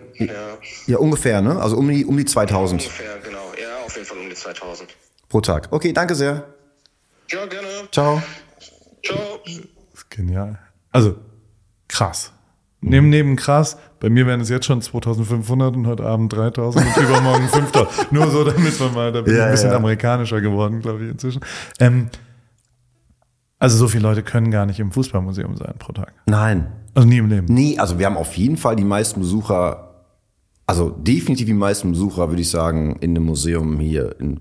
ja. 0.87 0.97
ungefähr, 0.97 1.41
ne? 1.41 1.61
Also 1.61 1.77
um 1.77 1.89
die, 1.89 2.05
um 2.05 2.17
die 2.17 2.25
2000. 2.25 2.81
Ja, 2.81 2.89
ungefähr, 2.89 3.19
genau. 3.19 3.51
Ja, 3.61 3.85
auf 3.85 3.95
jeden 3.95 4.07
Fall 4.07 4.17
um 4.17 4.29
die 4.29 4.35
2000. 4.35 4.89
Pro 5.29 5.41
Tag. 5.41 5.67
Okay, 5.71 5.93
danke 5.93 6.15
sehr. 6.15 6.53
Ja, 7.29 7.45
gerne. 7.45 7.67
Ciao. 7.91 8.21
Ciao. 9.05 9.39
Das 9.45 9.59
ist 9.93 10.09
genial. 10.09 10.57
Also, 10.91 11.15
krass. 11.87 12.31
Neben, 12.81 13.09
neben 13.09 13.35
krass, 13.35 13.77
bei 13.99 14.09
mir 14.09 14.25
wären 14.25 14.39
es 14.39 14.49
jetzt 14.49 14.65
schon 14.65 14.81
2500 14.81 15.75
und 15.75 15.87
heute 15.87 16.05
Abend 16.05 16.31
3000 16.31 16.85
und 16.85 17.03
übermorgen 17.03 17.47
5000. 17.51 18.11
Nur 18.11 18.31
so, 18.31 18.43
damit 18.45 18.79
man 18.79 18.93
mal, 18.93 19.11
da 19.11 19.21
bin 19.21 19.33
ja, 19.33 19.39
ich 19.39 19.45
ein 19.45 19.51
bisschen 19.51 19.71
ja. 19.71 19.77
amerikanischer 19.77 20.39
geworden, 20.39 20.79
glaube 20.79 21.03
ich, 21.03 21.11
inzwischen. 21.11 21.41
Ähm, 21.79 22.09
also 23.57 23.77
so 23.77 23.89
viele 23.89 24.03
Leute 24.03 24.23
können 24.23 24.49
gar 24.49 24.65
nicht 24.65 24.79
im 24.79 24.91
Fußballmuseum 24.91 25.57
sein 25.57 25.73
pro 25.77 25.91
Tag. 25.91 26.13
Nein. 26.25 26.71
Also 26.93 27.07
nie 27.07 27.17
im 27.17 27.27
Leben. 27.27 27.53
Nie, 27.53 27.77
also 27.77 27.99
wir 27.99 28.05
haben 28.05 28.17
auf 28.17 28.35
jeden 28.35 28.55
Fall 28.55 28.77
die 28.77 28.85
meisten 28.85 29.19
Besucher, 29.19 30.05
also 30.65 30.89
definitiv 30.89 31.47
die 31.47 31.53
meisten 31.53 31.91
Besucher, 31.91 32.29
würde 32.29 32.41
ich 32.41 32.49
sagen, 32.49 32.95
in 33.01 33.13
dem 33.13 33.25
Museum 33.25 33.79
hier 33.79 34.15
in 34.19 34.39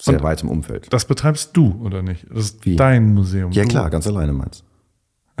sehr 0.00 0.16
und 0.16 0.24
weitem 0.24 0.48
Umfeld. 0.48 0.92
Das 0.92 1.04
betreibst 1.04 1.56
du, 1.56 1.80
oder 1.84 2.02
nicht? 2.02 2.26
Das 2.28 2.46
ist 2.46 2.66
Wie? 2.66 2.74
dein 2.74 3.14
Museum. 3.14 3.52
Ja 3.52 3.64
klar, 3.64 3.88
ganz 3.88 4.08
alleine 4.08 4.32
meinst 4.32 4.64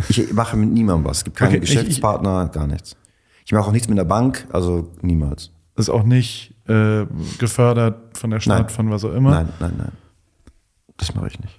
ich 0.08 0.32
mache 0.32 0.56
mit 0.56 0.70
niemandem 0.70 1.04
was. 1.04 1.18
Es 1.18 1.24
gibt 1.24 1.36
keine 1.36 1.50
okay, 1.50 1.60
Geschäftspartner, 1.60 2.46
ich, 2.46 2.52
gar 2.52 2.66
nichts. 2.66 2.96
Ich 3.44 3.52
mache 3.52 3.66
auch 3.66 3.72
nichts 3.72 3.88
mit 3.88 3.98
der 3.98 4.04
Bank, 4.04 4.46
also 4.52 4.90
niemals. 5.00 5.50
Ist 5.76 5.88
auch 5.88 6.04
nicht 6.04 6.54
äh, 6.68 7.06
gefördert 7.38 8.16
von 8.16 8.30
der 8.30 8.40
Stadt, 8.40 8.58
nein. 8.58 8.68
von 8.68 8.90
was 8.90 9.04
auch 9.04 9.12
immer? 9.12 9.30
Nein, 9.30 9.48
nein, 9.60 9.74
nein. 9.78 9.92
Das 10.96 11.14
mache 11.14 11.28
ich 11.28 11.40
nicht. 11.40 11.58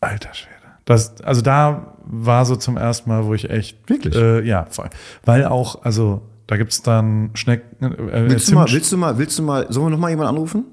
Alter 0.00 0.32
Schwede. 0.32 0.54
Das, 0.84 1.20
also 1.20 1.42
da 1.42 1.94
war 2.04 2.46
so 2.46 2.56
zum 2.56 2.76
ersten 2.76 3.10
Mal, 3.10 3.26
wo 3.26 3.34
ich 3.34 3.50
echt. 3.50 3.88
Wirklich? 3.90 4.14
Äh, 4.14 4.46
ja, 4.46 4.66
voll. 4.70 4.88
Weil 5.24 5.44
auch, 5.44 5.82
also 5.84 6.22
da 6.46 6.56
gibt's 6.56 6.80
dann 6.82 7.30
Schnecken. 7.34 7.84
Äh, 7.84 8.30
willst, 8.30 8.50
du 8.50 8.54
mal, 8.54 8.66
willst 8.70 8.90
du 8.90 8.96
mal, 8.96 9.18
willst 9.18 9.38
du 9.38 9.42
mal, 9.42 9.66
sollen 9.70 9.86
wir 9.86 9.90
noch 9.90 9.98
mal 9.98 10.08
jemanden 10.08 10.30
anrufen? 10.30 10.64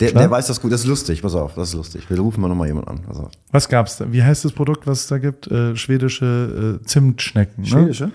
Der, 0.00 0.12
der 0.12 0.30
weiß 0.30 0.46
das 0.48 0.60
gut, 0.60 0.72
das 0.72 0.80
ist 0.80 0.86
lustig, 0.86 1.22
pass 1.22 1.34
auf, 1.34 1.54
das 1.54 1.68
ist 1.68 1.74
lustig. 1.74 2.08
Wir 2.10 2.18
rufen 2.18 2.40
mal 2.40 2.48
nochmal 2.48 2.66
jemanden 2.66 2.90
an. 2.90 3.02
Pass 3.02 3.18
auf. 3.18 3.30
Was 3.52 3.68
gab's 3.68 3.96
da? 3.98 4.10
Wie 4.12 4.22
heißt 4.22 4.44
das 4.44 4.52
Produkt, 4.52 4.86
was 4.86 5.00
es 5.00 5.06
da 5.06 5.18
gibt? 5.18 5.46
Äh, 5.46 5.76
schwedische 5.76 6.80
äh, 6.82 6.86
Zimtschnecken. 6.86 7.62
Ne? 7.62 7.68
Schwedische? 7.68 8.12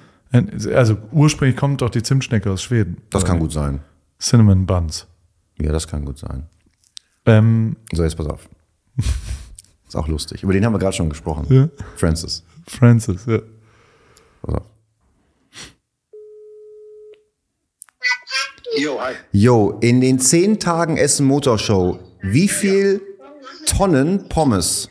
Also 0.75 0.97
ursprünglich 1.11 1.57
kommt 1.57 1.81
doch 1.81 1.89
die 1.89 2.03
Zimtschnecke 2.03 2.51
aus 2.51 2.61
Schweden. 2.61 2.97
Das 3.09 3.25
kann 3.25 3.39
gut 3.39 3.51
sein. 3.51 3.79
Cinnamon 4.19 4.65
Buns. 4.65 5.07
Ja, 5.59 5.71
das 5.71 5.87
kann 5.87 6.05
gut 6.05 6.19
sein. 6.19 6.43
Ähm, 7.25 7.77
so, 7.91 8.03
jetzt 8.03 8.15
pass 8.15 8.27
auf. 8.27 8.47
ist 9.87 9.95
auch 9.95 10.07
lustig. 10.07 10.43
Über 10.43 10.53
den 10.53 10.65
haben 10.65 10.73
wir 10.73 10.79
gerade 10.79 10.95
schon 10.95 11.09
gesprochen. 11.09 11.47
Ja. 11.49 11.69
Francis. 11.95 12.43
Francis, 12.67 13.25
ja. 13.25 13.39
Pass 14.41 14.55
auf. 14.55 14.65
Jo, 18.77 18.99
hi. 19.01 19.13
Jo, 19.31 19.77
in 19.81 20.01
den 20.01 20.19
zehn 20.19 20.59
Tagen 20.59 20.97
Essen 20.97 21.25
Motorshow, 21.25 21.99
wie 22.21 22.47
viel 22.47 23.01
Tonnen 23.65 24.29
Pommes? 24.29 24.89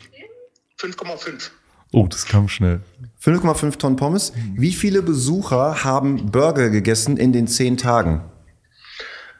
5,5. 0.79 1.49
Oh, 1.91 2.07
das 2.07 2.25
kam 2.25 2.47
schnell. 2.49 2.81
5,5 3.23 3.77
Tonnen 3.77 3.95
Pommes. 3.95 4.33
Wie 4.55 4.73
viele 4.73 5.01
Besucher 5.01 5.83
haben 5.83 6.31
Burger 6.31 6.69
gegessen 6.69 7.17
in 7.17 7.33
den 7.33 7.47
zehn 7.47 7.77
Tagen? 7.77 8.23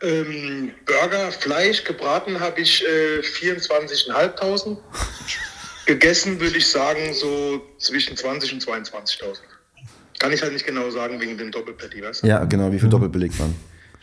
Ähm, 0.02 0.72
Burger, 0.86 1.32
Fleisch, 1.32 1.84
gebraten 1.84 2.40
habe 2.40 2.62
ich 2.62 2.84
äh, 2.86 3.20
24.500. 3.20 4.78
Gegessen 5.86 6.40
würde 6.40 6.58
ich 6.58 6.68
sagen 6.68 7.14
so 7.14 7.62
zwischen 7.78 8.16
20 8.16 8.54
und 8.54 8.64
22.000. 8.64 9.40
Kann 10.20 10.32
ich 10.32 10.42
halt 10.42 10.54
nicht 10.54 10.66
genau 10.66 10.90
sagen 10.90 11.20
wegen 11.20 11.38
dem 11.38 11.52
Doppelpatty, 11.52 12.04
weißt 12.04 12.24
du? 12.24 12.28
Ja, 12.28 12.44
genau. 12.46 12.72
Wie 12.72 12.78
viel 12.78 12.88
mhm. 12.88 12.92
doppelt 12.92 13.12
belegt 13.12 13.40
man? 13.40 13.56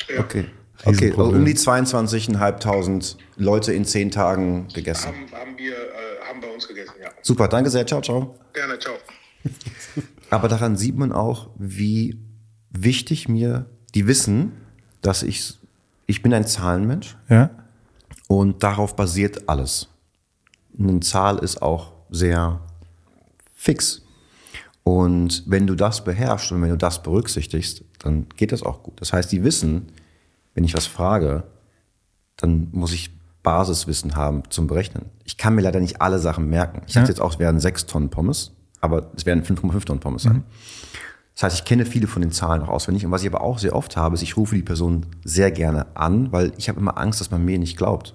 Ja. 0.09 0.21
Okay. 0.21 0.47
Okay, 0.85 1.13
um 1.13 1.45
die 1.45 1.55
22.500 1.55 3.17
Leute 3.37 3.73
in 3.73 3.85
zehn 3.85 4.11
Tagen 4.11 4.69
gegessen. 4.69 5.07
Haben, 5.07 5.33
haben 5.33 5.59
wir, 5.59 5.73
äh, 5.73 6.29
haben 6.29 6.41
bei 6.41 6.53
uns 6.53 6.69
gegessen, 6.69 6.95
ja. 7.03 7.09
Super, 7.23 7.49
danke 7.49 7.71
sehr. 7.71 7.87
Ciao, 7.87 8.01
ciao. 8.01 8.39
Gerne, 8.53 8.79
ciao. 8.79 8.95
Aber 10.31 10.49
daran 10.49 10.77
sieht 10.77 10.97
man 10.97 11.13
auch, 11.13 11.51
wie 11.57 12.21
wichtig 12.71 13.29
mir 13.29 13.67
die 13.95 14.07
wissen, 14.07 14.53
dass 15.01 15.23
ich, 15.23 15.59
ich 16.07 16.23
bin 16.23 16.35
ein 16.35 16.47
Zahlenmensch. 16.47 17.17
Ja. 17.29 17.51
Und 18.29 18.63
darauf 18.63 18.97
basiert 18.97 19.49
alles. 19.49 19.89
Eine 20.79 21.01
Zahl 21.01 21.39
ist 21.39 21.63
auch 21.63 21.93
sehr 22.11 22.61
fix. 23.55 24.03
Und 24.83 25.43
wenn 25.47 25.67
du 25.67 25.75
das 25.75 26.05
beherrschst 26.05 26.53
und 26.53 26.63
wenn 26.63 26.71
du 26.71 26.77
das 26.77 27.03
berücksichtigst, 27.03 27.85
dann 27.99 28.27
geht 28.37 28.53
das 28.53 28.63
auch 28.63 28.83
gut. 28.83 29.01
Das 29.01 29.13
heißt, 29.13 29.31
die 29.33 29.45
wissen, 29.45 29.89
wenn 30.55 30.65
ich 30.65 30.75
was 30.75 30.87
frage, 30.87 31.45
dann 32.37 32.69
muss 32.73 32.93
ich 32.93 33.11
Basiswissen 33.43 34.17
haben 34.17 34.43
zum 34.51 34.67
Berechnen. 34.67 35.07
Ich 35.25 35.37
kann 35.37 35.55
mir 35.55 35.63
leider 35.63 35.81
nicht 35.81 36.03
alle 36.03 36.19
Sachen 36.19 36.49
merken. 36.49 36.83
Ich 36.87 36.95
ja. 36.95 37.05
jetzt 37.05 37.21
auch, 37.21 37.35
es 37.35 37.39
werden 37.39 37.61
sechs 37.61 37.87
Tonnen 37.87 38.11
Pommes, 38.11 38.53
aber 38.81 39.11
es 39.17 39.25
werden 39.25 39.45
5,5 39.45 39.85
Tonnen 39.85 40.01
Pommes 40.01 40.25
sein. 40.25 40.37
Mhm. 40.39 40.45
Das 41.37 41.43
heißt, 41.45 41.59
ich 41.59 41.65
kenne 41.65 41.85
viele 41.85 42.07
von 42.07 42.23
den 42.23 42.33
Zahlen 42.33 42.63
noch 42.63 42.69
auswendig. 42.69 43.05
Und 43.05 43.13
was 43.13 43.23
ich 43.23 43.29
aber 43.29 43.43
auch 43.43 43.59
sehr 43.59 43.77
oft 43.77 43.97
habe, 43.97 44.15
ist, 44.15 44.23
ich 44.23 44.37
rufe 44.39 44.55
die 44.57 44.63
Person 44.63 45.07
sehr 45.23 45.51
gerne 45.51 45.87
an, 45.95 46.33
weil 46.33 46.53
ich 46.57 46.69
habe 46.69 46.81
immer 46.81 46.97
Angst, 46.99 47.21
dass 47.21 47.31
man 47.31 47.45
mir 47.45 47.59
nicht 47.59 47.77
glaubt. 47.77 48.15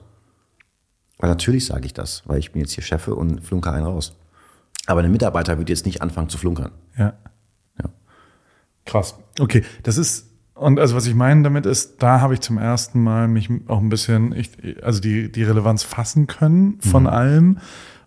Weil 1.19 1.29
natürlich 1.29 1.67
sage 1.67 1.85
ich 1.85 1.93
das, 1.93 2.23
weil 2.25 2.39
ich 2.39 2.51
bin 2.51 2.61
jetzt 2.61 2.73
hier 2.73 2.83
Chefe 2.83 3.13
und 3.13 3.41
flunker 3.41 3.71
einen 3.73 3.85
raus. 3.85 4.15
Aber 4.87 5.01
ein 5.01 5.11
Mitarbeiter 5.11 5.59
wird 5.59 5.69
jetzt 5.69 5.85
nicht 5.85 6.01
anfangen 6.01 6.29
zu 6.29 6.39
flunkern. 6.39 6.71
Ja. 6.97 7.13
ja. 7.77 7.89
Krass. 8.85 9.15
Okay, 9.41 9.63
das 9.83 9.97
ist 9.97 10.27
und 10.53 10.79
also 10.79 10.95
was 10.95 11.07
ich 11.07 11.15
meine 11.15 11.41
damit 11.41 11.65
ist, 11.65 12.03
da 12.03 12.21
habe 12.21 12.35
ich 12.35 12.41
zum 12.41 12.59
ersten 12.59 13.01
Mal 13.01 13.27
mich 13.27 13.49
auch 13.67 13.79
ein 13.79 13.89
bisschen, 13.89 14.31
ich, 14.31 14.51
also 14.83 15.01
die, 15.01 15.31
die 15.31 15.43
Relevanz 15.43 15.81
fassen 15.81 16.27
können 16.27 16.77
von 16.81 17.03
mhm. 17.03 17.09
allem 17.09 17.57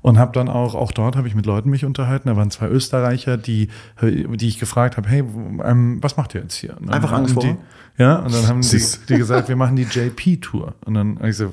und 0.03 0.19
habe 0.19 0.31
dann 0.33 0.49
auch, 0.49 0.77
auch 0.77 0.93
dort 0.93 1.17
habe 1.17 1.27
ich 1.27 1.35
mit 1.35 1.47
Leuten 1.47 1.71
mich 1.71 1.85
unterhalten. 1.85 2.29
Da 2.29 2.37
waren 2.37 2.53
zwei 2.53 2.69
Österreicher, 2.69 3.39
die, 3.39 3.71
die 4.01 4.47
ich 4.47 4.61
gefragt 4.61 4.97
habe, 4.97 5.09
hey, 5.09 5.25
ähm, 5.65 5.99
was 6.01 6.17
macht 6.17 6.35
ihr 6.37 6.43
jetzt 6.43 6.55
hier? 6.55 6.77
Einfach 6.89 7.11
angesprochen? 7.11 7.57
Die, 7.97 8.03
ja, 8.03 8.17
und 8.17 8.33
dann 8.33 8.47
haben 8.47 8.61
die, 8.61 8.85
die, 9.09 9.17
gesagt, 9.17 9.49
wir 9.49 9.57
machen 9.57 9.75
die 9.75 9.85
JP-Tour. 9.85 10.75
Und 10.85 10.95
dann 10.95 11.17
habe 11.17 11.31
ich 11.31 11.37
so, 11.37 11.53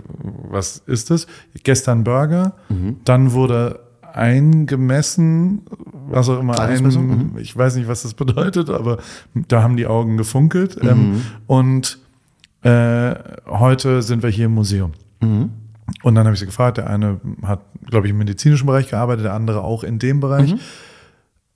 was 0.49 0.83
ist 0.85 1.09
das? 1.09 1.25
Gestern 1.63 2.03
Burger, 2.03 2.53
mhm. 2.69 2.97
dann 3.05 3.31
wurde 3.31 3.79
eingemessen, 4.15 5.61
was 6.09 6.29
auch 6.29 6.39
immer, 6.39 6.59
ein, 6.59 6.83
mhm. 6.83 7.37
ich 7.37 7.55
weiß 7.55 7.75
nicht, 7.75 7.87
was 7.87 8.03
das 8.03 8.13
bedeutet, 8.13 8.69
aber 8.69 8.97
da 9.33 9.63
haben 9.63 9.77
die 9.77 9.87
Augen 9.87 10.17
gefunkelt. 10.17 10.81
Mhm. 10.81 10.89
Ähm, 10.89 11.21
und 11.47 11.99
äh, 12.63 13.15
heute 13.47 14.01
sind 14.01 14.23
wir 14.23 14.29
hier 14.29 14.45
im 14.45 14.53
Museum. 14.53 14.91
Mhm. 15.21 15.51
Und 16.03 16.15
dann 16.15 16.25
habe 16.25 16.33
ich 16.33 16.39
sie 16.39 16.45
gefragt, 16.45 16.77
der 16.77 16.89
eine 16.89 17.19
hat, 17.43 17.61
glaube 17.85 18.07
ich, 18.07 18.11
im 18.11 18.17
medizinischen 18.17 18.65
Bereich 18.65 18.89
gearbeitet, 18.89 19.25
der 19.25 19.33
andere 19.33 19.61
auch 19.63 19.83
in 19.83 19.99
dem 19.99 20.19
Bereich. 20.19 20.53
Mhm. 20.53 20.59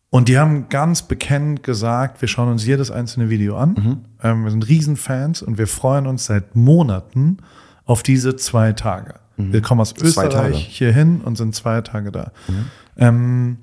Und 0.10 0.30
die 0.30 0.38
haben 0.38 0.69
ganz 0.69 1.02
bekennend 1.02 1.64
gesagt, 1.64 2.22
wir 2.22 2.27
schauen 2.27 2.49
uns 2.49 2.65
jedes 2.65 2.90
einzelne 2.90 3.30
Video 3.30 3.57
an. 3.57 3.69
Mhm. 3.72 3.98
Ähm, 4.23 4.44
wir 4.44 4.52
sind 4.52 4.68
Riesenfans 4.68 5.41
und 5.41 5.57
wir 5.57 5.68
freuen 5.68 6.07
uns 6.07 6.26
seit 6.26 6.56
Monaten 6.56 7.38
auf 7.86 8.02
diese 8.02 8.36
zwei 8.36 8.73
Tage. 8.73 9.15
Mhm. 9.38 9.53
Wir 9.53 9.62
kommen 9.62 9.82
aus 9.82 9.94
Österreich 9.98 10.68
hier 10.68 10.94
hin 10.94 11.22
und 11.22 11.38
sind 11.38 11.56
zwei 11.56 11.82
Tage 11.82 12.12
da. 12.12 12.32
Mhm. 12.48 12.66
Ähm, 12.98 13.57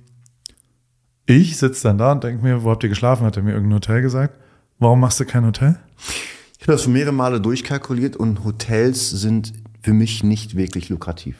ich 1.27 1.57
sitze 1.57 1.85
dann 1.85 1.99
da 1.99 2.13
und 2.13 2.25
denke 2.25 2.43
mir, 2.43 2.65
wo 2.65 2.71
habt 2.71 2.83
ihr 2.83 2.89
geschlafen? 2.89 3.25
Hat 3.25 3.37
er 3.37 3.43
mir 3.43 3.53
irgendein 3.53 3.77
Hotel 3.77 4.03
gesagt? 4.03 4.39
Warum 4.79 5.01
machst 5.01 5.21
du 5.21 5.25
kein 5.25 5.47
Hotel? 5.47 5.79
Ich 6.59 6.63
habe 6.63 6.73
das 6.73 6.83
schon 6.83 6.93
mehrere 6.93 7.13
Male 7.13 7.41
durchkalkuliert 7.41 8.17
und 8.17 8.45
Hotels 8.45 9.11
sind 9.11 9.53
für 9.83 9.93
mich 9.93 10.23
nicht 10.23 10.57
wirklich 10.57 10.89
lukrativ. 10.89 11.37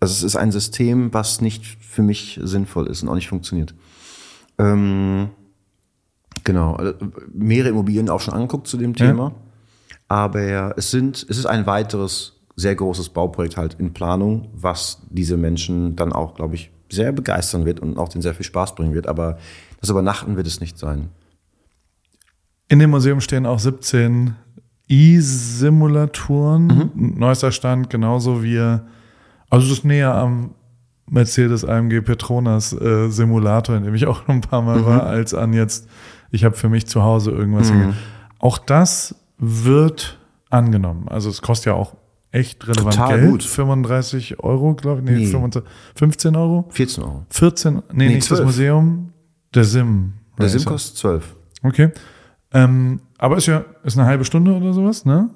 Also 0.00 0.12
es 0.12 0.22
ist 0.22 0.36
ein 0.36 0.52
System, 0.52 1.12
was 1.14 1.40
nicht 1.40 1.64
für 1.80 2.02
mich 2.02 2.38
sinnvoll 2.42 2.86
ist 2.86 3.02
und 3.02 3.08
auch 3.08 3.14
nicht 3.14 3.28
funktioniert. 3.28 3.74
Ähm, 4.58 5.30
genau, 6.44 6.74
also 6.74 6.94
mehrere 7.32 7.70
Immobilien 7.70 8.08
auch 8.10 8.20
schon 8.20 8.34
angeguckt 8.34 8.66
zu 8.66 8.76
dem 8.76 8.94
Thema. 8.94 9.28
Ja. 9.28 9.34
Aber 10.08 10.76
es 10.76 10.90
sind, 10.90 11.26
es 11.28 11.38
ist 11.38 11.46
ein 11.46 11.66
weiteres 11.66 12.35
sehr 12.56 12.74
großes 12.74 13.10
Bauprojekt 13.10 13.56
halt 13.56 13.74
in 13.74 13.92
Planung, 13.92 14.48
was 14.54 15.02
diese 15.10 15.36
Menschen 15.36 15.94
dann 15.94 16.12
auch, 16.12 16.34
glaube 16.34 16.54
ich, 16.54 16.70
sehr 16.88 17.12
begeistern 17.12 17.66
wird 17.66 17.80
und 17.80 17.98
auch 17.98 18.08
denen 18.08 18.22
sehr 18.22 18.34
viel 18.34 18.46
Spaß 18.46 18.74
bringen 18.74 18.94
wird. 18.94 19.06
Aber 19.06 19.38
das 19.80 19.90
Übernachten 19.90 20.36
wird 20.36 20.46
es 20.46 20.60
nicht 20.60 20.78
sein. 20.78 21.10
In 22.68 22.78
dem 22.78 22.90
Museum 22.90 23.20
stehen 23.20 23.46
auch 23.46 23.58
17 23.58 24.34
E-Simulatoren. 24.88 26.90
Mhm. 26.94 27.18
Neuester 27.18 27.52
Stand, 27.52 27.90
genauso 27.90 28.42
wie, 28.42 28.58
also 28.58 29.66
es 29.66 29.70
ist 29.70 29.84
näher 29.84 30.14
am 30.14 30.54
Mercedes 31.08 31.64
AMG 31.64 32.02
Petronas 32.02 32.72
äh, 32.72 33.08
Simulator, 33.10 33.76
in 33.76 33.84
dem 33.84 33.94
ich 33.94 34.06
auch 34.06 34.26
noch 34.26 34.34
ein 34.34 34.40
paar 34.40 34.62
Mal 34.62 34.80
mhm. 34.80 34.86
war, 34.86 35.02
als 35.04 35.34
an 35.34 35.52
jetzt, 35.52 35.88
ich 36.30 36.44
habe 36.44 36.56
für 36.56 36.68
mich 36.68 36.86
zu 36.86 37.02
Hause 37.02 37.30
irgendwas 37.30 37.70
mhm. 37.70 37.94
Auch 38.38 38.58
das 38.58 39.14
wird 39.38 40.18
angenommen. 40.50 41.08
Also 41.08 41.30
es 41.30 41.42
kostet 41.42 41.66
ja 41.66 41.74
auch 41.74 41.96
echt 42.36 42.66
relevant 42.68 42.94
Total 42.94 43.18
Geld. 43.18 43.30
Gut. 43.30 43.42
35 43.42 44.40
Euro, 44.40 44.74
glaube 44.74 45.00
ich. 45.00 45.06
Nee, 45.06 45.24
nee. 45.24 45.26
25, 45.26 45.70
15 45.94 46.36
Euro? 46.36 46.66
14 46.70 47.04
Euro. 47.04 47.26
14, 47.30 47.74
nee, 47.74 47.80
nee 47.92 48.14
nicht 48.14 48.24
12. 48.24 48.40
das 48.40 48.46
Museum. 48.46 49.12
Der 49.54 49.64
Sim. 49.64 50.12
Der 50.38 50.48
Sim 50.48 50.64
kostet 50.64 50.96
12. 50.98 51.34
Okay. 51.62 51.90
Ähm, 52.52 53.00
aber 53.18 53.38
ist 53.38 53.46
ja 53.46 53.64
ist 53.84 53.98
eine 53.98 54.06
halbe 54.06 54.24
Stunde 54.24 54.52
oder 54.52 54.72
sowas, 54.72 55.04
ne? 55.04 55.30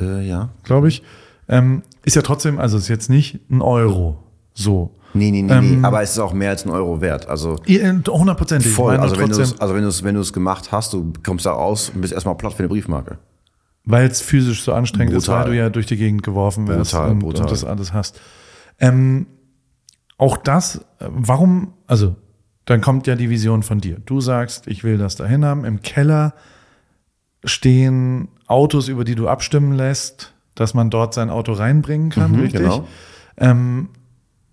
Äh, 0.00 0.26
ja. 0.26 0.50
Glaube 0.64 0.88
ich. 0.88 1.02
Ähm, 1.48 1.82
ist 2.04 2.16
ja 2.16 2.22
trotzdem, 2.22 2.58
also 2.58 2.76
ist 2.76 2.88
jetzt 2.88 3.08
nicht 3.08 3.40
ein 3.50 3.62
Euro. 3.62 4.18
So. 4.54 4.94
Nee, 5.14 5.30
nee, 5.30 5.42
nee, 5.42 5.52
ähm, 5.52 5.80
nee, 5.80 5.86
aber 5.86 6.02
es 6.02 6.12
ist 6.12 6.18
auch 6.18 6.32
mehr 6.32 6.50
als 6.50 6.64
ein 6.64 6.70
Euro 6.70 7.00
wert. 7.00 7.28
Also 7.28 7.60
hundertprozentig. 7.66 8.72
Voll. 8.72 8.96
Also 8.96 9.16
wenn, 9.18 9.30
also 9.30 9.74
wenn 9.74 9.82
du 9.82 9.88
es 9.88 10.02
wenn 10.02 10.14
du 10.14 10.20
es 10.20 10.32
gemacht 10.32 10.72
hast, 10.72 10.92
du 10.94 11.12
kommst 11.22 11.46
da 11.46 11.52
raus 11.52 11.92
und 11.94 12.00
bist 12.00 12.12
erstmal 12.12 12.34
platt 12.34 12.54
für 12.54 12.60
eine 12.60 12.68
Briefmarke. 12.68 13.18
Weil 13.84 14.06
es 14.06 14.20
physisch 14.20 14.62
so 14.62 14.72
anstrengend 14.72 15.14
brutal. 15.14 15.40
ist, 15.40 15.44
weil 15.46 15.52
du 15.52 15.58
ja 15.58 15.68
durch 15.68 15.86
die 15.86 15.96
Gegend 15.96 16.22
geworfen 16.22 16.68
wirst 16.68 16.92
brutal, 16.92 17.10
und, 17.10 17.18
brutal. 17.18 17.42
und 17.42 17.50
das 17.50 17.64
alles 17.64 17.92
hast. 17.92 18.20
Ähm, 18.78 19.26
auch 20.18 20.36
das, 20.36 20.76
äh, 21.00 21.08
warum, 21.08 21.74
also 21.86 22.16
dann 22.64 22.80
kommt 22.80 23.06
ja 23.06 23.16
die 23.16 23.28
Vision 23.28 23.62
von 23.62 23.80
dir. 23.80 23.98
Du 24.06 24.20
sagst, 24.20 24.68
ich 24.68 24.84
will 24.84 24.98
das 24.98 25.16
dahin 25.16 25.44
haben. 25.44 25.64
Im 25.64 25.82
Keller 25.82 26.34
stehen 27.44 28.28
Autos, 28.46 28.88
über 28.88 29.04
die 29.04 29.16
du 29.16 29.28
abstimmen 29.28 29.72
lässt, 29.72 30.32
dass 30.54 30.74
man 30.74 30.90
dort 30.90 31.14
sein 31.14 31.30
Auto 31.30 31.52
reinbringen 31.52 32.10
kann, 32.10 32.32
mhm, 32.32 32.40
richtig? 32.40 32.60
Genau. 32.60 32.86
Ähm, 33.36 33.88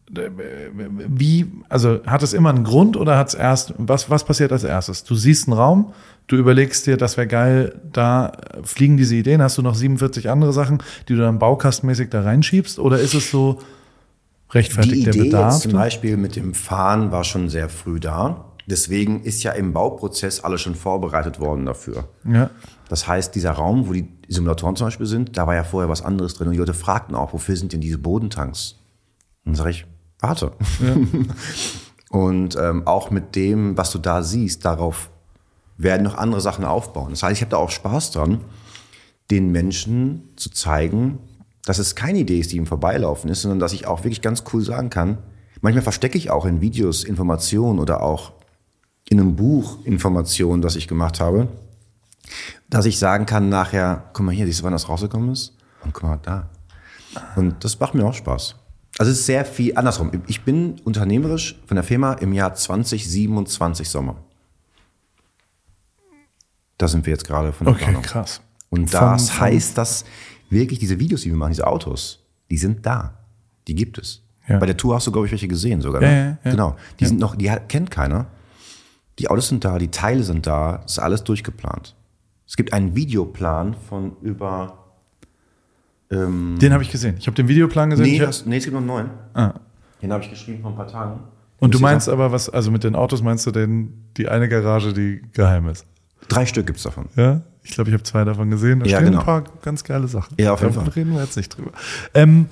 wie, 0.10 1.52
also 1.70 2.00
hat 2.06 2.24
es 2.24 2.34
immer 2.34 2.50
einen 2.50 2.64
Grund 2.64 2.98
oder 2.98 3.18
hat 3.18 3.30
es 3.30 3.34
erst, 3.36 3.74
was, 3.78 4.10
was 4.10 4.24
passiert 4.24 4.52
als 4.52 4.64
erstes? 4.64 5.04
Du 5.04 5.16
siehst 5.16 5.48
einen 5.48 5.58
Raum, 5.58 5.94
du 6.28 6.36
überlegst 6.36 6.88
dir, 6.88 6.98
das 6.98 7.16
wäre 7.16 7.28
geil, 7.28 7.80
da 7.92 8.32
fliegen 8.64 8.98
diese 8.98 9.16
Ideen, 9.16 9.42
hast 9.42 9.58
du 9.58 9.62
noch 9.62 9.76
47 9.76 10.30
andere 10.30 10.52
Sachen, 10.52 10.82
die 11.08 11.14
du 11.14 11.22
dann 11.22 11.38
baukastenmäßig 11.38 12.10
da 12.10 12.22
reinschiebst 12.22 12.80
oder 12.80 13.00
ist 13.00 13.14
es 13.14 13.30
so 13.30 13.60
rechtfertigt 14.52 14.96
die 14.96 15.04
der 15.04 15.14
Idee 15.14 15.24
Bedarf? 15.26 15.54
Jetzt 15.54 15.64
zum 15.64 15.74
Beispiel 15.74 16.18
mit 16.18 16.36
dem 16.36 16.54
Fahren 16.54 17.12
war 17.12 17.24
schon 17.24 17.50
sehr 17.50 17.70
früh 17.70 18.00
da. 18.00 18.46
Deswegen 18.66 19.24
ist 19.24 19.42
ja 19.42 19.52
im 19.54 19.74
Bauprozess 19.74 20.42
alles 20.42 20.62
schon 20.62 20.76
vorbereitet 20.76 21.40
worden 21.40 21.66
dafür. 21.66 22.10
Ja. 22.24 22.52
Das 22.88 23.08
heißt, 23.08 23.34
dieser 23.34 23.52
Raum, 23.52 23.88
wo 23.88 23.94
die 23.94 24.08
Simulatoren 24.28 24.76
zum 24.76 24.88
Beispiel 24.88 25.08
sind, 25.08 25.38
da 25.38 25.48
war 25.48 25.56
ja 25.56 25.64
vorher 25.64 25.90
was 25.90 26.04
anderes 26.04 26.36
drin. 26.36 26.48
Und 26.48 26.54
die 26.54 26.60
Leute 26.60 26.76
fragten 26.76 27.16
auch, 27.16 27.34
wofür 27.34 27.56
sind 27.56 27.74
denn 27.74 27.82
diese 27.82 27.98
Bodentanks? 27.98 28.76
Dann 29.46 29.56
sage 29.56 29.72
ich, 29.72 29.86
warte. 30.20 30.52
Ja. 30.80 30.96
Und 32.10 32.56
ähm, 32.56 32.88
auch 32.88 33.12
mit 33.12 33.36
dem, 33.36 33.78
was 33.78 33.92
du 33.92 34.00
da 34.00 34.24
siehst, 34.24 34.66
darauf 34.66 35.12
werden 35.78 36.04
noch 36.04 36.18
andere 36.18 36.42
Sachen 36.42 36.66
aufbauen. 36.66 37.12
Das 37.12 37.24
heißt, 37.24 37.34
ich 37.34 37.42
habe 37.42 37.52
da 37.52 37.58
auch 37.58 37.70
Spaß 37.70 38.12
dran, 38.12 38.42
den 39.30 39.52
Menschen 39.52 40.30
zu 40.36 40.50
zeigen, 40.50 41.20
dass 41.66 41.78
es 41.78 41.96
keine 41.96 42.20
Idee 42.20 42.40
ist, 42.40 42.52
die 42.52 42.58
ihm 42.58 42.66
vorbeilaufen 42.66 43.30
ist, 43.30 43.44
sondern 43.44 43.60
dass 43.60 43.74
ich 43.74 43.86
auch 43.86 44.04
wirklich 44.04 44.22
ganz 44.22 44.44
cool 44.52 44.64
sagen 44.64 44.90
kann, 44.90 45.20
manchmal 45.62 45.84
verstecke 45.84 46.18
ich 46.18 46.32
auch 46.32 46.46
in 46.46 46.62
Videos 46.62 47.04
Informationen 47.04 47.80
oder 47.80 48.02
auch 48.02 48.34
in 49.08 49.20
einem 49.20 49.36
Buch 49.36 49.86
Informationen, 49.86 50.62
das 50.62 50.76
ich 50.76 50.88
gemacht 50.88 51.20
habe, 51.20 51.48
dass 52.70 52.86
ich 52.86 53.00
sagen 53.00 53.26
kann 53.26 53.50
nachher, 53.50 54.10
guck 54.14 54.26
mal 54.26 54.34
hier, 54.34 54.46
siehst 54.46 54.62
du, 54.62 54.64
wann 54.64 54.74
das 54.74 54.90
rausgekommen 54.90 55.32
ist? 55.32 55.56
Und 55.84 55.94
guck 55.94 56.04
mal 56.04 56.20
da. 56.22 56.50
Und 57.36 57.64
das 57.64 57.80
macht 57.80 57.96
mir 57.96 58.06
auch 58.06 58.14
Spaß. 58.14 58.56
Also 59.00 59.14
es 59.14 59.20
ist 59.20 59.28
sehr 59.28 59.46
viel 59.46 59.78
andersrum. 59.78 60.12
Ich 60.28 60.44
bin 60.44 60.76
unternehmerisch 60.84 61.58
von 61.66 61.76
der 61.76 61.86
Firma 61.86 62.14
im 62.16 62.34
Jahr 62.34 62.54
2027 62.54 63.88
Sommer. 63.88 64.18
Da 66.78 66.90
sind 66.90 67.06
wir 67.06 67.12
jetzt 67.12 67.26
gerade 67.26 67.54
von 67.54 67.66
der 67.66 67.76
okay, 67.76 67.86
Planung. 67.86 68.02
krass. 68.02 68.42
Und 68.70 68.94
das 68.94 69.30
von, 69.30 69.40
heißt, 69.40 69.78
dass 69.78 70.04
wirklich 70.50 70.80
diese 70.80 71.00
Videos, 71.00 71.22
die 71.22 71.30
wir 71.30 71.38
machen, 71.38 71.52
diese 71.52 71.66
Autos, 71.66 72.26
die 72.50 72.58
sind 72.58 72.86
da. 72.86 73.14
Die 73.70 73.76
gibt 73.76 73.98
es. 73.98 74.22
Ja. 74.50 74.60
Bei 74.60 74.66
der 74.66 74.76
Tour 74.76 74.96
hast 74.96 75.08
du, 75.08 75.14
glaube 75.14 75.28
ich, 75.28 75.32
welche 75.32 75.48
gesehen 75.48 75.80
sogar. 75.80 76.02
Ne? 76.02 76.08
Ja, 76.08 76.26
ja, 76.44 76.52
genau. 76.52 76.76
Die 77.00 77.06
sind 77.06 77.22
noch, 77.22 77.38
die 77.38 77.50
kennt 77.70 77.92
keiner. 77.92 78.28
Die 79.18 79.30
Autos 79.30 79.48
sind 79.48 79.64
da, 79.64 79.78
die 79.78 79.92
Teile 79.92 80.24
sind 80.24 80.46
da, 80.46 80.80
das 80.82 80.94
ist 80.94 81.00
alles 81.00 81.24
durchgeplant. 81.24 81.96
Es 82.46 82.58
gibt 82.58 82.74
einen 82.74 82.96
Videoplan 82.98 83.76
von 83.88 84.18
über. 84.22 84.79
Ähm, 86.12 86.58
den 86.60 86.74
habe 86.74 86.84
ich 86.84 86.92
gesehen. 86.92 87.16
Ich 87.20 87.28
habe 87.28 87.36
den 87.36 87.48
Videoplan 87.48 87.92
gesehen. 87.92 88.06
Nee, 88.06 88.20
das, 88.20 88.46
nee, 88.46 88.58
es 88.58 88.64
gibt 88.64 88.74
noch 88.74 88.80
einen 88.80 88.88
neuen. 88.88 89.10
Ah. 89.34 89.54
Den 90.02 90.12
habe 90.12 90.24
ich 90.24 90.30
geschrieben 90.30 90.62
vor 90.62 90.72
ein 90.72 90.78
paar 90.78 90.88
Tagen. 90.88 91.20
Und 91.60 91.74
du 91.74 91.80
meinst 91.80 92.08
aber, 92.08 92.32
was, 92.32 92.50
also 92.50 92.72
mit 92.72 92.84
den 92.84 92.96
Autos 92.96 93.22
meinst 93.22 93.46
du 93.46 93.52
denn 93.52 93.94
die 94.18 94.30
eine 94.30 94.48
Garage, 94.48 94.94
die 94.94 95.22
geheim 95.34 95.68
ist? 95.68 95.86
Drei 96.30 96.46
Stück 96.46 96.68
gibt 96.68 96.78
es 96.78 96.84
davon. 96.84 97.10
Ja, 97.16 97.42
ich 97.64 97.72
glaube, 97.72 97.90
ich 97.90 97.94
habe 97.94 98.04
zwei 98.04 98.24
davon 98.24 98.50
gesehen. 98.50 98.80
Da 98.80 98.86
ja, 98.86 98.98
stehen 98.98 99.08
genau. 99.08 99.20
ein 99.20 99.26
paar 99.26 99.44
ganz 99.62 99.84
geile 99.84 100.08
Sachen. 100.08 100.36
Ja, 100.40 100.54
auf 100.54 100.62
jeden 100.62 100.74
Fall. 100.74 100.88
reden 100.90 101.14
wir 101.14 101.22
jetzt 101.22 101.36
nicht 101.36 101.50
drüber. 101.50 101.72
Ähm, 102.14 102.48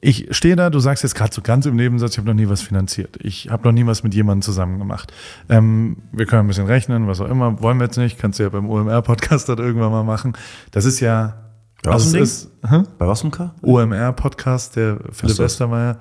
ich 0.00 0.28
stehe 0.30 0.54
da, 0.54 0.70
du 0.70 0.78
sagst 0.78 1.02
jetzt 1.02 1.14
gerade 1.14 1.34
so 1.34 1.42
ganz 1.42 1.66
im 1.66 1.76
Nebensatz, 1.76 2.12
ich 2.12 2.18
habe 2.18 2.28
noch 2.28 2.34
nie 2.34 2.48
was 2.48 2.62
finanziert. 2.62 3.16
Ich 3.20 3.50
habe 3.50 3.64
noch 3.64 3.72
nie 3.72 3.86
was 3.86 4.02
mit 4.02 4.14
jemandem 4.14 4.42
zusammen 4.42 4.78
gemacht. 4.78 5.12
Ähm, 5.48 5.96
wir 6.12 6.26
können 6.26 6.42
ein 6.42 6.46
bisschen 6.46 6.66
rechnen, 6.66 7.08
was 7.08 7.20
auch 7.20 7.28
immer. 7.28 7.60
Wollen 7.60 7.78
wir 7.78 7.84
jetzt 7.84 7.96
nicht, 7.96 8.18
kannst 8.18 8.38
du 8.38 8.44
ja 8.44 8.48
beim 8.48 8.68
OMR-Podcast 8.68 9.48
dann 9.48 9.58
irgendwann 9.58 9.90
mal 9.90 10.04
machen. 10.04 10.34
Das 10.70 10.84
ist 10.84 11.00
ja. 11.00 11.34
Bei 11.82 11.92
was 11.92 12.06
also 12.06 12.18
ist, 12.18 12.50
hä? 12.68 12.82
Bei 12.98 13.06
was 13.06 13.22
im 13.22 13.30
K? 13.30 13.54
OMR-Podcast, 13.62 14.76
der 14.76 14.98
Philipp 15.12 15.38
Westermeier. 15.38 15.98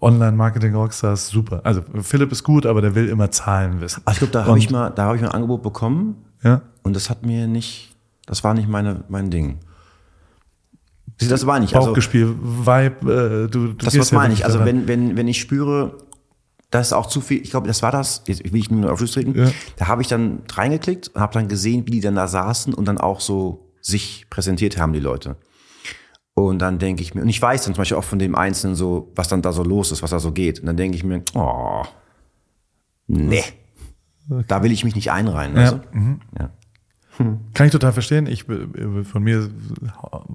Online-Marketing-Rockstars, 0.00 1.28
super. 1.28 1.60
Also 1.64 1.82
Philipp 2.02 2.30
ist 2.30 2.44
gut, 2.44 2.66
aber 2.66 2.82
der 2.82 2.94
will 2.94 3.08
immer 3.08 3.30
Zahlen 3.30 3.80
wissen. 3.80 4.02
Ach, 4.04 4.12
ich 4.12 4.18
glaube, 4.18 4.32
da 4.32 4.44
habe 4.44 4.58
ich 4.58 4.70
mal, 4.70 4.90
da 4.90 5.04
habe 5.04 5.16
ich 5.16 5.22
mal 5.22 5.28
ein 5.28 5.34
Angebot 5.34 5.62
bekommen. 5.62 6.16
Ja. 6.42 6.62
Und 6.82 6.94
das 6.94 7.08
hat 7.10 7.24
mir 7.24 7.46
nicht, 7.46 7.96
das 8.26 8.44
war 8.44 8.54
nicht 8.54 8.68
meine, 8.68 9.04
mein 9.08 9.30
Ding. 9.30 9.58
Das 11.18 11.44
meine 11.44 11.64
ich. 11.64 11.74
Also, 11.74 11.88
Bauchgespiel, 11.88 12.34
Vibe, 12.38 13.46
äh, 13.46 13.50
du, 13.50 13.68
du 13.68 13.72
Das 13.74 13.98
was 13.98 14.10
ja 14.10 14.18
meine 14.18 14.34
ich. 14.34 14.44
Also 14.44 14.64
wenn, 14.64 14.86
wenn, 14.86 15.16
wenn 15.16 15.26
ich 15.26 15.40
spüre, 15.40 15.96
das 16.70 16.88
ist 16.88 16.92
auch 16.92 17.06
zu 17.06 17.20
viel, 17.20 17.42
ich 17.42 17.50
glaube, 17.50 17.66
das 17.66 17.82
war 17.82 17.90
das, 17.90 18.22
jetzt 18.26 18.44
will 18.44 18.60
ich 18.60 18.70
nur 18.70 18.92
auf 18.92 18.98
Schluss 18.98 19.12
treten, 19.12 19.36
ja. 19.36 19.50
da 19.76 19.88
habe 19.88 20.02
ich 20.02 20.08
dann 20.08 20.42
reingeklickt 20.52 21.08
und 21.08 21.20
habe 21.20 21.32
dann 21.32 21.48
gesehen, 21.48 21.86
wie 21.86 21.92
die 21.92 22.00
dann 22.00 22.14
da 22.14 22.28
saßen 22.28 22.74
und 22.74 22.86
dann 22.86 22.98
auch 22.98 23.20
so 23.20 23.67
sich 23.80 24.26
präsentiert 24.30 24.78
haben, 24.78 24.92
die 24.92 25.00
Leute. 25.00 25.36
Und 26.34 26.60
dann 26.60 26.78
denke 26.78 27.02
ich 27.02 27.14
mir, 27.14 27.22
und 27.22 27.28
ich 27.28 27.42
weiß 27.42 27.64
dann 27.64 27.74
zum 27.74 27.82
Beispiel 27.82 27.96
auch 27.96 28.04
von 28.04 28.18
dem 28.18 28.34
Einzelnen 28.34 28.76
so, 28.76 29.10
was 29.16 29.28
dann 29.28 29.42
da 29.42 29.52
so 29.52 29.64
los 29.64 29.90
ist, 29.90 30.02
was 30.02 30.10
da 30.10 30.20
so 30.20 30.32
geht. 30.32 30.60
Und 30.60 30.66
dann 30.66 30.76
denke 30.76 30.96
ich 30.96 31.02
mir, 31.02 31.22
oh, 31.34 31.84
nee, 33.08 33.42
da 34.46 34.62
will 34.62 34.70
ich 34.70 34.84
mich 34.84 34.94
nicht 34.94 35.10
einreihen. 35.10 35.56
Ja. 35.56 35.62
Also. 35.62 35.80
ja. 36.38 36.50
Kann 37.54 37.66
ich 37.66 37.72
total 37.72 37.92
verstehen. 37.92 38.26
Ich 38.26 38.44
von 38.44 39.22
mir 39.22 39.50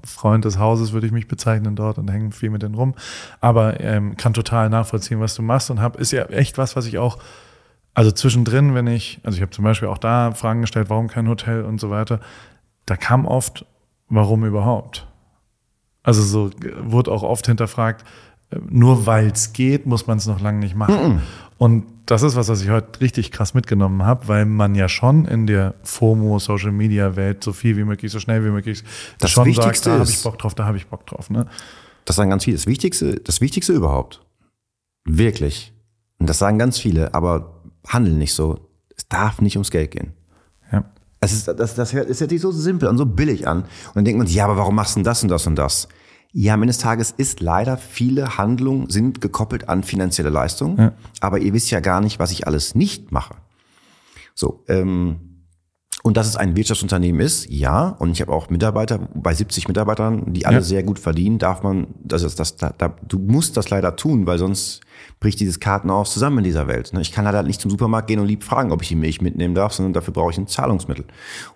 Freund 0.04 0.44
des 0.44 0.58
Hauses 0.58 0.92
würde 0.92 1.06
ich 1.06 1.12
mich 1.12 1.28
bezeichnen 1.28 1.76
dort 1.76 1.96
und 1.96 2.10
hängen 2.10 2.32
viel 2.32 2.50
mit 2.50 2.62
denen 2.62 2.74
rum. 2.74 2.94
Aber 3.40 3.80
ähm, 3.80 4.16
kann 4.18 4.34
total 4.34 4.68
nachvollziehen, 4.68 5.20
was 5.20 5.34
du 5.34 5.42
machst 5.42 5.70
und 5.70 5.80
hab 5.80 5.96
ist 5.96 6.12
ja 6.12 6.24
echt 6.26 6.58
was, 6.58 6.76
was 6.76 6.84
ich 6.86 6.98
auch 6.98 7.18
also 7.94 8.10
zwischendrin, 8.10 8.74
wenn 8.74 8.86
ich 8.86 9.20
also 9.22 9.36
ich 9.36 9.42
habe 9.42 9.52
zum 9.52 9.64
Beispiel 9.64 9.88
auch 9.88 9.98
da 9.98 10.32
Fragen 10.32 10.60
gestellt, 10.60 10.90
warum 10.90 11.08
kein 11.08 11.28
Hotel 11.28 11.62
und 11.62 11.80
so 11.80 11.88
weiter. 11.88 12.20
Da 12.86 12.96
kam 12.96 13.26
oft, 13.26 13.66
warum 14.08 14.44
überhaupt? 14.44 15.06
Also 16.02 16.22
so 16.22 16.50
wurde 16.82 17.10
auch 17.10 17.22
oft 17.22 17.46
hinterfragt, 17.46 18.04
äh, 18.50 18.58
nur 18.68 19.06
weil 19.06 19.28
es 19.28 19.52
geht, 19.52 19.86
muss 19.86 20.06
man 20.06 20.18
es 20.18 20.26
noch 20.26 20.40
lange 20.40 20.58
nicht 20.58 20.74
machen. 20.74 20.94
Mm 20.94 21.16
-mm. 21.16 21.20
Und 21.56 21.84
das 22.06 22.22
ist 22.22 22.36
was, 22.36 22.48
was 22.48 22.62
ich 22.62 22.68
heute 22.68 23.00
richtig 23.00 23.30
krass 23.30 23.54
mitgenommen 23.54 24.04
habe, 24.04 24.28
weil 24.28 24.44
man 24.44 24.74
ja 24.74 24.88
schon 24.88 25.24
in 25.24 25.46
der 25.46 25.74
FOMO 25.82 26.38
Social 26.38 26.72
Media 26.72 27.16
Welt 27.16 27.42
so 27.42 27.52
viel 27.52 27.76
wie 27.76 27.84
möglich, 27.84 28.12
so 28.12 28.20
schnell 28.20 28.44
wie 28.44 28.50
möglich 28.50 28.84
das 29.18 29.30
schon 29.30 29.46
Wichtigste 29.46 29.84
sagt, 29.84 29.86
da 29.86 30.00
habe 30.00 30.10
ich 30.10 30.22
Bock 30.22 30.38
drauf, 30.38 30.54
da 30.54 30.64
habe 30.66 30.76
ich 30.76 30.86
Bock 30.88 31.06
drauf. 31.06 31.30
Ne? 31.30 31.46
Das 32.04 32.16
sagen 32.16 32.30
ganz 32.30 32.44
viele. 32.44 32.56
Das 32.56 32.66
Wichtigste, 32.66 33.20
das 33.20 33.40
Wichtigste 33.40 33.72
überhaupt. 33.72 34.20
Wirklich. 35.04 35.72
Und 36.18 36.28
das 36.28 36.38
sagen 36.38 36.58
ganz 36.58 36.78
viele, 36.78 37.14
aber 37.14 37.62
handeln 37.86 38.18
nicht 38.18 38.34
so. 38.34 38.68
Es 38.96 39.08
darf 39.08 39.40
nicht 39.40 39.56
ums 39.56 39.70
Geld 39.70 39.92
gehen. 39.92 40.12
Ja. 41.30 41.36
Es 41.36 41.48
ist, 41.48 41.58
das, 41.58 41.74
das 41.74 41.92
hört, 41.92 42.08
es 42.08 42.20
hört 42.20 42.30
sich 42.30 42.40
so 42.40 42.52
simpel 42.52 42.88
und 42.88 42.98
so 42.98 43.06
billig 43.06 43.46
an. 43.48 43.62
Und 43.62 43.68
dann 43.94 44.04
denkt 44.04 44.18
man 44.18 44.26
sich, 44.26 44.36
ja, 44.36 44.44
aber 44.44 44.56
warum 44.56 44.74
machst 44.74 44.94
du 44.94 45.00
denn 45.00 45.04
das 45.04 45.22
und 45.22 45.28
das 45.28 45.46
und 45.46 45.56
das? 45.56 45.88
Ja, 46.32 46.54
am 46.54 46.62
Ende 46.62 46.72
des 46.72 46.78
Tages 46.78 47.14
ist 47.16 47.40
leider 47.40 47.76
viele 47.76 48.38
Handlungen 48.38 48.90
sind 48.90 49.20
gekoppelt 49.20 49.68
an 49.68 49.84
finanzielle 49.84 50.30
Leistung, 50.30 50.78
ja. 50.78 50.92
aber 51.20 51.38
ihr 51.38 51.52
wisst 51.52 51.70
ja 51.70 51.78
gar 51.78 52.00
nicht, 52.00 52.18
was 52.18 52.32
ich 52.32 52.48
alles 52.48 52.74
nicht 52.74 53.12
mache. 53.12 53.36
So, 54.34 54.64
ähm, 54.66 55.33
und 56.06 56.18
dass 56.18 56.28
es 56.28 56.36
ein 56.36 56.54
Wirtschaftsunternehmen 56.54 57.22
ist, 57.22 57.48
ja. 57.48 57.88
Und 57.88 58.10
ich 58.10 58.20
habe 58.20 58.30
auch 58.30 58.50
Mitarbeiter, 58.50 58.98
bei 59.14 59.32
70 59.32 59.68
Mitarbeitern, 59.68 60.34
die 60.34 60.44
alle 60.44 60.58
ja. 60.58 60.62
sehr 60.62 60.82
gut 60.82 60.98
verdienen, 60.98 61.38
darf 61.38 61.62
man, 61.62 61.86
das 62.02 62.22
ist 62.22 62.38
das, 62.38 62.56
da, 62.56 62.74
da, 62.76 62.94
du 63.08 63.18
musst 63.18 63.56
das 63.56 63.70
leider 63.70 63.96
tun, 63.96 64.26
weil 64.26 64.38
sonst 64.38 64.82
bricht 65.18 65.40
dieses 65.40 65.60
Kartenhaus 65.60 66.12
zusammen 66.12 66.38
in 66.38 66.44
dieser 66.44 66.68
Welt. 66.68 66.92
Ne? 66.92 67.00
Ich 67.00 67.10
kann 67.10 67.24
leider 67.24 67.42
nicht 67.42 67.58
zum 67.58 67.70
Supermarkt 67.70 68.06
gehen 68.06 68.20
und 68.20 68.26
lieb 68.26 68.44
fragen, 68.44 68.70
ob 68.70 68.82
ich 68.82 68.88
die 68.88 68.96
Milch 68.96 69.22
mitnehmen 69.22 69.54
darf, 69.54 69.72
sondern 69.72 69.94
dafür 69.94 70.12
brauche 70.12 70.30
ich 70.30 70.36
ein 70.36 70.46
Zahlungsmittel. 70.46 71.06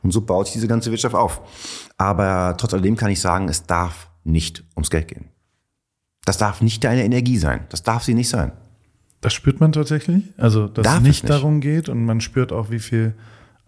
Und 0.03 0.12
so 0.12 0.23
baut 0.23 0.47
sich 0.47 0.55
diese 0.55 0.66
ganze 0.66 0.91
Wirtschaft 0.91 1.15
auf. 1.15 1.43
Aber 1.99 2.57
trotz 2.57 2.73
alledem 2.73 2.97
kann 2.97 3.11
ich 3.11 3.20
sagen, 3.20 3.51
es 3.51 3.66
darf 3.66 4.09
nicht 4.25 4.65
ums 4.75 4.89
Geld 4.89 5.09
gehen. 5.09 5.27
Das 6.25 6.39
darf 6.39 6.62
nicht 6.62 6.83
deine 6.85 7.05
Energie 7.05 7.37
sein. 7.37 7.66
Das 7.69 7.83
darf 7.83 8.03
sie 8.03 8.15
nicht 8.15 8.31
sein. 8.31 8.53
Das 9.20 9.35
spürt 9.35 9.61
man 9.61 9.73
tatsächlich. 9.73 10.25
Also, 10.39 10.69
dass 10.69 10.85
darf 10.85 10.97
es 10.97 11.03
nicht, 11.03 11.23
nicht 11.25 11.31
darum 11.31 11.61
geht 11.61 11.91
und 11.91 12.07
man 12.07 12.23
spürt 12.23 12.51
auch, 12.51 12.70
wie 12.70 12.79
viel, 12.79 13.15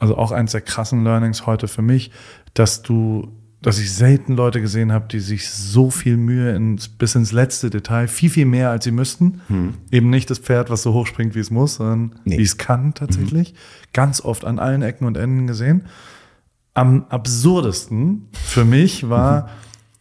also 0.00 0.16
auch 0.16 0.32
eins 0.32 0.52
der 0.52 0.60
krassen 0.60 1.04
Learnings 1.04 1.46
heute 1.46 1.68
für 1.68 1.82
mich, 1.82 2.10
dass 2.54 2.82
du, 2.82 3.28
dass 3.62 3.78
ich 3.78 3.92
selten 3.92 4.34
Leute 4.34 4.60
gesehen 4.60 4.92
habe, 4.92 5.06
die 5.08 5.20
sich 5.20 5.48
so 5.48 5.90
viel 5.90 6.16
Mühe 6.16 6.54
ins, 6.56 6.88
bis 6.88 7.14
ins 7.14 7.30
letzte 7.30 7.70
Detail, 7.70 8.08
viel, 8.08 8.30
viel 8.30 8.46
mehr 8.46 8.70
als 8.70 8.84
sie 8.84 8.90
müssten. 8.90 9.42
Hm. 9.46 9.74
Eben 9.92 10.10
nicht 10.10 10.30
das 10.30 10.38
Pferd, 10.38 10.70
was 10.70 10.82
so 10.82 10.92
hoch 10.92 11.06
springt, 11.06 11.34
wie 11.34 11.40
es 11.40 11.50
muss, 11.50 11.76
sondern 11.76 12.18
nee. 12.24 12.38
wie 12.38 12.42
es 12.42 12.56
kann 12.56 12.94
tatsächlich. 12.94 13.52
Mhm. 13.52 13.56
Ganz 13.92 14.20
oft 14.20 14.44
an 14.44 14.58
allen 14.58 14.82
Ecken 14.82 15.06
und 15.06 15.16
Enden 15.16 15.46
gesehen. 15.46 15.86
Am 16.74 17.04
absurdesten 17.08 18.28
für 18.32 18.64
mich 18.64 19.08
war, 19.08 19.42
mhm 19.42 19.48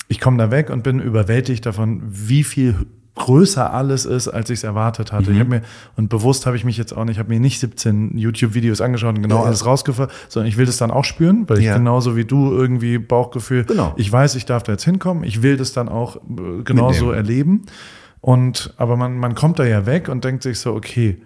ich 0.10 0.20
komme 0.20 0.38
da 0.38 0.52
weg 0.52 0.72
und 0.72 0.84
bin 0.84 1.00
überwältigt 1.00 1.66
davon, 1.66 2.02
wie 2.04 2.44
viel 2.44 2.88
größer 3.20 3.72
alles 3.72 4.06
ist, 4.06 4.28
als 4.28 4.50
ich 4.50 4.60
es 4.60 4.64
erwartet 4.64 5.12
hatte. 5.12 5.30
Mhm. 5.30 5.36
Ich 5.36 5.40
habe 5.40 5.50
mir 5.50 5.62
und 5.96 6.10
bewusst 6.10 6.48
habe 6.48 6.56
ich 6.56 6.64
mich 6.64 6.78
jetzt 6.78 6.96
auch 6.96 7.06
nicht, 7.06 7.20
habe 7.20 7.30
mir 7.30 7.40
nicht 7.40 7.60
17 7.60 8.18
YouTube-Videos 8.18 8.82
angeschaut 8.82 9.16
und 9.16 9.22
genau 9.22 9.42
ja. 9.42 9.44
alles 9.44 9.66
rausgefahren, 9.66 10.12
sondern 10.30 10.48
ich 10.48 10.58
will 10.58 10.66
das 10.66 10.78
dann 10.78 10.90
auch 10.90 11.06
spüren, 11.06 11.48
weil 11.48 11.60
ich 11.60 11.66
ja. 11.66 11.78
genauso 11.78 12.16
wie 12.16 12.26
du 12.26 12.52
irgendwie 12.52 12.98
Bauchgefühl, 12.98 13.66
genau. 13.66 13.94
ich 13.98 14.12
weiß, 14.12 14.36
ich 14.36 14.46
darf 14.46 14.64
da 14.64 14.72
jetzt 14.72 14.86
hinkommen, 14.86 15.24
ich 15.24 15.44
will 15.44 15.58
das 15.58 15.74
dann 15.74 15.90
auch 15.90 16.16
äh, 16.16 16.64
genauso 16.64 17.12
erleben. 17.12 17.66
Und 18.22 18.74
aber 18.78 18.98
man 18.98 19.18
man 19.18 19.36
kommt 19.36 19.60
da 19.60 19.66
ja 19.66 19.86
weg 19.86 20.10
und 20.10 20.26
denkt 20.26 20.44
sich 20.44 20.60
so, 20.60 20.74
okay, 20.74 21.22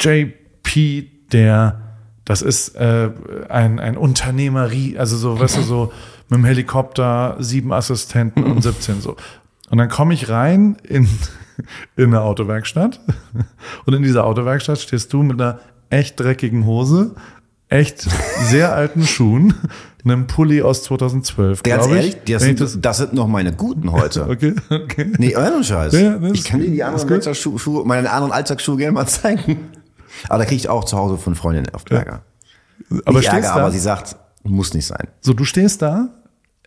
JP, 0.00 1.10
der 1.32 1.82
das 2.24 2.42
ist 2.42 2.74
äh, 2.76 3.10
ein 3.48 3.78
ein 3.78 3.96
Unternehmerie, 3.96 4.98
also 4.98 5.16
so, 5.16 5.38
weißt 5.38 5.58
du 5.58 5.62
so 5.62 5.92
mit 6.28 6.38
dem 6.38 6.44
Helikopter, 6.44 7.36
sieben 7.38 7.72
Assistenten 7.72 8.44
und 8.44 8.62
17 8.62 9.00
so. 9.00 9.16
Und 9.70 9.78
dann 9.78 9.88
komme 9.88 10.14
ich 10.14 10.28
rein 10.28 10.76
in, 10.82 11.08
in 11.96 12.06
eine 12.06 12.22
Autowerkstatt 12.22 13.00
und 13.86 13.94
in 13.94 14.02
dieser 14.02 14.24
Autowerkstatt 14.24 14.78
stehst 14.78 15.12
du 15.12 15.22
mit 15.22 15.40
einer 15.40 15.60
echt 15.90 16.18
dreckigen 16.18 16.66
Hose, 16.66 17.14
echt 17.68 18.06
sehr 18.44 18.74
alten 18.74 19.06
Schuhen, 19.06 19.54
einem 20.04 20.26
Pulli 20.26 20.62
aus 20.62 20.84
2012, 20.84 21.62
Ganz 21.62 21.86
ehrlich, 21.86 22.16
ich. 22.16 22.32
Das, 22.32 22.42
sind, 22.42 22.60
das, 22.60 22.80
das 22.80 22.96
sind 22.96 23.12
noch 23.12 23.26
meine 23.26 23.52
guten 23.52 23.92
heute. 23.92 24.26
okay, 24.28 24.54
okay. 24.70 25.12
Nee, 25.18 25.36
euren 25.36 25.62
Scheiß. 25.62 25.92
Ja, 25.92 26.18
ich 26.22 26.44
kann 26.44 26.60
dir 26.60 26.70
die 26.70 26.82
anderen 26.82 27.10
Alltagsschuhe, 27.10 27.84
meine 27.84 28.10
anderen 28.10 28.32
Alltagsschuhe 28.32 28.78
gerne 28.78 28.92
mal 28.92 29.06
zeigen. 29.06 29.68
Aber 30.28 30.38
da 30.38 30.44
kriege 30.46 30.56
ich 30.56 30.68
auch 30.68 30.84
zu 30.84 30.96
Hause 30.96 31.18
von 31.18 31.34
Freundinnen 31.34 31.74
auf 31.74 31.84
Ärger. 31.90 32.22
Ja. 32.90 32.98
Aber, 33.04 33.22
Ärger, 33.22 33.52
aber 33.52 33.70
sie 33.70 33.78
sagt, 33.78 34.16
muss 34.44 34.72
nicht 34.72 34.86
sein. 34.86 35.08
So, 35.20 35.34
du 35.34 35.44
stehst 35.44 35.82
da 35.82 36.08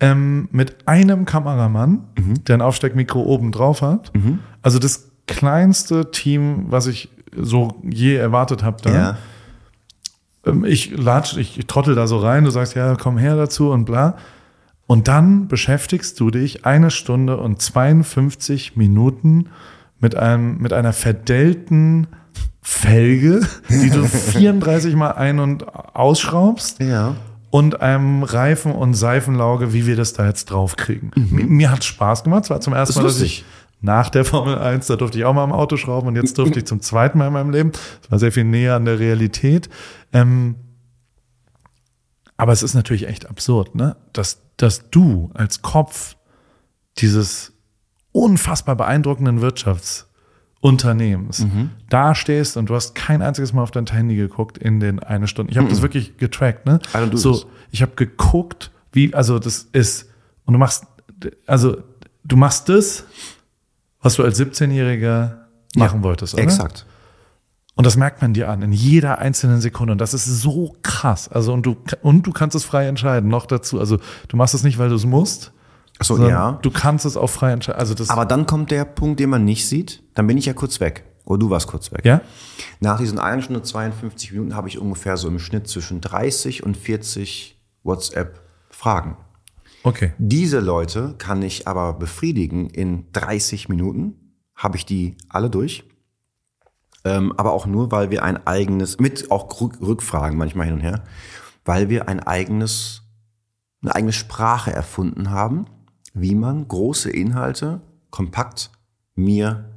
ähm, 0.02 0.50
mit 0.52 0.88
einem 0.88 1.26
Kameramann, 1.26 2.02
mhm. 2.18 2.44
der 2.44 2.58
ein 2.58 2.62
Aufsteckmikro 2.62 3.22
oben 3.22 3.52
drauf 3.52 3.84
hat. 3.84 4.14
Mhm. 4.16 4.40
Also 4.64 4.80
das 4.80 5.12
kleinste 5.28 6.10
Team, 6.10 6.66
was 6.70 6.88
ich 6.88 7.10
so 7.38 7.80
je 7.84 8.16
erwartet 8.16 8.64
habe 8.64 8.82
da. 8.82 8.92
Ja. 8.92 9.18
Ähm, 10.46 10.66
ich 10.66 10.98
latsch, 10.98 11.38
ich, 11.38 11.60
ich 11.60 11.68
trottel 11.68 11.94
da 11.94 12.08
so 12.08 12.18
rein, 12.18 12.44
du 12.44 12.50
sagst, 12.50 12.74
ja, 12.74 12.96
komm 12.96 13.20
her 13.20 13.36
dazu 13.36 13.70
und 13.70 13.86
bla. 13.86 14.18
Und 14.88 15.08
dann 15.08 15.48
beschäftigst 15.48 16.20
du 16.20 16.32
dich 16.32 16.66
eine 16.66 16.90
Stunde 16.90 17.38
und 17.38 17.62
52 17.62 18.76
Minuten 18.76 19.50
mit 20.00 20.16
einem, 20.16 20.58
mit 20.58 20.74
einer 20.74 20.94
verdellten 20.94 22.08
Felge, 22.64 23.42
die 23.70 23.92
du 23.92 24.04
34 24.08 24.96
mal 24.96 25.12
ein- 25.12 25.40
und 25.40 25.68
ausschraubst. 25.96 26.82
Ja 26.82 27.16
und 27.52 27.82
einem 27.82 28.24
Reifen- 28.24 28.72
und 28.72 28.96
Seifenlauge, 28.96 29.74
wie 29.74 29.86
wir 29.86 29.96
das 29.96 30.14
da 30.14 30.26
jetzt 30.26 30.46
draufkriegen. 30.46 31.12
Mhm. 31.16 31.36
Mir, 31.36 31.46
mir 31.46 31.72
hat 31.72 31.84
Spaß 31.84 32.24
gemacht. 32.24 32.46
Es 32.46 32.50
war 32.50 32.62
zum 32.62 32.74
ersten 32.74 32.96
das 32.96 33.04
Mal, 33.04 33.08
dass 33.08 33.22
ich 33.22 33.46
nach 33.82 34.10
der 34.10 34.26
Formel 34.26 34.58
1, 34.58 34.88
da 34.88 34.96
durfte 34.96 35.18
ich 35.18 35.26
auch 35.26 35.34
mal 35.34 35.44
am 35.44 35.52
Auto 35.52 35.76
schrauben 35.76 36.08
und 36.08 36.16
jetzt 36.16 36.38
durfte 36.38 36.60
ich 36.60 36.66
zum 36.66 36.82
zweiten 36.82 37.18
Mal 37.18 37.28
in 37.28 37.34
meinem 37.34 37.52
Leben. 37.52 37.72
Das 38.02 38.12
war 38.12 38.20
sehr 38.20 38.32
viel 38.32 38.46
näher 38.46 38.76
an 38.76 38.86
der 38.86 39.00
Realität. 39.00 39.70
Ähm, 40.14 40.56
aber 42.38 42.54
es 42.54 42.64
ist 42.64 42.74
natürlich 42.74 43.08
echt 43.08 43.30
absurd, 43.30 43.76
ne? 43.76 43.98
Dass, 44.14 44.42
dass 44.58 44.90
du 44.90 45.30
als 45.34 45.62
Kopf 45.62 46.16
dieses 46.98 47.54
unfassbar 48.12 48.76
beeindruckenden 48.76 49.42
Wirtschafts 49.42 50.11
Unternehmens 50.62 51.40
mhm. 51.40 51.72
da 51.90 52.14
stehst 52.14 52.56
und 52.56 52.70
du 52.70 52.76
hast 52.76 52.94
kein 52.94 53.24
einziges 53.24 53.52
Mal 53.52 53.64
auf 53.64 53.72
dein 53.72 53.88
Handy 53.88 54.16
geguckt 54.16 54.60
in 54.60 54.80
den 54.80 55.00
eine 55.00 55.28
Stunde. 55.28 55.52
Ich 55.52 55.58
habe 55.58 55.66
mhm. 55.66 55.72
das 55.72 55.82
wirklich 55.82 56.18
getrackt, 56.18 56.68
ne? 56.68 56.80
Also 56.94 57.18
so, 57.18 57.46
ich 57.72 57.82
habe 57.82 57.94
geguckt, 57.96 58.72
wie, 58.92 59.14
also 59.14 59.40
das 59.40 59.68
ist, 59.74 60.10
und 60.46 60.54
du 60.54 60.60
machst, 60.60 60.86
also 61.48 61.78
du 62.24 62.38
machst 62.38 62.70
das, 62.70 63.06
was 64.02 64.16
du 64.16 64.24
als 64.24 64.40
17-Jähriger 64.40 65.38
machen 65.76 66.00
ja, 66.00 66.04
wolltest, 66.04 66.36
oder? 66.36 66.44
Exakt. 66.44 66.86
Und 67.76 67.86
das 67.86 67.98
merkt 67.98 68.22
man 68.22 68.34
dir 68.34 68.50
an, 68.50 68.62
in 68.62 68.74
jeder 68.74 69.20
einzelnen 69.20 69.62
Sekunde. 69.62 69.94
Und 69.94 70.02
das 70.02 70.14
ist 70.14 70.26
so 70.26 70.76
krass. 70.84 71.30
Also, 71.30 71.54
und 71.54 71.66
du, 71.66 71.78
und 72.02 72.28
du 72.28 72.32
kannst 72.32 72.56
es 72.56 72.66
frei 72.66 72.86
entscheiden, 72.88 73.30
noch 73.30 73.46
dazu. 73.46 73.80
Also, 73.80 73.98
du 74.28 74.38
machst 74.38 74.54
es 74.54 74.64
nicht, 74.64 74.78
weil 74.78 74.90
du 74.90 74.96
es 74.96 75.06
musst, 75.06 75.54
so, 76.04 76.28
ja. 76.28 76.60
Du 76.62 76.72
kannst 76.72 77.06
es 77.06 77.18
auch 77.18 77.30
frei 77.30 77.52
entscheiden. 77.52 77.80
Also 77.80 77.94
das 77.94 78.10
Aber 78.10 78.26
dann 78.26 78.46
kommt 78.46 78.72
der 78.72 78.86
Punkt, 78.86 79.20
den 79.20 79.30
man 79.30 79.46
nicht 79.46 79.68
sieht. 79.68 80.04
Dann 80.16 80.28
bin 80.28 80.38
ich 80.38 80.46
ja 80.46 80.54
kurz 80.54 80.80
weg. 80.80 81.04
Oder 81.26 81.40
du 81.40 81.50
warst 81.50 81.68
kurz 81.68 81.92
weg. 81.92 82.04
Ja. 82.04 82.22
Nach 82.80 82.98
diesen 82.98 83.20
1 83.20 83.46
Stunde 83.46 83.62
52 83.62 84.32
Minuten 84.32 84.56
habe 84.56 84.68
ich 84.68 84.80
ungefähr 84.80 85.18
so 85.18 85.28
im 85.28 85.40
Schnitt 85.40 85.68
zwischen 85.68 86.02
30 86.02 86.64
und 86.64 86.76
40 86.76 87.62
WhatsApp-Fragen. 87.84 89.18
Okay. 89.84 90.14
Diese 90.18 90.60
Leute 90.60 91.16
kann 91.18 91.42
ich 91.42 91.68
aber 91.68 91.94
befriedigen 91.94 92.70
in 92.70 93.12
30 93.14 93.70
Minuten. 93.70 94.36
Habe 94.56 94.78
ich 94.78 94.86
die 94.86 95.18
alle 95.30 95.50
durch. 95.50 95.84
Ähm, 97.04 97.34
aber 97.38 97.54
auch 97.54 97.66
nur, 97.66 97.92
weil 97.92 98.12
wir 98.12 98.24
ein 98.24 98.46
eigenes, 98.46 99.00
mit 99.00 99.32
auch 99.32 99.50
Rückfragen 99.60 100.38
manchmal 100.38 100.68
hin 100.68 100.76
und 100.76 100.82
her, 100.82 101.04
weil 101.66 101.90
wir 101.90 102.08
ein 102.08 102.20
eigenes, 102.20 103.04
eine 103.82 103.96
eigene 103.96 104.14
Sprache 104.14 104.72
erfunden 104.72 105.32
haben 105.32 105.66
wie 106.14 106.36
man 106.36 106.68
große 106.68 107.10
Inhalte 107.10 107.82
kompakt 108.10 108.72
mir 109.16 109.70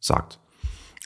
sagt. 0.00 0.40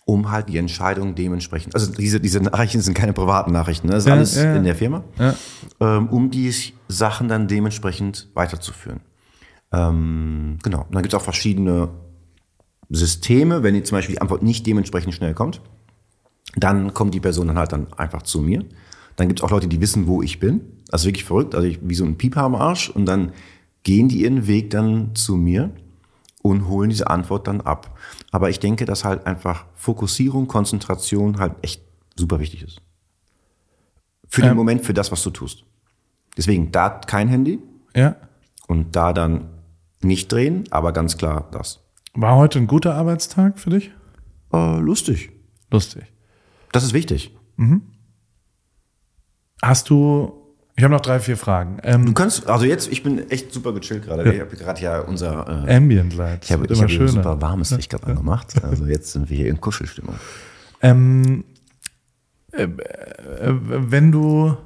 Um 0.04 0.30
halt 0.30 0.48
die 0.48 0.56
Entscheidung 0.56 1.14
dementsprechend, 1.14 1.74
also 1.74 1.92
diese, 1.92 2.18
diese 2.18 2.40
Nachrichten 2.40 2.80
sind 2.80 2.94
keine 2.94 3.12
privaten 3.12 3.52
Nachrichten, 3.52 3.88
ne? 3.88 3.92
das 3.92 4.04
ist 4.04 4.08
ja, 4.08 4.14
alles 4.14 4.36
ja, 4.36 4.56
in 4.56 4.64
der 4.64 4.74
Firma, 4.74 5.04
ja. 5.18 5.34
ähm, 5.80 6.08
um 6.08 6.30
die 6.30 6.50
Sachen 6.88 7.28
dann 7.28 7.46
dementsprechend 7.46 8.28
weiterzuführen. 8.32 9.00
Ähm, 9.70 10.58
genau. 10.62 10.82
Und 10.84 10.94
dann 10.94 11.02
gibt 11.02 11.12
es 11.12 11.20
auch 11.20 11.24
verschiedene 11.24 11.90
Systeme, 12.88 13.62
wenn 13.62 13.74
die 13.74 13.82
zum 13.82 13.98
Beispiel 13.98 14.14
die 14.14 14.22
Antwort 14.22 14.42
nicht 14.42 14.66
dementsprechend 14.66 15.12
schnell 15.12 15.34
kommt, 15.34 15.60
dann 16.56 16.94
kommt 16.94 17.14
die 17.14 17.20
Person 17.20 17.48
dann 17.48 17.58
halt 17.58 17.72
dann 17.72 17.92
einfach 17.94 18.22
zu 18.22 18.40
mir. 18.40 18.64
Dann 19.16 19.28
gibt 19.28 19.40
es 19.40 19.44
auch 19.44 19.50
Leute, 19.50 19.68
die 19.68 19.80
wissen, 19.80 20.06
wo 20.06 20.22
ich 20.22 20.40
bin. 20.40 20.60
Also 20.90 21.06
wirklich 21.06 21.24
verrückt, 21.24 21.54
also 21.54 21.66
ich, 21.66 21.80
wie 21.82 21.94
so 21.94 22.04
ein 22.04 22.16
Pieper 22.16 22.42
am 22.42 22.54
Arsch. 22.54 22.88
Und 22.88 23.06
dann 23.06 23.32
gehen 23.88 24.10
die 24.10 24.20
ihren 24.20 24.46
Weg 24.46 24.68
dann 24.68 25.14
zu 25.14 25.34
mir 25.34 25.70
und 26.42 26.68
holen 26.68 26.90
diese 26.90 27.08
Antwort 27.08 27.48
dann 27.48 27.62
ab. 27.62 27.98
Aber 28.30 28.50
ich 28.50 28.60
denke, 28.60 28.84
dass 28.84 29.02
halt 29.02 29.26
einfach 29.26 29.64
Fokussierung, 29.76 30.46
Konzentration 30.46 31.38
halt 31.38 31.54
echt 31.62 31.80
super 32.14 32.38
wichtig 32.38 32.64
ist. 32.64 32.82
Für 34.28 34.42
den 34.42 34.50
ähm, 34.50 34.58
Moment, 34.58 34.84
für 34.84 34.92
das, 34.92 35.10
was 35.10 35.22
du 35.22 35.30
tust. 35.30 35.64
Deswegen 36.36 36.70
da 36.70 36.90
kein 36.90 37.28
Handy. 37.28 37.60
Ja. 37.96 38.16
Und 38.66 38.94
da 38.94 39.14
dann 39.14 39.48
nicht 40.02 40.30
drehen, 40.30 40.64
aber 40.70 40.92
ganz 40.92 41.16
klar 41.16 41.48
das. 41.50 41.80
War 42.12 42.36
heute 42.36 42.58
ein 42.58 42.66
guter 42.66 42.94
Arbeitstag 42.94 43.58
für 43.58 43.70
dich? 43.70 43.90
Äh, 44.52 44.80
lustig. 44.80 45.30
Lustig. 45.70 46.04
Das 46.72 46.84
ist 46.84 46.92
wichtig. 46.92 47.34
Mhm. 47.56 47.80
Hast 49.62 49.88
du, 49.88 50.37
ich 50.78 50.84
habe 50.84 50.94
noch 50.94 51.00
drei, 51.00 51.18
vier 51.18 51.36
Fragen. 51.36 51.78
Ähm, 51.82 52.06
du 52.06 52.12
kannst, 52.12 52.46
also 52.46 52.64
jetzt, 52.64 52.92
ich 52.92 53.02
bin 53.02 53.28
echt 53.30 53.52
super 53.52 53.72
gechillt 53.72 54.04
gerade. 54.04 54.24
Ja. 54.24 54.32
Ich 54.32 54.40
habe 54.40 54.54
gerade 54.56 54.80
ja 54.80 55.00
unser 55.00 55.66
äh, 55.66 55.74
Ambient 55.74 56.14
Light. 56.14 56.44
Ich 56.44 56.52
habe 56.52 56.72
hab 56.72 56.88
ein 56.88 57.08
super 57.08 57.40
warmes 57.40 57.72
Licht 57.72 57.90
gerade 57.90 58.06
angemacht. 58.06 58.54
Also 58.62 58.86
jetzt 58.86 59.10
sind 59.10 59.28
wir 59.28 59.36
hier 59.36 59.48
in 59.48 59.60
Kuschelstimmung. 59.60 60.14
Ähm, 60.80 61.42
äh, 62.52 62.62
äh, 62.62 62.68
wenn 62.70 64.12
du, 64.12 64.56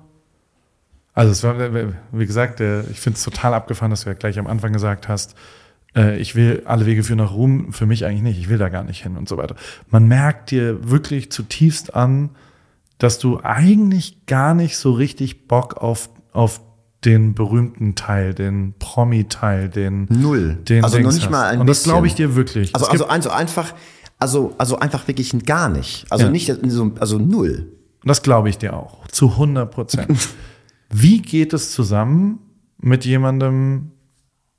also 1.14 1.32
es 1.32 1.42
war, 1.44 1.56
wie 2.12 2.26
gesagt, 2.26 2.60
ich 2.60 3.00
finde 3.00 3.16
es 3.16 3.24
total 3.24 3.54
abgefahren, 3.54 3.88
dass 3.88 4.04
du 4.04 4.10
ja 4.10 4.14
gleich 4.14 4.38
am 4.38 4.46
Anfang 4.46 4.74
gesagt 4.74 5.08
hast, 5.08 5.34
äh, 5.96 6.18
ich 6.18 6.34
will 6.34 6.60
alle 6.66 6.84
Wege 6.84 7.04
führen 7.04 7.20
nach 7.20 7.32
Ruhm, 7.32 7.72
für 7.72 7.86
mich 7.86 8.04
eigentlich 8.04 8.22
nicht, 8.22 8.38
ich 8.38 8.50
will 8.50 8.58
da 8.58 8.68
gar 8.68 8.84
nicht 8.84 9.02
hin 9.02 9.16
und 9.16 9.30
so 9.30 9.38
weiter. 9.38 9.56
Man 9.88 10.08
merkt 10.08 10.50
dir 10.50 10.90
wirklich 10.90 11.32
zutiefst 11.32 11.94
an, 11.94 12.28
dass 12.98 13.18
du 13.18 13.40
eigentlich 13.42 14.26
gar 14.26 14.54
nicht 14.54 14.76
so 14.76 14.92
richtig 14.92 15.48
Bock 15.48 15.76
auf, 15.76 16.10
auf 16.32 16.60
den 17.04 17.34
berühmten 17.34 17.94
Teil, 17.94 18.34
den 18.34 18.74
Promi-Teil, 18.78 19.68
den 19.68 20.06
Null. 20.08 20.58
Den 20.68 20.84
also 20.84 20.96
Dings 20.96 21.06
noch 21.06 21.14
nicht 21.14 21.30
mal 21.30 21.46
ein 21.46 21.60
Und 21.60 21.66
das 21.66 21.82
glaube 21.82 22.06
ich 22.06 22.14
dir 22.14 22.36
wirklich. 22.36 22.74
Also, 22.74 22.86
also, 22.86 23.06
also 23.06 23.30
einfach, 23.30 23.74
also, 24.18 24.54
also 24.58 24.78
einfach 24.78 25.08
wirklich 25.08 25.32
gar 25.44 25.68
nicht. 25.68 26.06
Also 26.10 26.26
ja. 26.26 26.30
nicht, 26.30 26.54
so, 26.66 26.92
also 27.00 27.18
null. 27.18 27.72
Und 28.02 28.08
das 28.08 28.22
glaube 28.22 28.48
ich 28.48 28.58
dir 28.58 28.74
auch. 28.74 29.06
Zu 29.08 29.30
100 29.30 29.70
Prozent. 29.70 30.28
Wie 30.90 31.22
geht 31.22 31.52
es 31.52 31.72
zusammen 31.72 32.38
mit 32.78 33.04
jemandem, 33.04 33.92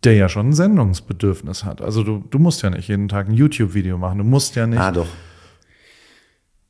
der 0.04 0.16
ja 0.16 0.30
schon 0.30 0.50
ein 0.50 0.54
Sendungsbedürfnis 0.54 1.64
hat. 1.64 1.82
Also 1.82 2.04
du, 2.04 2.24
du 2.30 2.40
musst 2.40 2.62
ja 2.62 2.70
nicht 2.70 2.88
jeden 2.88 3.08
Tag 3.08 3.30
ein 3.30 3.34
YouTube-Video 3.34 3.98
machen. 3.98 4.18
Du 4.18 4.24
musst 4.24 4.56
ja 4.56 4.68
nicht. 4.68 4.80
Ah, 4.80 4.92
doch. 4.92 5.08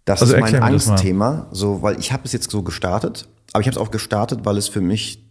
Das 0.06 0.22
also 0.22 0.36
ist 0.36 0.42
mein 0.42 0.56
Angstthema, 0.62 1.48
so, 1.52 1.82
weil 1.82 2.00
ich 2.00 2.12
habe 2.12 2.24
es 2.26 2.34
jetzt 2.34 2.52
so 2.52 2.62
gestartet, 2.62 3.28
aber 3.54 3.62
ich 3.62 3.68
habe 3.68 3.76
es 3.76 3.82
auch 3.82 3.92
gestartet, 3.92 4.42
weil 4.44 4.58
es 4.58 4.68
für 4.68 4.82
mich 4.82 5.24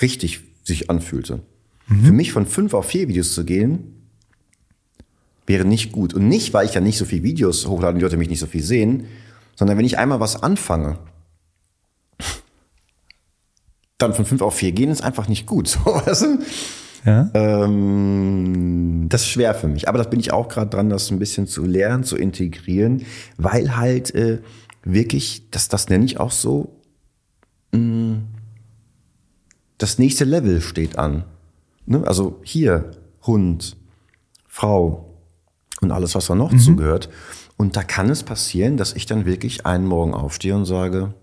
richtig 0.00 0.40
sich 0.64 0.90
anfühlte. 0.90 1.40
Mhm. 1.86 2.04
Für 2.04 2.12
mich 2.12 2.32
von 2.32 2.46
fünf 2.46 2.74
auf 2.74 2.86
vier 2.86 3.08
Videos 3.08 3.34
zu 3.34 3.44
gehen, 3.44 4.08
wäre 5.46 5.64
nicht 5.64 5.92
gut. 5.92 6.14
Und 6.14 6.28
nicht, 6.28 6.52
weil 6.52 6.66
ich 6.66 6.74
ja 6.74 6.80
nicht 6.80 6.98
so 6.98 7.04
viele 7.04 7.22
Videos 7.22 7.66
hochlade 7.66 7.92
und 7.92 7.98
die 7.98 8.02
Leute 8.02 8.16
mich 8.16 8.28
nicht 8.28 8.40
so 8.40 8.46
viel 8.46 8.62
sehen, 8.62 9.06
sondern 9.56 9.78
wenn 9.78 9.84
ich 9.84 9.98
einmal 9.98 10.20
was 10.20 10.42
anfange, 10.42 10.98
dann 13.98 14.14
von 14.14 14.24
fünf 14.24 14.42
auf 14.42 14.56
vier 14.56 14.72
gehen 14.72 14.90
ist 14.90 15.02
einfach 15.02 15.28
nicht 15.28 15.46
gut. 15.46 15.68
So, 15.84 15.84
weißt 15.84 16.22
du? 16.22 16.38
Ja? 17.04 17.30
Ähm, 17.34 19.06
das 19.08 19.22
ist 19.22 19.28
schwer 19.28 19.54
für 19.54 19.68
mich. 19.68 19.88
Aber 19.88 19.98
das 19.98 20.10
bin 20.10 20.20
ich 20.20 20.32
auch 20.32 20.48
gerade 20.48 20.70
dran, 20.70 20.88
das 20.88 21.10
ein 21.10 21.18
bisschen 21.18 21.46
zu 21.46 21.64
lernen, 21.64 22.04
zu 22.04 22.16
integrieren, 22.16 23.04
weil 23.36 23.76
halt 23.76 24.14
äh, 24.14 24.40
wirklich, 24.84 25.50
das, 25.50 25.68
das 25.68 25.88
nenne 25.88 26.04
ich 26.04 26.20
auch 26.20 26.30
so, 26.30 26.76
mh, 27.72 27.78
mm, 27.80 28.22
das 29.78 29.98
nächste 29.98 30.24
Level 30.24 30.60
steht 30.60 30.96
an. 30.96 31.24
Ne? 31.86 32.06
Also 32.06 32.40
hier 32.44 32.92
Hund, 33.26 33.76
Frau 34.46 35.12
und 35.80 35.90
alles, 35.90 36.14
was 36.14 36.26
da 36.26 36.36
noch 36.36 36.52
mhm. 36.52 36.58
zugehört. 36.60 37.08
Und 37.56 37.76
da 37.76 37.82
kann 37.82 38.08
es 38.08 38.22
passieren, 38.22 38.76
dass 38.76 38.94
ich 38.94 39.06
dann 39.06 39.26
wirklich 39.26 39.66
einen 39.66 39.86
Morgen 39.86 40.14
aufstehe 40.14 40.54
und 40.54 40.66
sage, 40.66 41.14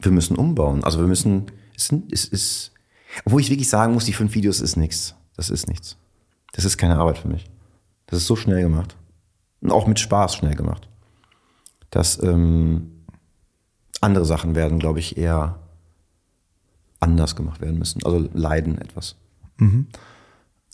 wir 0.00 0.10
müssen 0.10 0.36
umbauen. 0.36 0.82
Also 0.82 0.98
wir 0.98 1.06
müssen, 1.06 1.46
es 1.76 1.90
ist, 1.90 2.02
es 2.10 2.24
ist 2.24 2.72
obwohl 3.24 3.40
ich 3.40 3.50
wirklich 3.50 3.68
sagen 3.68 3.94
muss, 3.94 4.04
die 4.04 4.12
fünf 4.12 4.34
Videos 4.34 4.60
ist 4.60 4.76
nichts. 4.76 5.14
Das 5.36 5.50
ist 5.50 5.68
nichts. 5.68 5.96
Das 6.52 6.64
ist 6.64 6.78
keine 6.78 6.98
Arbeit 6.98 7.18
für 7.18 7.28
mich. 7.28 7.50
Das 8.06 8.18
ist 8.18 8.26
so 8.26 8.36
schnell 8.36 8.62
gemacht. 8.62 8.96
Und 9.60 9.72
auch 9.72 9.86
mit 9.86 9.98
Spaß 9.98 10.36
schnell 10.36 10.54
gemacht. 10.54 10.88
Dass 11.90 12.22
ähm, 12.22 12.90
andere 14.00 14.24
Sachen 14.24 14.54
werden, 14.54 14.78
glaube 14.78 14.98
ich, 14.98 15.16
eher 15.16 15.58
anders 17.00 17.36
gemacht 17.36 17.60
werden 17.60 17.78
müssen. 17.78 18.02
Also 18.04 18.28
leiden 18.32 18.78
etwas. 18.78 19.16
Mhm. 19.58 19.88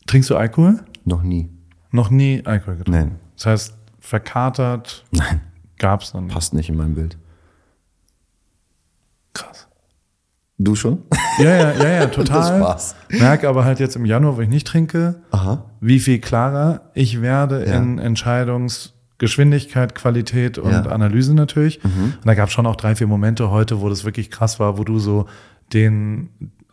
Trinkst 0.06 0.31
du 0.31 0.36
Alkohol? 0.36 0.85
Noch 1.05 1.23
nie. 1.23 1.51
Noch 1.90 2.10
nie 2.10 2.44
Alkohol 2.44 2.77
getrunken? 2.77 3.01
Nein. 3.01 3.19
Das 3.36 3.47
heißt, 3.47 3.74
verkatert? 4.01 5.05
Nein. 5.10 5.40
Gab 5.78 6.02
es 6.02 6.12
dann 6.12 6.24
nicht. 6.24 6.35
Passt 6.35 6.55
nicht 6.55 6.69
in 6.69 6.77
mein 6.77 6.94
Bild. 6.94 7.19
Krass. 9.35 9.69
Du 10.64 10.74
schon? 10.74 10.98
Ja, 11.39 11.44
ja, 11.44 11.72
ja, 11.72 11.89
ja, 11.89 12.06
total. 12.09 12.60
Das. 12.60 12.94
Merke 13.09 13.48
aber 13.48 13.64
halt 13.64 13.80
jetzt 13.80 13.97
im 13.97 14.05
Januar, 14.05 14.36
wo 14.36 14.40
ich 14.40 14.48
nicht 14.48 14.66
trinke, 14.66 15.16
Aha. 15.30 15.64
wie 15.80 15.98
viel 15.98 16.18
klarer 16.18 16.82
ich 16.94 17.22
werde 17.22 17.66
ja. 17.66 17.76
in 17.76 17.98
Entscheidungsgeschwindigkeit, 17.98 19.94
Qualität 19.94 20.59
und 20.59 20.70
ja. 20.70 20.82
Analyse 20.82 21.34
natürlich. 21.34 21.82
Mhm. 21.82 22.14
Und 22.16 22.26
da 22.26 22.34
gab 22.34 22.48
es 22.48 22.55
schon 22.55 22.66
auch 22.66 22.76
drei, 22.76 22.94
vier 22.94 23.06
Momente 23.06 23.51
heute, 23.51 23.80
wo 23.80 23.89
das 23.89 24.05
wirklich 24.05 24.30
krass 24.30 24.60
war, 24.60 24.78
wo 24.78 24.84
du 24.84 24.98
so 24.98 25.26
den 25.72 26.28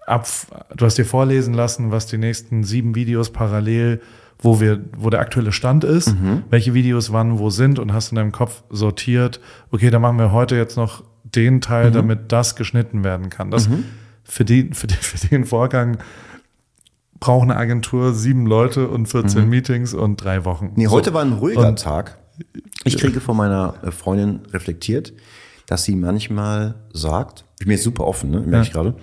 ab, 0.06 0.28
du 0.76 0.86
hast 0.86 0.98
dir 0.98 1.06
vorlesen 1.06 1.53
lassen, 1.53 1.91
was 1.91 2.07
die 2.07 2.18
nächsten 2.18 2.64
sieben 2.64 2.95
Videos 2.95 3.32
parallel 3.32 4.02
wo 4.41 4.61
wir, 4.61 4.80
wo 4.98 5.10
der 5.10 5.20
aktuelle 5.20 5.52
Stand 5.52 5.84
ist, 5.84 6.14
mhm. 6.14 6.44
welche 6.49 6.74
Videos 6.74 7.11
wann 7.11 7.40
wo 7.40 7.49
sind 7.49 7.78
und 7.78 7.94
hast 7.94 8.11
in 8.11 8.16
deinem 8.16 8.32
Kopf 8.32 8.64
sortiert, 8.70 9.41
okay, 9.72 9.90
dann 9.90 10.02
machen 10.02 10.18
wir 10.18 10.32
heute 10.32 10.56
jetzt 10.56 10.78
noch 10.78 11.03
den 11.35 11.61
Teil, 11.61 11.89
mhm. 11.89 11.93
damit 11.93 12.31
das 12.31 12.56
geschnitten 12.56 13.03
werden 13.03 13.30
kann. 13.30 13.51
Das 13.51 13.69
mhm. 13.69 13.85
für, 14.23 14.45
die, 14.45 14.69
für, 14.73 14.88
die, 14.88 14.95
für 14.95 15.27
den 15.27 15.45
Vorgang 15.45 15.97
braucht 17.19 17.43
eine 17.43 17.57
Agentur 17.57 18.14
sieben 18.14 18.45
Leute 18.45 18.88
und 18.88 19.07
14 19.07 19.43
mhm. 19.43 19.49
Meetings 19.49 19.93
und 19.93 20.18
drei 20.18 20.45
Wochen. 20.45 20.72
Nee, 20.76 20.88
heute 20.88 21.10
so. 21.10 21.14
war 21.14 21.22
ein 21.22 21.34
ruhiger 21.34 21.68
und, 21.68 21.80
Tag. 21.80 22.18
Ich 22.85 22.97
kriege 22.97 23.19
von 23.19 23.35
meiner 23.35 23.76
äh, 23.84 23.91
Freundin 23.91 24.41
reflektiert, 24.53 25.14
dass 25.68 25.84
sie 25.84 25.95
manchmal 25.95 26.76
sagt, 26.93 27.45
ich 27.60 27.65
bin 27.65 27.72
jetzt 27.72 27.84
super 27.84 28.06
offen, 28.06 28.30
ne, 28.30 28.39
merke 28.39 28.56
ja. 28.56 28.61
ich 28.61 28.72
gerade, 28.72 28.95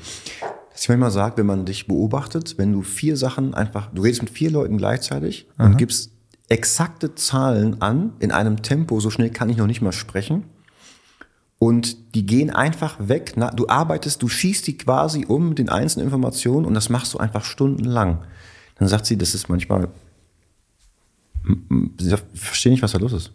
dass 0.73 0.82
sie 0.82 0.93
manchmal 0.93 1.11
sagt, 1.11 1.36
wenn 1.36 1.47
man 1.47 1.66
dich 1.66 1.86
beobachtet, 1.86 2.57
wenn 2.57 2.73
du 2.73 2.82
vier 2.82 3.16
Sachen 3.16 3.55
einfach, 3.55 3.90
du 3.93 4.03
redest 4.03 4.23
mit 4.23 4.31
vier 4.31 4.51
Leuten 4.51 4.78
gleichzeitig 4.78 5.47
Aha. 5.59 5.66
und 5.66 5.77
gibst 5.77 6.12
exakte 6.48 7.15
Zahlen 7.15 7.82
an 7.82 8.12
in 8.20 8.32
einem 8.32 8.62
Tempo, 8.62 9.01
so 9.01 9.11
schnell 9.11 9.31
kann 9.31 9.51
ich 9.51 9.59
noch 9.59 9.66
nicht 9.66 9.82
mal 9.82 9.93
sprechen 9.93 10.44
und 11.59 12.15
die 12.15 12.27
gehen 12.27 12.51
einfach 12.51 12.97
weg. 12.99 13.33
Na, 13.37 13.51
du 13.51 13.69
arbeitest, 13.69 14.23
du 14.23 14.28
schießt 14.28 14.66
die 14.66 14.77
quasi 14.77 15.24
um 15.27 15.51
mit 15.51 15.59
den 15.59 15.69
einzelnen 15.69 16.07
Informationen 16.07 16.66
und 16.66 16.74
das 16.74 16.89
machst 16.89 17.15
du 17.15 17.19
einfach 17.19 17.45
stundenlang. 17.45 18.24
Dann 18.78 18.89
sagt 18.89 19.07
sie, 19.07 19.16
das 19.16 19.35
ist 19.35 19.49
manchmal, 19.49 19.89
ich 21.99 22.15
verstehe 22.35 22.73
nicht, 22.73 22.83
was 22.83 22.93
da 22.93 22.99
los 22.99 23.12
ist. 23.12 23.33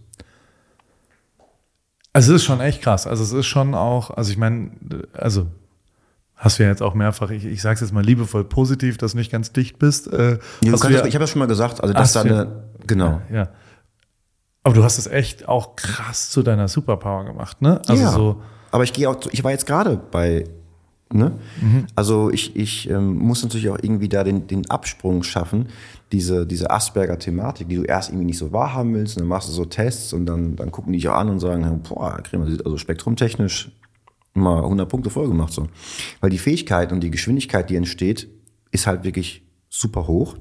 Also 2.14 2.36
es 2.36 2.42
ist 2.42 2.46
schon 2.46 2.60
echt 2.60 2.82
krass. 2.82 3.08
Also 3.08 3.24
es 3.24 3.32
ist 3.32 3.48
schon 3.48 3.74
auch, 3.74 4.12
also 4.12 4.32
ich 4.32 4.38
meine, 4.38 4.72
also 5.14 5.48
hast 6.36 6.60
du 6.60 6.64
ja 6.64 6.70
jetzt 6.70 6.82
auch 6.82 6.94
mehrfach, 6.94 7.30
ich, 7.32 7.46
ich 7.46 7.62
sage 7.62 7.76
es 7.76 7.82
jetzt 7.82 7.94
mal 7.94 8.04
liebevoll 8.04 8.44
positiv, 8.44 8.98
dass 8.98 9.14
du 9.14 9.18
nicht 9.18 9.32
ganz 9.32 9.54
dicht 9.54 9.80
bist. 9.80 10.12
Äh, 10.12 10.40
ja, 10.62 10.76
ja, 10.90 11.06
ich 11.06 11.16
habe 11.16 11.20
das 11.20 11.30
schon 11.30 11.40
mal 11.40 11.48
gesagt, 11.48 11.82
also 11.82 11.94
das 11.94 12.14
da 12.14 12.22
eine, 12.22 12.64
genau. 12.86 13.22
Ja, 13.30 13.36
ja. 13.36 13.50
Aber 14.64 14.76
du 14.76 14.84
hast 14.84 14.98
es 14.98 15.08
echt 15.08 15.48
auch 15.48 15.76
krass 15.76 16.30
zu 16.30 16.44
deiner 16.44 16.68
Superpower 16.68 17.26
gemacht, 17.26 17.62
ne? 17.62 17.82
Also 17.88 18.04
ja, 18.04 18.12
so. 18.12 18.42
Aber 18.72 18.84
ich 18.84 18.94
gehe 18.94 19.10
auch, 19.10 19.18
ich 19.32 19.44
war 19.44 19.52
jetzt 19.52 19.66
gerade 19.66 19.98
bei, 19.98 20.46
ne? 21.12 21.40
Mhm. 21.60 21.88
Also 21.96 22.30
ich, 22.30 22.56
ich 22.56 22.90
ähm, 22.90 23.18
muss 23.18 23.42
natürlich 23.42 23.70
auch 23.70 23.80
irgendwie 23.82 24.08
da 24.08 24.24
den, 24.24 24.48
den 24.48 24.70
Absprung 24.70 25.24
schaffen, 25.24 25.70
diese, 26.12 26.46
diese 26.46 26.70
Asperger-Thematik, 26.70 27.70
die 27.70 27.76
du 27.78 27.84
erst 27.84 28.10
irgendwie 28.10 28.26
nicht 28.26 28.38
so 28.38 28.52
wahrhaben 28.52 28.94
willst, 28.94 29.18
und 29.18 29.22
dann 29.22 29.30
machst 29.30 29.50
du 29.50 29.54
so 29.54 29.66
Tests 29.66 30.14
und 30.14 30.26
dann, 30.26 30.56
dann 30.56 30.72
gucken 30.72 30.94
die 30.94 31.00
dich 31.00 31.10
auch 31.10 31.16
an 31.16 31.30
und 31.30 31.40
sagen, 31.40 31.82
boah, 31.88 32.22
Creme, 32.22 32.44
also 32.64 32.78
spektrumtechnisch 32.78 33.72
mal 34.34 34.64
100 34.64 34.88
Punkte 34.88 35.10
voll 35.10 35.28
gemacht, 35.28 35.54
so. 35.54 35.68
Weil 36.20 36.30
die 36.30 36.38
Fähigkeit 36.38 36.92
und 36.92 37.02
die 37.02 37.12
Geschwindigkeit, 37.12 37.70
die 37.70 37.76
entsteht, 37.76 38.30
ist 38.72 38.88
halt 38.88 39.04
wirklich 39.04 39.44
super 39.70 40.08
hoch. 40.08 40.36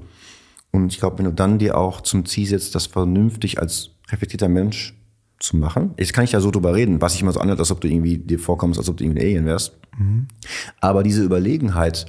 Und 0.71 0.93
ich 0.93 0.99
glaube, 0.99 1.17
wenn 1.17 1.25
du 1.25 1.33
dann 1.33 1.57
dir 1.57 1.77
auch 1.77 2.01
zum 2.01 2.25
Ziel 2.25 2.47
setzt, 2.47 2.75
das 2.75 2.85
vernünftig 2.85 3.59
als 3.59 3.91
reflektierter 4.11 4.49
Mensch 4.49 4.95
zu 5.39 5.57
machen. 5.57 5.93
Jetzt 5.97 6.13
kann 6.13 6.23
ich 6.23 6.31
ja 6.33 6.39
so 6.39 6.51
drüber 6.51 6.75
reden, 6.75 7.01
was 7.01 7.13
sich 7.13 7.21
immer 7.21 7.31
so 7.31 7.39
anhört, 7.39 7.59
als 7.59 7.71
ob 7.71 7.81
du 7.81 7.87
irgendwie 7.87 8.17
dir 8.17 8.39
vorkommst, 8.39 8.79
als 8.79 8.89
ob 8.89 8.97
du 8.97 9.03
irgendwie 9.03 9.21
ein 9.21 9.25
Alien 9.25 9.45
wärst. 9.45 9.73
Mhm. 9.97 10.27
Aber 10.79 11.03
diese 11.03 11.23
Überlegenheit, 11.23 12.05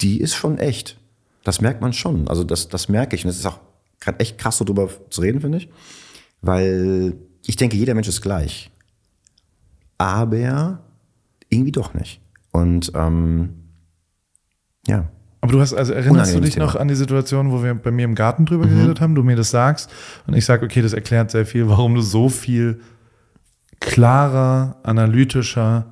die 0.00 0.20
ist 0.20 0.34
schon 0.34 0.58
echt. 0.58 0.98
Das 1.44 1.60
merkt 1.60 1.80
man 1.80 1.92
schon. 1.92 2.28
Also 2.28 2.44
das, 2.44 2.68
das 2.68 2.88
merke 2.88 3.16
ich. 3.16 3.24
Und 3.24 3.30
es 3.30 3.38
ist 3.38 3.46
auch 3.46 3.60
gerade 4.00 4.20
echt 4.20 4.38
krass, 4.38 4.58
so 4.58 4.64
drüber 4.64 4.88
zu 5.10 5.20
reden, 5.20 5.40
finde 5.40 5.58
ich. 5.58 5.68
Weil 6.40 7.16
ich 7.44 7.56
denke, 7.56 7.76
jeder 7.76 7.94
Mensch 7.94 8.08
ist 8.08 8.22
gleich. 8.22 8.70
Aber 9.98 10.82
irgendwie 11.48 11.72
doch 11.72 11.94
nicht. 11.94 12.20
Und 12.50 12.92
ähm, 12.94 13.50
ja. 14.86 15.08
Aber 15.42 15.52
du 15.52 15.60
hast, 15.60 15.74
also 15.74 15.92
erinnerst 15.92 16.36
du 16.36 16.40
dich 16.40 16.54
Thema. 16.54 16.66
noch 16.66 16.76
an 16.76 16.86
die 16.86 16.94
Situation, 16.94 17.50
wo 17.50 17.64
wir 17.64 17.74
bei 17.74 17.90
mir 17.90 18.04
im 18.04 18.14
Garten 18.14 18.46
drüber 18.46 18.64
mhm. 18.64 18.76
geredet 18.76 19.00
haben, 19.00 19.16
du 19.16 19.24
mir 19.24 19.34
das 19.34 19.50
sagst 19.50 19.90
und 20.28 20.34
ich 20.34 20.44
sage, 20.44 20.64
okay, 20.64 20.82
das 20.82 20.92
erklärt 20.92 21.32
sehr 21.32 21.44
viel, 21.44 21.68
warum 21.68 21.96
du 21.96 22.00
so 22.00 22.28
viel 22.28 22.80
klarer, 23.80 24.76
analytischer, 24.84 25.86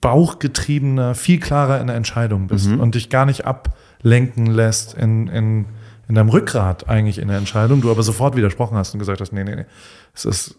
bauchgetriebener, 0.00 1.16
viel 1.16 1.40
klarer 1.40 1.80
in 1.80 1.88
der 1.88 1.96
Entscheidung 1.96 2.46
bist 2.46 2.68
mhm. 2.68 2.78
und 2.78 2.94
dich 2.94 3.10
gar 3.10 3.26
nicht 3.26 3.44
ablenken 3.44 4.46
lässt 4.46 4.94
in, 4.94 5.26
in, 5.26 5.66
in 6.08 6.14
deinem 6.14 6.28
Rückgrat 6.28 6.88
eigentlich 6.88 7.18
in 7.18 7.26
der 7.26 7.38
Entscheidung, 7.38 7.80
du 7.80 7.90
aber 7.90 8.04
sofort 8.04 8.36
widersprochen 8.36 8.76
hast 8.76 8.94
und 8.94 9.00
gesagt 9.00 9.20
hast, 9.20 9.32
nee, 9.32 9.42
nee, 9.42 9.56
nee, 9.56 9.66
es 10.14 10.24
ist, 10.24 10.54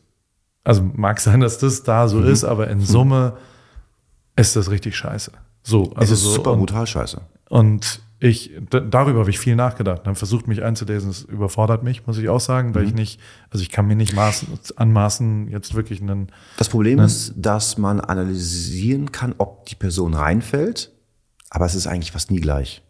also 0.65 0.83
mag 0.93 1.21
sein, 1.21 1.39
dass 1.39 1.59
das 1.59 1.83
da 1.83 2.09
so 2.09 2.17
mhm. 2.17 2.27
ist, 2.27 2.43
aber 2.43 2.69
in 2.69 2.81
Summe 2.81 3.37
ist 4.35 4.57
das 4.57 4.69
richtig 4.69 4.97
scheiße. 4.97 5.31
So, 5.63 5.93
also 5.95 6.13
es 6.13 6.19
ist 6.19 6.25
so, 6.25 6.35
super 6.35 6.55
brutal 6.55 6.85
scheiße. 6.85 7.21
Und 7.49 8.01
ich, 8.19 8.51
darüber 8.69 9.19
habe 9.19 9.29
ich 9.29 9.39
viel 9.39 9.55
nachgedacht, 9.55 10.05
habe 10.05 10.15
versucht, 10.15 10.47
mich 10.47 10.63
einzulesen. 10.63 11.09
Es 11.09 11.23
überfordert 11.23 11.83
mich, 11.83 12.07
muss 12.07 12.17
ich 12.17 12.29
auch 12.29 12.39
sagen, 12.39 12.73
weil 12.73 12.83
mhm. 12.83 12.87
ich 12.87 12.93
nicht, 12.95 13.19
also 13.49 13.61
ich 13.61 13.69
kann 13.69 13.85
mir 13.85 13.95
nicht 13.95 14.13
maßen, 14.13 14.47
anmaßen, 14.77 15.49
jetzt 15.49 15.73
wirklich 15.73 16.01
einen. 16.01 16.31
Das 16.57 16.69
Problem 16.69 16.99
einen, 16.99 17.07
ist, 17.07 17.33
dass 17.35 17.77
man 17.77 17.99
analysieren 17.99 19.11
kann, 19.11 19.35
ob 19.37 19.65
die 19.65 19.75
Person 19.75 20.13
reinfällt, 20.13 20.91
aber 21.49 21.65
es 21.65 21.75
ist 21.75 21.87
eigentlich 21.87 22.11
fast 22.11 22.31
nie 22.31 22.39
gleich. 22.39 22.81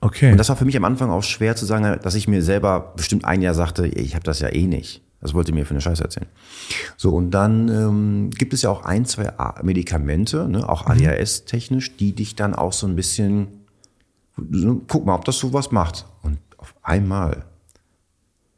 Okay. 0.00 0.30
Und 0.30 0.38
das 0.38 0.50
war 0.50 0.56
für 0.56 0.64
mich 0.64 0.76
am 0.76 0.84
Anfang 0.84 1.10
auch 1.10 1.22
schwer 1.22 1.56
zu 1.56 1.64
sagen, 1.64 1.98
dass 2.02 2.14
ich 2.14 2.28
mir 2.28 2.42
selber 2.42 2.92
bestimmt 2.94 3.24
ein 3.24 3.42
Jahr 3.42 3.54
sagte, 3.54 3.86
ich 3.86 4.14
habe 4.14 4.24
das 4.24 4.38
ja 4.38 4.50
eh 4.50 4.66
nicht. 4.66 5.02
Das 5.24 5.32
wollte 5.32 5.54
mir 5.54 5.64
für 5.64 5.70
eine 5.70 5.80
Scheiße 5.80 6.04
erzählen. 6.04 6.28
So, 6.98 7.14
und 7.14 7.30
dann 7.30 7.68
ähm, 7.68 8.30
gibt 8.30 8.52
es 8.52 8.60
ja 8.60 8.68
auch 8.68 8.84
ein, 8.84 9.06
zwei 9.06 9.32
Medikamente, 9.62 10.46
ne, 10.46 10.68
auch 10.68 10.84
mhm. 10.84 10.92
ADHS-technisch, 10.92 11.96
die 11.96 12.12
dich 12.12 12.36
dann 12.36 12.54
auch 12.54 12.74
so 12.74 12.86
ein 12.86 12.94
bisschen, 12.94 13.64
guck 14.86 15.06
mal, 15.06 15.14
ob 15.14 15.24
das 15.24 15.38
sowas 15.38 15.72
macht. 15.72 16.04
Und 16.20 16.38
auf 16.58 16.74
einmal 16.82 17.46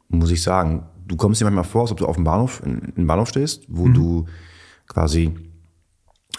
muss 0.09 0.29
ich 0.29 0.43
sagen, 0.43 0.83
du 1.07 1.15
kommst 1.15 1.39
dir 1.39 1.45
manchmal 1.45 1.63
vor, 1.63 1.83
als 1.83 1.91
ob 1.91 1.99
du 1.99 2.05
auf 2.05 2.17
dem 2.17 2.25
Bahnhof, 2.25 2.61
in, 2.65 2.91
in 2.97 3.07
Bahnhof 3.07 3.29
stehst, 3.29 3.63
wo 3.69 3.85
mhm. 3.85 3.93
du 3.93 4.25
quasi 4.87 5.33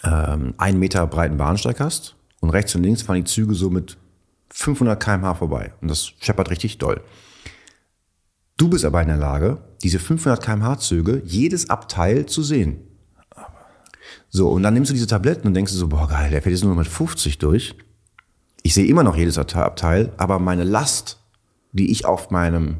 ähm, 0.04 0.52
einen 0.58 0.78
Meter 0.78 1.06
breiten 1.06 1.38
Bahnsteig 1.38 1.80
hast 1.80 2.16
und 2.40 2.50
rechts 2.50 2.74
und 2.74 2.82
links 2.82 3.00
fahren 3.00 3.16
die 3.16 3.24
Züge 3.24 3.54
so 3.54 3.70
mit 3.70 3.96
500 4.50 5.02
kmh 5.02 5.36
vorbei. 5.36 5.72
Und 5.80 5.88
das 5.88 6.12
scheppert 6.20 6.50
richtig 6.50 6.76
doll. 6.76 7.00
Du 8.58 8.68
bist 8.68 8.84
aber 8.84 9.00
in 9.00 9.08
der 9.08 9.16
Lage, 9.16 9.58
diese 9.82 10.00
500 10.00 10.42
kmh 10.42 10.78
Züge, 10.78 11.22
jedes 11.24 11.70
Abteil 11.70 12.26
zu 12.26 12.42
sehen. 12.42 12.80
So, 14.30 14.48
und 14.50 14.64
dann 14.64 14.74
nimmst 14.74 14.90
du 14.90 14.94
diese 14.94 15.06
Tabletten 15.06 15.46
und 15.46 15.54
denkst 15.54 15.72
du 15.72 15.78
so, 15.78 15.88
boah 15.88 16.08
geil, 16.08 16.30
der 16.30 16.42
fährt 16.42 16.54
jetzt 16.54 16.64
nur 16.64 16.74
mit 16.74 16.88
50 16.88 17.38
durch. 17.38 17.76
Ich 18.62 18.74
sehe 18.74 18.86
immer 18.86 19.04
noch 19.04 19.16
jedes 19.16 19.38
Abteil, 19.38 20.12
aber 20.16 20.40
meine 20.40 20.64
Last, 20.64 21.20
die 21.72 21.92
ich 21.92 22.04
auf 22.04 22.30
meinem, 22.32 22.78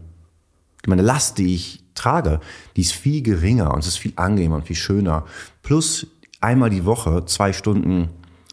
meine 0.87 1.03
Last, 1.03 1.39
die 1.39 1.55
ich 1.55 1.85
trage, 1.95 2.41
die 2.77 2.81
ist 2.81 2.93
viel 2.93 3.23
geringer 3.23 3.73
und 3.73 3.79
es 3.79 3.87
ist 3.87 3.99
viel 3.99 4.13
angenehmer 4.17 4.57
und 4.57 4.67
viel 4.67 4.77
schöner. 4.77 5.27
Plus 5.63 6.09
einmal 6.41 6.71
die 6.71 6.87
Woche 6.87 7.25
zwei 7.27 7.53
Stunden 7.53 8.09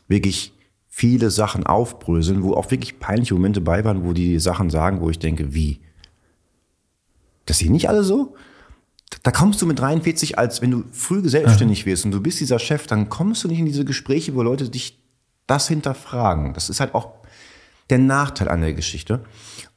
wirklich 0.08 0.54
viele 0.88 1.32
Sachen 1.32 1.66
aufbröseln, 1.66 2.44
wo 2.44 2.54
auch 2.54 2.70
wirklich 2.70 3.00
peinliche 3.00 3.34
Momente 3.34 3.62
bei 3.62 3.84
waren, 3.84 4.06
wo 4.06 4.14
die 4.14 4.38
Sachen 4.40 4.70
sagen, 4.70 5.02
wo 5.02 5.10
ich 5.10 5.20
denke, 5.20 5.56
wie? 5.56 5.82
Das 7.46 7.60
sehen 7.60 7.72
nicht 7.72 7.90
alle 7.90 8.04
so. 8.04 8.36
Da 9.24 9.32
kommst 9.32 9.62
du 9.62 9.66
mit 9.66 9.80
43, 9.80 10.38
als 10.38 10.62
wenn 10.62 10.72
du 10.72 10.84
früh 10.92 11.28
selbstständig 11.28 11.86
wirst 11.86 12.06
und 12.06 12.12
du 12.12 12.22
bist 12.22 12.40
dieser 12.40 12.60
Chef, 12.60 12.88
dann 12.88 13.10
kommst 13.10 13.44
du 13.44 13.48
nicht 13.48 13.60
in 13.60 13.66
diese 13.66 13.86
Gespräche, 13.86 14.36
wo 14.36 14.42
Leute 14.42 14.70
dich 14.70 15.02
das 15.48 15.68
hinterfragen. 15.68 16.54
Das 16.54 16.70
ist 16.70 16.80
halt 16.80 16.96
auch 16.96 17.14
der 17.90 18.00
Nachteil 18.00 18.50
an 18.50 18.62
der 18.62 18.74
Geschichte. 18.74 19.24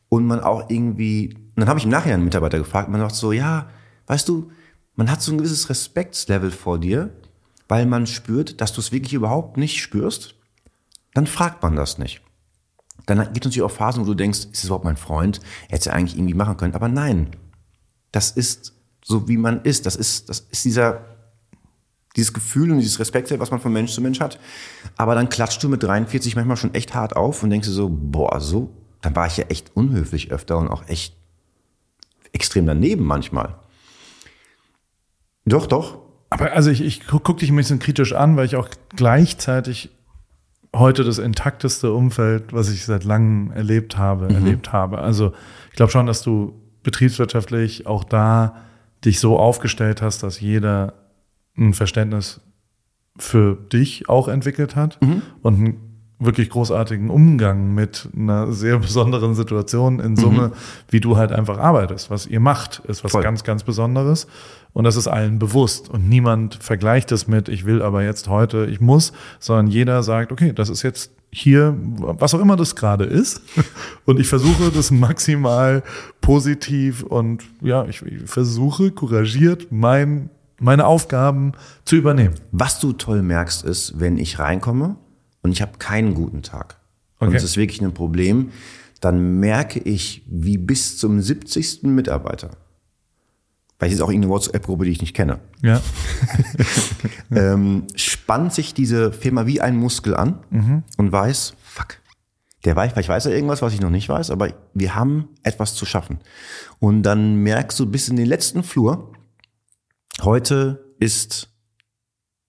Und 0.09 0.27
man 0.27 0.41
auch 0.41 0.71
irgendwie, 0.71 1.35
und 1.35 1.57
dann 1.57 1.69
habe 1.69 1.79
ich 1.79 1.85
im 1.85 1.91
Nachhinein 1.91 2.15
einen 2.15 2.25
Mitarbeiter 2.25 2.59
gefragt, 2.59 2.89
man 2.89 3.01
sagt 3.01 3.15
so, 3.15 3.33
ja, 3.33 3.69
weißt 4.07 4.29
du, 4.29 4.51
man 4.97 5.11
hat 5.11 5.21
so 5.21 5.33
ein 5.33 5.39
gewisses 5.39 5.69
Respektslevel 5.69 6.51
vor 6.51 6.79
dir, 6.79 7.13
weil 7.69 7.85
man 7.85 8.07
spürt, 8.07 8.61
dass 8.61 8.73
du 8.73 8.81
es 8.81 8.91
wirklich 8.91 9.13
überhaupt 9.13 9.59
nicht 9.59 9.81
spürst. 9.81 10.35
Dann 11.13 11.27
fragt 11.27 11.63
man 11.63 11.77
das 11.77 11.99
nicht. 11.99 12.23
Dann 13.07 13.19
gibt 13.19 13.45
es 13.45 13.51
natürlich 13.51 13.63
auch 13.63 13.71
Phasen, 13.71 14.03
wo 14.03 14.07
du 14.07 14.15
denkst, 14.15 14.39
ist 14.39 14.55
das 14.55 14.65
überhaupt 14.65 14.85
mein 14.85 14.97
Freund? 14.97 15.41
Hätte 15.69 15.91
er 15.91 15.97
eigentlich 15.97 16.17
irgendwie 16.17 16.35
machen 16.35 16.57
können. 16.57 16.75
Aber 16.75 16.89
nein, 16.89 17.31
das 18.13 18.31
ist 18.31 18.75
so, 19.05 19.29
wie 19.29 19.37
man 19.37 19.63
ist. 19.63 19.87
Das 19.87 19.97
ist, 19.97 20.29
das 20.29 20.41
ist 20.51 20.65
dieser, 20.65 21.05
dieses 22.17 22.33
Gefühl 22.33 22.71
und 22.71 22.79
dieses 22.79 22.99
Respekt, 22.99 23.37
was 23.39 23.51
man 23.51 23.61
von 23.61 23.73
Mensch 23.73 23.93
zu 23.93 24.01
Mensch 24.01 24.21
hat. 24.21 24.39
Aber 24.97 25.15
dann 25.15 25.29
klatscht 25.29 25.63
du 25.63 25.69
mit 25.69 25.83
43 25.83 26.37
manchmal 26.37 26.57
schon 26.57 26.75
echt 26.75 26.95
hart 26.95 27.17
auf 27.17 27.43
und 27.43 27.51
denkst 27.51 27.69
dir 27.69 27.75
so, 27.75 27.89
boah, 27.91 28.41
so, 28.41 28.71
dann 29.01 29.17
war 29.17 29.27
ich 29.27 29.37
ja 29.37 29.45
echt 29.45 29.75
unhöflich 29.75 30.31
öfter 30.31 30.59
und 30.59 30.69
auch 30.69 30.87
echt 30.89 31.17
extrem 32.33 32.67
daneben 32.67 33.05
manchmal. 33.05 33.57
Doch, 35.45 35.67
doch. 35.67 35.99
Aber 36.31 36.53
also 36.53 36.71
ich, 36.71 36.83
ich 36.83 37.07
gucke 37.07 37.25
guck 37.25 37.39
dich 37.39 37.51
ein 37.51 37.57
bisschen 37.57 37.79
kritisch 37.79 38.13
an, 38.13 38.37
weil 38.37 38.45
ich 38.45 38.57
auch 38.57 38.69
gleichzeitig 38.95 39.91
heute 40.77 41.05
das 41.05 41.19
intakteste 41.19 41.93
Umfeld, 41.93 42.53
was 42.53 42.71
ich 42.71 42.85
seit 42.85 43.05
langem 43.05 43.51
erlebt 43.53 43.97
habe, 43.97 44.27
mhm. 44.27 44.35
erlebt 44.35 44.73
habe. 44.73 44.99
Also 44.99 45.33
ich 45.71 45.77
glaube 45.77 45.91
schon, 45.91 46.07
dass 46.07 46.23
du 46.23 46.61
betriebswirtschaftlich 46.89 47.87
auch 47.87 48.03
da 48.03 48.57
dich 49.05 49.21
so 49.21 49.39
aufgestellt 49.39 50.01
hast, 50.01 50.23
dass 50.23 50.41
jeder 50.41 50.95
ein 51.55 51.75
Verständnis 51.75 52.41
für 53.19 53.59
dich 53.71 54.09
auch 54.09 54.27
entwickelt 54.27 54.75
hat 54.75 54.99
mhm. 55.03 55.21
und 55.43 55.55
einen 55.55 56.05
wirklich 56.19 56.49
großartigen 56.49 57.11
Umgang 57.11 57.75
mit 57.75 58.09
einer 58.17 58.53
sehr 58.53 58.79
besonderen 58.87 59.35
Situation 59.35 60.01
in 60.01 60.17
Summe, 60.17 60.49
mhm. 60.49 60.53
wie 60.89 61.01
du 61.01 61.19
halt 61.19 61.31
einfach 61.31 61.59
arbeitest. 61.59 62.11
Was 62.11 62.27
ihr 62.27 62.41
macht, 62.41 62.79
ist 62.89 63.05
was 63.05 63.13
Voll. 63.13 63.23
ganz, 63.23 63.45
ganz 63.45 63.65
Besonderes. 63.65 64.27
Und 64.79 64.85
das 64.85 64.95
ist 64.95 65.09
allen 65.09 65.41
bewusst. 65.41 65.89
Und 65.89 66.09
niemand 66.09 66.55
vergleicht 66.63 67.11
es 67.11 67.27
mit, 67.27 67.49
ich 67.49 67.67
will 67.67 67.83
aber 67.83 68.05
jetzt 68.05 68.29
heute, 68.29 68.67
ich 68.67 68.81
muss, 68.81 69.13
sondern 69.41 69.67
jeder 69.67 70.05
sagt, 70.05 70.31
okay, 70.31 70.53
das 70.53 70.69
ist 70.69 70.85
jetzt 70.85 71.11
hier, 71.33 71.77
was 71.81 72.33
auch 72.33 72.39
immer 72.39 72.55
das 72.55 72.77
gerade 72.77 73.03
ist. 73.03 73.43
Und 74.05 74.21
ich 74.21 74.29
versuche 74.29 74.71
das 74.71 74.93
maximal 74.93 75.83
positiv 76.21 77.03
und 77.03 77.43
ja, 77.61 77.87
ich, 77.87 78.05
versuche 78.27 78.93
couragiert 78.93 79.67
mein, 79.73 80.31
meine 80.61 80.87
Aufgaben 80.87 81.55
zu 81.85 81.97
übernehmen. 81.97 82.37
Was 82.53 82.79
du 82.79 82.93
toll 82.93 83.23
merkst, 83.23 83.65
ist, 83.65 83.99
wenn 83.99 84.17
ich 84.17 84.39
reinkomme 84.39 84.95
und 85.43 85.51
ich 85.51 85.61
habe 85.61 85.73
keinen 85.81 86.15
guten 86.15 86.43
Tag. 86.43 86.77
Okay. 87.19 87.31
Und 87.31 87.35
es 87.35 87.43
ist 87.43 87.57
wirklich 87.57 87.83
ein 87.83 87.95
Problem, 87.95 88.51
dann 89.01 89.41
merke 89.41 89.81
ich, 89.81 90.23
wie 90.29 90.57
bis 90.57 90.99
zum 90.99 91.21
70. 91.21 91.83
Mitarbeiter, 91.83 92.53
weil 93.79 93.93
ist 93.93 94.01
auch 94.01 94.09
irgendeine 94.09 94.33
WhatsApp-Gruppe, 94.33 94.85
die 94.85 94.91
ich 94.91 95.01
nicht 95.01 95.15
kenne, 95.15 95.39
ja. 95.63 95.81
ähm, 97.31 97.87
spannt 97.95 98.53
sich 98.53 98.75
diese 98.75 99.13
Firma 99.13 99.47
wie 99.47 99.61
ein 99.61 99.77
Muskel 99.77 100.17
an 100.17 100.41
mhm. 100.51 100.83
und 100.97 101.13
weiß, 101.13 101.55
fuck, 101.63 101.99
der 102.65 102.75
weiß, 102.75 102.93
vielleicht 102.93 103.09
weiß 103.09 103.27
er 103.27 103.35
irgendwas, 103.35 103.63
was 103.63 103.73
ich 103.73 103.81
noch 103.81 103.91
nicht 103.91 104.09
weiß, 104.09 104.31
aber 104.31 104.53
wir 104.75 104.95
haben 104.95 105.29
etwas 105.45 105.75
zu 105.75 105.87
schaffen. 105.87 106.19
Und 106.81 107.03
dann 107.05 107.37
merkst 107.37 107.79
du 107.79 107.87
bis 107.87 108.09
in 108.09 108.17
den 108.17 108.27
letzten 108.27 108.65
Flur, 108.65 109.13
heute 110.23 110.95
ist, 110.99 111.49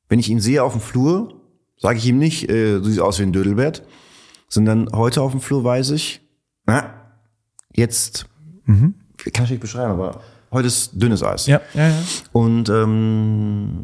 wenn 0.08 0.20
ich 0.20 0.30
ihn 0.30 0.40
sehe 0.40 0.64
auf 0.64 0.74
dem 0.74 0.82
Flur, 0.82 1.42
sage 1.78 2.00
ich 2.00 2.08
ihm 2.08 2.18
nicht, 2.18 2.50
äh, 2.50 2.80
du 2.80 2.86
siehst 2.86 3.00
aus 3.00 3.20
wie 3.20 3.24
ein 3.24 3.34
Dödelbert, 3.34 3.84
sondern 4.48 4.90
heute 4.94 5.22
auf 5.22 5.32
dem 5.32 5.42
Flur 5.42 5.64
weiß 5.64 5.92
ich, 5.92 6.22
na, 6.66 6.94
jetzt, 7.72 8.26
mhm. 8.66 8.96
kann 9.32 9.46
ich 9.46 9.52
nicht 9.52 9.62
beschreiben, 9.62 9.92
aber 9.92 10.22
heute 10.52 10.68
ist 10.68 10.92
dünnes 10.94 11.24
Eis. 11.24 11.48
Ja, 11.48 11.62
ja, 11.74 11.90
ja. 11.90 11.96
Und 12.32 12.70
ähm, 12.70 13.84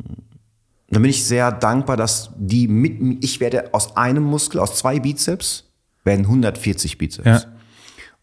dann 0.89 1.01
bin 1.01 1.09
ich 1.09 1.25
sehr 1.25 1.51
dankbar, 1.51 1.97
dass 1.97 2.31
die 2.37 2.67
mit 2.67 3.23
ich 3.23 3.39
werde 3.39 3.73
aus 3.73 3.97
einem 3.97 4.23
Muskel, 4.23 4.59
aus 4.59 4.75
zwei 4.75 4.99
Bizeps, 4.99 5.65
werden 6.03 6.25
140 6.25 6.97
Bizeps. 6.97 7.25
Ja. 7.25 7.41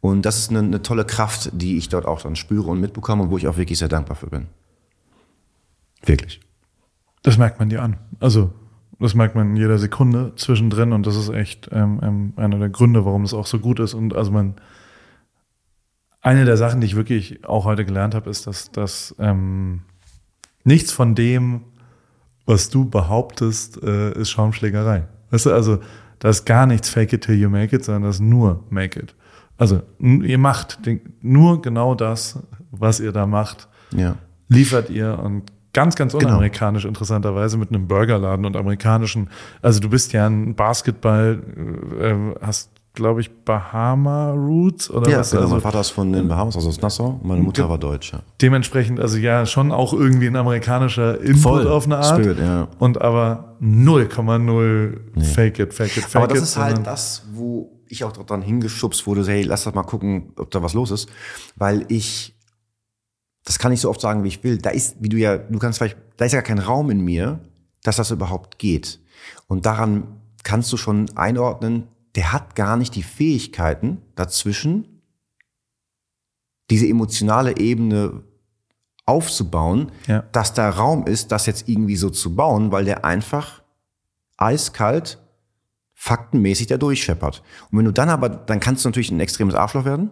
Und 0.01 0.23
das 0.23 0.39
ist 0.39 0.51
eine, 0.51 0.61
eine 0.61 0.83
tolle 0.83 1.05
Kraft, 1.05 1.51
die 1.53 1.77
ich 1.77 1.89
dort 1.89 2.07
auch 2.07 2.23
dann 2.23 2.37
spüre 2.37 2.71
und 2.71 2.81
mitbekomme 2.81 3.25
und 3.25 3.31
wo 3.31 3.39
ich 3.39 3.47
auch 3.47 3.57
wirklich 3.57 3.79
sehr 3.79 3.89
dankbar 3.89 4.17
für 4.17 4.29
bin. 4.29 4.47
Wirklich. 6.05 6.41
Das 7.23 7.39
merkt 7.39 7.59
man 7.61 7.69
dir 7.69 7.83
an. 7.83 7.97
Also 8.19 8.53
das 8.99 9.15
merkt 9.15 9.35
man 9.35 9.51
in 9.51 9.57
jeder 9.57 9.79
Sekunde 9.79 10.33
zwischendrin 10.37 10.93
und 10.93 11.07
das 11.07 11.17
ist 11.17 11.29
echt 11.29 11.69
ähm, 11.73 12.01
ähm, 12.03 12.33
einer 12.37 12.59
der 12.59 12.69
Gründe, 12.69 13.05
warum 13.05 13.25
es 13.25 13.35
auch 13.35 13.47
so 13.47 13.59
gut 13.59 13.81
ist. 13.81 13.95
Und 13.95 14.15
also 14.15 14.31
man, 14.31 14.55
eine 16.23 16.45
der 16.45 16.57
Sachen, 16.57 16.81
die 16.81 16.87
ich 16.87 16.97
wirklich 16.97 17.45
auch 17.47 17.65
heute 17.65 17.85
gelernt 17.85 18.15
habe, 18.15 18.31
ist, 18.31 18.47
dass, 18.47 18.71
dass 18.73 19.15
ähm, 19.19 19.83
nichts 20.65 20.93
von 20.93 21.15
dem, 21.15 21.63
was 22.47 22.71
du 22.71 22.89
behauptest, 22.89 23.83
äh, 23.83 24.13
ist 24.19 24.31
Schaumschlägerei. 24.31 25.05
Weißt 25.31 25.47
du, 25.47 25.53
also 25.53 25.79
Da 26.21 26.29
ist 26.29 26.45
gar 26.47 26.67
nichts 26.67 26.89
fake 26.89 27.13
it 27.15 27.25
till 27.25 27.35
you 27.35 27.51
make 27.51 27.75
it, 27.75 27.85
sondern 27.85 28.05
das 28.05 28.17
ist 28.17 28.21
nur 28.23 28.63
make 28.71 28.99
it. 29.01 29.13
Also 29.59 29.83
ihr 30.01 30.39
macht 30.39 30.87
den, 30.87 31.01
nur 31.21 31.61
genau 31.61 31.97
das, 31.97 32.39
was 32.71 33.01
ihr 33.01 33.11
da 33.11 33.27
macht, 33.27 33.69
Ja. 33.93 34.15
liefert 34.49 34.89
ihr 34.89 35.19
und 35.19 35.51
ganz, 35.73 35.97
ganz 35.97 36.13
Genau. 36.13 36.27
unamerikanisch 36.27 36.85
interessanterweise 36.85 37.59
mit 37.59 37.71
einem 37.71 37.89
Burgerladen 37.89 38.45
und 38.47 38.57
amerikanischen. 38.57 39.31
Also 39.63 39.81
du 39.81 39.89
bist 39.91 40.13
ja 40.13 40.27
ein 40.29 40.55
Basketball, 40.55 41.43
äh, 42.01 42.15
hast 42.47 42.71
glaube 42.95 43.21
ich 43.23 43.31
Bahama 43.45 44.33
Roots 44.33 44.91
oder 44.91 45.11
Ja, 45.11 45.19
was? 45.21 45.31
genau. 45.31 45.43
Also 45.45 45.55
mein 45.55 45.63
Vater 45.63 45.81
ist 45.81 45.91
von 45.91 46.13
den 46.13 46.29
Bahamas, 46.29 46.57
also 46.57 46.69
aus 46.69 46.81
Nassau. 46.83 47.07
und 47.21 47.25
Meine 47.25 47.43
Mutter 47.43 47.69
war 47.69 47.79
Deutsche. 47.79 48.23
dementsprechend, 48.41 49.01
also 49.01 49.17
ja, 49.17 49.47
schon 49.47 49.73
auch 49.73 49.93
irgendwie 49.95 50.27
ein 50.27 50.37
amerikanischer 50.37 51.21
Input 51.21 51.41
Voll. 51.43 51.69
auf 51.69 51.87
eine 51.87 51.97
Art. 51.99 52.21
Spirit, 52.21 52.39
ja. 52.39 52.69
Und 52.79 53.01
aber 53.01 53.57
0,0 53.63 55.23
fake 55.25 55.59
it, 55.59 55.75
fake 55.75 55.97
it, 55.97 56.05
fake 56.05 56.17
Aber 56.17 56.29
das 56.29 56.39
it. 56.39 56.45
ist 56.45 56.57
halt 56.57 56.87
das, 56.87 57.23
wo 57.33 57.81
ich 57.89 58.05
auch 58.05 58.13
dran 58.13 58.43
hingeschubst 58.43 59.07
wurde, 59.07 59.25
hey, 59.27 59.43
lass 59.43 59.65
doch 59.65 59.75
mal 59.75 59.83
gucken, 59.83 60.33
ob 60.39 60.51
da 60.51 60.63
was 60.63 60.73
los 60.75 60.91
ist. 60.91 61.09
Weil 61.57 61.85
ich, 61.89 62.35
das 63.45 63.59
kann 63.59 63.73
ich 63.73 63.81
so 63.81 63.91
oft 63.91 64.01
sagen, 64.01 64.25
wie 64.25 64.29
ich 64.29 64.43
will, 64.45 64.59
da 64.59 64.71
ist, 64.71 64.97
wie 65.01 65.09
du 65.09 65.17
ja, 65.19 65.37
du 65.39 65.59
kannst 65.59 65.79
vielleicht, 65.79 65.97
da 66.17 66.25
ist 66.25 66.33
ja 66.33 66.41
gar 66.41 66.47
kein 66.47 66.59
Raum 66.59 66.91
in 66.91 67.01
mir, 67.01 67.41
dass 67.83 67.97
das 67.97 68.11
überhaupt 68.11 68.59
geht. 68.59 69.01
Und 69.47 69.67
daran 69.67 70.05
kannst 70.45 70.73
du 70.73 70.77
schon 70.77 71.07
einordnen, 71.17 71.89
der 72.15 72.33
hat 72.33 72.55
gar 72.55 72.77
nicht 72.77 72.95
die 72.95 73.03
Fähigkeiten 73.03 74.03
dazwischen, 74.15 75.03
diese 76.71 76.87
emotionale 76.87 77.57
Ebene 77.59 78.23
aufzubauen, 79.05 79.91
Ja. 80.07 80.23
dass 80.33 80.55
da 80.55 80.71
Raum 80.71 81.07
ist, 81.07 81.33
das 81.33 81.47
jetzt 81.47 81.69
irgendwie 81.69 81.97
so 81.97 82.11
zu 82.11 82.35
bauen, 82.37 82.71
weil 82.71 82.85
der 82.85 83.05
einfach 83.05 83.63
eiskalt 84.37 85.19
faktenmäßig 85.95 86.67
da 86.69 86.77
durchscheppert. 86.79 87.43
Und 87.71 87.79
wenn 87.79 87.85
du 87.85 87.93
dann 87.93 88.09
aber, 88.09 88.29
dann 88.29 88.61
kannst 88.61 88.85
du 88.85 88.89
natürlich 88.89 89.11
ein 89.11 89.21
extremes 89.21 89.55
Arschloch 89.55 89.85
werden. 89.85 90.11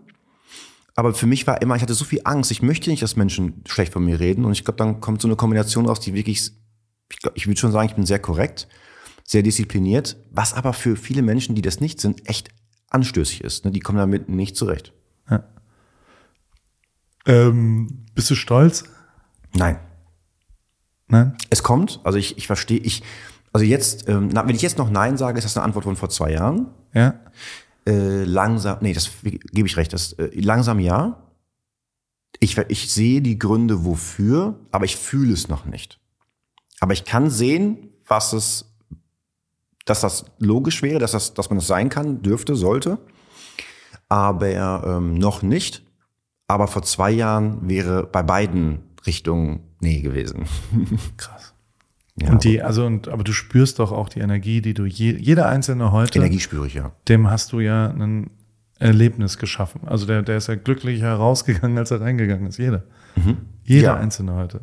Aber 0.94 1.14
für 1.14 1.27
mich 1.27 1.47
war 1.47 1.62
immer, 1.62 1.77
ich 1.77 1.82
hatte 1.82 1.94
so 1.94 2.05
viel 2.05 2.20
Angst, 2.24 2.51
ich 2.51 2.62
möchte 2.62 2.90
nicht, 2.90 3.02
dass 3.02 3.16
Menschen 3.16 3.62
schlecht 3.66 3.93
von 3.93 4.05
mir 4.05 4.20
reden. 4.20 4.44
Und 4.44 4.52
ich 4.52 4.64
glaube, 4.64 4.77
dann 4.77 5.01
kommt 5.01 5.20
so 5.22 5.28
eine 5.28 5.36
Kombination 5.36 5.86
raus, 5.86 6.01
die 6.01 6.14
wirklich, 6.14 6.52
ich, 7.10 7.18
glaub, 7.20 7.36
ich 7.36 7.47
würde 7.47 7.59
schon 7.59 7.72
sagen, 7.72 7.89
ich 7.89 7.94
bin 7.94 8.06
sehr 8.06 8.18
korrekt, 8.18 8.68
sehr 9.31 9.44
diszipliniert, 9.44 10.16
was 10.32 10.55
aber 10.55 10.73
für 10.73 10.97
viele 10.97 11.23
Menschen, 11.23 11.55
die 11.55 11.62
das 11.62 11.81
nicht 11.81 12.01
sind, 12.01 12.28
echt 12.28 12.48
anstößig 12.89 13.44
ist. 13.44 13.65
Ne? 13.65 13.70
Die 13.70 13.78
kommen 13.78 13.98
damit 13.98 14.28
nicht 14.28 14.57
zurecht. 14.57 14.93
ähm, 17.27 18.07
bist 18.12 18.28
du 18.28 18.35
stolz? 18.35 18.82
Nein. 19.55 19.78
Nein? 21.07 21.36
Es 21.48 21.62
kommt, 21.62 22.01
also 22.02 22.19
ich, 22.19 22.39
ich 22.39 22.48
verstehe, 22.48 22.81
ich, 22.81 23.05
also 23.52 23.65
jetzt, 23.65 24.09
ähm, 24.09 24.35
wenn 24.35 24.57
ich 24.57 24.62
jetzt 24.62 24.78
noch 24.78 24.90
Nein 24.90 25.16
sage, 25.16 25.39
ist 25.39 25.44
das 25.44 25.57
eine 25.57 25.62
Antwort 25.62 25.85
von 25.85 25.94
vor 25.94 26.11
zwei 26.11 26.32
Jahren. 26.32 26.66
Ja? 26.93 27.20
Äh, 27.86 28.24
langsam, 28.24 28.78
nee, 28.81 28.94
das 28.94 29.12
gebe 29.23 29.69
ich 29.69 29.77
recht. 29.77 29.93
Das, 29.93 30.12
äh, 30.15 30.31
langsam 30.40 30.81
ja. 30.81 31.23
Ich, 32.40 32.59
ich 32.59 32.93
sehe 32.93 33.23
die 33.23 33.39
Gründe 33.39 33.85
wofür, 33.85 34.59
aber 34.73 34.86
ich 34.86 34.97
fühle 34.97 35.35
es 35.35 35.47
noch 35.47 35.66
nicht. 35.66 36.01
Aber 36.81 36.94
ich 36.94 37.05
kann 37.05 37.31
sehen, 37.31 37.90
was 38.09 38.32
es, 38.32 38.69
dass 39.90 40.00
das 40.00 40.24
logisch 40.38 40.82
wäre, 40.82 41.00
dass, 41.00 41.12
das, 41.12 41.34
dass 41.34 41.50
man 41.50 41.58
das 41.58 41.66
sein 41.66 41.88
kann, 41.88 42.22
dürfte, 42.22 42.54
sollte. 42.54 42.98
Aber 44.08 44.46
ähm, 44.86 45.14
noch 45.14 45.42
nicht. 45.42 45.84
Aber 46.46 46.68
vor 46.68 46.82
zwei 46.82 47.10
Jahren 47.10 47.68
wäre 47.68 48.06
bei 48.06 48.22
beiden 48.22 48.82
Richtungen 49.06 49.60
nee 49.80 50.00
gewesen. 50.00 50.46
Krass. 51.16 51.54
Ja, 52.20 52.30
und 52.30 52.44
die, 52.44 52.62
also, 52.62 52.86
und, 52.86 53.08
aber 53.08 53.24
du 53.24 53.32
spürst 53.32 53.78
doch 53.78 53.92
auch 53.92 54.08
die 54.08 54.20
Energie, 54.20 54.60
die 54.60 54.74
du 54.74 54.84
je, 54.84 55.16
jeder 55.16 55.48
einzelne 55.48 55.90
heute, 55.90 56.18
Energie 56.18 56.40
spüre 56.40 56.66
ich 56.66 56.74
ja. 56.74 56.92
dem 57.08 57.30
hast 57.30 57.52
du 57.52 57.60
ja 57.60 57.88
ein 57.88 58.30
Erlebnis 58.78 59.38
geschaffen. 59.38 59.82
Also 59.86 60.06
der, 60.06 60.22
der 60.22 60.36
ist 60.36 60.46
ja 60.48 60.54
glücklicher 60.54 61.06
herausgegangen, 61.06 61.76
als 61.78 61.90
er 61.90 62.00
reingegangen 62.00 62.46
ist. 62.46 62.58
Jeder. 62.58 62.84
Jeder 63.64 63.88
Ja. 63.88 63.96
einzelne 63.96 64.34
heute. 64.34 64.60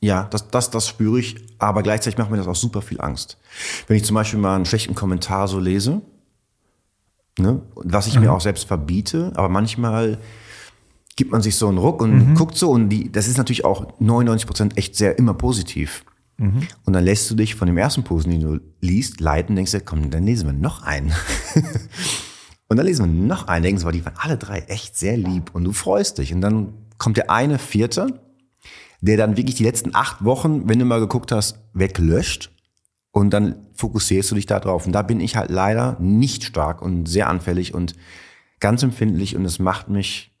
Ja, 0.00 0.24
das, 0.30 0.48
das, 0.48 0.70
das 0.70 0.86
spüre 0.86 1.18
ich, 1.18 1.36
aber 1.58 1.82
gleichzeitig 1.82 2.18
macht 2.18 2.30
mir 2.30 2.36
das 2.36 2.46
auch 2.46 2.54
super 2.54 2.82
viel 2.82 3.00
Angst. 3.00 3.38
Wenn 3.86 3.96
ich 3.96 4.04
zum 4.04 4.14
Beispiel 4.14 4.38
mal 4.38 4.54
einen 4.54 4.66
schlechten 4.66 4.94
Kommentar 4.94 5.48
so 5.48 5.58
lese, 5.58 6.02
ne, 7.38 7.62
was 7.74 8.06
ich 8.06 8.18
mir 8.18 8.32
auch 8.32 8.40
selbst 8.40 8.68
verbiete, 8.68 9.32
aber 9.34 9.48
manchmal 9.48 10.18
gibt 11.16 11.32
man 11.32 11.42
sich 11.42 11.56
so 11.56 11.66
einen 11.66 11.78
Ruck 11.78 12.00
und 12.00 12.34
guckt 12.36 12.56
so 12.56 12.70
und 12.70 12.90
die, 12.90 13.10
das 13.10 13.26
ist 13.26 13.38
natürlich 13.38 13.64
auch 13.64 13.98
99 13.98 14.46
Prozent 14.46 14.78
echt 14.78 14.94
sehr 14.94 15.18
immer 15.18 15.34
positiv. 15.34 16.04
Und 16.84 16.92
dann 16.92 17.04
lässt 17.04 17.28
du 17.30 17.34
dich 17.34 17.56
von 17.56 17.66
dem 17.66 17.76
ersten 17.76 18.04
Posten, 18.04 18.30
den 18.30 18.40
du 18.40 18.60
liest, 18.80 19.20
leiten, 19.20 19.56
denkst 19.56 19.72
du, 19.72 19.80
komm, 19.80 20.10
dann 20.10 20.24
lesen 20.24 20.46
wir 20.46 20.52
noch 20.52 20.82
einen. 20.84 21.12
und 22.68 22.76
dann 22.76 22.86
lesen 22.86 23.06
wir 23.06 23.26
noch 23.26 23.48
einen, 23.48 23.64
denkst 23.64 23.82
du, 23.82 23.90
die 23.90 24.04
waren 24.04 24.14
alle 24.16 24.38
drei 24.38 24.60
echt 24.60 24.96
sehr 24.96 25.16
lieb 25.16 25.50
und 25.52 25.64
du 25.64 25.72
freust 25.72 26.18
dich. 26.18 26.32
Und 26.32 26.40
dann 26.40 26.74
kommt 26.96 27.16
der 27.16 27.30
eine 27.32 27.58
vierte, 27.58 28.20
der 29.00 29.16
dann 29.16 29.36
wirklich 29.36 29.56
die 29.56 29.64
letzten 29.64 29.94
acht 29.94 30.24
Wochen, 30.24 30.68
wenn 30.68 30.78
du 30.78 30.84
mal 30.84 31.00
geguckt 31.00 31.32
hast, 31.32 31.60
weglöscht 31.72 32.50
und 33.12 33.30
dann 33.30 33.66
fokussierst 33.74 34.30
du 34.30 34.34
dich 34.34 34.46
da 34.46 34.60
drauf. 34.60 34.86
Und 34.86 34.92
da 34.92 35.02
bin 35.02 35.20
ich 35.20 35.36
halt 35.36 35.50
leider 35.50 35.96
nicht 36.00 36.44
stark 36.44 36.82
und 36.82 37.06
sehr 37.06 37.28
anfällig 37.28 37.74
und 37.74 37.94
ganz 38.60 38.82
empfindlich 38.82 39.36
und 39.36 39.44
es 39.44 39.58
macht 39.58 39.88
mich. 39.88 40.34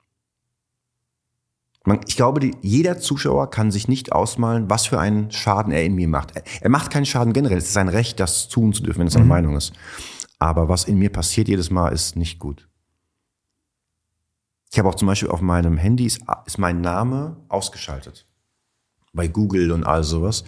Man, 1.84 2.00
ich 2.06 2.16
glaube, 2.16 2.40
die, 2.40 2.56
jeder 2.60 2.98
Zuschauer 2.98 3.50
kann 3.50 3.70
sich 3.70 3.88
nicht 3.88 4.12
ausmalen, 4.12 4.68
was 4.68 4.86
für 4.86 4.98
einen 4.98 5.30
Schaden 5.30 5.72
er 5.72 5.84
in 5.84 5.94
mir 5.94 6.08
macht. 6.08 6.36
Er, 6.36 6.42
er 6.60 6.70
macht 6.70 6.90
keinen 6.90 7.06
Schaden 7.06 7.32
generell. 7.32 7.58
Es 7.58 7.66
ist 7.66 7.72
sein 7.72 7.88
Recht, 7.88 8.20
das 8.20 8.48
tun 8.48 8.72
zu 8.72 8.82
dürfen, 8.82 9.00
wenn 9.00 9.06
es 9.06 9.14
seine 9.14 9.24
Meinung 9.24 9.56
ist. 9.56 9.72
Aber 10.38 10.68
was 10.68 10.84
in 10.84 10.98
mir 10.98 11.10
passiert 11.10 11.48
jedes 11.48 11.70
Mal, 11.70 11.88
ist 11.90 12.16
nicht 12.16 12.38
gut. 12.38 12.68
Ich 14.70 14.78
habe 14.78 14.88
auch 14.88 14.96
zum 14.96 15.08
Beispiel 15.08 15.30
auf 15.30 15.40
meinem 15.40 15.78
Handy 15.78 16.04
ist, 16.04 16.20
ist 16.44 16.58
mein 16.58 16.82
Name 16.82 17.36
ausgeschaltet 17.48 18.27
bei 19.18 19.28
Google 19.28 19.70
und 19.72 19.84
all 19.84 20.02
sowas, 20.04 20.44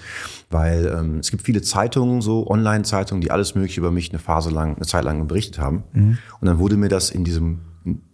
weil 0.48 0.86
ähm, 0.86 1.18
es 1.18 1.30
gibt 1.30 1.42
viele 1.42 1.60
Zeitungen, 1.60 2.22
so 2.22 2.47
Online-Zeitungen, 2.48 3.20
die 3.20 3.30
alles 3.30 3.55
Mögliche 3.55 3.80
über 3.80 3.90
mich 3.90 4.09
eine 4.10 4.18
Phase 4.18 4.48
lang, 4.48 4.76
eine 4.76 4.86
Zeit 4.86 5.05
lang 5.05 5.26
berichtet 5.26 5.59
haben. 5.59 5.84
Und 6.40 6.47
dann 6.47 6.59
wurde 6.59 6.76
mir 6.78 6.88
das 6.88 7.10
in 7.10 7.24
diesem, 7.24 7.59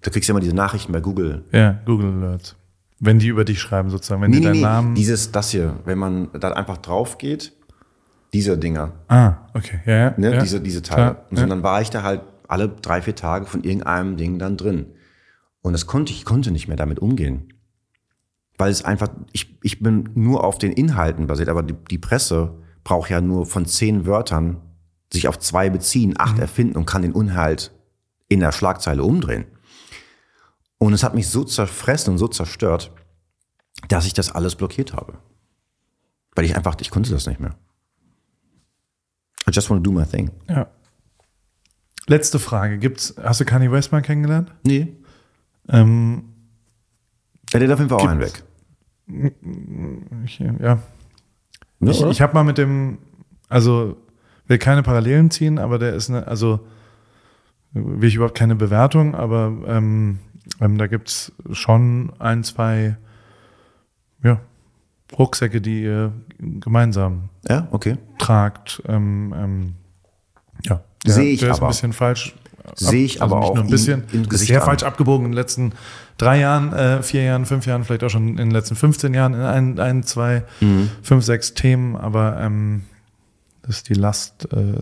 da 0.00 0.10
kriegst 0.10 0.28
du 0.28 0.32
immer 0.32 0.40
diese 0.40 0.56
Nachrichten 0.56 0.92
bei 0.92 1.00
Google. 1.00 1.44
Ja, 1.52 1.78
Google 1.86 2.12
Alerts. 2.14 2.56
Wenn 2.98 3.18
die 3.18 3.28
über 3.28 3.44
dich 3.44 3.60
schreiben, 3.60 3.90
sozusagen, 3.90 4.22
wenn 4.22 4.32
die 4.32 4.40
deinen 4.40 4.60
Namen. 4.62 4.94
dieses, 4.94 5.30
das 5.30 5.50
hier, 5.50 5.76
wenn 5.84 5.98
man 5.98 6.28
da 6.40 6.52
einfach 6.52 6.78
drauf 6.78 7.18
geht, 7.18 7.52
diese 8.32 8.58
Dinger, 8.58 8.92
ah, 9.08 9.34
okay. 9.54 9.80
Ja, 9.86 9.96
ja. 9.96 10.14
ne, 10.16 10.34
ja. 10.34 10.40
diese, 10.40 10.60
diese 10.60 10.82
Teile. 10.82 11.12
Klar, 11.12 11.26
Und 11.30 11.36
so, 11.36 11.42
ja. 11.42 11.48
dann 11.48 11.62
war 11.62 11.80
ich 11.82 11.90
da 11.90 12.02
halt 12.02 12.22
alle 12.48 12.68
drei, 12.68 13.02
vier 13.02 13.14
Tage 13.14 13.46
von 13.46 13.62
irgendeinem 13.62 14.16
Ding 14.16 14.38
dann 14.38 14.56
drin. 14.56 14.86
Und 15.62 15.72
das 15.72 15.86
konnte 15.86 16.12
ich 16.12 16.24
konnte 16.24 16.50
nicht 16.50 16.68
mehr 16.68 16.76
damit 16.76 16.98
umgehen. 16.98 17.52
Weil 18.58 18.70
es 18.70 18.84
einfach, 18.84 19.08
ich, 19.32 19.58
ich 19.62 19.80
bin 19.80 20.10
nur 20.14 20.44
auf 20.44 20.58
den 20.58 20.72
Inhalten 20.72 21.26
basiert, 21.26 21.48
aber 21.48 21.62
die, 21.62 21.74
die 21.90 21.98
Presse 21.98 22.54
braucht 22.84 23.10
ja 23.10 23.20
nur 23.20 23.46
von 23.46 23.66
zehn 23.66 24.06
Wörtern 24.06 24.62
sich 25.12 25.28
auf 25.28 25.38
zwei 25.38 25.70
beziehen, 25.70 26.14
acht 26.18 26.38
erfinden 26.38 26.76
und 26.76 26.86
kann 26.86 27.02
den 27.02 27.12
Inhalt 27.12 27.72
in 28.28 28.40
der 28.40 28.52
Schlagzeile 28.52 29.02
umdrehen. 29.04 29.44
Und 30.78 30.92
es 30.92 31.02
hat 31.02 31.14
mich 31.14 31.28
so 31.28 31.44
zerfressen 31.44 32.12
und 32.12 32.18
so 32.18 32.28
zerstört, 32.28 32.92
dass 33.88 34.06
ich 34.06 34.14
das 34.14 34.30
alles 34.32 34.56
blockiert 34.56 34.94
habe. 34.94 35.18
Weil 36.34 36.44
ich 36.44 36.56
einfach, 36.56 36.76
ich 36.80 36.90
konnte 36.90 37.10
das 37.10 37.26
nicht 37.26 37.40
mehr. 37.40 37.56
I 39.48 39.52
just 39.52 39.70
want 39.70 39.84
to 39.84 39.90
do 39.90 39.96
my 39.96 40.04
thing. 40.06 40.30
ja. 40.48 40.68
Letzte 42.08 42.38
Frage. 42.38 42.78
Gibt's, 42.78 43.16
hast 43.20 43.40
du 43.40 43.44
Kanye 43.44 43.72
West 43.72 43.90
mal 43.90 44.00
kennengelernt? 44.00 44.54
Nee. 44.64 44.96
Ähm, 45.68 46.32
Ja, 47.52 47.58
der 47.58 47.66
darf 47.68 47.78
auf 47.78 47.80
jeden 47.80 47.88
Fall 47.90 47.98
auch 47.98 48.08
einen 48.08 48.20
weg. 48.20 48.44
Ich, 50.24 50.38
ja. 50.38 50.78
Ne, 51.78 51.90
Ich, 51.90 52.02
ich 52.02 52.20
habe 52.20 52.34
mal 52.34 52.44
mit 52.44 52.58
dem, 52.58 52.98
also 53.48 53.96
will 54.46 54.58
keine 54.58 54.82
Parallelen 54.82 55.30
ziehen, 55.30 55.58
aber 55.58 55.78
der 55.78 55.94
ist 55.94 56.10
eine, 56.10 56.26
also 56.26 56.60
will 57.72 58.08
ich 58.08 58.14
überhaupt 58.14 58.36
keine 58.36 58.54
Bewertung, 58.54 59.14
aber 59.14 59.52
ähm, 59.66 60.18
ähm, 60.60 60.78
da 60.78 60.86
gibt's 60.86 61.32
schon 61.52 62.12
ein, 62.18 62.44
zwei 62.44 62.96
ja, 64.22 64.40
Rucksäcke, 65.16 65.60
die 65.60 65.82
ihr 65.82 66.12
gemeinsam 66.38 67.28
ja, 67.48 67.68
okay. 67.70 67.98
tragt. 68.18 68.82
Ähm, 68.86 69.34
ähm, 69.36 69.74
ja, 70.64 70.82
der, 71.04 71.12
Sehe 71.12 71.32
ich 71.32 71.40
der 71.40 71.50
ist 71.50 71.58
aber. 71.58 71.66
ein 71.66 71.70
bisschen 71.70 71.92
falsch. 71.92 72.34
Sehe 72.74 73.04
ich 73.04 73.22
aber 73.22 73.38
nicht 73.40 73.48
auch 73.50 73.54
nur 73.54 73.64
ein 73.64 73.70
bisschen, 73.70 74.04
im 74.12 74.22
ist 74.22 74.30
Gesicht 74.30 74.48
sehr 74.48 74.60
an. 74.60 74.66
falsch 74.66 74.82
abgebogen 74.82 75.26
in 75.26 75.32
den 75.32 75.36
letzten 75.36 75.72
drei 76.18 76.40
Jahren, 76.40 76.72
äh, 76.72 77.02
vier 77.02 77.22
Jahren, 77.22 77.46
fünf 77.46 77.66
Jahren, 77.66 77.84
vielleicht 77.84 78.04
auch 78.04 78.10
schon 78.10 78.28
in 78.28 78.36
den 78.36 78.50
letzten 78.50 78.74
15 78.76 79.14
Jahren 79.14 79.34
in 79.34 79.40
ein, 79.40 79.78
ein 79.78 80.02
zwei, 80.02 80.44
Mhm. 80.60 80.90
fünf, 81.02 81.24
sechs 81.24 81.54
Themen, 81.54 81.96
aber 81.96 82.38
ähm, 82.40 82.82
das 83.62 83.76
ist 83.78 83.88
die 83.88 83.94
Last 83.94 84.48
äh, 84.52 84.80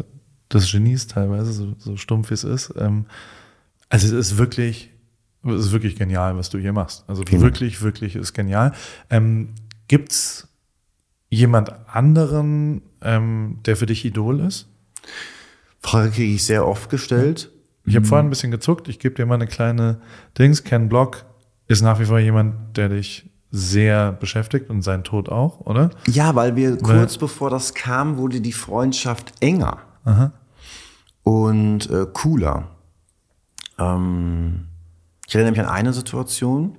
des 0.52 0.70
Genies 0.70 1.06
teilweise, 1.06 1.52
so, 1.52 1.74
so 1.78 1.96
stumpf 1.96 2.30
wie 2.30 2.34
es 2.34 2.44
ist. 2.44 2.72
Ähm, 2.78 3.06
also 3.88 4.06
es 4.06 4.12
ist 4.30 4.38
wirklich, 4.38 4.90
es 5.44 5.66
ist 5.66 5.72
wirklich 5.72 5.96
genial, 5.96 6.36
was 6.36 6.50
du 6.50 6.58
hier 6.58 6.72
machst. 6.72 7.04
Also 7.08 7.22
Dank. 7.24 7.42
wirklich, 7.42 7.82
wirklich 7.82 8.14
ist 8.16 8.32
genial. 8.32 8.72
Ähm, 9.10 9.50
gibt's 9.88 10.48
jemand 11.30 11.72
anderen, 11.88 12.82
ähm, 13.02 13.58
der 13.66 13.76
für 13.76 13.86
dich 13.86 14.04
Idol 14.04 14.40
ist? 14.40 14.68
Frage 15.80 16.10
kriege 16.10 16.32
ich 16.34 16.44
sehr 16.44 16.66
oft 16.66 16.88
gestellt. 16.90 17.50
Ich 17.86 17.96
habe 17.96 18.06
vorhin 18.06 18.26
ein 18.26 18.30
bisschen 18.30 18.50
gezuckt. 18.50 18.88
Ich 18.88 18.98
gebe 18.98 19.14
dir 19.14 19.26
mal 19.26 19.34
eine 19.34 19.46
kleine 19.46 20.00
Dings. 20.38 20.64
Ken 20.64 20.88
Block 20.88 21.24
ist 21.66 21.82
nach 21.82 22.00
wie 22.00 22.06
vor 22.06 22.18
jemand, 22.18 22.76
der 22.76 22.88
dich 22.88 23.30
sehr 23.50 24.12
beschäftigt 24.12 24.68
und 24.68 24.82
sein 24.82 25.04
Tod 25.04 25.28
auch, 25.28 25.60
oder? 25.60 25.90
Ja, 26.08 26.34
weil 26.34 26.56
wir 26.56 26.76
kurz 26.76 27.18
bevor 27.18 27.50
das 27.50 27.72
kam, 27.74 28.16
wurde 28.16 28.40
die 28.40 28.52
Freundschaft 28.52 29.32
enger 29.40 29.78
Aha. 30.04 30.32
und 31.22 31.88
äh, 31.88 32.06
cooler. 32.12 32.68
Ähm, 33.78 34.66
ich 35.28 35.34
erinnere 35.36 35.52
mich 35.52 35.60
an 35.60 35.66
eine 35.66 35.92
Situation, 35.92 36.76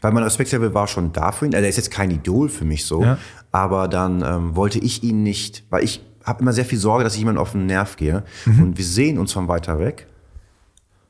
weil 0.00 0.12
mein 0.12 0.24
Respektlevel 0.24 0.74
war 0.74 0.88
schon 0.88 1.12
da 1.12 1.30
für 1.30 1.46
ihn. 1.46 1.54
Also 1.54 1.62
er 1.62 1.68
ist 1.68 1.76
jetzt 1.76 1.92
kein 1.92 2.10
Idol 2.10 2.48
für 2.48 2.64
mich 2.64 2.86
so, 2.86 3.04
ja. 3.04 3.18
aber 3.52 3.86
dann 3.86 4.22
ähm, 4.22 4.56
wollte 4.56 4.80
ich 4.80 5.04
ihn 5.04 5.22
nicht, 5.22 5.62
weil 5.70 5.84
ich 5.84 6.04
habe 6.24 6.42
immer 6.42 6.52
sehr 6.52 6.64
viel 6.64 6.78
Sorge, 6.78 7.04
dass 7.04 7.14
ich 7.14 7.20
jemanden 7.20 7.40
auf 7.40 7.52
den 7.52 7.66
Nerv 7.66 7.96
gehe. 7.96 8.24
Mhm. 8.46 8.62
Und 8.62 8.78
wir 8.78 8.84
sehen 8.84 9.18
uns 9.18 9.32
von 9.32 9.46
weiter 9.46 9.78
weg. 9.78 10.08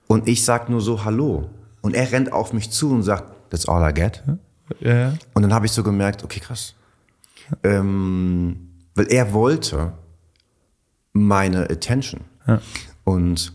Und 0.06 0.28
ich 0.28 0.44
sag 0.44 0.68
nur 0.68 0.80
so 0.80 1.04
Hallo. 1.04 1.50
Und 1.80 1.94
er 1.94 2.10
rennt 2.12 2.32
auf 2.32 2.52
mich 2.52 2.70
zu 2.70 2.90
und 2.90 3.02
sagt, 3.02 3.32
that's 3.50 3.68
all 3.68 3.88
I 3.88 3.92
get. 3.92 4.22
Ja. 4.80 5.14
Und 5.34 5.42
dann 5.42 5.54
habe 5.54 5.66
ich 5.66 5.72
so 5.72 5.82
gemerkt, 5.82 6.24
okay, 6.24 6.40
krass. 6.40 6.74
Ähm, 7.62 8.70
weil 8.94 9.06
er 9.12 9.32
wollte 9.32 9.92
meine 11.12 11.70
Attention. 11.70 12.22
Ja. 12.46 12.60
Und 13.04 13.52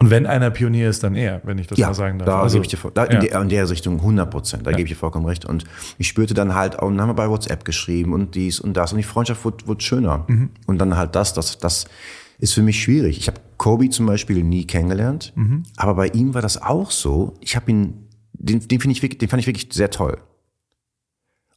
und 0.00 0.08
wenn 0.08 0.26
einer 0.26 0.50
Pionier 0.50 0.88
ist, 0.88 1.02
dann 1.02 1.14
er, 1.14 1.42
wenn 1.44 1.58
ich 1.58 1.66
das 1.66 1.76
ja, 1.76 1.88
mal 1.88 1.94
sagen 1.94 2.18
darf. 2.18 2.26
Da 2.26 2.40
also, 2.40 2.54
gebe 2.54 2.64
ich 2.64 2.70
dir, 2.70 2.90
da, 2.94 3.04
ja. 3.04 3.10
in, 3.10 3.20
der, 3.20 3.40
in, 3.42 3.48
der, 3.50 3.68
Richtung 3.68 3.96
100 3.96 4.30
Prozent, 4.30 4.66
da 4.66 4.70
ja. 4.70 4.76
gebe 4.78 4.86
ich 4.86 4.94
dir 4.94 4.98
vollkommen 4.98 5.26
recht. 5.26 5.44
Und 5.44 5.64
ich 5.98 6.08
spürte 6.08 6.32
dann 6.32 6.54
halt, 6.54 6.78
auch, 6.78 6.88
dann 6.88 7.02
haben 7.02 7.10
wir 7.10 7.14
bei 7.14 7.28
WhatsApp 7.28 7.66
geschrieben 7.66 8.14
und 8.14 8.34
dies 8.34 8.60
und 8.60 8.78
das 8.78 8.92
und 8.92 8.96
die 8.96 9.04
Freundschaft 9.04 9.44
wurde, 9.44 9.66
wurde 9.66 9.82
schöner. 9.82 10.24
Mhm. 10.26 10.48
Und 10.66 10.78
dann 10.78 10.96
halt 10.96 11.14
das, 11.14 11.34
das, 11.34 11.58
das 11.58 11.84
ist 12.40 12.54
für 12.54 12.62
mich 12.62 12.82
schwierig. 12.82 13.18
Ich 13.18 13.28
habe 13.28 13.40
Kobe 13.56 13.90
zum 13.90 14.06
Beispiel 14.06 14.42
nie 14.42 14.66
kennengelernt, 14.66 15.32
mhm. 15.36 15.64
aber 15.76 15.94
bei 15.94 16.08
ihm 16.08 16.34
war 16.34 16.42
das 16.42 16.60
auch 16.60 16.90
so. 16.90 17.34
Ich 17.40 17.54
habe 17.56 17.70
ihn, 17.70 18.08
den, 18.32 18.66
den, 18.66 18.90
ich 18.90 19.00
den 19.00 19.28
fand 19.28 19.40
ich 19.40 19.46
wirklich 19.46 19.68
sehr 19.72 19.90
toll. 19.90 20.18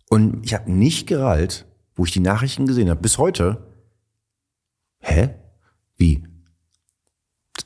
Und 0.09 0.45
ich 0.45 0.53
habe 0.53 0.71
nicht 0.71 1.07
gerallt, 1.07 1.65
wo 1.95 2.05
ich 2.05 2.11
die 2.11 2.19
Nachrichten 2.19 2.65
gesehen 2.65 2.89
habe, 2.89 3.01
bis 3.01 3.17
heute. 3.17 3.65
Hä? 4.99 5.33
Wie? 5.97 6.23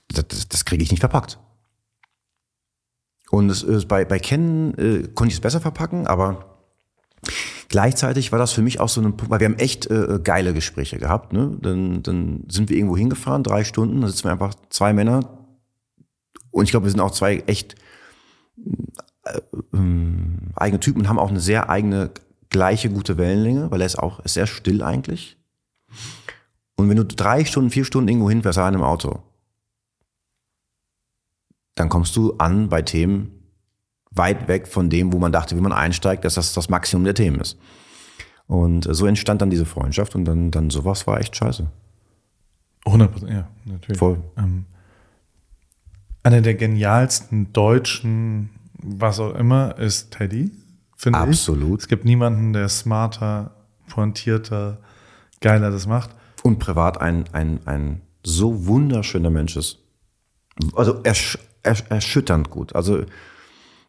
Das, 0.10 0.28
das, 0.28 0.48
das 0.48 0.66
kriege 0.66 0.84
ich 0.84 0.92
nicht 0.92 1.00
verpackt. 1.00 1.40
Und 3.30 3.50
es 3.50 3.64
ist 3.64 3.88
bei, 3.88 4.06
bei 4.06 4.20
Ken 4.20 4.74
äh, 4.76 5.08
konnte 5.14 5.30
ich 5.30 5.36
es 5.36 5.42
besser 5.42 5.60
verpacken, 5.60 6.08
aber 6.08 6.58
gleichzeitig 7.70 8.32
war 8.32 8.40
das 8.40 8.54
für 8.54 8.62
mich 8.62 8.80
auch 8.80 8.90
so 8.90 9.02
ein 9.02 9.18
Punkt, 9.18 9.30
weil 9.30 9.40
wir 9.40 9.46
haben 9.46 9.58
echt 9.58 9.88
äh, 9.88 10.20
geile 10.24 10.54
Gespräche 10.54 10.98
gehabt. 10.98 11.34
Ne? 11.34 11.58
Dann, 11.62 12.04
dann 12.04 12.44
sind 12.48 12.70
wir 12.70 12.78
irgendwo 12.78 12.98
hingefahren, 12.98 13.44
drei 13.44 13.64
Stunden, 13.64 14.02
dann 14.02 14.10
sitzen 14.10 14.26
wir 14.26 14.32
einfach 14.32 14.56
zwei 14.70 14.94
Männer 14.94 15.38
und 16.52 16.66
ich 16.66 16.72
glaube, 16.72 16.86
wir 16.86 16.92
sind 16.92 17.02
auch 17.02 17.12
zwei 17.12 17.44
echt 17.46 17.76
äh, 19.26 19.38
äh, 19.38 19.80
eigene 20.56 20.80
Typen 20.80 21.02
und 21.02 21.10
haben 21.10 21.20
auch 21.20 21.30
eine 21.30 21.40
sehr 21.40 21.70
eigene, 21.70 22.12
gleiche 22.50 22.90
gute 22.90 23.18
Wellenlänge, 23.18 23.70
weil 23.70 23.82
er 23.82 23.86
ist 23.86 24.00
auch 24.00 24.20
ist 24.22 24.34
sehr 24.34 24.48
still 24.48 24.82
eigentlich. 24.82 25.38
Und 26.76 26.90
wenn 26.90 26.98
du 26.98 27.06
drei 27.06 27.46
Stunden, 27.46 27.70
vier 27.70 27.86
Stunden 27.86 28.08
irgendwo 28.08 28.30
hinfährst 28.30 28.58
an 28.58 28.74
einem 28.74 28.84
Auto, 28.84 29.22
dann 31.76 31.90
kommst 31.90 32.16
du 32.16 32.34
an 32.38 32.70
bei 32.70 32.82
Themen 32.82 33.37
weit 34.18 34.48
weg 34.48 34.68
von 34.68 34.90
dem, 34.90 35.14
wo 35.14 35.20
man 35.20 35.32
dachte, 35.32 35.56
wie 35.56 35.62
man 35.62 35.74
einsteigt, 35.74 36.26
dass 36.26 36.36
das 36.36 36.54
das 36.54 36.70
Maximum 36.70 37.04
der 37.04 37.14
Themen 37.14 37.40
ist. 37.40 37.58
Und 38.48 38.88
so 38.90 39.06
entstand 39.06 39.42
dann 39.42 39.50
diese 39.50 39.66
Freundschaft 39.66 40.16
und 40.16 40.26
dann, 40.26 40.52
dann 40.52 40.70
sowas 40.70 41.06
war 41.06 41.20
echt 41.20 41.36
scheiße. 41.36 41.68
100 42.86 43.12
Prozent, 43.12 43.32
ja, 43.32 43.48
natürlich. 43.66 43.98
Voll. 43.98 44.20
Ähm, 44.38 44.66
einer 46.24 46.42
der 46.42 46.56
genialsten 46.56 47.52
deutschen, 47.54 48.50
was 48.74 49.20
auch 49.20 49.36
immer, 49.36 49.78
ist 49.78 50.12
Teddy, 50.12 50.52
finde 50.96 51.20
ich. 51.20 51.26
Absolut. 51.26 51.82
Es 51.82 51.88
gibt 51.88 52.06
niemanden, 52.06 52.54
der 52.54 52.70
smarter, 52.70 53.52
pointierter, 53.90 54.78
geiler 55.42 55.72
das 55.72 55.88
macht. 55.88 56.12
Und 56.44 56.60
privat 56.60 57.02
ein, 57.02 57.26
ein, 57.34 57.60
ein 57.66 58.02
so 58.24 58.68
wunderschöner 58.68 59.30
Mensch 59.30 59.58
ist. 59.58 59.80
Also 60.76 61.02
ersch 61.04 61.38
erschütternd 61.64 62.50
gut. 62.50 62.76
Also 62.76 63.04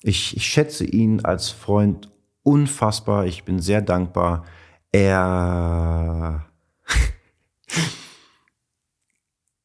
ich, 0.03 0.37
ich 0.37 0.45
schätze 0.45 0.85
ihn 0.85 1.25
als 1.25 1.51
Freund 1.51 2.11
unfassbar. 2.43 3.27
Ich 3.27 3.45
bin 3.45 3.61
sehr 3.61 3.83
dankbar. 3.83 4.45
Er 4.93 6.47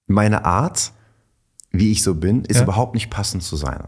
meine 0.07 0.45
Art, 0.45 0.91
wie 1.72 1.91
ich 1.91 2.03
so 2.03 2.15
bin, 2.15 2.43
ist 2.45 2.57
ja. 2.57 2.64
überhaupt 2.64 2.93
nicht 2.93 3.10
passend 3.10 3.43
zu 3.43 3.55
sein. 3.55 3.84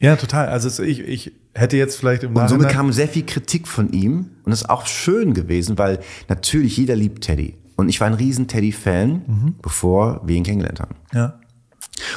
Ja, 0.00 0.16
total. 0.16 0.48
Also 0.48 0.82
ich, 0.82 1.00
ich 1.00 1.32
hätte 1.54 1.76
jetzt 1.76 1.96
vielleicht 1.96 2.24
im 2.24 2.34
Und 2.34 2.48
somit 2.48 2.68
kam 2.70 2.92
sehr 2.92 3.08
viel 3.08 3.24
Kritik 3.24 3.68
von 3.68 3.92
ihm 3.92 4.30
und 4.44 4.50
das 4.50 4.62
ist 4.62 4.70
auch 4.70 4.86
schön 4.86 5.32
gewesen, 5.32 5.78
weil 5.78 6.00
natürlich 6.28 6.76
jeder 6.76 6.96
liebt 6.96 7.22
Teddy. 7.22 7.56
Und 7.76 7.88
ich 7.88 8.00
war 8.00 8.08
ein 8.08 8.14
riesen 8.14 8.48
Teddy-Fan, 8.48 9.10
mhm. 9.26 9.54
bevor 9.62 10.20
wir 10.26 10.36
ihn 10.36 10.42
kennengelernt 10.42 10.80
haben. 10.80 10.96
Ja. 11.12 11.40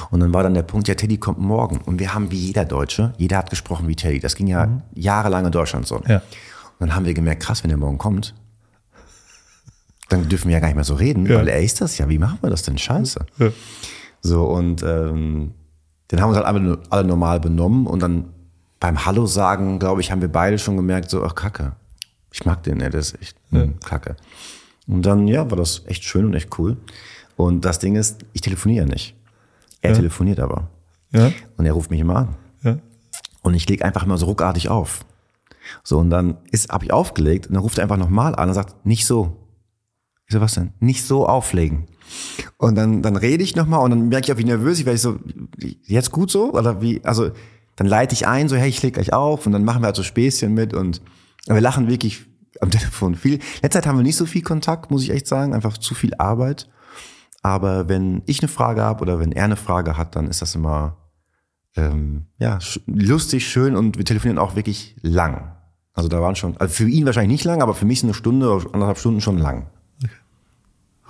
Und 0.09 0.19
dann 0.19 0.33
war 0.33 0.43
dann 0.43 0.53
der 0.53 0.63
Punkt, 0.63 0.87
ja, 0.87 0.95
Teddy 0.95 1.17
kommt 1.17 1.39
morgen. 1.39 1.79
Und 1.85 1.99
wir 1.99 2.13
haben 2.13 2.31
wie 2.31 2.37
jeder 2.37 2.65
Deutsche, 2.65 3.13
jeder 3.17 3.37
hat 3.37 3.49
gesprochen 3.49 3.87
wie 3.87 3.95
Teddy. 3.95 4.19
Das 4.19 4.35
ging 4.35 4.47
ja 4.47 4.65
mhm. 4.65 4.81
jahrelang 4.93 5.45
in 5.45 5.51
Deutschland 5.51 5.87
so. 5.87 6.01
Ja. 6.07 6.17
Und 6.17 6.87
dann 6.87 6.95
haben 6.95 7.05
wir 7.05 7.13
gemerkt, 7.13 7.43
krass, 7.43 7.63
wenn 7.63 7.71
er 7.71 7.77
morgen 7.77 7.97
kommt, 7.97 8.33
dann 10.09 10.27
dürfen 10.29 10.47
wir 10.47 10.53
ja 10.53 10.59
gar 10.59 10.67
nicht 10.67 10.75
mehr 10.75 10.83
so 10.83 10.95
reden, 10.95 11.25
ja. 11.25 11.37
weil 11.37 11.47
er 11.47 11.61
ist 11.61 11.81
das 11.81 11.97
ja. 11.97 12.09
Wie 12.09 12.19
machen 12.19 12.37
wir 12.41 12.49
das 12.49 12.63
denn? 12.63 12.77
Scheiße. 12.77 13.25
Ja. 13.39 13.49
So, 14.21 14.45
und 14.45 14.83
ähm, 14.83 15.53
dann 16.07 16.21
haben 16.21 16.31
wir 16.31 16.37
uns 16.37 16.45
halt 16.45 16.47
alle, 16.47 16.79
alle 16.89 17.07
normal 17.07 17.39
benommen 17.39 17.87
und 17.87 18.01
dann 18.01 18.25
beim 18.79 19.05
Hallo 19.05 19.25
sagen, 19.25 19.79
glaube 19.79 20.01
ich, 20.01 20.11
haben 20.11 20.21
wir 20.21 20.31
beide 20.31 20.59
schon 20.59 20.75
gemerkt, 20.75 21.09
so, 21.09 21.23
ach 21.23 21.35
Kacke. 21.35 21.73
Ich 22.31 22.45
mag 22.45 22.63
den, 22.63 22.81
ey, 22.81 22.89
der 22.89 22.99
ist 22.99 23.19
echt 23.21 23.37
ja. 23.51 23.67
Kacke. 23.83 24.15
Und 24.87 25.03
dann, 25.03 25.27
ja, 25.27 25.49
war 25.49 25.57
das 25.57 25.83
echt 25.87 26.03
schön 26.03 26.25
und 26.25 26.33
echt 26.33 26.59
cool. 26.59 26.77
Und 27.37 27.65
das 27.65 27.79
Ding 27.79 27.95
ist, 27.95 28.25
ich 28.33 28.41
telefoniere 28.41 28.85
nicht. 28.85 29.14
Er 29.85 29.91
ja. 29.91 29.95
telefoniert 29.97 30.39
aber. 30.39 30.69
Ja. 31.11 31.31
Und 31.57 31.65
er 31.65 31.73
ruft 31.73 31.91
mich 31.91 31.99
immer 31.99 32.15
an. 32.15 32.35
Ja. 32.63 32.77
Und 33.41 33.53
ich 33.53 33.69
lege 33.69 33.85
einfach 33.85 34.03
immer 34.03 34.17
so 34.17 34.25
ruckartig 34.25 34.69
auf. 34.69 35.05
So, 35.83 35.99
und 35.99 36.09
dann 36.09 36.37
ist, 36.51 36.69
habe 36.71 36.85
ich 36.85 36.93
aufgelegt 36.93 37.47
und 37.47 37.53
dann 37.53 37.61
ruft 37.61 37.77
er 37.77 37.83
einfach 37.83 37.97
nochmal 37.97 38.35
an 38.35 38.49
und 38.49 38.55
sagt, 38.55 38.85
nicht 38.85 39.05
so. 39.05 39.37
Ich 40.27 40.33
so, 40.33 40.41
was 40.41 40.55
denn? 40.55 40.73
Nicht 40.79 41.05
so 41.05 41.27
auflegen. 41.27 41.85
Und 42.57 42.75
dann, 42.75 43.03
dann 43.03 43.15
rede 43.15 43.43
ich 43.43 43.55
nochmal 43.55 43.81
und 43.81 43.91
dann 43.91 44.09
merke 44.09 44.25
ich 44.25 44.33
auch, 44.33 44.39
wie 44.39 44.43
nervös 44.43 44.79
ich 44.79 44.85
werde. 44.85 44.95
Ich 44.95 45.01
so, 45.01 45.19
jetzt 45.83 46.11
gut 46.11 46.31
so? 46.31 46.51
Oder 46.53 46.81
wie, 46.81 47.03
also, 47.03 47.29
dann 47.75 47.87
leite 47.87 48.13
ich 48.13 48.27
ein, 48.27 48.49
so, 48.49 48.55
hey, 48.55 48.69
ich 48.69 48.81
leg 48.81 48.95
gleich 48.95 49.13
auf 49.13 49.45
und 49.45 49.51
dann 49.51 49.63
machen 49.63 49.81
wir 49.81 49.87
halt 49.87 49.95
so 49.95 50.03
Späßchen 50.03 50.53
mit 50.53 50.73
und 50.73 51.01
wir 51.45 51.61
lachen 51.61 51.87
wirklich 51.87 52.25
am 52.61 52.71
Telefon 52.71 53.15
viel. 53.15 53.39
Letzte 53.61 53.69
Zeit 53.69 53.85
haben 53.85 53.97
wir 53.97 54.03
nicht 54.03 54.15
so 54.15 54.25
viel 54.25 54.41
Kontakt, 54.41 54.89
muss 54.89 55.03
ich 55.03 55.11
echt 55.11 55.27
sagen, 55.27 55.53
einfach 55.53 55.77
zu 55.77 55.93
viel 55.93 56.15
Arbeit. 56.15 56.69
Aber 57.45 57.87
wenn 57.87 58.23
ich 58.25 58.41
eine 58.41 58.47
Frage 58.47 58.81
habe 58.81 59.03
oder 59.03 59.19
wenn 59.19 59.31
er 59.31 59.43
eine 59.43 59.55
Frage 59.55 59.97
hat, 59.97 60.15
dann 60.15 60.25
ist 60.25 60.41
das 60.41 60.55
immer 60.55 60.97
ähm, 61.75 62.25
ja 62.39 62.57
lustig, 62.87 63.47
schön 63.47 63.75
und 63.75 63.99
wir 63.99 64.03
telefonieren 64.03 64.39
auch 64.39 64.55
wirklich 64.55 64.95
lang. 65.03 65.51
Also 65.93 66.09
da 66.09 66.19
waren 66.21 66.35
schon, 66.35 66.57
also 66.57 66.73
für 66.73 66.89
ihn 66.89 67.05
wahrscheinlich 67.05 67.33
nicht 67.33 67.43
lang, 67.43 67.61
aber 67.61 67.75
für 67.75 67.85
mich 67.85 67.99
ist 67.99 68.03
eine 68.05 68.15
Stunde 68.15 68.51
oder 68.51 68.65
anderthalb 68.73 68.97
Stunden 68.97 69.21
schon 69.21 69.37
lang. 69.37 69.67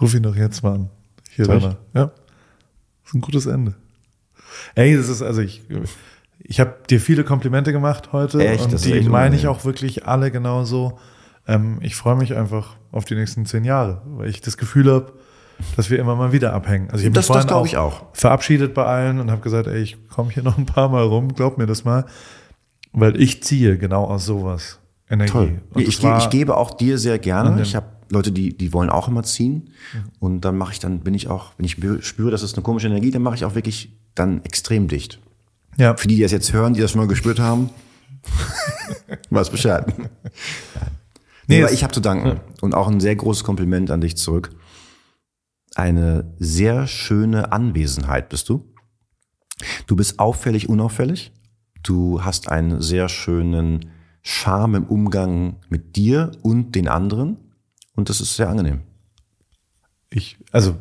Ruf 0.01 0.13
ihn 0.13 0.23
doch 0.23 0.35
jetzt 0.35 0.61
mal 0.61 0.73
an. 0.73 0.89
Hier 1.29 1.45
drin. 1.45 1.77
Ja. 1.93 2.07
Das 2.07 2.13
ist 3.05 3.13
ein 3.13 3.21
gutes 3.21 3.45
Ende. 3.45 3.75
Ey, 4.75 4.93
das 4.97 5.07
ist, 5.07 5.21
also 5.21 5.39
ich, 5.39 5.63
ich 6.39 6.59
habe 6.59 6.75
dir 6.89 6.99
viele 6.99 7.23
Komplimente 7.23 7.71
gemacht 7.71 8.11
heute. 8.11 8.45
Echt? 8.45 8.65
Und 8.65 8.73
das 8.73 8.81
die 8.81 8.99
meine 9.03 9.37
ich 9.37 9.47
auch 9.47 9.63
wirklich 9.63 10.05
alle 10.05 10.31
genauso. 10.31 10.99
Ähm, 11.47 11.77
ich 11.79 11.95
freue 11.95 12.17
mich 12.17 12.35
einfach 12.35 12.75
auf 12.91 13.05
die 13.05 13.15
nächsten 13.15 13.45
zehn 13.45 13.63
Jahre, 13.63 14.01
weil 14.05 14.27
ich 14.27 14.41
das 14.41 14.57
Gefühl 14.57 14.91
habe, 14.91 15.13
dass 15.75 15.89
wir 15.89 15.99
immer 15.99 16.15
mal 16.15 16.31
wieder 16.31 16.53
abhängen. 16.53 16.89
Also 16.89 16.99
ich 16.99 17.05
habe 17.05 17.15
das, 17.15 17.27
das 17.27 17.47
glaube 17.47 17.67
ich 17.67 17.77
auch 17.77 18.05
verabschiedet 18.13 18.73
bei 18.73 18.85
allen 18.85 19.19
und 19.19 19.31
habe 19.31 19.41
gesagt, 19.41 19.67
ey, 19.67 19.81
ich 19.81 19.97
komme 20.09 20.31
hier 20.31 20.43
noch 20.43 20.57
ein 20.57 20.65
paar 20.65 20.89
Mal 20.89 21.03
rum, 21.03 21.33
glaub 21.33 21.57
mir 21.57 21.65
das 21.65 21.85
mal, 21.85 22.05
weil 22.93 23.19
ich 23.21 23.43
ziehe 23.43 23.77
genau 23.77 24.05
aus 24.05 24.25
sowas 24.25 24.79
Energie. 25.09 25.31
Toll. 25.31 25.61
Ich, 25.75 26.03
ich, 26.03 26.29
gebe 26.29 26.57
auch 26.57 26.71
dir 26.71 26.97
sehr 26.97 27.19
gerne. 27.19 27.61
Ich 27.61 27.75
habe 27.75 27.87
Leute, 28.09 28.31
die 28.31 28.55
die 28.55 28.73
wollen 28.73 28.89
auch 28.89 29.07
immer 29.07 29.23
ziehen 29.23 29.69
mhm. 29.93 29.99
und 30.19 30.41
dann 30.41 30.57
mache 30.57 30.73
ich 30.73 30.79
dann 30.79 30.99
bin 30.99 31.13
ich 31.13 31.27
auch, 31.27 31.51
wenn 31.57 31.65
ich 31.65 31.77
spüre, 32.05 32.31
dass 32.31 32.43
es 32.43 32.53
eine 32.53 32.63
komische 32.63 32.87
Energie, 32.87 33.11
dann 33.11 33.21
mache 33.21 33.35
ich 33.35 33.45
auch 33.45 33.55
wirklich 33.55 33.95
dann 34.13 34.43
extrem 34.43 34.87
dicht. 34.87 35.19
Ja. 35.77 35.95
Für 35.97 36.07
die, 36.07 36.15
die 36.15 36.21
das 36.21 36.31
jetzt 36.31 36.53
hören, 36.53 36.73
die 36.73 36.81
das 36.81 36.91
schon 36.91 37.01
mal 37.01 37.07
gespürt 37.07 37.39
haben, 37.39 37.69
was 39.29 39.49
Bescheid. 39.49 39.85
Nee, 41.47 41.61
aber 41.61 41.71
ich 41.71 41.83
habe 41.83 41.93
zu 41.93 41.99
danken 41.99 42.27
ja. 42.27 42.41
und 42.61 42.73
auch 42.73 42.87
ein 42.87 42.99
sehr 42.99 43.15
großes 43.15 43.43
Kompliment 43.43 43.91
an 43.91 44.01
dich 44.01 44.17
zurück 44.17 44.51
eine 45.75 46.33
sehr 46.39 46.87
schöne 46.87 47.51
Anwesenheit 47.51 48.29
bist 48.29 48.49
du. 48.49 48.65
Du 49.87 49.95
bist 49.95 50.19
auffällig, 50.19 50.69
unauffällig. 50.69 51.31
Du 51.83 52.23
hast 52.23 52.49
einen 52.49 52.81
sehr 52.81 53.09
schönen 53.09 53.91
Charme 54.21 54.75
im 54.75 54.83
Umgang 54.85 55.57
mit 55.69 55.95
dir 55.95 56.31
und 56.41 56.75
den 56.75 56.87
anderen. 56.87 57.37
Und 57.95 58.09
das 58.09 58.21
ist 58.21 58.35
sehr 58.35 58.49
angenehm. 58.49 58.81
Ich, 60.09 60.37
also, 60.51 60.75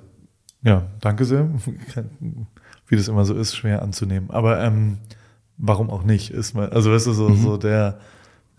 Ja, 0.63 0.87
danke 1.01 1.25
sehr. 1.25 1.49
Wie 2.87 2.97
das 2.97 3.09
immer 3.09 3.25
so 3.25 3.35
ist, 3.35 3.55
schwer 3.55 3.83
anzunehmen. 3.83 4.31
Aber 4.31 4.61
ähm, 4.63 4.99
warum 5.57 5.91
auch 5.91 6.05
nicht? 6.05 6.31
Ist 6.31 6.55
mal, 6.55 6.71
also 6.71 6.93
weißt 6.93 7.07
du, 7.07 7.13
so, 7.13 7.29
mhm. 7.29 7.37
so 7.37 7.57
der, 7.57 7.99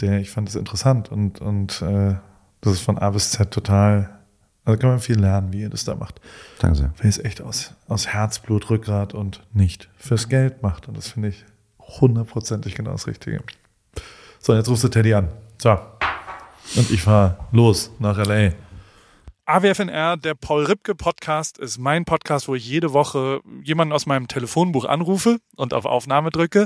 der, 0.02 0.20
ich 0.20 0.30
fand 0.30 0.50
es 0.50 0.56
interessant 0.56 1.12
und, 1.12 1.42
und 1.42 1.82
äh, 1.82 2.16
das 2.62 2.74
ist 2.74 2.82
von 2.82 2.98
A 2.98 3.10
bis 3.10 3.32
Z 3.32 3.52
total, 3.52 4.15
also 4.66 4.80
kann 4.80 4.90
man 4.90 5.00
viel 5.00 5.20
lernen, 5.20 5.54
wie 5.54 5.62
ihr 5.62 5.70
das 5.70 5.86
da 5.86 5.96
macht. 5.96 6.20
Danke 6.60 6.78
sehr. 6.78 6.94
Weil 6.98 7.10
es 7.10 7.20
echt 7.20 7.42
aus, 7.42 7.74
aus 7.88 8.08
Herzblut, 8.08 8.70
Rückgrat 8.72 9.14
und 9.14 9.44
nicht 9.54 9.90
fürs 9.96 10.28
Geld 10.28 10.64
macht. 10.64 10.88
Und 10.88 10.98
das 10.98 11.10
finde 11.10 11.30
ich 11.30 11.46
hundertprozentig 11.80 12.74
genau 12.74 12.92
das 12.92 13.06
Richtige. 13.06 13.42
So, 14.40 14.56
jetzt 14.56 14.68
rufst 14.68 14.84
du 14.84 14.90
Teddy 14.90 15.14
an. 15.14 15.30
So. 15.60 15.78
Und 16.76 16.90
ich 16.90 17.04
fahre 17.04 17.38
los 17.52 17.92
nach 18.00 18.18
L.A. 18.18 18.54
AWFNR, 19.48 20.18
der 20.18 20.34
Paul 20.34 20.66
Ripke 20.66 20.96
Podcast, 20.96 21.60
ist 21.60 21.78
mein 21.78 22.04
Podcast, 22.04 22.48
wo 22.48 22.56
ich 22.56 22.68
jede 22.68 22.94
Woche 22.94 23.42
jemanden 23.64 23.94
aus 23.94 24.08
meinem 24.08 24.28
Telefonbuch 24.28 24.86
anrufe 24.86 25.38
und 25.56 25.76
auf 25.76 25.86
Aufnahme 25.86 26.32
drücke 26.32 26.66